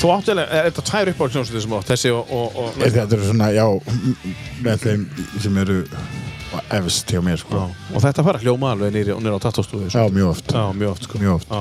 [0.00, 3.06] þú áttilega, er þetta tvær upp á hljómsveitin sem átt, þessi og, og, og þetta
[3.18, 3.66] eru svona, já
[4.64, 5.06] með þeim
[5.44, 5.78] sem eru
[6.74, 7.60] efst hjá mér sko.
[7.94, 11.04] og þetta fara hljóma alveg nýri, nýri á tattóstúðu já, mjög oft Já, mjög oft,
[11.06, 11.18] sko.
[11.22, 11.46] Mjög oft.
[11.46, 11.60] Já.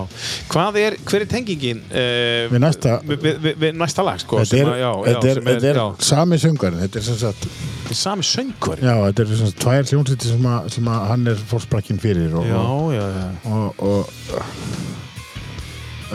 [0.50, 4.58] Hvað er, hver er tengingin uh, Við næsta- við, við, við næsta lag, sko þetta
[4.64, 7.94] er, já, þetta já, er, þetta er já, sami söngarinn þetta er sem sagt þetta
[7.94, 11.46] er sami söngur já, þetta er sagt tvær hljómsveitir sem, að- sem að hann er
[11.54, 13.28] fórsprakkin fyrir og, já, og, já, já.
[13.54, 14.02] og, og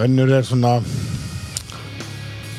[0.03, 0.81] önnur er svona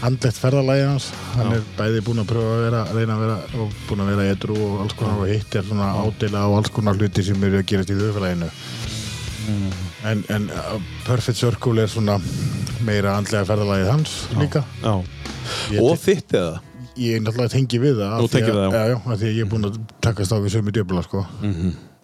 [0.07, 1.57] andlegt ferðalagi hans hann Já.
[1.60, 4.57] er bæði búinn að pröfa að vera reyna að vera og búinn að vera edru
[4.65, 7.68] og alls konar og hitt er svona ádela á alls konar hluti sem eru að
[7.73, 8.52] gerast í þauðfélaginu
[9.45, 9.69] Mm.
[10.10, 12.15] en, en uh, Perfect Circle er svona
[12.82, 14.94] meira andlega ferðalagið hans líka Já.
[15.69, 16.56] Ég Og te- þitt eða?
[16.98, 18.80] ég náttúrulega tengi við það af Nú því tengir að- við það, já.
[18.80, 19.77] já, já, af því að ég er búinn að
[20.07, 21.22] takast á við sömu djöfla sko.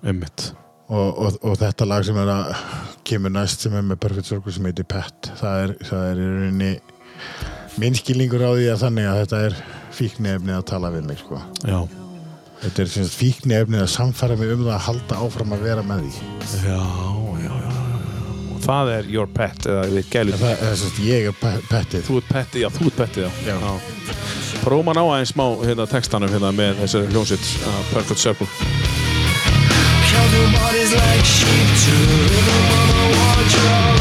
[0.05, 0.45] Einmitt.
[0.91, 2.53] og, og, og þetta lag sem er að
[3.09, 6.29] kemur næst sem er með Perfect Circle sem heitir Pet það er, það er í
[6.29, 6.71] rauninni
[7.79, 9.55] minn skilningur á því að þannig að þetta er
[9.95, 11.39] fíknefnið að tala við mig sko.
[11.67, 11.79] Já.
[12.61, 16.13] þetta er fíknefnið að samfæra mig um það að halda áfram að vera með því
[16.67, 16.81] Já,
[17.41, 17.79] já, já.
[18.51, 20.37] Og það er your pet eða við gælum.
[20.37, 23.23] það er sem sagt ég er pe- pettið Þú ert pettið, já, þú ert pettið,
[23.25, 23.55] já.
[23.55, 23.73] Já.
[24.61, 28.47] Prófum að ná aðeins smá hérna, textanum hérna, með þessari hljónsitt uh, Perfect Circle.
[30.11, 34.00] Count your bodies like sheep to the rhythm of a wardrobe.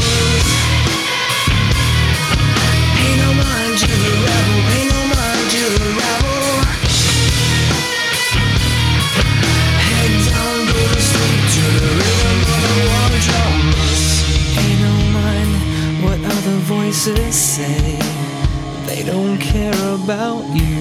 [20.11, 20.79] About you.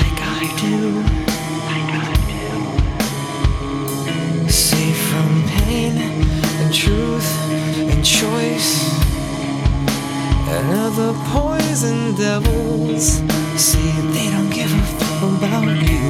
[0.00, 0.80] Like I do.
[4.48, 5.92] safe from pain
[6.60, 7.28] and truth
[7.90, 8.70] and choice.
[10.54, 13.06] And other poison devils.
[13.56, 16.04] See they don't give a fuck about you.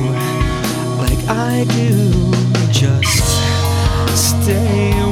[1.02, 1.96] Like I do.
[2.70, 3.26] Just
[4.14, 5.03] stay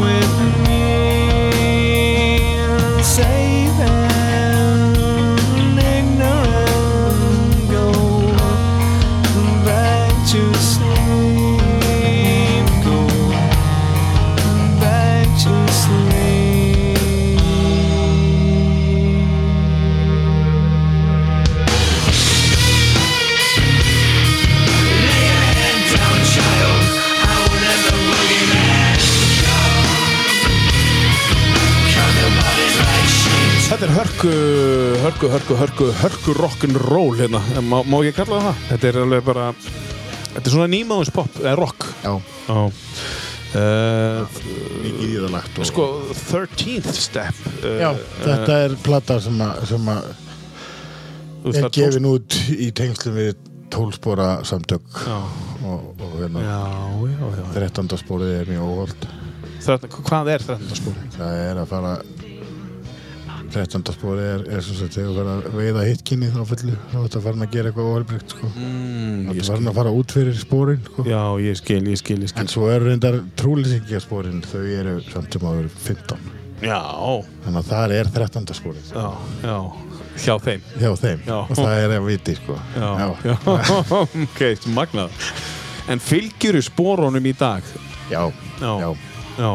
[34.22, 37.40] hörku, hörku, hörku, hörku, hörku rock'n'roll hérna.
[37.60, 38.60] Má, má ég kalla það það?
[38.68, 39.46] Þetta er alveg bara,
[40.34, 41.86] þetta er svona nýmáðins pop, eða rock.
[42.04, 42.12] já,
[42.46, 42.60] Já.
[43.52, 44.22] Uh,
[44.80, 45.86] mikið í það lagt og, sko,
[46.30, 47.40] 13th step.
[47.60, 47.88] Uh, já,
[48.22, 50.06] þetta er plata sem að, sem að
[51.50, 53.34] er það gefin út í tengslum við
[53.72, 55.18] tólspora samtök Já.
[55.68, 56.62] og, og hérna Já,
[57.10, 57.44] já, já.
[57.58, 57.92] 13.
[58.00, 58.94] spórið er mjög
[59.62, 60.74] Þrettán- Hvað er 13.
[60.80, 61.04] spóri?
[61.18, 61.92] það er að fara
[63.52, 63.84] 13.
[63.96, 67.18] spórið er, er sem sagt þegar þú fara að veiða hitkinni þá fullu þá ertu
[67.20, 68.50] að fara að gera eitthvað óheilbrygt sko.
[68.56, 69.48] Mm, ég ertu skil.
[69.52, 71.04] farin að fara út fyrir spórin sko.
[71.08, 72.40] Já, ég skil, ég skil, ég skil.
[72.44, 76.30] en svo eru reyndar trúlýsingjaspórin þau eru samt sem áður 15
[76.62, 76.78] Já,
[77.42, 78.52] þannig að það er 13.
[78.54, 79.06] spórið já,
[79.42, 79.56] já.
[80.22, 80.60] Hjá þeim.
[80.78, 81.38] hjá þeim Já.
[81.42, 82.56] og það er að viti sko.
[82.76, 82.90] Já,
[83.24, 83.36] já.
[84.02, 84.42] ok,
[84.76, 85.10] magnað.
[85.90, 87.64] En fylgjur í spórunum í dag?
[88.12, 88.22] já,
[88.60, 88.72] Já.
[88.84, 88.90] já.
[89.40, 89.50] Já.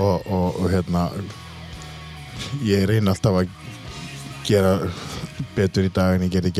[0.00, 1.04] Og, og, og hérna
[2.64, 3.48] ég reyna alltaf að
[4.44, 4.76] gera
[5.56, 6.58] betur í dag en ég gerði í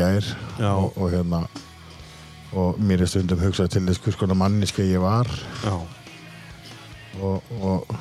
[0.58, 0.70] Já.
[0.72, 1.44] og, og hérna
[2.54, 5.28] og mér er stundum hugsað til þess hvers konar manniska ég var
[7.20, 7.94] og, og,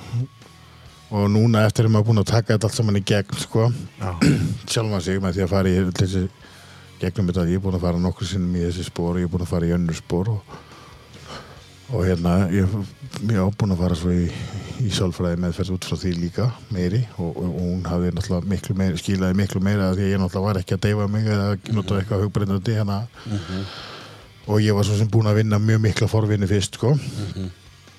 [1.09, 3.69] og núna eftir að maður búin að taka þetta allt saman í gegn sko,
[3.99, 4.11] Já.
[4.71, 6.27] sjálfan sig með því að fara í þessi
[7.01, 9.33] gegnum þetta, ég er búin að fara nokkur sinnum í þessi spór og ég er
[9.33, 10.55] búin að fara í önnur spór og,
[11.93, 12.67] og hérna ég
[13.29, 14.25] ég er búin að fara svo í,
[14.81, 17.03] í sálfræði meðferð út frá því líka meiri.
[17.21, 20.61] Og, og, hún hafði náttúrulega miklu meiri skilaði miklu meira því að ég náttúrulega var
[20.61, 23.01] ekki að deyfa mig eða nota eitthvað hugbreyndandi hérna
[24.47, 26.95] og ég var svo sem búin að vinna mjög mikla forvinni fyrst sko.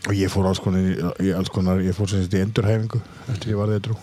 [0.04, 3.00] Og ég fór alls konar, í alls konar ég fór sem sagt í endurhæfingu
[3.32, 3.96] eftir ég var eitthrú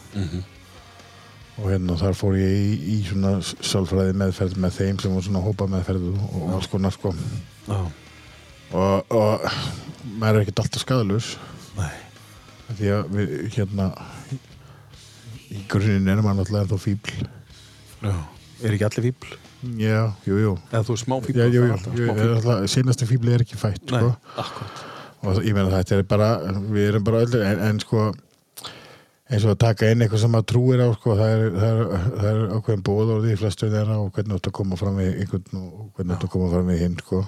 [1.62, 5.44] og hérna þar fór ég í, í svona sálfræði meðferð með þeim sem var svona
[5.46, 7.14] hópa meðferð og, alls konar sko.
[8.72, 9.46] Og, og
[10.22, 11.32] maður er ekkert alltaf skadalus
[11.78, 11.92] Nei.
[12.78, 13.88] því að við hérna
[15.52, 17.16] í grunninn er maður náttúrulega ennþá fíbl
[18.02, 18.16] Já.
[18.62, 19.36] Er ekki allir fíbl?
[19.78, 21.38] já, jú, jú Eða þú er smá fíbl?
[21.42, 22.34] já, jú, jú, alltaf er fíbl.
[22.34, 24.12] alltaf, er ekki fætt Nei, sko.
[24.46, 24.84] akkurat.
[25.22, 26.30] og ég meina þetta er bara
[26.72, 28.08] við erum bara öll en, en sko
[29.32, 32.08] eins og að taka inn eitthvað sem maður trúir á sko, það er, það er,
[32.18, 35.12] það er ákveðin bóðorði í flestu þeirra og hvernig þú átt að koma fram við
[35.22, 37.22] einhvern og hvernig þú átt að koma fram við hinn sko.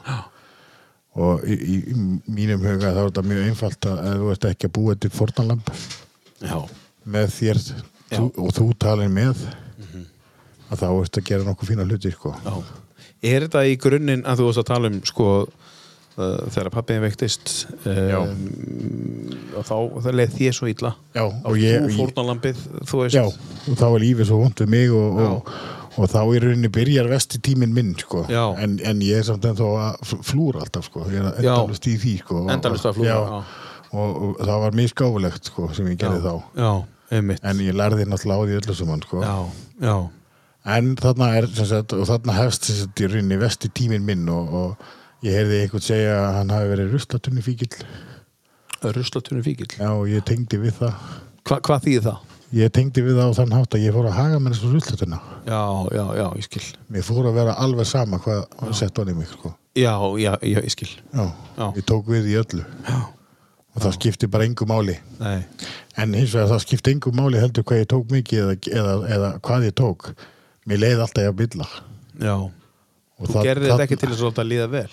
[1.14, 1.96] Og í, í, í
[2.34, 5.74] mínum huga þá er þetta mjög einfalt að þú ert ekki að búa til fornalamb
[6.42, 6.58] Já.
[7.06, 7.62] með þér
[8.14, 9.44] þú, og þú talir með
[10.74, 12.34] að þá ert að gera nokkuð fína hluti sko.
[13.24, 17.54] Er þetta í grunninn að þú varst að tala um sko uh, þegar pappiðin veiktist
[17.86, 18.34] um,
[19.60, 20.94] og þá leið þér svo illa?
[21.16, 24.98] Já, og ég, þú fórnarlambið, þú Já, og þá var lífið svo vond við mig
[24.98, 25.54] og, og,
[25.98, 28.24] og þá í rauninni byrjar vesti tíminn minn sko.
[28.58, 31.04] En, en ég er samt ennþá að fl- flúra alltaf sko.
[31.10, 32.40] er endalust í því sko.
[32.46, 33.44] Og- Endalaust að flúra, já.
[33.94, 36.72] Og, og það var mjög skáfulegt sko, sem ég gerði þá Já,
[37.46, 39.22] en ég lærði náttúrulega á því öllu saman sko.
[39.22, 39.36] Já,
[39.86, 39.96] já,
[40.78, 44.26] en þarna er sem sagt, og þarna hefst sem sagt, í rauninni vesti tíminn minn
[44.34, 47.70] og, og ég heyrði einhvern segja að hann hafi verið ruslatunni fíkil
[48.98, 50.98] ruslatunni fíkil já og ég tengdi við það
[51.44, 52.33] Hva, Hvað þýðir það?
[52.54, 55.20] Ég tengdi við það á þann hátt að ég fór að haga mér þessu ruslatuna
[55.48, 55.62] Já,
[55.96, 56.64] já, já, ég skil.
[56.94, 59.54] Mér fór að vera alveg sama hvað var sett onni mig sko.
[59.76, 60.92] Já, já, já, ég skil.
[61.12, 61.26] Já,
[61.58, 61.66] Já.
[61.76, 62.66] ég tók við í öllu.
[62.88, 63.00] Já,
[63.74, 65.00] og það skipti bara engu máli.
[65.20, 65.40] Nei,
[65.98, 69.32] en hins vegar það skipti engu máli heldur hvað ég tók mikið eða, eða, eða
[69.50, 70.12] hvað ég tók.
[70.70, 71.68] Mér leið alltaf ég að bylla
[72.22, 72.36] já.
[73.20, 74.88] Og Þú gerði þetta ekki til þess að líða vel?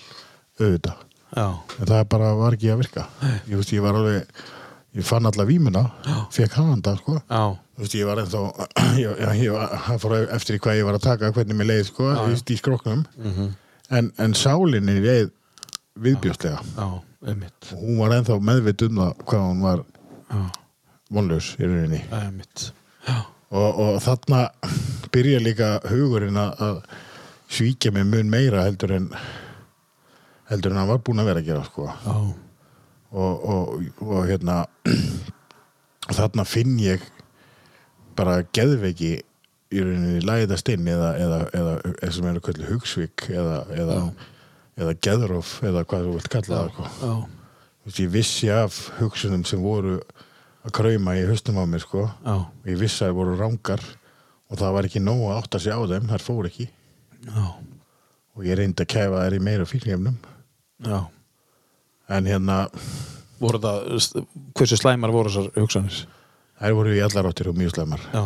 [0.61, 1.05] Auðvitað.
[1.31, 1.45] Já,
[1.79, 3.05] en það bara var ekki að virka.
[3.47, 4.41] Ég, veist, ég var alveg
[4.97, 5.85] ég fann alla vímuna,
[6.35, 7.19] fekk hafanda sko.
[7.79, 8.41] veist, ég var ennþá
[9.03, 12.57] ég, ég, var- eftir hvað ég var að taka hvernig mér leið sko, já, í
[12.59, 13.05] skroknum
[13.91, 15.31] en, en sálinni leið
[17.27, 17.71] einmitt.
[17.75, 19.81] Og hún var ennþá meðvitt um það hvað hún var
[21.11, 22.03] vonlaus í rauninni.
[23.51, 24.45] Og, og þarna
[25.11, 26.61] byrja líka hugurinn að,
[27.51, 29.09] svíkja mig mun meira heldur en
[30.51, 31.89] heldur en hann var búinn að vera að gera sko.
[32.05, 32.15] Já,
[33.11, 34.63] og, og, og hérna
[36.17, 37.03] þarna finn ég
[38.17, 39.11] bara geðveiki
[39.71, 43.99] í rauninni læðast inn eða, eða, eða, eða sem eru kallið hugsvík eða, eða,
[44.79, 47.15] eða geðróf eða hvað þú vilt kalla það sko.
[48.01, 49.99] ég vissi af hugsunum sem voru
[50.61, 52.09] að krauma í haustum á mér sko.
[52.67, 53.85] ég vissi að það voru rángar
[54.51, 56.67] og það var ekki nóg að átta sig á þeim þær fór ekki.
[57.21, 57.43] Já,
[58.35, 60.19] og ég reyndi að kæfa þær í meira fíknefnum
[60.81, 60.99] já
[62.17, 62.57] en hérna
[63.41, 63.87] Voru það,
[64.57, 66.01] hversu slæmar voru þessar hugsanir?
[66.61, 68.23] þær voru í allar áttir og mjög slæmar Já,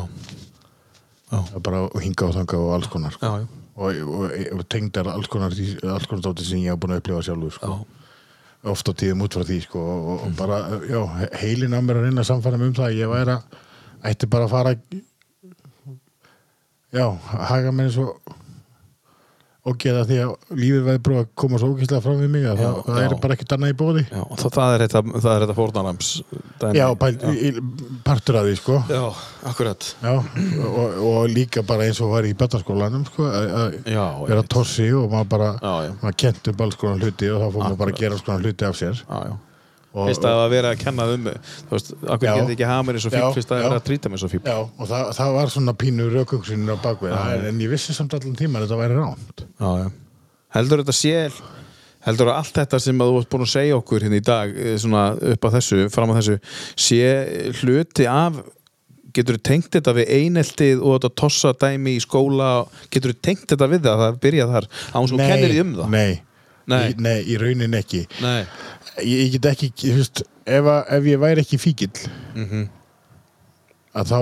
[1.29, 3.25] Það var bara hinga og þanga og alls konar sko.
[3.25, 5.55] já, já, og, og, og tengdar alls konar,
[5.95, 7.71] alls konar dóttir sem ég hef búin að upplifa sjálfur sko.
[7.71, 8.03] já,
[8.75, 9.79] oft á tíðum út frá því sko.
[9.81, 11.01] og, og bara, já,
[11.41, 13.59] heilin á mér að reyna að samfæra mig um það að ég væri að
[14.11, 14.75] ætti bara að fara
[16.95, 17.07] já,
[17.49, 18.35] haga mér eins og
[19.65, 22.59] og geða því að lífið væri bara að koma svo ógæslega fram við mig að
[22.61, 23.05] það, það já.
[23.05, 25.01] er bara ekkert annað í bóði já það, það er þetta,
[26.61, 26.77] dæmi.
[26.77, 26.85] já,
[28.05, 28.77] partur af því sko.
[28.89, 29.01] Já,
[29.49, 29.87] akkurat.
[30.03, 30.13] Já,
[30.69, 34.87] og, og líka bara eins og var í bættaskólanum sko, að að Já, vera tossi
[34.95, 35.91] og maður bara Já, já.
[36.03, 38.45] maður kent upp alls konar hluti og þá fór maður bara að gera alls konar
[38.45, 39.01] hluti af sér.
[39.01, 39.35] Já, já.
[39.35, 39.54] og,
[39.95, 42.33] Fyrst að verið að kenna um Þú veist, akkur Já.
[42.35, 44.57] getið ekki og Já, fíl Fyrst að er verið að trýta mér og fíl Já,
[44.61, 47.15] og það, það var svona pínu raukugsunir á bakvið.
[47.19, 49.87] En, en ég vissi samt allan tíma að þetta væri rámt Já, já.
[50.55, 51.15] Heldur þetta sé
[52.05, 54.51] heldur að allt þetta sem að þú varst búin að segja okkur hérna í dag
[54.53, 56.35] eh, svona upp að þessu, fram að þessu
[56.85, 57.07] sé
[57.61, 58.43] hluti af
[59.15, 62.51] getur þú tengt þetta við eineltið og þetta tossa dæmi í skóla?
[62.93, 64.69] Getur þú tengt þetta við það, það byrja þar.
[64.91, 65.93] Án svo kennir því um það.
[65.95, 66.34] Nei,
[66.67, 66.91] Nei.
[66.91, 68.05] Í, nei, í raunin ekki.
[68.21, 71.91] Ég, ég get ekki, þú veist ef, að, ef ég væri ekki fíkil
[72.35, 72.69] Mhm.
[73.95, 74.17] að þá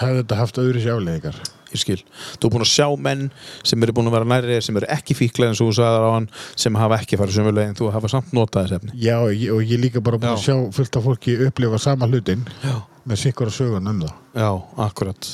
[0.00, 1.98] hefði þetta haft öðru sjáleðingar ég skil,
[2.40, 3.26] þú er búin að sjá menn
[3.62, 6.10] sem eru búin að vera nærri, sem eru ekki fíklega eins og þú sagðar á
[6.16, 6.26] hann,
[6.58, 8.94] sem hafa ekki farið sömulegin, þú hafa samt notað þessi efni.
[9.04, 10.48] Já, og ég, og ég líka bara búin að Já.
[10.48, 12.74] sjá fullt af fólki upplifa sama hlutin Já,
[13.06, 14.14] með sikkur að sögun um það.
[14.34, 14.50] Já,
[14.88, 15.30] akkurat.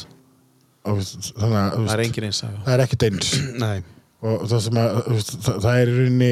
[0.87, 3.33] Og þannig að það er engin eins að það er ekkert eins.
[3.65, 3.79] Nei,
[4.25, 6.31] og það sem að það, það er í rauninni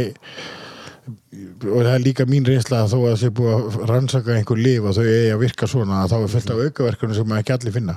[1.05, 4.61] og það er líka mín reynsla að þó að það sé búið að rannsaka einhver
[4.61, 7.55] líf og þau eigi að virka svona að þá er fullt af aukaverkunum sem ekki
[7.57, 7.97] allir finna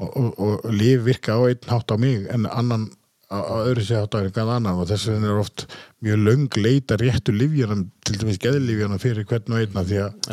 [0.00, 2.88] og, og, og líf virka á einn hátt á mig en annan
[3.28, 5.66] á, á öðru sé hátt á einhvern annan og þess vegna er oft
[6.04, 10.28] mjög löng leita réttu lífjanum til dæmis geðlífjanum fyrir hvern og einna því að,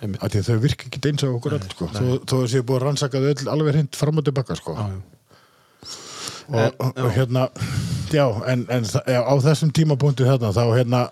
[0.00, 1.90] að, því að þau virka ekki eins á okkur öll sko.
[1.92, 4.76] þó, þó að sé búið að rannsaka þau öll alveg hreint fram og tilbaka sko.
[4.80, 5.13] Já.
[6.48, 7.48] Og, og, og hérna
[8.12, 11.02] já, en, en á þessum tímapunkti þarna þá hérna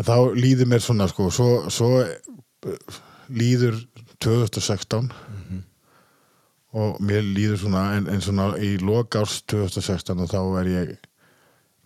[0.00, 2.98] þá líður mér svona sko, svo, svo eh,
[3.30, 3.78] líður
[4.20, 5.10] 2016
[6.80, 10.92] og mér líður svona en, en svona í lokárs 2016 og þá er ég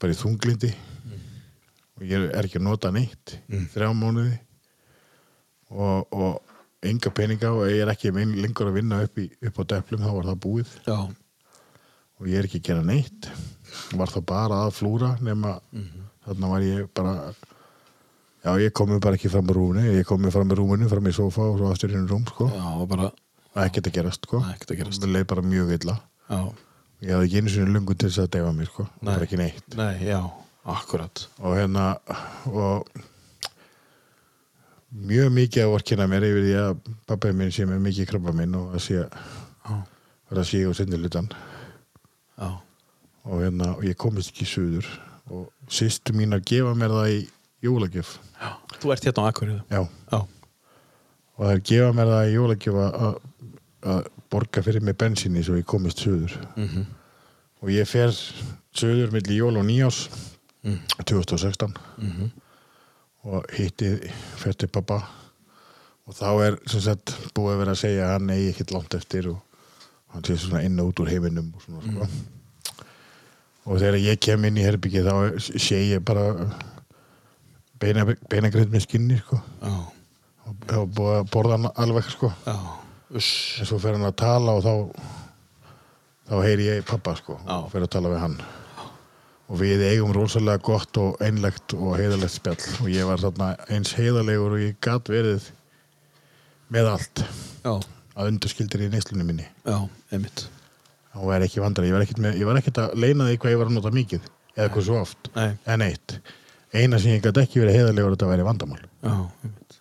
[0.01, 0.73] bara í þunglindi
[1.95, 3.37] og ég er ekki að nota neitt
[3.73, 4.35] þrjá mánuði.
[5.75, 9.65] Og, og enga peninga og ég er ekki lengur að vinna upp, í, upp á
[9.77, 10.75] deplum þá var það búið.
[10.85, 10.99] Já,
[12.25, 13.27] og ég er ekki að gera neitt.
[13.93, 15.59] Var það bara að flúra nema
[16.25, 17.13] þarna var ég bara
[18.45, 19.85] já ég kom mér bara ekki fram með rúminu.
[19.93, 22.25] Ég kom mér fram með rúminu, fram í sofa og svo aftur inn í rúm
[22.31, 22.49] sko,
[23.61, 24.41] ekkert að gerast sko.
[24.41, 25.99] Að það leið bara mjög illa.
[26.31, 26.41] Já,
[27.05, 29.11] ég hafði ekki einu sinni lungun til þess að deyfa mér sko, Nei.
[29.13, 29.77] bara ekki neitt.
[29.77, 30.21] Nei, já,
[30.65, 31.27] akkurat.
[31.45, 31.87] Og hérna
[32.49, 32.89] og
[34.95, 38.57] mjög mikið að vorkina mér yfir því að pappið minn sé með mikið krabba minn
[38.57, 41.54] og að sé vera að sé og Já,
[42.39, 44.87] og hérna og ég komist ekki suður.
[45.31, 47.21] Og sýstu mín að gefa mér það í
[47.65, 48.19] jólagjöf.
[48.81, 49.61] Þú ert hérna á Akureyri.
[49.71, 49.83] Já.
[50.13, 50.21] Já,
[51.39, 55.99] og þær gefa mér það í jólagjöfa að- borga fyrir mig bensinni svo ég komist
[56.01, 56.85] söður -hmm.
[57.63, 58.09] og ég fer
[58.75, 60.09] söður milli jól og nýjás
[61.05, 61.75] 2016
[63.25, 63.99] og hitti
[64.37, 65.03] fer til pappa
[66.07, 69.29] og þá er sem sagt búið vera að segja að hann eigi ekkert langt eftir
[69.29, 69.39] og
[70.15, 72.07] hann sé svona inn og út úr heiminum og svona sko.
[73.65, 76.29] og þegar ég kem inn í herbyggi þá sé ég bara
[77.81, 79.41] beina, beinagreið með skinni sko.
[79.61, 79.75] Já,
[80.79, 82.33] og búið að borða hann alveg sko.
[83.15, 83.31] uss.
[83.61, 84.75] en svo fer hann að tala og þá
[86.25, 87.57] þá heyri ég pappa sko, Já.
[87.61, 88.39] og fer að tala við hann
[89.45, 93.93] og við eigum rosalega gott og einlegt og heiðalegt spjall og ég var þarna eins
[93.99, 95.51] heiðalegur og ég gat verið
[96.73, 97.25] með allt
[97.65, 97.75] Já,
[98.15, 99.47] að undarskildir í neyslunum minni.
[99.67, 99.77] Já,
[100.13, 100.47] einmitt.
[101.15, 103.53] og var ekki vandrar, ég var ekkert, með, ég var ekkert að leina því hvað
[103.55, 105.51] ég var að nota mikið eða hvað svo oft, Nei.
[105.71, 106.17] en eitt.
[106.75, 108.81] Eina sem ég gat ekki verið heiðalegur þetta væri vandamál.
[109.03, 109.15] Já,
[109.47, 109.77] einmitt.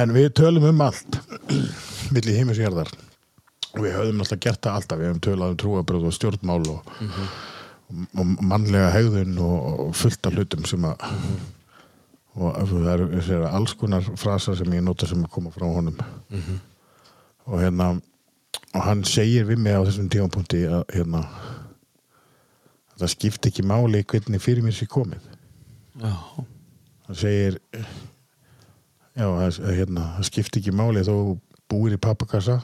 [0.00, 1.18] en við tölum um allt
[2.14, 2.60] milli heimis
[3.74, 5.00] og við höfum alltaf gert það alltaf.
[5.00, 6.92] Við höfum tölað um trúabröð og stjórnmál og,
[8.14, 9.56] og mannlega hegðun og,
[9.88, 11.04] og fullt af hlutum sem að
[12.34, 15.98] og það eru alls konar frasar sem ég nota sem að koma frá honum
[17.44, 17.92] og hérna
[18.74, 21.22] og hann segir við mig á þessum tímapunkti að hérna
[22.94, 25.22] að það skipti ekki máli hvernig fyrir mér sér komið.
[26.00, 26.14] Já,
[27.06, 27.58] hann segir
[29.14, 31.14] já, það, hérna, það skipti ekki máli þó
[31.70, 32.60] búir í pappakassa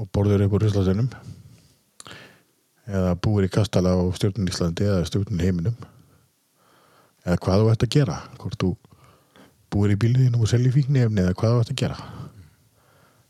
[0.00, 1.10] og borður upp úr Íslandinum
[2.88, 5.76] eða búir í kastala á stjórnun Íslandi eða stjórnun heiminum
[7.22, 8.72] eða hvað þú ert að gera hvort þú
[9.72, 12.21] búir í bíliðinu og selji fíknefni eða hvað þú ert að gera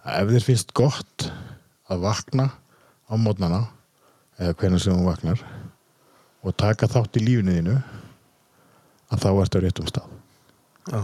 [0.02, 1.28] ef þér finnst gott
[1.90, 2.48] að vakna
[3.06, 3.62] á mótnana
[4.40, 5.42] eða hvernig sem þú vaknar
[6.42, 7.74] og taka þátt í lífinu þínu
[9.12, 10.14] að þá ertu á réttum stað.
[10.90, 11.02] Já,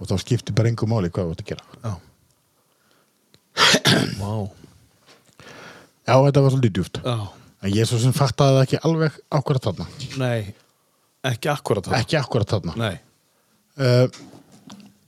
[0.00, 1.66] og þá skiptir bara engu máli hvað þú ert að gera.
[1.84, 1.92] Já.
[4.20, 4.32] Vá.
[6.06, 7.16] já, þetta var svolítið djúft Já,
[7.60, 9.86] en ég svo sem fattaði það ekki alveg akkurat þarna.
[10.22, 10.54] Nei,
[11.30, 11.96] ekki akkurat það.
[12.00, 12.74] ekki akkurat þarna.
[12.80, 12.96] Nei,
[13.78, 14.06] uh,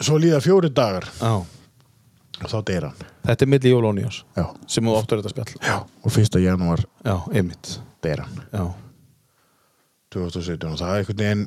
[0.02, 1.08] svo líða fjóri dagar.
[1.18, 1.61] Já.
[2.44, 4.44] Og þá deyr hann Þetta er milli jól og nýjás já.
[4.66, 5.52] sem þú áttur þetta spjall.
[5.68, 5.76] Já.
[6.04, 7.76] og fyrsta janúar Já, einmitt.
[8.02, 8.64] deyr hann Já,
[10.12, 11.46] 2017 og það er einhvern veginn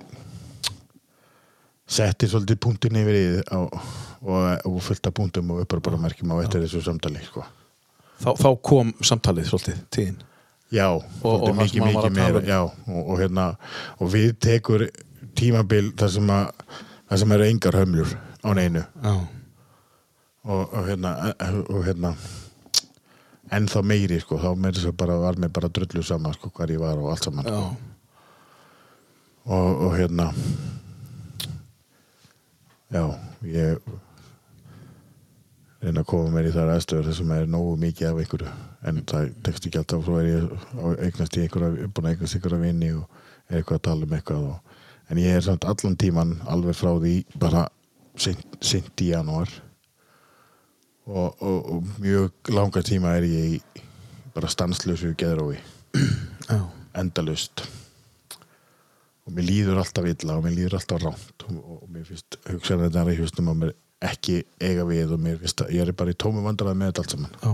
[1.86, 6.32] setti svolítið punktin yfir í á, og, og fullt af punktum og uppar bara merkjum
[6.34, 7.44] á eftir þessu samtali sko.
[8.24, 10.18] þá, þá kom samtalið svolítið tíðin.
[10.74, 12.48] Já, og það mikið, mikið meira um.
[12.50, 13.46] já, og, og, hérna,
[14.02, 14.88] og við tekur
[15.38, 16.66] tímabil þar sem, að,
[17.12, 19.14] þar sem eru engar hömlur á neinu Já,
[20.46, 21.12] og, og hérna,
[21.70, 22.14] og hérna
[23.54, 26.82] ennþá meiri sko, þá þess að bara var mér bara drullu saman sko, hvar ég
[26.82, 27.60] var og allt saman já,
[29.46, 30.32] og, og hérna
[32.94, 33.06] já,
[33.46, 33.80] ég
[35.86, 38.54] reyna að koma mér í þar aðstöður þessum er nógu mikið af einhverju.
[38.90, 40.66] En það tekst ekki alltaf svo er ég
[41.06, 44.48] eignast í einhverja, búin að eignast einhverja vinni og er eitthvað að tala um eitthvað
[44.50, 44.82] og,
[45.14, 47.68] en ég er samt allan tíman alveg frá því bara
[48.18, 49.52] sint í janúar
[51.06, 53.84] og, og, og mjög langa tíma er ég í
[54.36, 55.58] bara stanslösu geðrói
[56.52, 56.60] já,
[56.98, 57.66] endalust
[59.26, 62.90] og mér líður alltaf illa og mér líður alltaf rámt og, og mér finnst hugsanir
[62.90, 63.76] þetta í húsnum á mér
[64.06, 67.04] ekki eiga við og mér finnst að ég er bara í tómi vandræði með þetta
[67.04, 67.38] allt saman.
[67.42, 67.52] Já,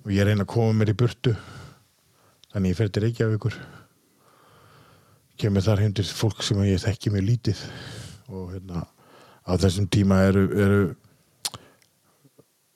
[0.00, 1.34] og ég reyna að koma mér í burtu
[2.50, 3.58] þannig ég fer til Reykjavíkur
[5.40, 7.62] kemur þar heim til fólk sem ég þekki mjög lítið.
[8.30, 10.80] Og hérna á þessum tíma eru, eru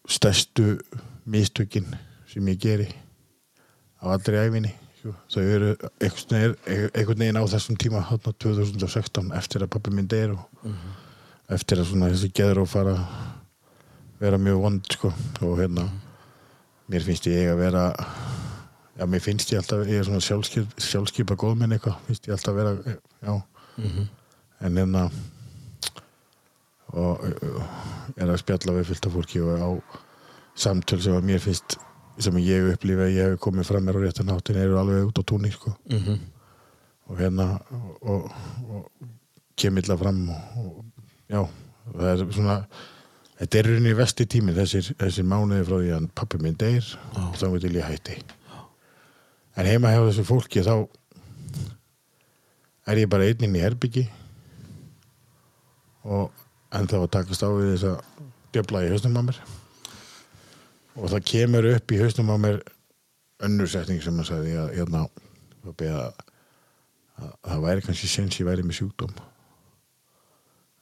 [0.08, 0.78] stærstu
[1.24, 1.86] mistökin
[2.28, 2.88] sem ég geri
[4.02, 5.14] á allri æfinni sko.
[5.32, 10.72] þau eru einhvern veginn, á þessum tíma hérna 2016 eftir að pappi minn deyr og
[11.52, 12.96] eftir að svona þessi geður og fara
[14.20, 15.12] vera mjög vond sko.
[15.40, 15.88] og hérna
[16.88, 17.84] mér finnst ég að vera
[18.98, 22.52] já, mér finnst ég alltaf ég er svona sjálfskip, sjálfskipa góðminn eitthvað finnst ég alltaf
[22.52, 23.40] að vera já,
[24.60, 25.08] en hérna
[26.94, 27.64] og uh,
[28.16, 29.70] er að spjalla við fylgta fólki og á
[30.54, 31.76] samtöl sem að mér finnst
[32.22, 35.18] sem ég upplifa að ég hef komið fram mér á réttan háttin eru alveg út
[35.18, 35.74] á túnni sko.
[35.90, 36.20] mhm,
[37.10, 38.28] og hérna og, og,
[38.70, 39.08] og
[39.58, 40.84] kem illa fram og, og
[41.28, 41.42] já,
[41.92, 42.58] það er svona
[43.40, 46.86] þetta er rauninni vesti tími þessir, þessir mánuði frá því að pappi minn deyr
[47.18, 48.20] og þá vil ég hætti.
[49.54, 50.86] En heima hjá þessu fólki þá
[52.90, 54.06] er ég bara einn inn í herbyggi
[56.04, 56.43] og
[56.78, 59.40] ennþá að takast á við þess að djöfla í hausnum á mér.
[60.94, 62.60] Og það kemur upp í hausnum á mér
[63.44, 65.04] önnur setning sem að sagði að, hérna,
[65.64, 66.24] að, að,
[67.18, 69.14] að það væri kannski sens ég væri með sjúkdóm.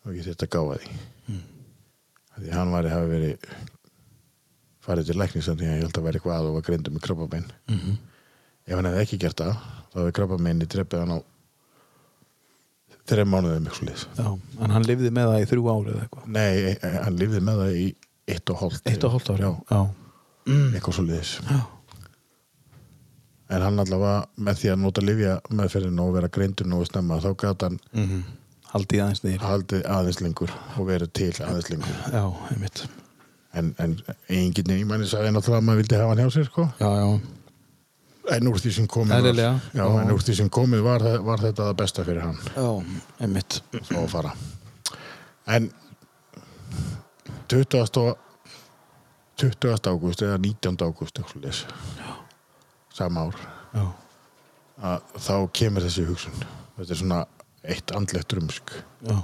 [0.03, 0.97] Og ég þetta gáfa því.
[2.33, 3.49] Því hann væri hafi verið
[4.83, 7.05] farið til læknis þannig að ég held að væri eitthvað að og var greindur með
[7.07, 7.51] krabbamein.
[7.71, 7.99] Mhm.
[8.67, 9.55] ef hann hefði ekki gert það
[9.93, 11.19] þá hefði krabbameinni drefið hann á
[13.10, 13.68] þreim mánuðum
[14.62, 15.68] en hann lifði með það í þrjú
[16.02, 16.26] eitthvað?
[16.36, 17.86] Nei, e- hann lifði með það í
[18.32, 18.60] eitt og
[19.06, 19.81] og hálft ári já, Já,
[20.76, 21.60] eitthvað svo liðs já,
[23.52, 27.32] en hann allavega með því að nota livja meðferðin og vera greindur nú snemma þá
[27.34, 28.22] gæti hann mhm.
[28.72, 29.42] Haldið aðeins niður.
[29.44, 31.97] Haldið aðeins lengur og verið til aðeins lengur.
[32.08, 32.78] Já, einmitt.
[33.52, 33.98] En, en
[34.32, 36.64] enginn í manni sagði að maður vildi hafa hann hjá sér sko.
[36.81, 37.42] Já, já,
[38.31, 39.84] en úr því sem komið var, já, Já.
[40.23, 42.68] því sem komið var, var þetta það besta fyrir hann já,
[43.25, 44.34] einmitt svo að fara
[45.57, 45.70] en
[47.51, 47.81] 20.
[48.02, 48.18] og
[49.42, 49.91] 20.
[49.91, 50.78] ágúst eða 19.
[50.86, 51.18] ágúst
[52.92, 53.39] sama ár
[53.73, 53.84] Já,
[54.84, 56.36] að þá kemur þessi hugsun
[56.76, 57.20] þetta er svona
[57.62, 58.75] eitt andlegt rumsk
[59.09, 59.17] já,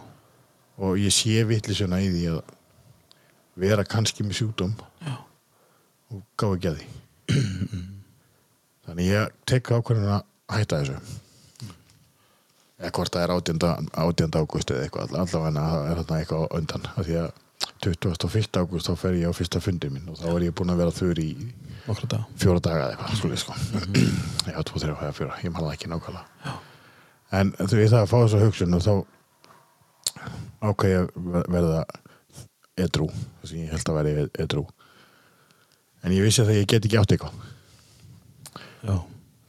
[0.78, 2.56] og ég sé vitlisuna í því að
[3.58, 5.14] vera kannski með sjúdóm Já.
[6.14, 6.88] og gá ekki að því
[8.88, 10.22] þannig ég tek ákvörðin að
[10.56, 10.96] hætta þessu
[12.78, 13.90] eða hvort það er 18.
[14.04, 14.38] 18.
[14.38, 17.30] ágúst eða eitthvað allavega það er þarna eitthvað undan af því að
[17.84, 18.60] 21.
[18.62, 20.94] ágúst þá fer ég á fyrsta fundi minn og þá er ég búin að vera
[20.94, 21.28] þurr í
[21.88, 23.56] dag fjóra daga eða eitthvað sko
[24.52, 26.56] já, tvo, þrjá, eða fjóra, ég man það ekki nákvæmlega
[27.38, 28.94] en þú veist það að fá þessu hugsun og þá
[30.68, 31.84] ákveð ég að verða
[32.78, 34.64] edrú þess að ég held að vera edrú
[36.04, 37.57] en ég vissi að ég get ekki átt eitthvað
[38.88, 38.96] Já,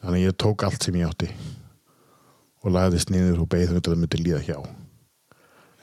[0.03, 1.29] þannig ég tók allt sem ég átti
[2.59, 4.57] og lagðist niður og beið þetta að það myndi líða hjá.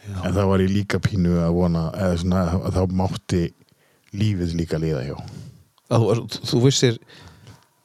[0.07, 3.41] Já, en þá var ég líka pínu að vona eða svona að þá mátti
[4.17, 5.17] lífið líka líða hjá.
[5.97, 7.01] Að þú, þú vissir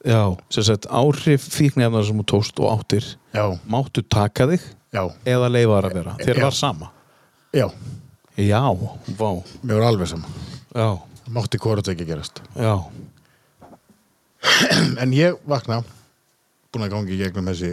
[0.01, 5.03] Já, sem sagt áhrif fíknefnar sem þú tókst og áttir já, máttu taka þig já,
[5.29, 6.15] eða leifa þar að vera.
[6.23, 6.43] Þér Já.
[6.47, 6.89] var sama.
[7.53, 7.67] Já.
[8.41, 8.63] Já,
[9.19, 9.29] vá,
[9.61, 10.31] mér var alveg sama.
[10.73, 10.89] Já,
[11.29, 12.41] mátti hvort ekki gerast.
[12.57, 12.73] Já
[15.01, 15.81] en ég vakna
[16.71, 17.71] búin að gangi gegnum þessi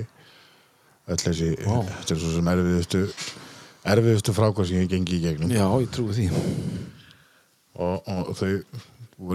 [1.08, 1.76] öll þessi Vá.
[1.88, 3.02] þetta er svo sem erfiðustu
[3.88, 6.28] erfiðustu frákvæð sem ég gengi í gegnum Já, ég trúi því
[7.78, 8.50] og, og þau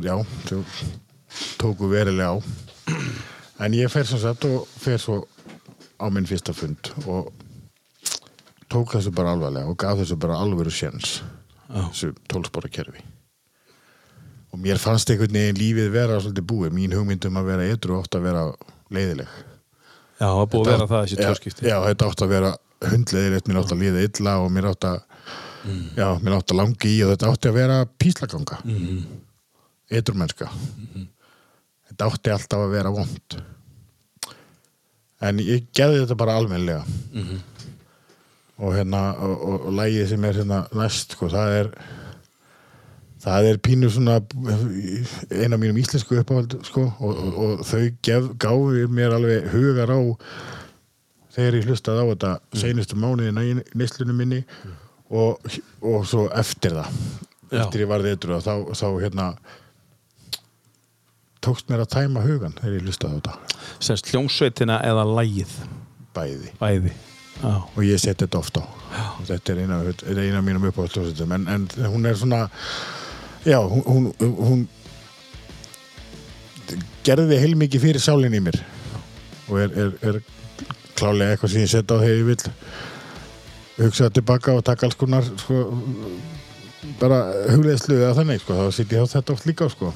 [0.03, 0.17] já,
[0.49, 0.61] þau
[1.61, 2.37] tóku verilega á
[3.63, 5.23] en ég fer sem sagt og fer svo
[5.97, 7.31] á minn fyrsta fund og
[8.71, 11.21] tók þessu bara alvarlega og gaf þessu bara alvöru sjens
[11.69, 11.87] Já.
[11.89, 13.03] þessu tólspora kerfi
[14.53, 18.15] og mér fannst einhvern veginn lífið vera svolítið búið, mín hugmyndum að vera edru átt
[18.19, 18.43] að vera
[18.93, 19.31] leiðileg.
[20.19, 22.51] Já, er búið að vera það þessi já, tjóðskipti já, þetta átt að vera
[22.83, 24.99] hundleiðilegt, mér átt að líða illa og mér átt að
[25.97, 28.59] já, mér átt að langi í og þetta átti að vera píslaganga.
[28.63, 28.85] Mm Mhm.
[28.97, 29.19] -hmm.
[29.93, 30.47] eiturmennska
[31.89, 33.35] þetta átti alltaf að vera vond
[35.21, 36.83] en ég gerði þetta bara almennilega.
[37.13, 37.37] Mhm.
[38.57, 41.69] og hérna og, og, og lægið sem er hérna næst sko, það er
[43.23, 44.17] það er pínu svona
[45.31, 49.93] eina af mínum íslensku uppáhald sko, og, og, og þau gef, gáfi mér alveg hugar
[49.95, 49.99] á
[51.33, 54.41] þegar ég hlustaði á þetta seinustu mánuðina í neyslunum minni
[55.13, 55.39] og,
[55.81, 56.99] og svo eftir það
[57.53, 57.61] Já.
[57.63, 59.29] eftir ég varði eitthvað þá, þá hérna
[61.43, 63.63] tókst mér að tæma hugan þegar ég hlustaði á þetta.
[63.83, 65.57] Semst hljómsveitina eða lægið
[66.15, 66.53] bæði.
[66.59, 66.93] Bæði
[67.41, 68.63] Já, og ég seti þetta oft á.
[69.25, 69.79] Þetta er eina,
[70.37, 72.45] af mínum uppáhaldsljósetum en, en hún er svona
[73.45, 74.67] já, hún, hún, hún
[77.03, 78.59] gerði heilmikið fyrir sálinn í mér
[79.51, 80.19] og er, er, er
[80.97, 82.39] klálega eitthvað sem ég set á þegar ég vil
[83.83, 85.63] hugsa tilbaka og taka alls konar sko,
[87.01, 89.93] bara hugleðslu eða þannig sko, þá sitt ég á þetta oft líka sko.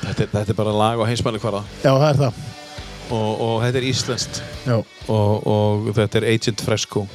[0.00, 2.46] þetta, þetta er bara lag á heimsmanni hvaða já, það er það.
[3.10, 4.36] Og, og þetta er íslenskt.
[4.70, 7.08] Og, og þetta er Agent Fresco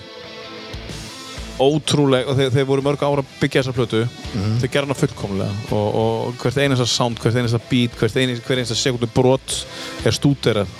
[1.61, 4.01] ótrúleg og þeir, þeir voru mörg ára að byggja þessa plötu.
[4.61, 5.56] Þeir gera hana fullkomlega.
[5.77, 9.61] Og, og hvert einasta sound, hvert einasta beat hvert einasta, sekundu brot
[10.06, 10.72] er stúderað.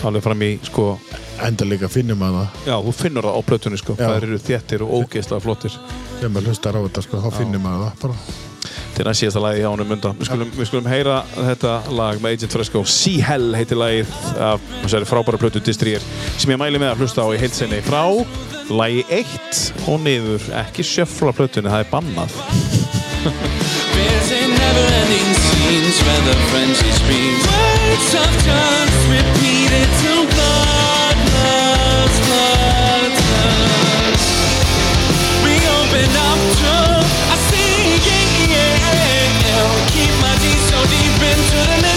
[0.00, 0.84] Alveg fram í sko,
[1.44, 2.60] enda líka finnum að það.
[2.70, 4.04] Já þú finnur það á plötunni sko, Já.
[4.06, 5.80] það eru þéttir og ógeðslega flottir.
[6.14, 8.49] Þegar maður hlustar á þetta sko, þá finnum að það bara
[8.96, 12.36] til að síðasta lagi hjá honum undan við skulum, við skulum heyra þetta lag með
[12.36, 12.84] Agent Fresco.
[12.84, 14.14] Sea Hell heitir lagið
[14.50, 16.04] af þessari frábæra plötu Distrier
[16.36, 18.02] sem ég mæli með að hlusta á í heilsinni frá
[18.70, 22.36] lagi 1 og niður ekki sjöfla plötunni, það er bannað.
[23.20, 27.50] There's a never-ending scenes where the frenzy screams
[27.90, 30.19] Words of just repeated till
[40.90, 41.89] deep into the mist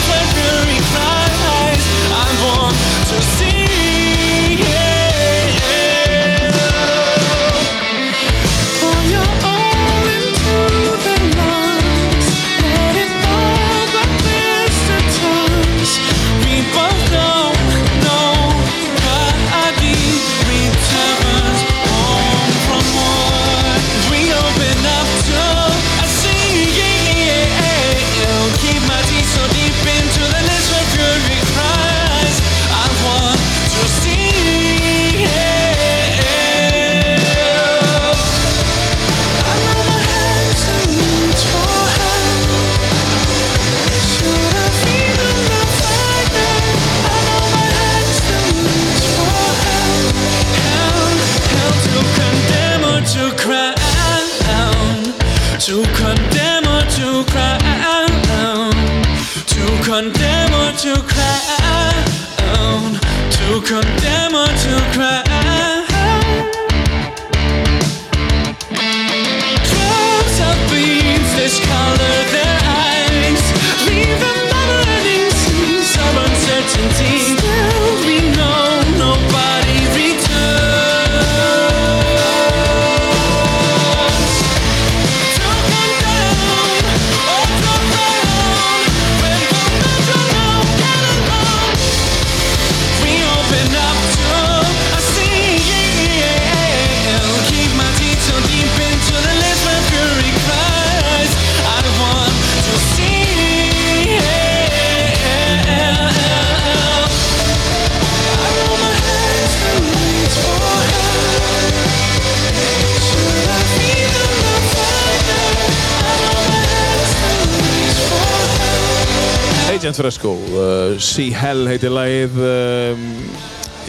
[121.01, 123.03] See Hell heitir lagið um,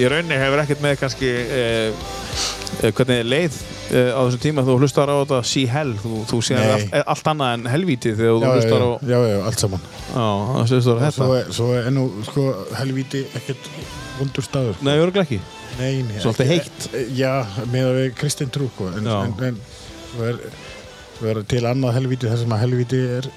[0.01, 2.05] í rauninni hefur ekkert með kannski uh,
[2.83, 6.41] uh, hvernig leið uh, á þessum tíma þú hlustar á þetta See Hell þú, þú
[6.51, 6.63] Nei.
[6.75, 9.85] allt, allt annað en helvíti þegar þú Já, hlustar á já, já, allt saman
[10.15, 10.27] já,
[10.71, 12.47] þetta Svo er, svo er nú, sko,
[12.81, 13.71] helvíti ekkert
[14.19, 14.87] vondur staður sko.
[14.87, 15.41] Nei, örgulega ekki
[15.75, 16.85] Nei, nei, Svolítið heitt.
[17.19, 17.33] Já,
[17.73, 18.93] með að við Kristinn trú sko.
[18.95, 19.17] en, Já.
[19.27, 19.57] en,
[20.23, 20.45] en
[21.23, 23.29] er, er til annað helvíti þar sem að helvíti er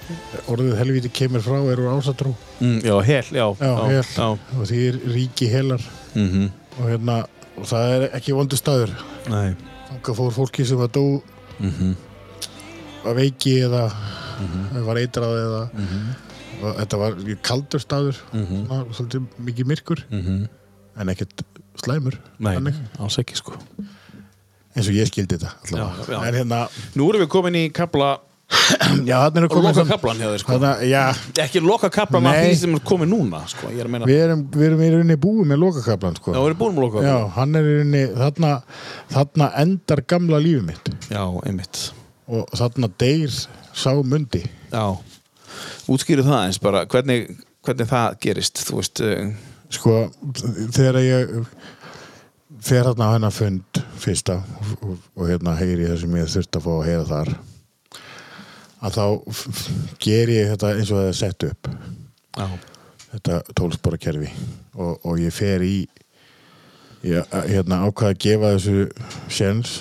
[0.51, 2.33] orðið helvíti kemur frá er úr ásatrú.
[2.59, 4.03] Mm, Já, hel, já Já, hel.
[4.03, 4.27] já.
[4.57, 5.83] og því er ríki helar.
[6.15, 7.15] Mm og hérna
[7.57, 8.91] og það er ekki vondur staður.
[9.33, 9.55] Nei.
[9.89, 11.05] Þangað fór fólki sem að dó
[11.59, 11.95] mm
[13.07, 13.85] að veiki eða
[14.85, 15.61] var eitrað eða
[16.57, 17.15] og þetta var
[17.45, 18.17] kaldur staður.
[18.33, 20.01] Svona, svolítið mikið myrkur.
[20.11, 21.41] En ekkert
[21.81, 22.17] slæmur.
[22.41, 22.57] Nei,
[22.99, 23.57] alls ekki sko
[24.77, 26.21] eins og ég skildi þetta Já, já.
[26.21, 26.63] en hérna,
[26.95, 28.15] Nú erum við komin í kapla
[29.09, 30.55] já þannig komin Loka kaplan hjá þér sko.
[30.55, 31.01] Þarna,
[31.43, 34.43] Ekki loka kaplan af því sem er komið núna sko er að meina við erum,
[34.53, 36.35] við erum í rauninni búið með lokakablan sko.
[36.35, 38.53] Já, loka já, hann er í rauninni þarna,
[39.11, 40.93] þarna endar gamla lífið mitt.
[41.11, 41.83] Já, einmitt.
[42.27, 43.35] Og þarna deyr
[43.75, 44.45] sá mundi.
[44.71, 44.85] Já,
[45.91, 47.27] útskýru það eins bara hvernig,
[47.67, 49.27] hvernig það gerist þú veist, uh,
[49.75, 49.97] sko,
[50.71, 51.35] þegar ég
[52.67, 54.39] fer þarna á hennar fund fyrsta
[54.81, 57.31] og, og, hérna heyri það sem ég þurfti að fá að heyra þar.
[58.77, 59.05] Að þá
[60.03, 61.69] ger ég þetta eins og það er sett upp.
[62.37, 62.47] Já,
[63.13, 64.31] þetta tólspora kerfi
[64.75, 65.77] og, og ég fer í
[67.07, 68.87] ég hérna ákvað að gefa þessu
[69.31, 69.77] séns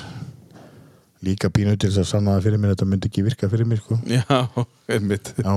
[1.26, 3.82] líka pínu til þess að sanna það fyrir mér þetta myndi ekki virka fyrir mér
[3.82, 3.98] sko.
[4.06, 4.40] Já,
[4.94, 5.32] einmitt.
[5.42, 5.54] Já.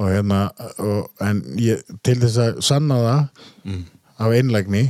[0.00, 0.44] og hérna
[0.78, 3.80] og, en ég, til þess að sanna það
[4.20, 4.84] af einlægni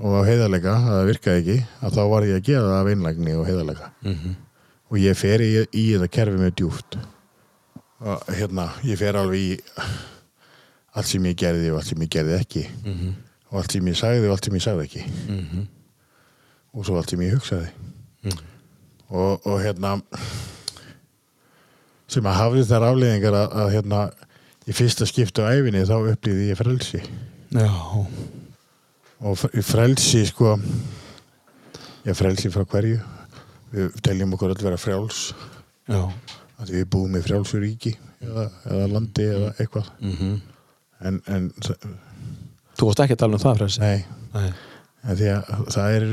[0.00, 1.56] og af heiðarleika að það virkaði ekki
[1.86, 3.90] að þá var ég að gera það af einlægni og heiðarleika.
[4.02, 4.34] -hmm.
[4.90, 6.98] og ég fer í, í þetta kerfi með djúft
[8.04, 9.52] og hérna ég fer alveg í
[10.94, 12.64] allt sem ég gerði og allt sem ég gerði ekki.
[12.84, 13.14] -hmm.
[13.50, 15.04] og allt sem ég sagði og allt sem ég sagði ekki.
[15.28, 15.66] -hmm.
[16.72, 17.70] og svo allt sem ég hugsaði.
[19.08, 20.00] Og, og hérna
[22.08, 24.10] sem að hafði þær afleiðingar að, að hérna
[24.66, 27.02] í fyrsta skiptu á æfinni þá upplýði ég frelsi.
[27.54, 27.68] Já,
[29.20, 30.56] og fr- frelsi sko.
[32.04, 32.98] Ég frelsi frá hverju?
[33.74, 35.32] Við teljum okkur öll vera frjáls.
[35.88, 36.00] Já,
[36.60, 37.94] að við búum í frjálsur ríki
[38.24, 39.88] eða, eða landi eða eitthvað.
[40.00, 40.34] Mhm.
[41.04, 41.48] en, en
[42.78, 43.80] þú varst ekki að tala um það frelsi?
[43.80, 44.04] Nei.
[44.34, 44.52] Nei.
[45.04, 46.04] Því að það er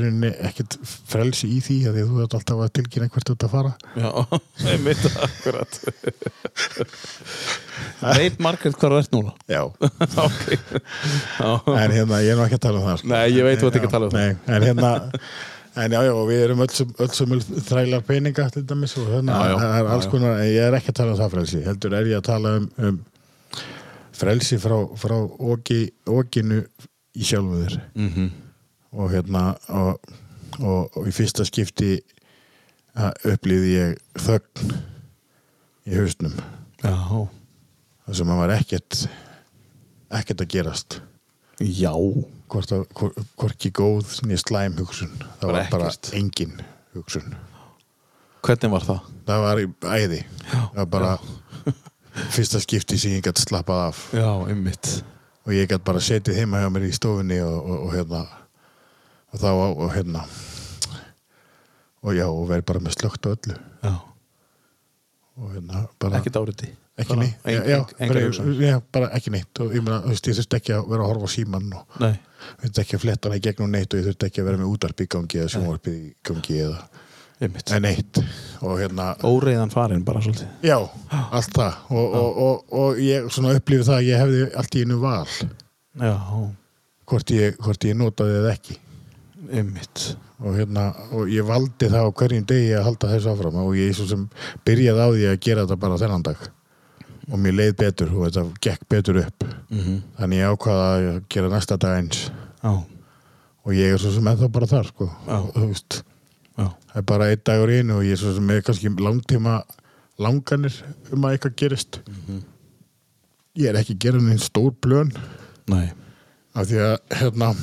[0.48, 0.74] ekkert
[1.08, 3.72] frelsi í því að því að þú ert alltaf að tilkynna hvert ert að fara.
[3.96, 4.10] Já,
[4.72, 5.78] einmitt, akkurat.
[8.18, 9.32] Veit Margrét hvað þú ert núna?
[9.48, 9.62] Já.
[10.26, 10.44] Ok.
[10.52, 13.10] Já, en hérna ég er nú ekki að tala um það sko.
[13.14, 14.28] Nei, ég veit þú ert ekki að tala um það.
[14.28, 14.92] Nei, en hérna
[15.72, 19.76] en já, já, við erum öll sem, þrælar peninga til dæmis og þannig Já, það
[19.78, 22.20] er alls konar, en ég er ekki að tala um það frelsi heldur er ég
[22.20, 22.98] að tala um, um
[24.22, 26.60] frelsi frá, frá okinu
[27.12, 27.78] í sjálfu þér.
[27.96, 28.30] Mhm.
[28.92, 30.00] Og hérna og,
[30.60, 31.94] og, og í fyrsta skipti
[32.98, 34.74] að upplýði ég þögn
[35.88, 36.34] í hausnum.
[36.82, 38.98] Þar sem að var ekkert
[40.12, 40.98] ekkert að gerast.
[41.62, 41.94] Já.
[42.52, 45.12] Hvort að hvor- hvorki góð nýja slæm hugsun.
[45.40, 46.58] Það Bara var bara engin
[46.94, 47.32] hugsun.
[48.42, 49.00] Hvernig var það?
[49.26, 50.18] það var í æði.
[50.52, 51.12] Já, það var bara
[52.34, 54.02] fyrsta skipti sem ég gætt slappað af.
[54.12, 55.04] Já, einmitt.
[55.46, 58.24] Og ég gætt bara setið heima hjá mér í stofunni og, og, og hérna
[59.32, 60.26] og þá og, og hérna.
[62.02, 63.58] Og já og verið bara með slögt á öllu.
[63.82, 63.92] Já,
[65.38, 67.36] og hérna bara ekki dáriti ekki neitt.
[67.44, 69.60] Já, já, bara, bara ekki neitt.
[69.62, 71.96] Og ég meina, þú veist, ég þurfti ekki að vera að horfa á síman og
[72.02, 72.12] nei,
[72.62, 74.74] þurfti ekki að fletta hana í gegnum neitt og ég þurfti ekki að vera með
[74.74, 76.78] útarp í gangi eða sjónvarpið í gangi eða
[77.42, 77.74] einmitt.
[77.74, 78.22] En eitt
[78.60, 80.52] og hérna, Óreiðan farin bara svolítið.
[80.68, 80.78] Já,
[81.24, 81.80] allt það.
[81.90, 85.26] Og, og, og, og ég svona upplifið það að ég hefði allt í einu val.
[86.02, 86.14] Já,
[87.12, 88.78] hvort ég, hvort ég notaði eða ekki
[89.50, 90.16] einmitt.
[90.42, 93.94] Og hérna, og ég valdi það á hverjum degi að halda þessu áfram og ég
[93.96, 94.24] svo sem
[94.66, 96.46] byrjaði á því að gera þetta bara þennan dag.
[97.30, 99.44] Og mér leið betur og þetta gekk betur upp.
[99.70, 100.02] Mhm.
[100.18, 102.30] þannig ég ákvaða að gera næsta dag eins.
[102.62, 102.72] Já,
[103.64, 105.10] og ég er svo sem ennþá bara þar sko.
[105.56, 106.02] Veist
[106.58, 108.90] já, það er bara einn dagur í einu og ég er svo sem með kannski
[108.98, 109.62] langtíma
[110.18, 110.74] langanir
[111.12, 112.00] um að eitthvað gerist.
[112.08, 112.42] Mhm.
[113.56, 115.12] ég er ekki að gera neinn stór blön
[116.54, 117.54] af því að hérna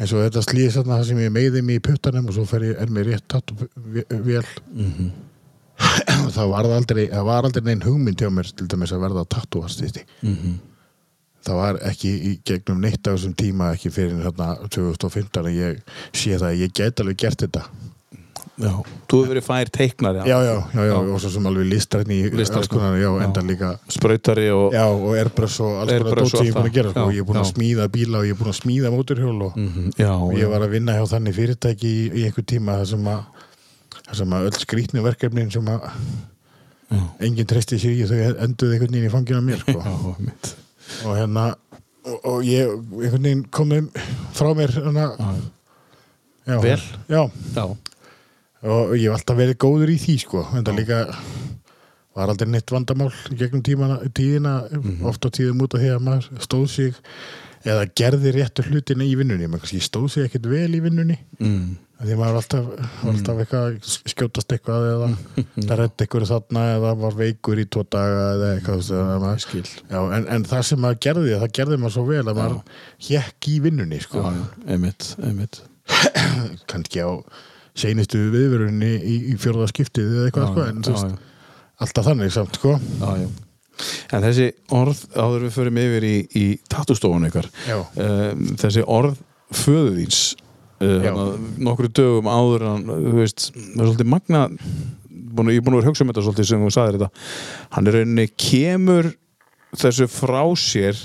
[0.00, 2.64] eins og þetta slýðis þarna það sem ég meiði mig í puttanum og svo fer
[2.70, 3.52] ég, er mér rétt tatt
[4.08, 5.10] vel Mhm.
[6.36, 10.02] það var aldrei, það var aldrei neinn hugmynd hjá mér til dæmis að verða tattúastisti
[10.22, 10.58] Mhm.
[11.44, 15.78] það var ekki í gegnum neitt af þessum tíma ekki fyrir hérna 2015 að ég
[16.12, 17.62] sé það að ég get alveg gert þetta
[18.60, 18.72] Já,
[19.08, 22.30] þú hefur verið fær teiknari já, já, já, já, og svo sem alveg listrætni í
[22.68, 26.46] konar, já, enda líka Sprautari og já, og Airbrush og alls konar Airbrush dót sem
[26.46, 26.94] ég er og búin að gera, það.
[26.94, 29.42] sko, og ég er búin að smíða bíla og ég er búin að smíða móturhjól
[29.48, 29.86] og Mhm,
[30.26, 33.20] og ég var að vinna hjá þannig fyrirtæki í, í einhver tíma þar sem að
[34.10, 35.88] þar sem að öll skrýtni verkefnin sem að
[37.22, 39.78] enginn treysti sér í þau enduði einhvern veginn í fangina mér sko.
[41.06, 41.44] og hérna
[42.04, 43.90] og, og ég einhvern veginn komið
[44.34, 45.04] frá mér hérna,
[46.48, 46.82] já, Vel.
[47.08, 47.22] já,
[47.54, 47.64] Já,
[48.62, 51.00] og ég hef alltaf verið góður í því sko, en það líka
[52.16, 55.04] var aldrei neitt vandamál gegnum tímana, tíðina Mhm.
[55.06, 56.94] oft á tíðum út af því að maður stóð sig
[57.64, 59.46] eða gerði réttu hlutina í vinnunni.
[59.46, 61.18] Maður kannski stóð sig ekkert vel í vinnunni.
[61.38, 61.76] Mm.
[62.00, 62.68] Því maður var alltaf,
[63.04, 65.08] var alltaf eitthvað að skjótast eitthvað eða
[65.68, 69.20] það reddi eitthvað þarna eða var veikur í tvo daga eða eitthvað þú veist, að
[69.26, 69.64] maður skil.
[69.90, 72.56] Já, en, en það sem maður gerði, það gerði maður svo vel að maður
[73.10, 74.24] hjekk í vinnunni sko.
[74.66, 75.60] einmitt, einmitt.
[76.66, 77.10] Kannski á
[77.80, 81.46] seinustu viðverunni í, í fjórða skiptið eða eitthvað sko, en já, já.
[81.86, 82.76] alltaf þannig samt sko.
[83.00, 83.30] Já.
[84.12, 89.16] En þessi orð, áður við förum yfir í, í tattústofun ykkar um, þessi orð
[89.56, 90.20] föðuðins
[90.84, 91.12] uh, Já.
[91.64, 94.42] nokkru dögum áður en þú veist, það er svolítið magna
[95.08, 97.10] búin, ég er búin að vera hugsa um þetta svolítið sem þú sagðir þetta
[97.76, 99.10] hann er rauninni kemur
[99.80, 101.04] þessu frá sér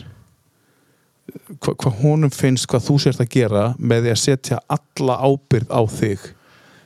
[1.62, 5.74] hvað hva honum finnst hvað þú sért að gera með því að setja alla ábyrgð
[5.74, 6.26] á þig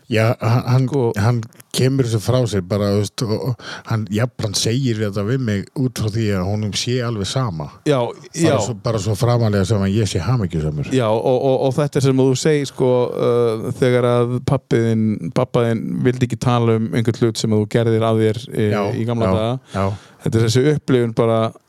[0.09, 1.41] Já, hann, Sko- hann
[1.75, 3.51] kemur þessu frá sér bara, veist, og,
[3.91, 7.67] hann, jafn, segir þetta við mig út frá því að honum sé alveg sama.
[7.85, 7.99] Já,
[8.33, 8.49] já.
[8.49, 12.01] bara svo, bara svo framalega sem að ég sé hamingjusamur Já, og, og, og þetta
[12.01, 15.05] er sem þú segir sko, uh, þegar að pappiðin
[15.37, 19.05] pappaðin vildi ekki tala um einhvern hlut sem þú gerðir að þér í, Já, í
[19.05, 19.59] gamla já, daga.
[19.77, 21.68] já, þetta er þessi upplifun bara, já,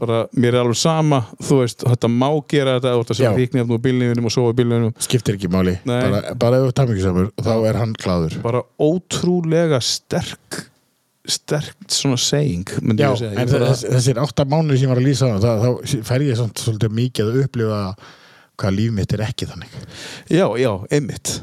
[0.00, 3.20] bara mér er alveg sama, þú veist, þetta má gera þetta, þú ert að Já.
[3.20, 5.74] segja fíknefnum og sofa í bílnefnum, skiptir ekki máli.
[5.88, 5.98] Nei.
[6.06, 10.64] bara, bara ef þú ert hamingjusamur, þá er hann gladur bara ótrúlega sterk
[11.24, 12.18] sterk svona
[12.84, 16.38] myndi Já, en þessir átta mánuði sem ég var að lýsa það, þá fer ég
[16.38, 17.80] samt svolítið mikið að upplifa
[18.60, 19.76] hvað líf mitt er ekki þannig.
[20.30, 21.38] Já, já, einmitt.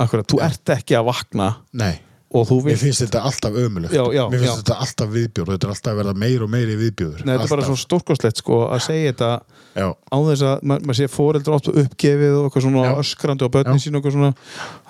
[0.00, 3.94] Akkurat, þú ert ekki að vakna Nei, og þú mér vilt finnst þetta alltaf ömulegt
[3.96, 4.58] Já, já, Mér finnst já.
[4.60, 7.24] þetta alltaf viðbjór og þetta er alltaf að verða meir og meiri viðbjóður.
[7.24, 9.30] Nei, þetta er bara svo stórkostlegt sko að segja þetta
[9.80, 11.08] Já, á þess að ma maður sé
[11.56, 12.92] oft uppgefið og eitthvað svona Já.
[13.02, 14.32] öskrandi á börnin sín og eitthvað svona.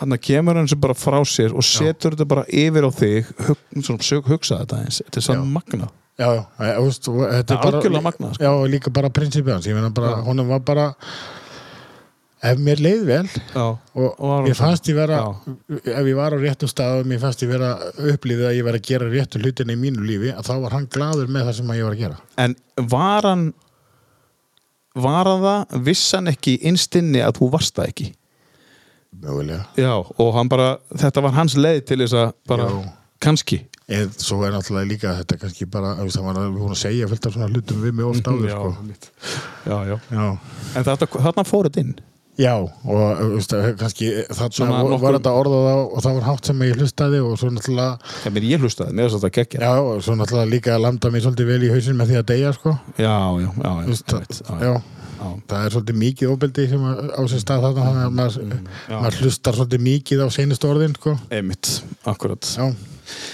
[0.00, 3.64] Hann kemur hann sem bara frá sér og setur þetta bara yfir á þig hug,
[3.80, 8.44] svona, sög, hugsa þetta eins þetta er sann magna og þetta er algjörlega magnað, sko.
[8.44, 9.68] Já, og líka bara prinsipið hans,
[10.26, 10.90] honum var bara
[12.40, 15.56] ef mér leið vel já, og, Og mér fannst ég vera Já.
[15.92, 17.72] ef ég var á réttum stað og mér fannst ég vera
[18.12, 20.86] upplýðið að ég var að gera réttu hlutina í mínu lífi að þá var hann
[20.94, 22.56] gladur með það sem að ég var að gera en
[22.94, 23.44] var hann
[25.00, 28.08] var hann það, viss hann ekki innstinni að þú varst það ekki
[29.20, 32.70] mögulega já, og hann bara, þetta var hans leið til þess að bara,
[33.20, 36.84] kannski eða svo er náttúrulega líka þetta kannski bara, veist, það var alveg búin að
[36.86, 38.70] segja fullt af svona hlutum við mig oft áður sko.
[39.66, 39.96] já, já.
[40.14, 40.26] já.
[40.78, 41.98] en þetta, þarna fór þetta inn
[42.40, 46.26] já, og þú veist, kannski þarna Svona var nokkur- þetta orðað á og það var
[46.30, 49.60] hátt sem ég hlustaði og svo náttúrulega ég, mér, ég hlustaði, mér er þetta geggja
[49.66, 52.26] já, og svo náttúrulega líka að landa mér svolítið vel í hausin með því að
[52.32, 52.76] deyja sko.
[52.96, 54.72] já, já, já, veist, einmitt, það, já,
[55.20, 55.32] já.
[55.50, 58.70] það er svolítið mikið ofbeldi sem að- á sér stað þarna þannig að maður, Mm,
[58.88, 58.96] já.
[59.02, 61.18] maður hlustar svolítið mikið á seinustu orðin sko.
[61.30, 62.74] einmitt, akkurat Já,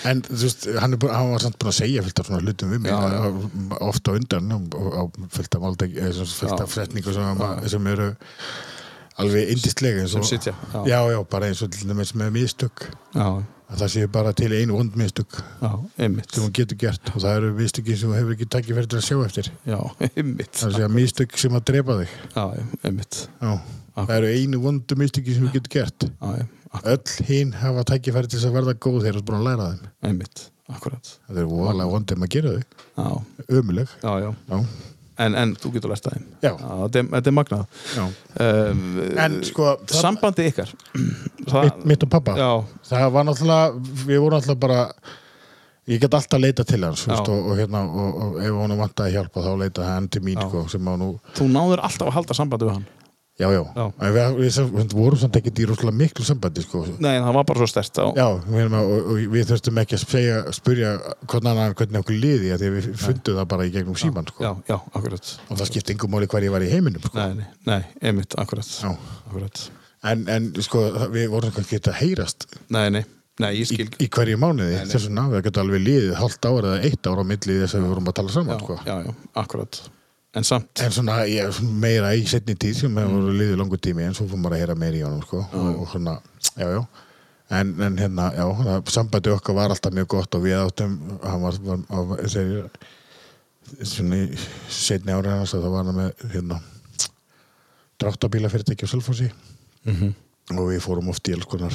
[0.08, 2.40] en þú veist, hann, er búin, hann var samt búin að segja fullt af svona
[2.42, 3.20] hlutum við mig Já, já.
[3.22, 4.48] já, oft á undan
[5.30, 5.62] fullt af
[6.58, 6.66] Já.
[6.66, 8.16] fretningu sem, að- sem eru
[9.22, 12.86] alveg indistlega eins og, sitja já, já, já, bara eins og til dæmis með mistök.
[13.14, 13.28] Já,
[13.66, 15.38] að það séu bara til einu vond mistök.
[15.62, 16.28] Já, einmitt.
[16.34, 17.12] Sem hún getur gert.
[17.14, 19.48] Og það eru mistökin sem þú hefur ekki takkifæri til að sjá eftir.
[19.66, 19.78] Já,
[20.18, 20.52] einmitt.
[20.60, 22.14] Það séu mistök sem að drepa þig.
[22.36, 22.44] Já,
[22.86, 23.22] einmitt.
[23.40, 23.54] Já.
[23.96, 26.08] það eru einu vondu mistökin sem þú getur gert.
[26.20, 26.46] Já,
[26.92, 29.68] öll hinn hafa tækifæri til þess að verða góð þegar þú ert búin að læra
[29.72, 29.88] þeim.
[30.10, 31.14] Einmitt, akkurat.
[31.26, 32.84] Það er voðalega vondum að gera þau.
[33.00, 33.08] Já,
[33.62, 34.58] ömuleg já, já, já,
[35.24, 36.26] en, en þú getur lært það þeim.
[37.12, 37.76] Þetta er, magnað.
[38.40, 38.82] Um,
[39.26, 40.72] en sko sambandi ykkar.
[41.46, 42.50] Það, mitt, og pappa já,
[42.90, 44.80] það var náttúrulega, við vorum náttúrulega bara
[45.86, 49.14] ég get alltaf leita til hans veist, og, og, hérna, og, og ef hún vantaði
[49.14, 50.64] hjálpa þá leita hann til mín sko,
[51.38, 52.88] þú náður alltaf að halda sambandi við hann
[53.36, 53.84] Já, já, Já.
[54.00, 56.86] Við, við, við, við vorum samt ekki í rosalega miklu sambandi sko.
[57.04, 60.04] nei, það var bara svo stert á, Já, við, og, og við þurftum ekki að
[60.06, 60.92] segja, spurja
[61.28, 64.40] hvernig annan hvernig okkur liði því við fundum það bara í gegnum síman sko.
[64.46, 65.32] já, já, akkurat.
[65.50, 67.18] Og það skipti engum máli hvar ég var í heiminum sko.
[67.20, 68.70] nei, nei, nei, einmitt, akkurat.
[68.88, 69.66] Akkurat,
[70.14, 73.04] en, en sko, við vorum kannski ekki að heyrast nei, nei,
[73.42, 76.72] nei, ég í, skil í hverju mánuði þess vegna, það getur alveg liðið hálft ára
[76.78, 78.78] eða eitt ára á milli þess að við vorum að tala saman sko.
[78.86, 79.82] já, já, akkurat
[80.34, 83.80] en samt, En svona, ég, svona meira í setni tíð sem hefur voru liðið langur
[83.80, 85.42] tími en svo fór maður að heyra meira í honum sko.
[85.52, 86.18] og, og svona,
[86.56, 86.80] já, já.
[87.56, 88.44] En, en hérna, já,
[88.90, 91.58] sambandi okkar var alltaf mjög gott og við áttum hann var,
[92.10, 92.66] var, segir,
[93.86, 96.58] svona í setni ára það var hann með hérna
[98.02, 99.30] dráttabílafyrirtæki á Selfossi.
[100.52, 101.74] Og við fórum oft í alls konar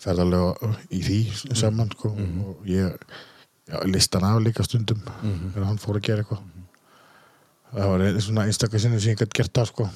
[0.00, 2.10] ferðarlega í því saman sko,
[2.46, 2.94] og ég
[3.68, 5.00] já, listan af líka stundum
[5.54, 6.42] þegar hann fór að gera eitthvað
[7.74, 9.88] það var svona einstaklega sinni sem ég gætt gert það sko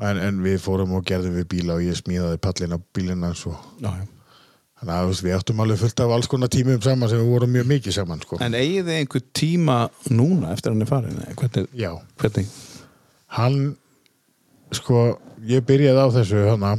[0.00, 3.46] en, en við fórum og gerðum við bíla og ég smíðaði pallin á bílina hans
[3.46, 7.30] og þannig að veist, við áttum alveg fullt af alls konar tímum saman sem við
[7.30, 8.36] vorum mjög mikið saman sko.
[8.44, 9.76] En eigið þið einhver tíma
[10.10, 11.22] núna eftir hann er farin?
[11.38, 12.50] Hvernig, já, hvernig?
[13.38, 13.76] hann
[14.74, 16.74] sko, ég byrjaði á þessu hana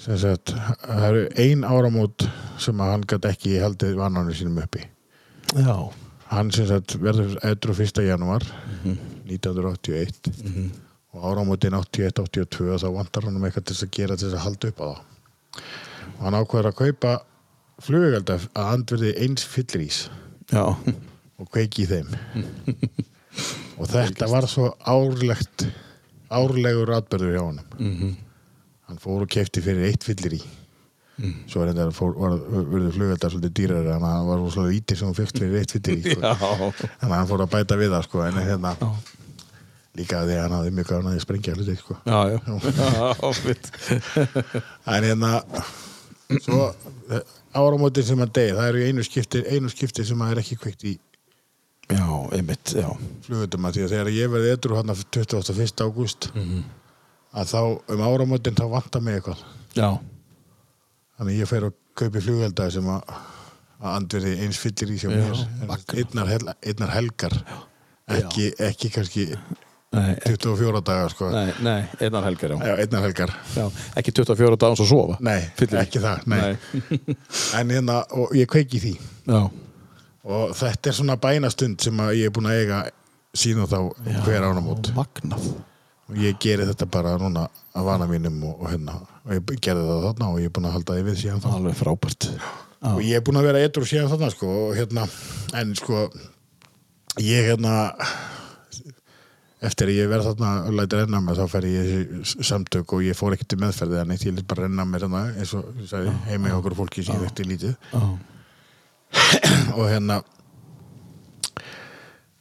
[0.00, 0.52] sem sagt,
[0.84, 2.26] það eru ein áramót
[2.62, 4.84] sem að hann gæti ekki haldið vannanum sínum uppi
[5.56, 5.88] Já.
[6.32, 8.02] Hann sem sagt verður edru 1.
[8.06, 8.44] januar
[8.84, 10.30] 1981
[11.16, 14.46] og áramótin 81-82 þá vantar hann um eitthvað til þess að gera til þess að
[14.46, 15.00] halda upp á það
[16.16, 17.14] og hann ákveður að kaupa
[17.86, 19.98] flugvelda að andverði eins fyllirís
[20.52, 20.64] Já.
[21.36, 22.12] og kveiki í þeim.
[23.76, 25.66] Og þetta var svo árlegt
[26.32, 28.14] árlegur atbyrður hjá honum.
[28.88, 30.40] Hann fór og kefti fyrir eitt fyllir í
[31.48, 32.34] svo er þetta fór, var,
[32.70, 35.96] verður flugveldar svolítið dýrari en hann var svo lítið sem hún fyrst fyrir eitt fyllir
[35.96, 36.70] í sko.
[37.06, 38.74] Hann fór að bæta við það sko, en hérna
[39.96, 41.96] líka því að hann hafði mjög gafan að sprengja hluti sko.
[42.04, 42.38] Já, já.
[44.96, 45.30] En hérna
[46.44, 46.60] svo
[47.56, 50.84] áramótin sem hann degi það eru einu skipti, einu skipti sem hann er ekki kveikt
[50.84, 50.96] í
[51.86, 52.02] Já,
[52.34, 52.88] einmitt, já.
[53.22, 55.84] flugvöldum að því að þegar ég verði edru hann 21.
[55.86, 56.26] ágúst
[57.36, 57.60] að þá
[57.94, 59.44] um áramótin þá vantar mig eitthvað
[59.76, 59.88] Já.
[61.18, 63.14] Þannig ég fer og kaupi flugvelda sem að
[63.96, 67.36] andverði eins fyllir í Já, mér einnar, hel, einnar helgar
[68.16, 69.26] ekki, ekki kannski
[69.96, 72.58] Nei, 24 dagar sko nei, nei, einnar helgar, já.
[72.68, 73.62] Já, einnar helgar já.
[73.96, 75.14] Ekki 24 dagans að sofa.
[75.24, 76.40] Nei, Fyllir ekki það nei.
[76.42, 77.14] Nei.
[77.60, 78.92] En hérna, og ég kveiki því
[79.30, 79.38] Já.
[80.26, 82.82] og þetta er svona bænastund sem að ég er búin að eiga
[83.36, 83.78] síðan þá
[84.26, 85.48] hver ánamót Magnað.
[86.06, 89.00] Og ég geri þetta bara núna að vana mínum og, og hérna.
[89.26, 91.50] Og ég gerði það þarna og ég er búin að halda því við síðan þá.
[91.58, 92.28] Alveg frábært.
[92.92, 95.06] og ég er búin að vera eitthvað síðan þarna sko og hérna,
[95.58, 96.06] en sko
[97.24, 97.74] ég hérna
[99.66, 103.04] eftir að ég verð þarna og læti renna mig þá fer ég í samtök og
[103.06, 105.70] ég fór ekkert til meðferði en eitt ég lít bara renna mér hérna eins og
[105.88, 107.74] sagði, heima í okkur fólki sem ég vekti lítið.
[109.78, 110.20] Og hérna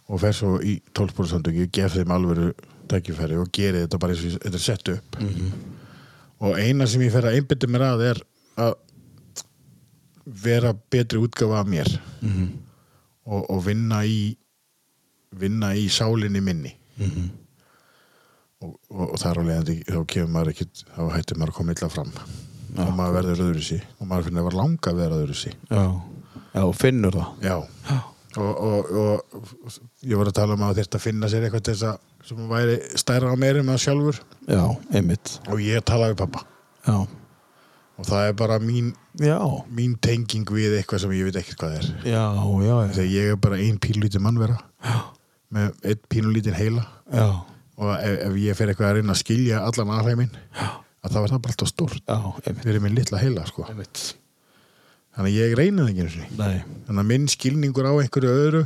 [0.05, 1.59] og fer svo í 12 samtök.
[1.63, 2.49] Ég gef þeim alvöru
[2.91, 5.19] tækifæri og geri þetta bara eins og þetta er sett upp.
[6.45, 8.21] Og eina sem ég fer að einbytta mér að er
[8.65, 8.73] að
[10.45, 11.91] vera betri útgafa af mér.
[13.25, 14.35] Og, og vinna í
[15.35, 16.71] vinna í sálinni minni.
[18.63, 21.75] Og, og, og þar á leiðandi þá kemur maður ekkit þá hættir maður að koma
[21.75, 22.11] illa fram.
[22.75, 25.51] Og maður verður öðru sí og maður finnir að vera langa að vera öðru sí
[25.69, 25.83] Já.
[26.55, 27.43] Já, finnur það.
[27.43, 27.55] Já,
[28.39, 31.87] og, og, og ég var að tala um að þetta finna sér eitthvað til þess
[31.91, 34.19] að sem væri stærra á meiri með sjálfur.
[34.49, 34.63] Já,
[34.93, 35.39] einmitt.
[35.49, 36.43] og ég tala við pappa
[36.85, 36.97] Já.
[37.97, 39.37] og það er bara mín, Já.
[39.69, 41.89] mín tenging við eitthvað sem ég veit ekkert hvað er.
[42.05, 42.23] Já,
[43.05, 44.57] ég er bara ein pínlítið mannvera
[45.53, 46.85] með einn pínlítið heila.
[47.13, 47.27] Já.
[47.77, 51.33] og ef, ef ég fer eitthvað að reyna að skilja allan aðheimin að það var
[51.33, 51.97] það bara alltaf
[52.45, 52.63] einmitt.
[52.63, 53.65] fyrir minn litla heila sko.
[55.15, 56.05] Þannig að ég reyni það ekki
[56.87, 58.63] þannig að minn skilningur á einhverju öðru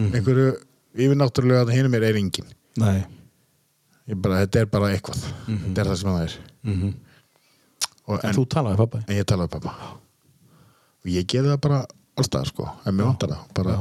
[0.00, 0.50] einhverju
[0.96, 3.04] yfirnáttúrulega að hinum er er engin Nei.
[4.10, 5.22] Ég bara, þetta er bara eitthvað.
[5.46, 6.36] Þetta er það sem það er.
[6.62, 6.94] Mhm.
[8.10, 8.98] og, En en, þú talaði pappa?
[9.06, 9.74] en ég talaði pappa
[11.00, 11.86] og ég gerði það bara
[12.18, 13.44] allstað sko, en mér vantar það.
[13.54, 13.76] Bara,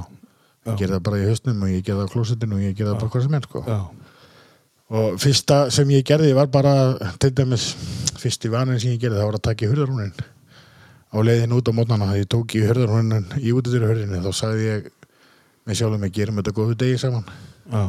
[0.68, 2.92] ég gerði það bara í hausnum og ég gerði það á klósettinu og ég gerði
[2.94, 3.64] það bara hvað sem er sko.
[3.68, 3.80] Já.
[4.90, 6.72] og fyrsta sem ég gerði var bara
[7.22, 7.66] til dæmis
[8.18, 10.14] fyrsti vanin sem ég gerði það var að taka í hurðarhúnin
[11.14, 14.66] á leiðin út á mótnana þegar ég tók í hurðarhúnin í útidyru hurðinni þá sagði
[14.66, 14.88] ég
[15.70, 17.26] með sjálfum að gerum þetta góðu degi saman.
[17.70, 17.84] Já,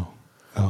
[0.57, 0.67] já,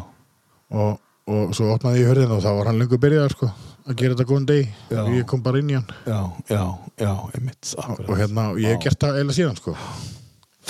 [0.70, 1.00] og,
[1.30, 3.50] og svo opnaði ég hurðin og þá var hann lengur byrjað sko,
[3.86, 5.02] að gera þetta góðan degi Já.
[5.02, 6.62] og ég kom bara inn í hann já, já,
[7.00, 8.22] já, einmitt, og akkurat.
[8.22, 9.76] hérna, og ég hef gert það eða síðan sko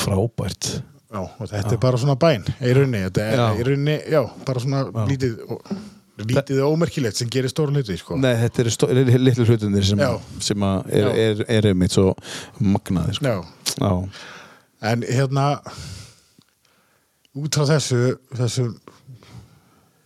[0.00, 0.68] Frábært.
[1.10, 4.60] Já, og þetta er bara svona bæn í rauninni, þetta er í rauninni, já, bara
[4.62, 5.72] svona lítið og,
[6.22, 8.18] lítið og ómerkilegt sem gerir stóra hluti, sko.
[8.20, 10.02] Nei, þetta eru eru litlu hlutunir sem,
[10.46, 12.12] sem er, er, er, einmitt svo
[12.62, 13.34] magnaði, sko.
[13.34, 13.90] Já, Já,
[14.92, 15.48] en hérna
[17.40, 18.68] út frá þessu, þessu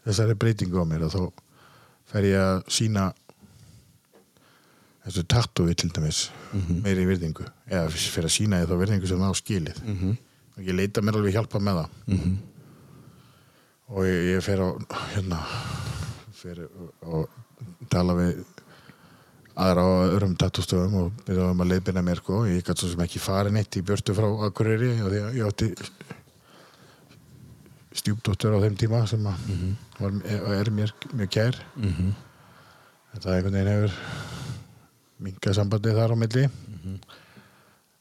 [0.05, 1.23] þessari breytingu á mér og þá
[2.13, 3.09] fer ég að sína
[5.05, 6.27] þessu tattúi til dæmis
[6.85, 7.47] meiri virðingu.
[7.69, 9.81] Eða fyrir að sína ég þá virðingu sem á skilið.
[9.85, 10.17] -hmm.
[10.57, 11.89] og ég leita mér alveg hjálpa með það.
[12.07, 12.37] -hmm.
[13.89, 14.69] og ég, ég fer á
[15.15, 15.41] hérna
[16.33, 16.69] fer
[17.03, 17.29] og
[17.89, 18.45] tala við
[19.55, 22.45] aðra á öðrum tattústofum og byrja um að leiðbina mér sko.
[22.47, 25.47] Ég gæti svo sem ekki farin eitt í björtu frá Akureyri og því að ég
[25.47, 25.69] átti
[27.95, 29.39] stjúpdóttur á þeim tíma sem að
[30.01, 31.61] var, er, er mér mjög kær.
[31.77, 32.13] Mhm.
[33.15, 33.93] þetta einhvern veginn hefur
[35.25, 36.49] minkað sambandi þar á milli.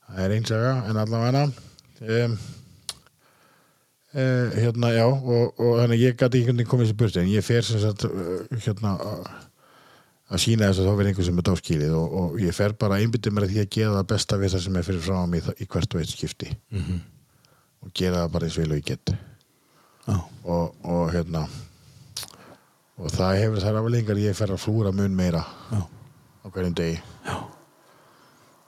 [0.08, 2.34] Það er einsaga en allavega um,
[4.14, 7.46] uh, hérna já og, og þannig ég gæti einhvern veginn komið þessi burti en ég
[7.46, 8.06] fer sem sagt
[8.66, 9.34] hérna að-
[10.42, 13.04] sína þess að þá verður einhver sem er dáskilið og, og ég fer bara að
[13.06, 15.50] einbytta mér að því að gera það besta við það sem er fyrir frá mig
[15.60, 16.50] í, hvert og eitt skipti.
[16.72, 17.00] -hmm.
[17.84, 19.14] og gera það bara eins og ég get.
[20.08, 21.48] Já, og, og hérna
[22.98, 25.42] og það hefur þær aflengar ég fer að flúra mun meira
[25.72, 25.82] Já.
[26.44, 27.38] á hverjum degi Já.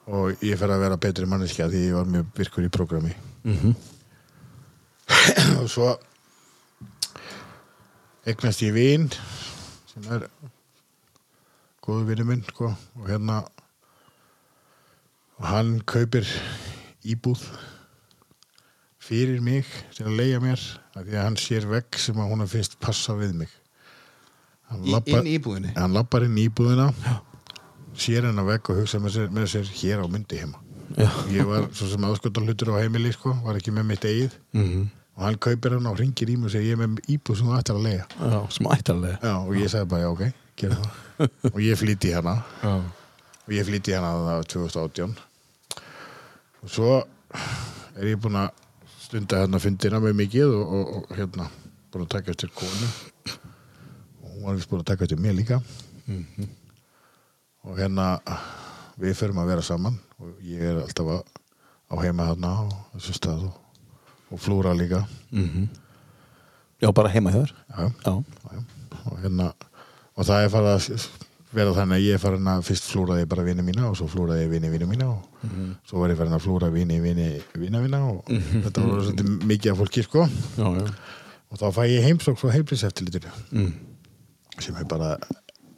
[0.07, 3.13] og ég fer að vera betri manneskja því ég var mjög virkur í prógrami
[3.45, 3.75] Mhm.
[5.61, 5.91] og svo
[8.25, 9.05] eignast ég vin
[9.91, 10.25] sem er
[11.85, 13.43] góðu vinur minn sko, og hérna
[15.37, 16.25] og hann kaupir
[17.05, 17.43] íbúð
[19.05, 20.57] fyrir mig til að leia mér
[20.95, 23.53] af því að hann sér vegg sem að hún finnst passa við mig
[24.83, 25.71] lappar- inn í íbúðinni?
[25.77, 26.89] hann lappar inn í íbúðina.
[27.95, 30.59] Sér hennar vegg og hugsa með sér, með sér hér á myndi heima.
[30.99, 34.31] Já, ég var svo sem aðskotan hlutur á heimili sko, var ekki með mitt eigið.
[34.53, 34.85] Mhm.
[35.15, 37.47] og hann kaupir hann og ringir í mig og segir ég er með íbúð sem
[37.47, 39.19] þú ættir að leia já, sem ættarlega.
[39.23, 40.91] já, og ég sagði bara já ok, gera það.
[41.55, 42.33] Og ég flýti í hana.
[42.61, 42.73] Já,
[43.47, 45.15] og ég flýti í hana var 2018
[46.63, 46.89] og svo
[47.95, 48.49] er ég búinn að
[49.05, 51.47] stunda hérna fundina með mikið og, og, og hérna
[51.93, 52.89] búinn að taka eftir konu
[54.35, 55.61] hún var vist búinn að taka eftir mér líka.
[57.65, 58.19] Og hérna
[59.01, 61.21] við förum að vera saman og ég er alltaf að,
[61.91, 62.63] á heima hérna á
[62.95, 63.55] þessum stað og,
[64.31, 65.01] og flúra líka.
[66.83, 67.53] Já bara heima hjá þér.
[67.71, 68.13] já, Já,
[68.51, 68.59] já,
[69.05, 69.49] og hérna
[70.15, 71.07] og það er farið að
[71.55, 74.07] vera þannig að ég er farin að fyrst flúraði ég bara vini mína og svo
[74.11, 75.51] flúraði ég vini vini mína og
[75.87, 79.71] svo var ég farin að flúra vini vini vina vina og þetta var svolítið mikið
[79.71, 80.25] af fólki sko.
[80.59, 80.85] Já, já.
[81.51, 83.71] og þá fæ ég heimsók frá heilbríseftilitinu Mm.
[84.59, 85.17] Sem er bara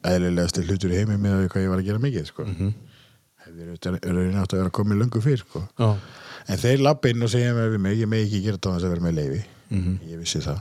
[0.08, 2.46] eðlilegasti hlutur í heimi með hvað ég var að gera mikið sko.
[3.48, 3.66] Hefði
[4.12, 5.64] raunin átt að vera komið löngu fyrr sko.
[6.48, 8.86] En þeir lappa inn og segja mér við mig ég megi ekki gera á þess
[8.88, 9.42] að vera með leifi
[10.12, 10.60] ég vissi það.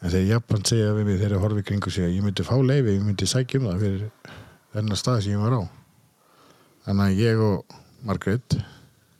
[0.00, 2.54] En þeir jafnbrann segja við mig þegar ég horfi kringu sig að ég myndi fá
[2.62, 4.04] leifi, ég myndi sækja um það fyrir
[4.76, 5.62] þennan stað sem ég var á.
[6.86, 8.58] Þannig að ég og Margrét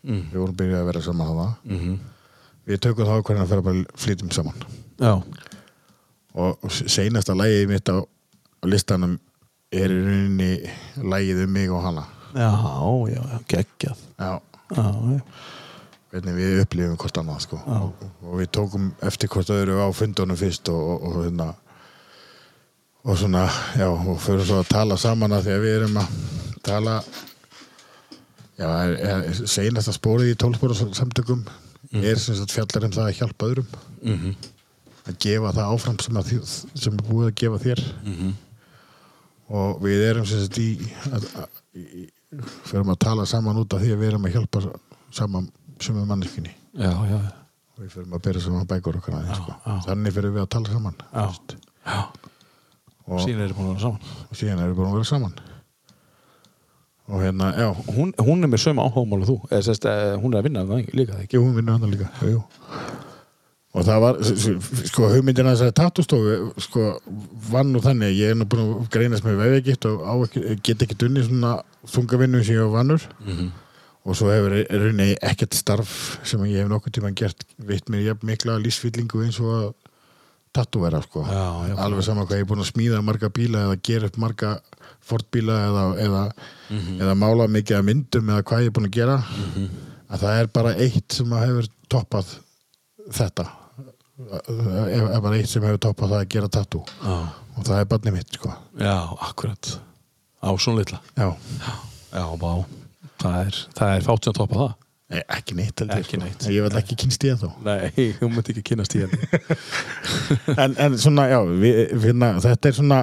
[0.09, 1.99] við vorum byrjað að vera saman hafa Mhm.
[2.69, 4.55] við tökum þá hvernig að flytum saman.
[5.01, 5.23] Já,
[6.35, 7.97] og seinasta lægið mitt á,
[8.67, 9.19] listanum
[9.73, 10.51] er í rauninni
[11.03, 12.05] lægið um mig og hana.
[12.35, 12.51] Já,
[13.09, 14.05] já, geggjað.
[14.19, 14.85] já, Já,
[16.13, 17.59] hvernig við upplifum hvort annað sko.
[17.73, 21.49] og, og við tókum eftir hvort öðru á fundunum fyrst og, og, og hérna
[23.09, 23.47] og svona,
[23.79, 26.19] já, og fyrir svo að tala saman að því að við erum að
[26.69, 26.99] tala
[28.59, 31.45] já, er, er, seinasta spórið í tólspóra samtökum
[32.05, 33.69] er sem sagt fjallar um það að hjálpa öðrum
[35.09, 36.31] að gefa það áfram sem, að,
[36.75, 37.83] sem er búið að gefa þér
[39.59, 40.69] og við erum sem sagt í,
[42.69, 44.65] fyrir að tala saman út af því að við erum að hjálpa
[45.17, 49.59] saman sem er já, og við fyrir að bera saman bækur okkar aðeins sko.
[49.87, 51.27] þannig fyrir við að tala saman já,
[51.87, 52.01] já.
[53.07, 54.11] og, Síðan er búin að vera saman.
[54.29, 55.39] og síðan erum við búin að vera saman
[57.09, 60.35] og hérna, já Hún, hún er með sömu áhugamál og þú, eða sérst, eh, hún
[60.35, 61.39] er að vinna líka, það ekki?
[61.39, 62.43] Jú, hún vinnur hann líka jú.
[63.77, 64.19] Og það var
[64.89, 66.85] sko hugmyndina þessari tattustofu sko
[67.51, 70.15] vann nú þannig að ég er nú búin að greinast með veðegitt og á
[70.65, 71.59] get ekki dunni svona
[71.93, 73.05] þungavinnu sem ég var vannur.
[74.09, 75.93] Og svo hefur rauninni ekkert starf
[76.25, 79.69] sem ég hef nokkuð tíma gert veitt mér jafn mikla lífsfyllingu eins og að
[80.57, 81.27] tattúvera sko.
[81.29, 81.75] Já, já.
[81.85, 84.55] alveg sama hvað ég er búin að smíða marga bíla eða gera upp marga
[85.05, 86.23] fortbíla eða, eða,
[87.05, 89.19] eða mála mikið að myndum eða hvað ég er búin að gera.
[90.09, 92.33] Að það er bara eitt sem að hefur toppað
[93.15, 93.45] þetta.
[94.19, 96.83] Er, er bara eitt sem hefur toppað það að gera tattoo.
[97.05, 97.17] Já,
[97.55, 98.51] og það er barnið mitt sko.
[98.83, 98.95] Já
[99.29, 99.71] akkurat.
[100.43, 101.01] Á svona litla.
[101.19, 101.29] Já,
[102.13, 102.53] Já, vá.
[103.19, 104.77] Það er, það er fátt sem að toppa það.
[105.09, 106.45] Nei, ekki neitt Ekki neitt.
[106.53, 109.29] ég vil ekki kynst í það þó Nei, þú myndi ekki kynast í henni
[110.67, 112.99] en, en svona, já, við, finna, þetta er svona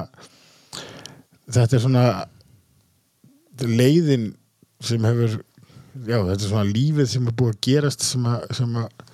[1.55, 2.03] þetta er svona
[3.65, 4.27] leiðin
[4.85, 5.33] sem hefur
[6.05, 9.04] já, þetta er svona lífið sem er búið að gerast sem að, sem að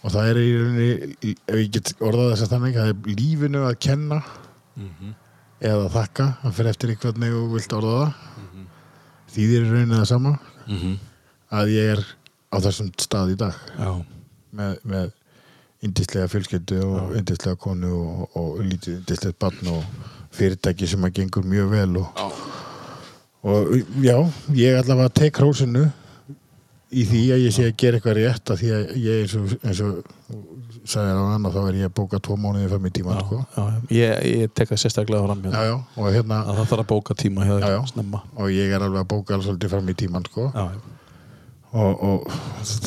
[0.00, 3.64] og það er í rauninni ef ég get orðað þess að þannig það er lífinu
[3.68, 4.20] að kenna
[5.60, 8.12] eða þakka, það fyrir eftir í hvernig þú vilt orða það.
[9.34, 10.32] Þýðir í rauninni það sama.
[11.50, 12.04] Að ég er
[12.50, 13.54] á þessum stað í dag.
[14.50, 15.10] Með, með
[15.86, 19.84] indislega fjölskyldu og indislega konu og, og lítið indislegt barn og
[20.36, 22.24] fyrirtæki sem að gengur mjög vel og,
[23.42, 23.70] og
[24.04, 24.16] já,
[24.56, 25.86] ég allavega tek hrósinu
[26.90, 29.52] í því að ég sé að gera eitthvað rétt að því að ég eins og,
[29.62, 29.98] eins og
[30.90, 33.38] sagði á annar þá er ég að bóka tvo mánuði fram í tíma já, sko.
[33.54, 36.82] já, ég, ég tek það sérstaklega fram já, hjá já, og hérna að það þarf
[36.84, 37.76] að bóka tíma hjá Já, já.
[37.80, 40.46] þér snemma og ég er alveg að bóka alveg svolítið fram í tíman sko.
[40.54, 40.64] Já,
[41.70, 42.32] og, og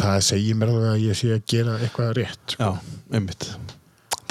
[0.02, 2.70] það segir mér alveg að ég sé að gera eitthvað rétt sko.
[2.74, 3.50] já, einmitt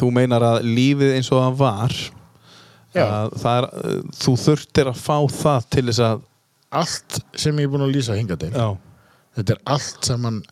[0.03, 1.97] Þú meinar að lífið eins og það var
[3.07, 3.67] að það er,
[4.21, 6.25] þú þurftir að fá það til þess að
[6.83, 8.67] allt sem ég er búin að lýsa hinga til Já,
[9.37, 10.43] þetta er allt saman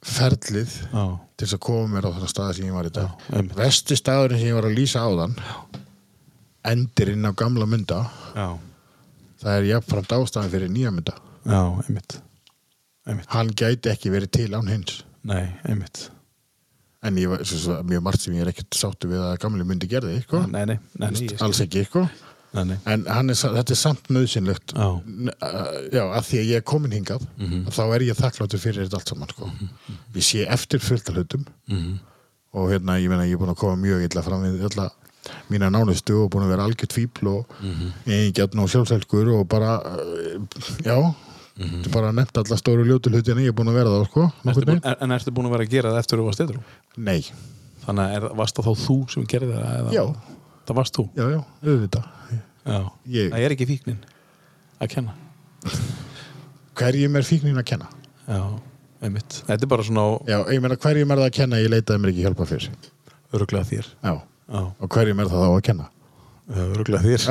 [0.00, 1.02] ferlið já,
[1.36, 3.26] til þess að koma mér á þannig staði sem ég var í dag.
[3.30, 3.56] Einmitt.
[3.58, 5.36] vesti staðurinn sem ég var að lýsa áðan
[6.70, 8.00] endir inn á gamla mynda.
[8.36, 8.48] Já,
[9.42, 11.16] það er jafnframt ástæðan fyrir nýja mynda.
[11.44, 12.16] Já, einmitt.
[13.08, 15.02] Einmitt, hann gæti ekki verið til án hins.
[15.28, 16.08] Nei, einmitt.
[17.04, 19.64] En ég var svo, svo, mjög margt sem ég er ekkert sáttu við að gamli
[19.64, 20.42] myndi gerði sko.
[20.52, 21.08] Nei, nei, nei,
[21.40, 22.04] alls ekki sko.
[22.56, 24.88] Nei, en er, þetta er samt nöðsynlegt Já.
[25.40, 27.26] Að því að ég er komin hingað
[27.70, 29.50] þá er ég þakkláttur fyrir þetta allt saman sko.
[30.16, 31.46] ég sé eftir fullt af hlutum
[32.50, 34.88] og hérna, ég meina, ég er búin að koma mjög illa fram við alla
[35.52, 38.62] mína nánustu og búin að vera algjört fíbl og mm -hmm.
[38.62, 40.40] og sjálfsælskur og bara, uh,
[40.82, 41.14] já
[41.60, 44.22] þetta er bara nefnt alla stóru ljótu hlutina ég er búin að vera það, sko
[44.22, 44.96] Ertu búin, veginn.
[45.00, 46.62] en, ertu búin að vera að gera það eftir að þú varst eitthvað?
[46.96, 47.32] Nei,
[47.80, 49.92] Þannig að er, varst það þá þú sem gerði það?
[49.92, 50.04] Já.
[50.70, 51.04] Það varst þú?
[51.18, 52.04] já, já, auðvitað
[52.70, 52.80] Já.
[53.10, 53.96] Ég- Það er ekki fíknin
[54.80, 55.12] að kenna.
[56.78, 57.88] hverjum er fíknin að kenna?
[58.30, 58.42] Já,
[59.02, 59.40] einmitt.
[59.48, 62.12] Þetta er bara svona Já, ég meina hverjum er það að kenna ég leitaði mér
[62.12, 62.68] ekki hjálpa fyrir
[63.34, 63.86] öruglega þér.
[64.04, 64.12] Já,
[64.50, 65.86] Já, og hverjum er það þá að kenna?
[66.50, 67.20] öruglega þér.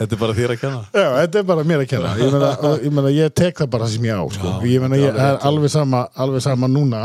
[0.00, 0.80] Þetta er bara þér að kenna.
[0.94, 3.68] Já, þetta er bara mér að kenna Ég meina, og, ég, meina, ég tek það
[3.74, 4.46] bara sem ég á sko.
[4.60, 7.02] Já, Ég meina, ég, er alveg sama, alveg sama núna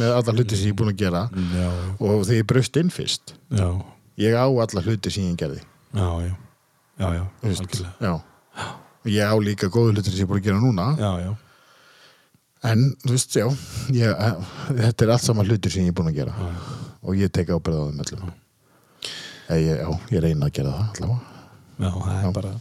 [0.00, 1.22] með alla hluti sem ég er búin að gera
[1.54, 1.68] Já,
[2.00, 3.34] og þegar ég braust inn fyrst.
[3.54, 3.68] Já,
[4.24, 5.62] ég á alla hluti sem ég gerði.
[5.94, 6.34] Já, já.
[6.98, 7.08] Já,
[8.00, 8.14] já.
[9.04, 10.86] Ég á líka góðu hluti sem ég er búin að gera núna.
[12.64, 13.44] En, þú veist, já
[13.92, 16.34] ég, eh, þetta er allt sama hluti sem ég er búin að gera.
[17.04, 18.32] Og ég tek ábyrð á þeim
[19.44, 21.20] Ég, ég- já, ég reyna að gera það allavega.
[21.84, 22.52] Já, það er bara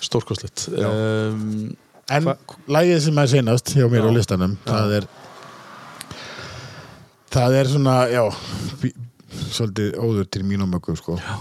[0.00, 0.68] stórkostlegt.
[0.78, 1.76] Um,
[2.10, 2.38] En Hva-
[2.72, 5.06] lagið sem er senast hjá mér á listanum það er
[7.32, 8.22] það er svona, já
[9.52, 11.36] svolítið óður til mín og möggu sko já.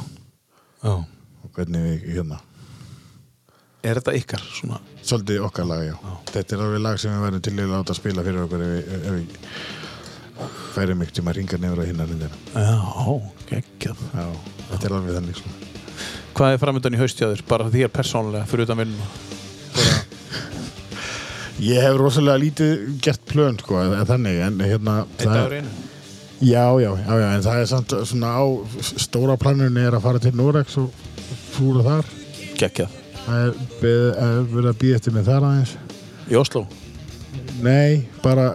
[0.83, 2.41] og hvernig við hérna
[3.87, 4.79] Er þetta ykkar svona?
[5.05, 5.95] svolítið okkar lag, já.
[6.33, 8.81] þetta er alveg lag sem við verðum til að láta spila fyrir okkur ef við,
[8.97, 9.27] ef við
[10.75, 13.15] færum ykkur tíma að ringa nefnir á hinnar hindina Já,
[13.53, 14.03] geggjað.
[14.13, 14.25] já,
[14.73, 15.53] þetta er alveg þannig sko.
[16.37, 17.39] Hvað er framöndan í haustjáður?
[17.49, 19.07] Bara þér persónulega, fyrir utan vinnuna?
[21.63, 25.75] Ég hef rosalega lítið gert plön sko, eða þannig en hérna það- dagur einu?
[26.37, 28.45] Já, já, já, já, en það er samt svona á
[29.01, 30.91] stóra planinu er að fara til Norex og
[31.55, 32.05] fúra þar.
[32.59, 32.89] Geggjað.
[33.25, 33.53] Það er,
[34.21, 35.73] er verið að býða eftir mig þar aðeins.
[36.29, 36.67] Í Oslo?
[37.61, 38.51] Nei, bara,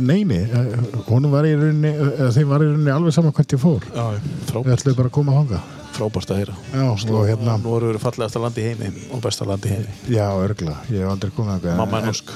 [0.00, 0.38] neini,
[1.10, 3.84] honum var í rauninni, eða þeim var í rauninni alveg saman hvert ég fór.
[3.92, 5.60] Við ætlum bara að koma að hanga.
[5.96, 6.54] Frábært að heyra.
[6.72, 9.94] Já, og hérna, Nú eru verið fallegasta land í heimi og besta land í heimi.
[10.12, 11.76] já, örgla, ég hef aldrei komið að.
[11.80, 12.32] Mamma er norsk.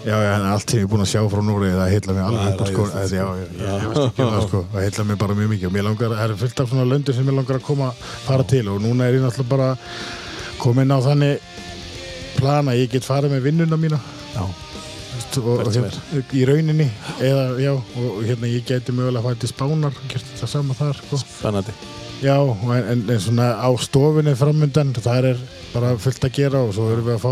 [0.00, 2.54] Já, en allt sem ég er búin að sjá frá Núri, það heitla mig alveg
[2.54, 2.84] upp sko.
[3.12, 4.62] Já, ég veist ekki um sko.
[4.72, 7.16] Það heitla mig bara mjög mikið og mér langar, það er fullt af svona löndur
[7.18, 7.90] sem mér langar að koma,
[8.24, 9.68] fara til og núna er ég náttúrulega bara
[10.62, 11.44] komin á þannig
[12.38, 14.00] plana, ég get farið með vinnuna mína
[14.32, 14.44] Já.
[15.40, 16.86] Og, og hérna, í rauninni
[17.20, 21.20] eða, já, og hérna ég geti mögulega farið til Spánar, gert það sama þar sko.
[21.22, 21.74] Spennandi.
[22.20, 25.40] Já, og en, en, en svona á stofunni framundan, það er
[25.72, 27.30] bara fullt að gera og svo erum við að fá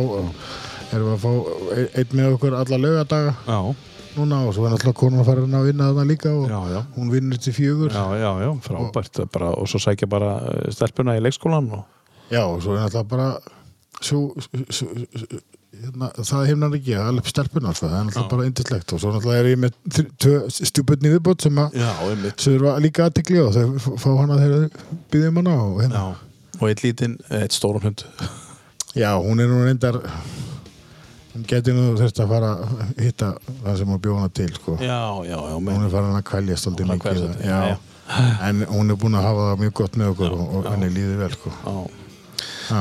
[0.95, 1.33] erum við að fá
[1.77, 3.59] e- einn með okkur alla laugadaga Já,
[4.17, 6.81] núna og svo er náttúrulega konan að fara að vinna þarna líka og já, já.
[6.97, 9.21] hún vinnur til fjögur Já, já, já, frábært.
[9.21, 11.85] Og, bara, og svo sækja bara eh, stelpuna í leikskólan og
[12.33, 13.29] Já, og svo er náttúrulega bara
[14.01, 14.23] svo,
[14.71, 14.89] svo
[15.77, 17.89] hérna, það hefnar ekki að alveg stelpuna sko.
[17.91, 21.77] það er náttúrulega bara indislegt og svo náttúrulega er ég með stjúbutni viðbót sem að
[22.41, 24.69] sem eru líka aðtekli og þau f- fá hana þegar
[25.13, 26.03] byggjum hana og hérna.
[26.03, 28.05] Já, og eitt lítinn, eitt stórum hund.
[28.97, 30.01] Já, hún er nú reyndar
[31.35, 33.29] hún geti nú þurft að fara að hitta
[33.63, 34.79] það sem hún bjóð hana til sko.
[34.81, 34.99] Já,
[35.29, 37.85] já, já, hún er farin að kvæljast er kveljast mikið
[38.49, 41.31] en hún er búin að hafa það mjög gott með okkur og, henni líður vel
[41.37, 41.53] sko.
[42.73, 42.81] Já,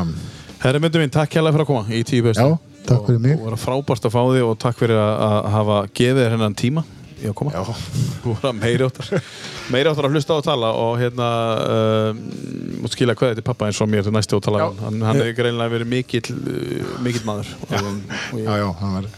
[0.64, 2.56] Herri myndum mín, takk hérlega fyrir að koma í tíu bestu Já,
[2.90, 3.38] takk fyrir mig.
[3.38, 6.38] Og það var frábært að fá þig og takk fyrir að, að hafa gefið þér
[6.38, 6.86] hennan tíma
[7.18, 7.64] í að koma Já.
[8.24, 9.30] Þú var meiri áttar
[9.74, 11.30] meiri áttar að hlusta á að tala og hérna
[11.64, 12.20] uh,
[12.84, 14.68] mútt skilja hvað þetta er pappa eins og mér til næstu að tala Já.
[14.86, 19.00] hann, hann er greinlega verið mikill uh, mikill maður og, og ég, já, já, hann
[19.00, 19.10] var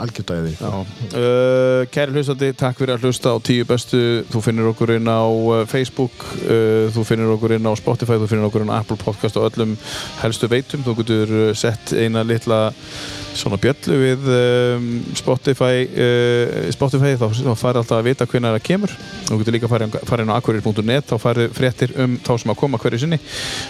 [0.00, 0.70] algjördaði Já.
[0.72, 4.02] Uh, kæri hlustandi, takk fyrir að hlusta á tíu bestu.
[4.32, 8.30] Þú finnir okkur inn á uh, Facebook uh, þú finnir okkur inn á Spotify þú
[8.30, 9.76] finnir okkur inn á Apple Podcast og öllum
[10.22, 12.68] helstu veitum, þú getur sett eina litla
[13.38, 18.66] svona bjöllu við um, Spotify uh, Spotify, þá, þá færi alltaf að vita hvernig það
[18.66, 18.94] kemur.
[19.28, 22.60] Þú getur líka farið fari inn á akkurir.net þá færi fréttir um þá sem að
[22.62, 23.18] koma hverju sinni.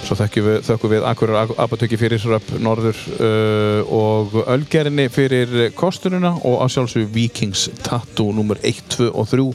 [0.07, 6.35] Svo þökkum við, þökkum við akkurir abatöki fyrir Röp Norður uh, og Ölgerinni fyrir kostununa
[6.41, 9.49] og að sjálfsög Vikings Tattoo nummer 1, 2 og 3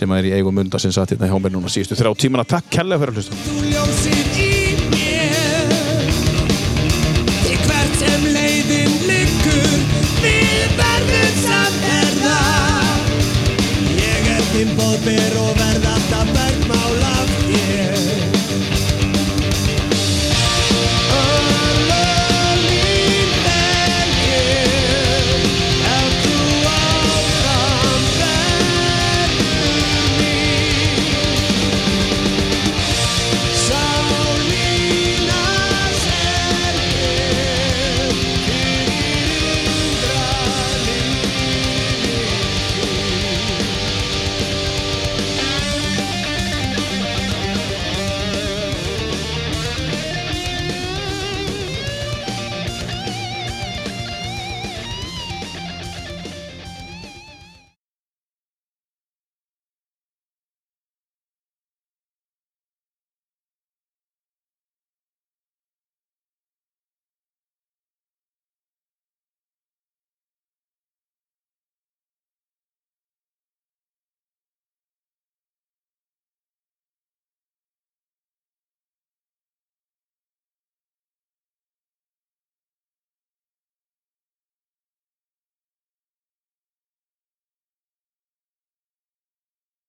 [0.00, 2.48] sem er í eigum munda sem satt hérna hjá mér núna síðustu þrjá tímana.
[2.48, 4.40] Takk kærlega fyrir að hlusta.
[4.40, 4.59] Í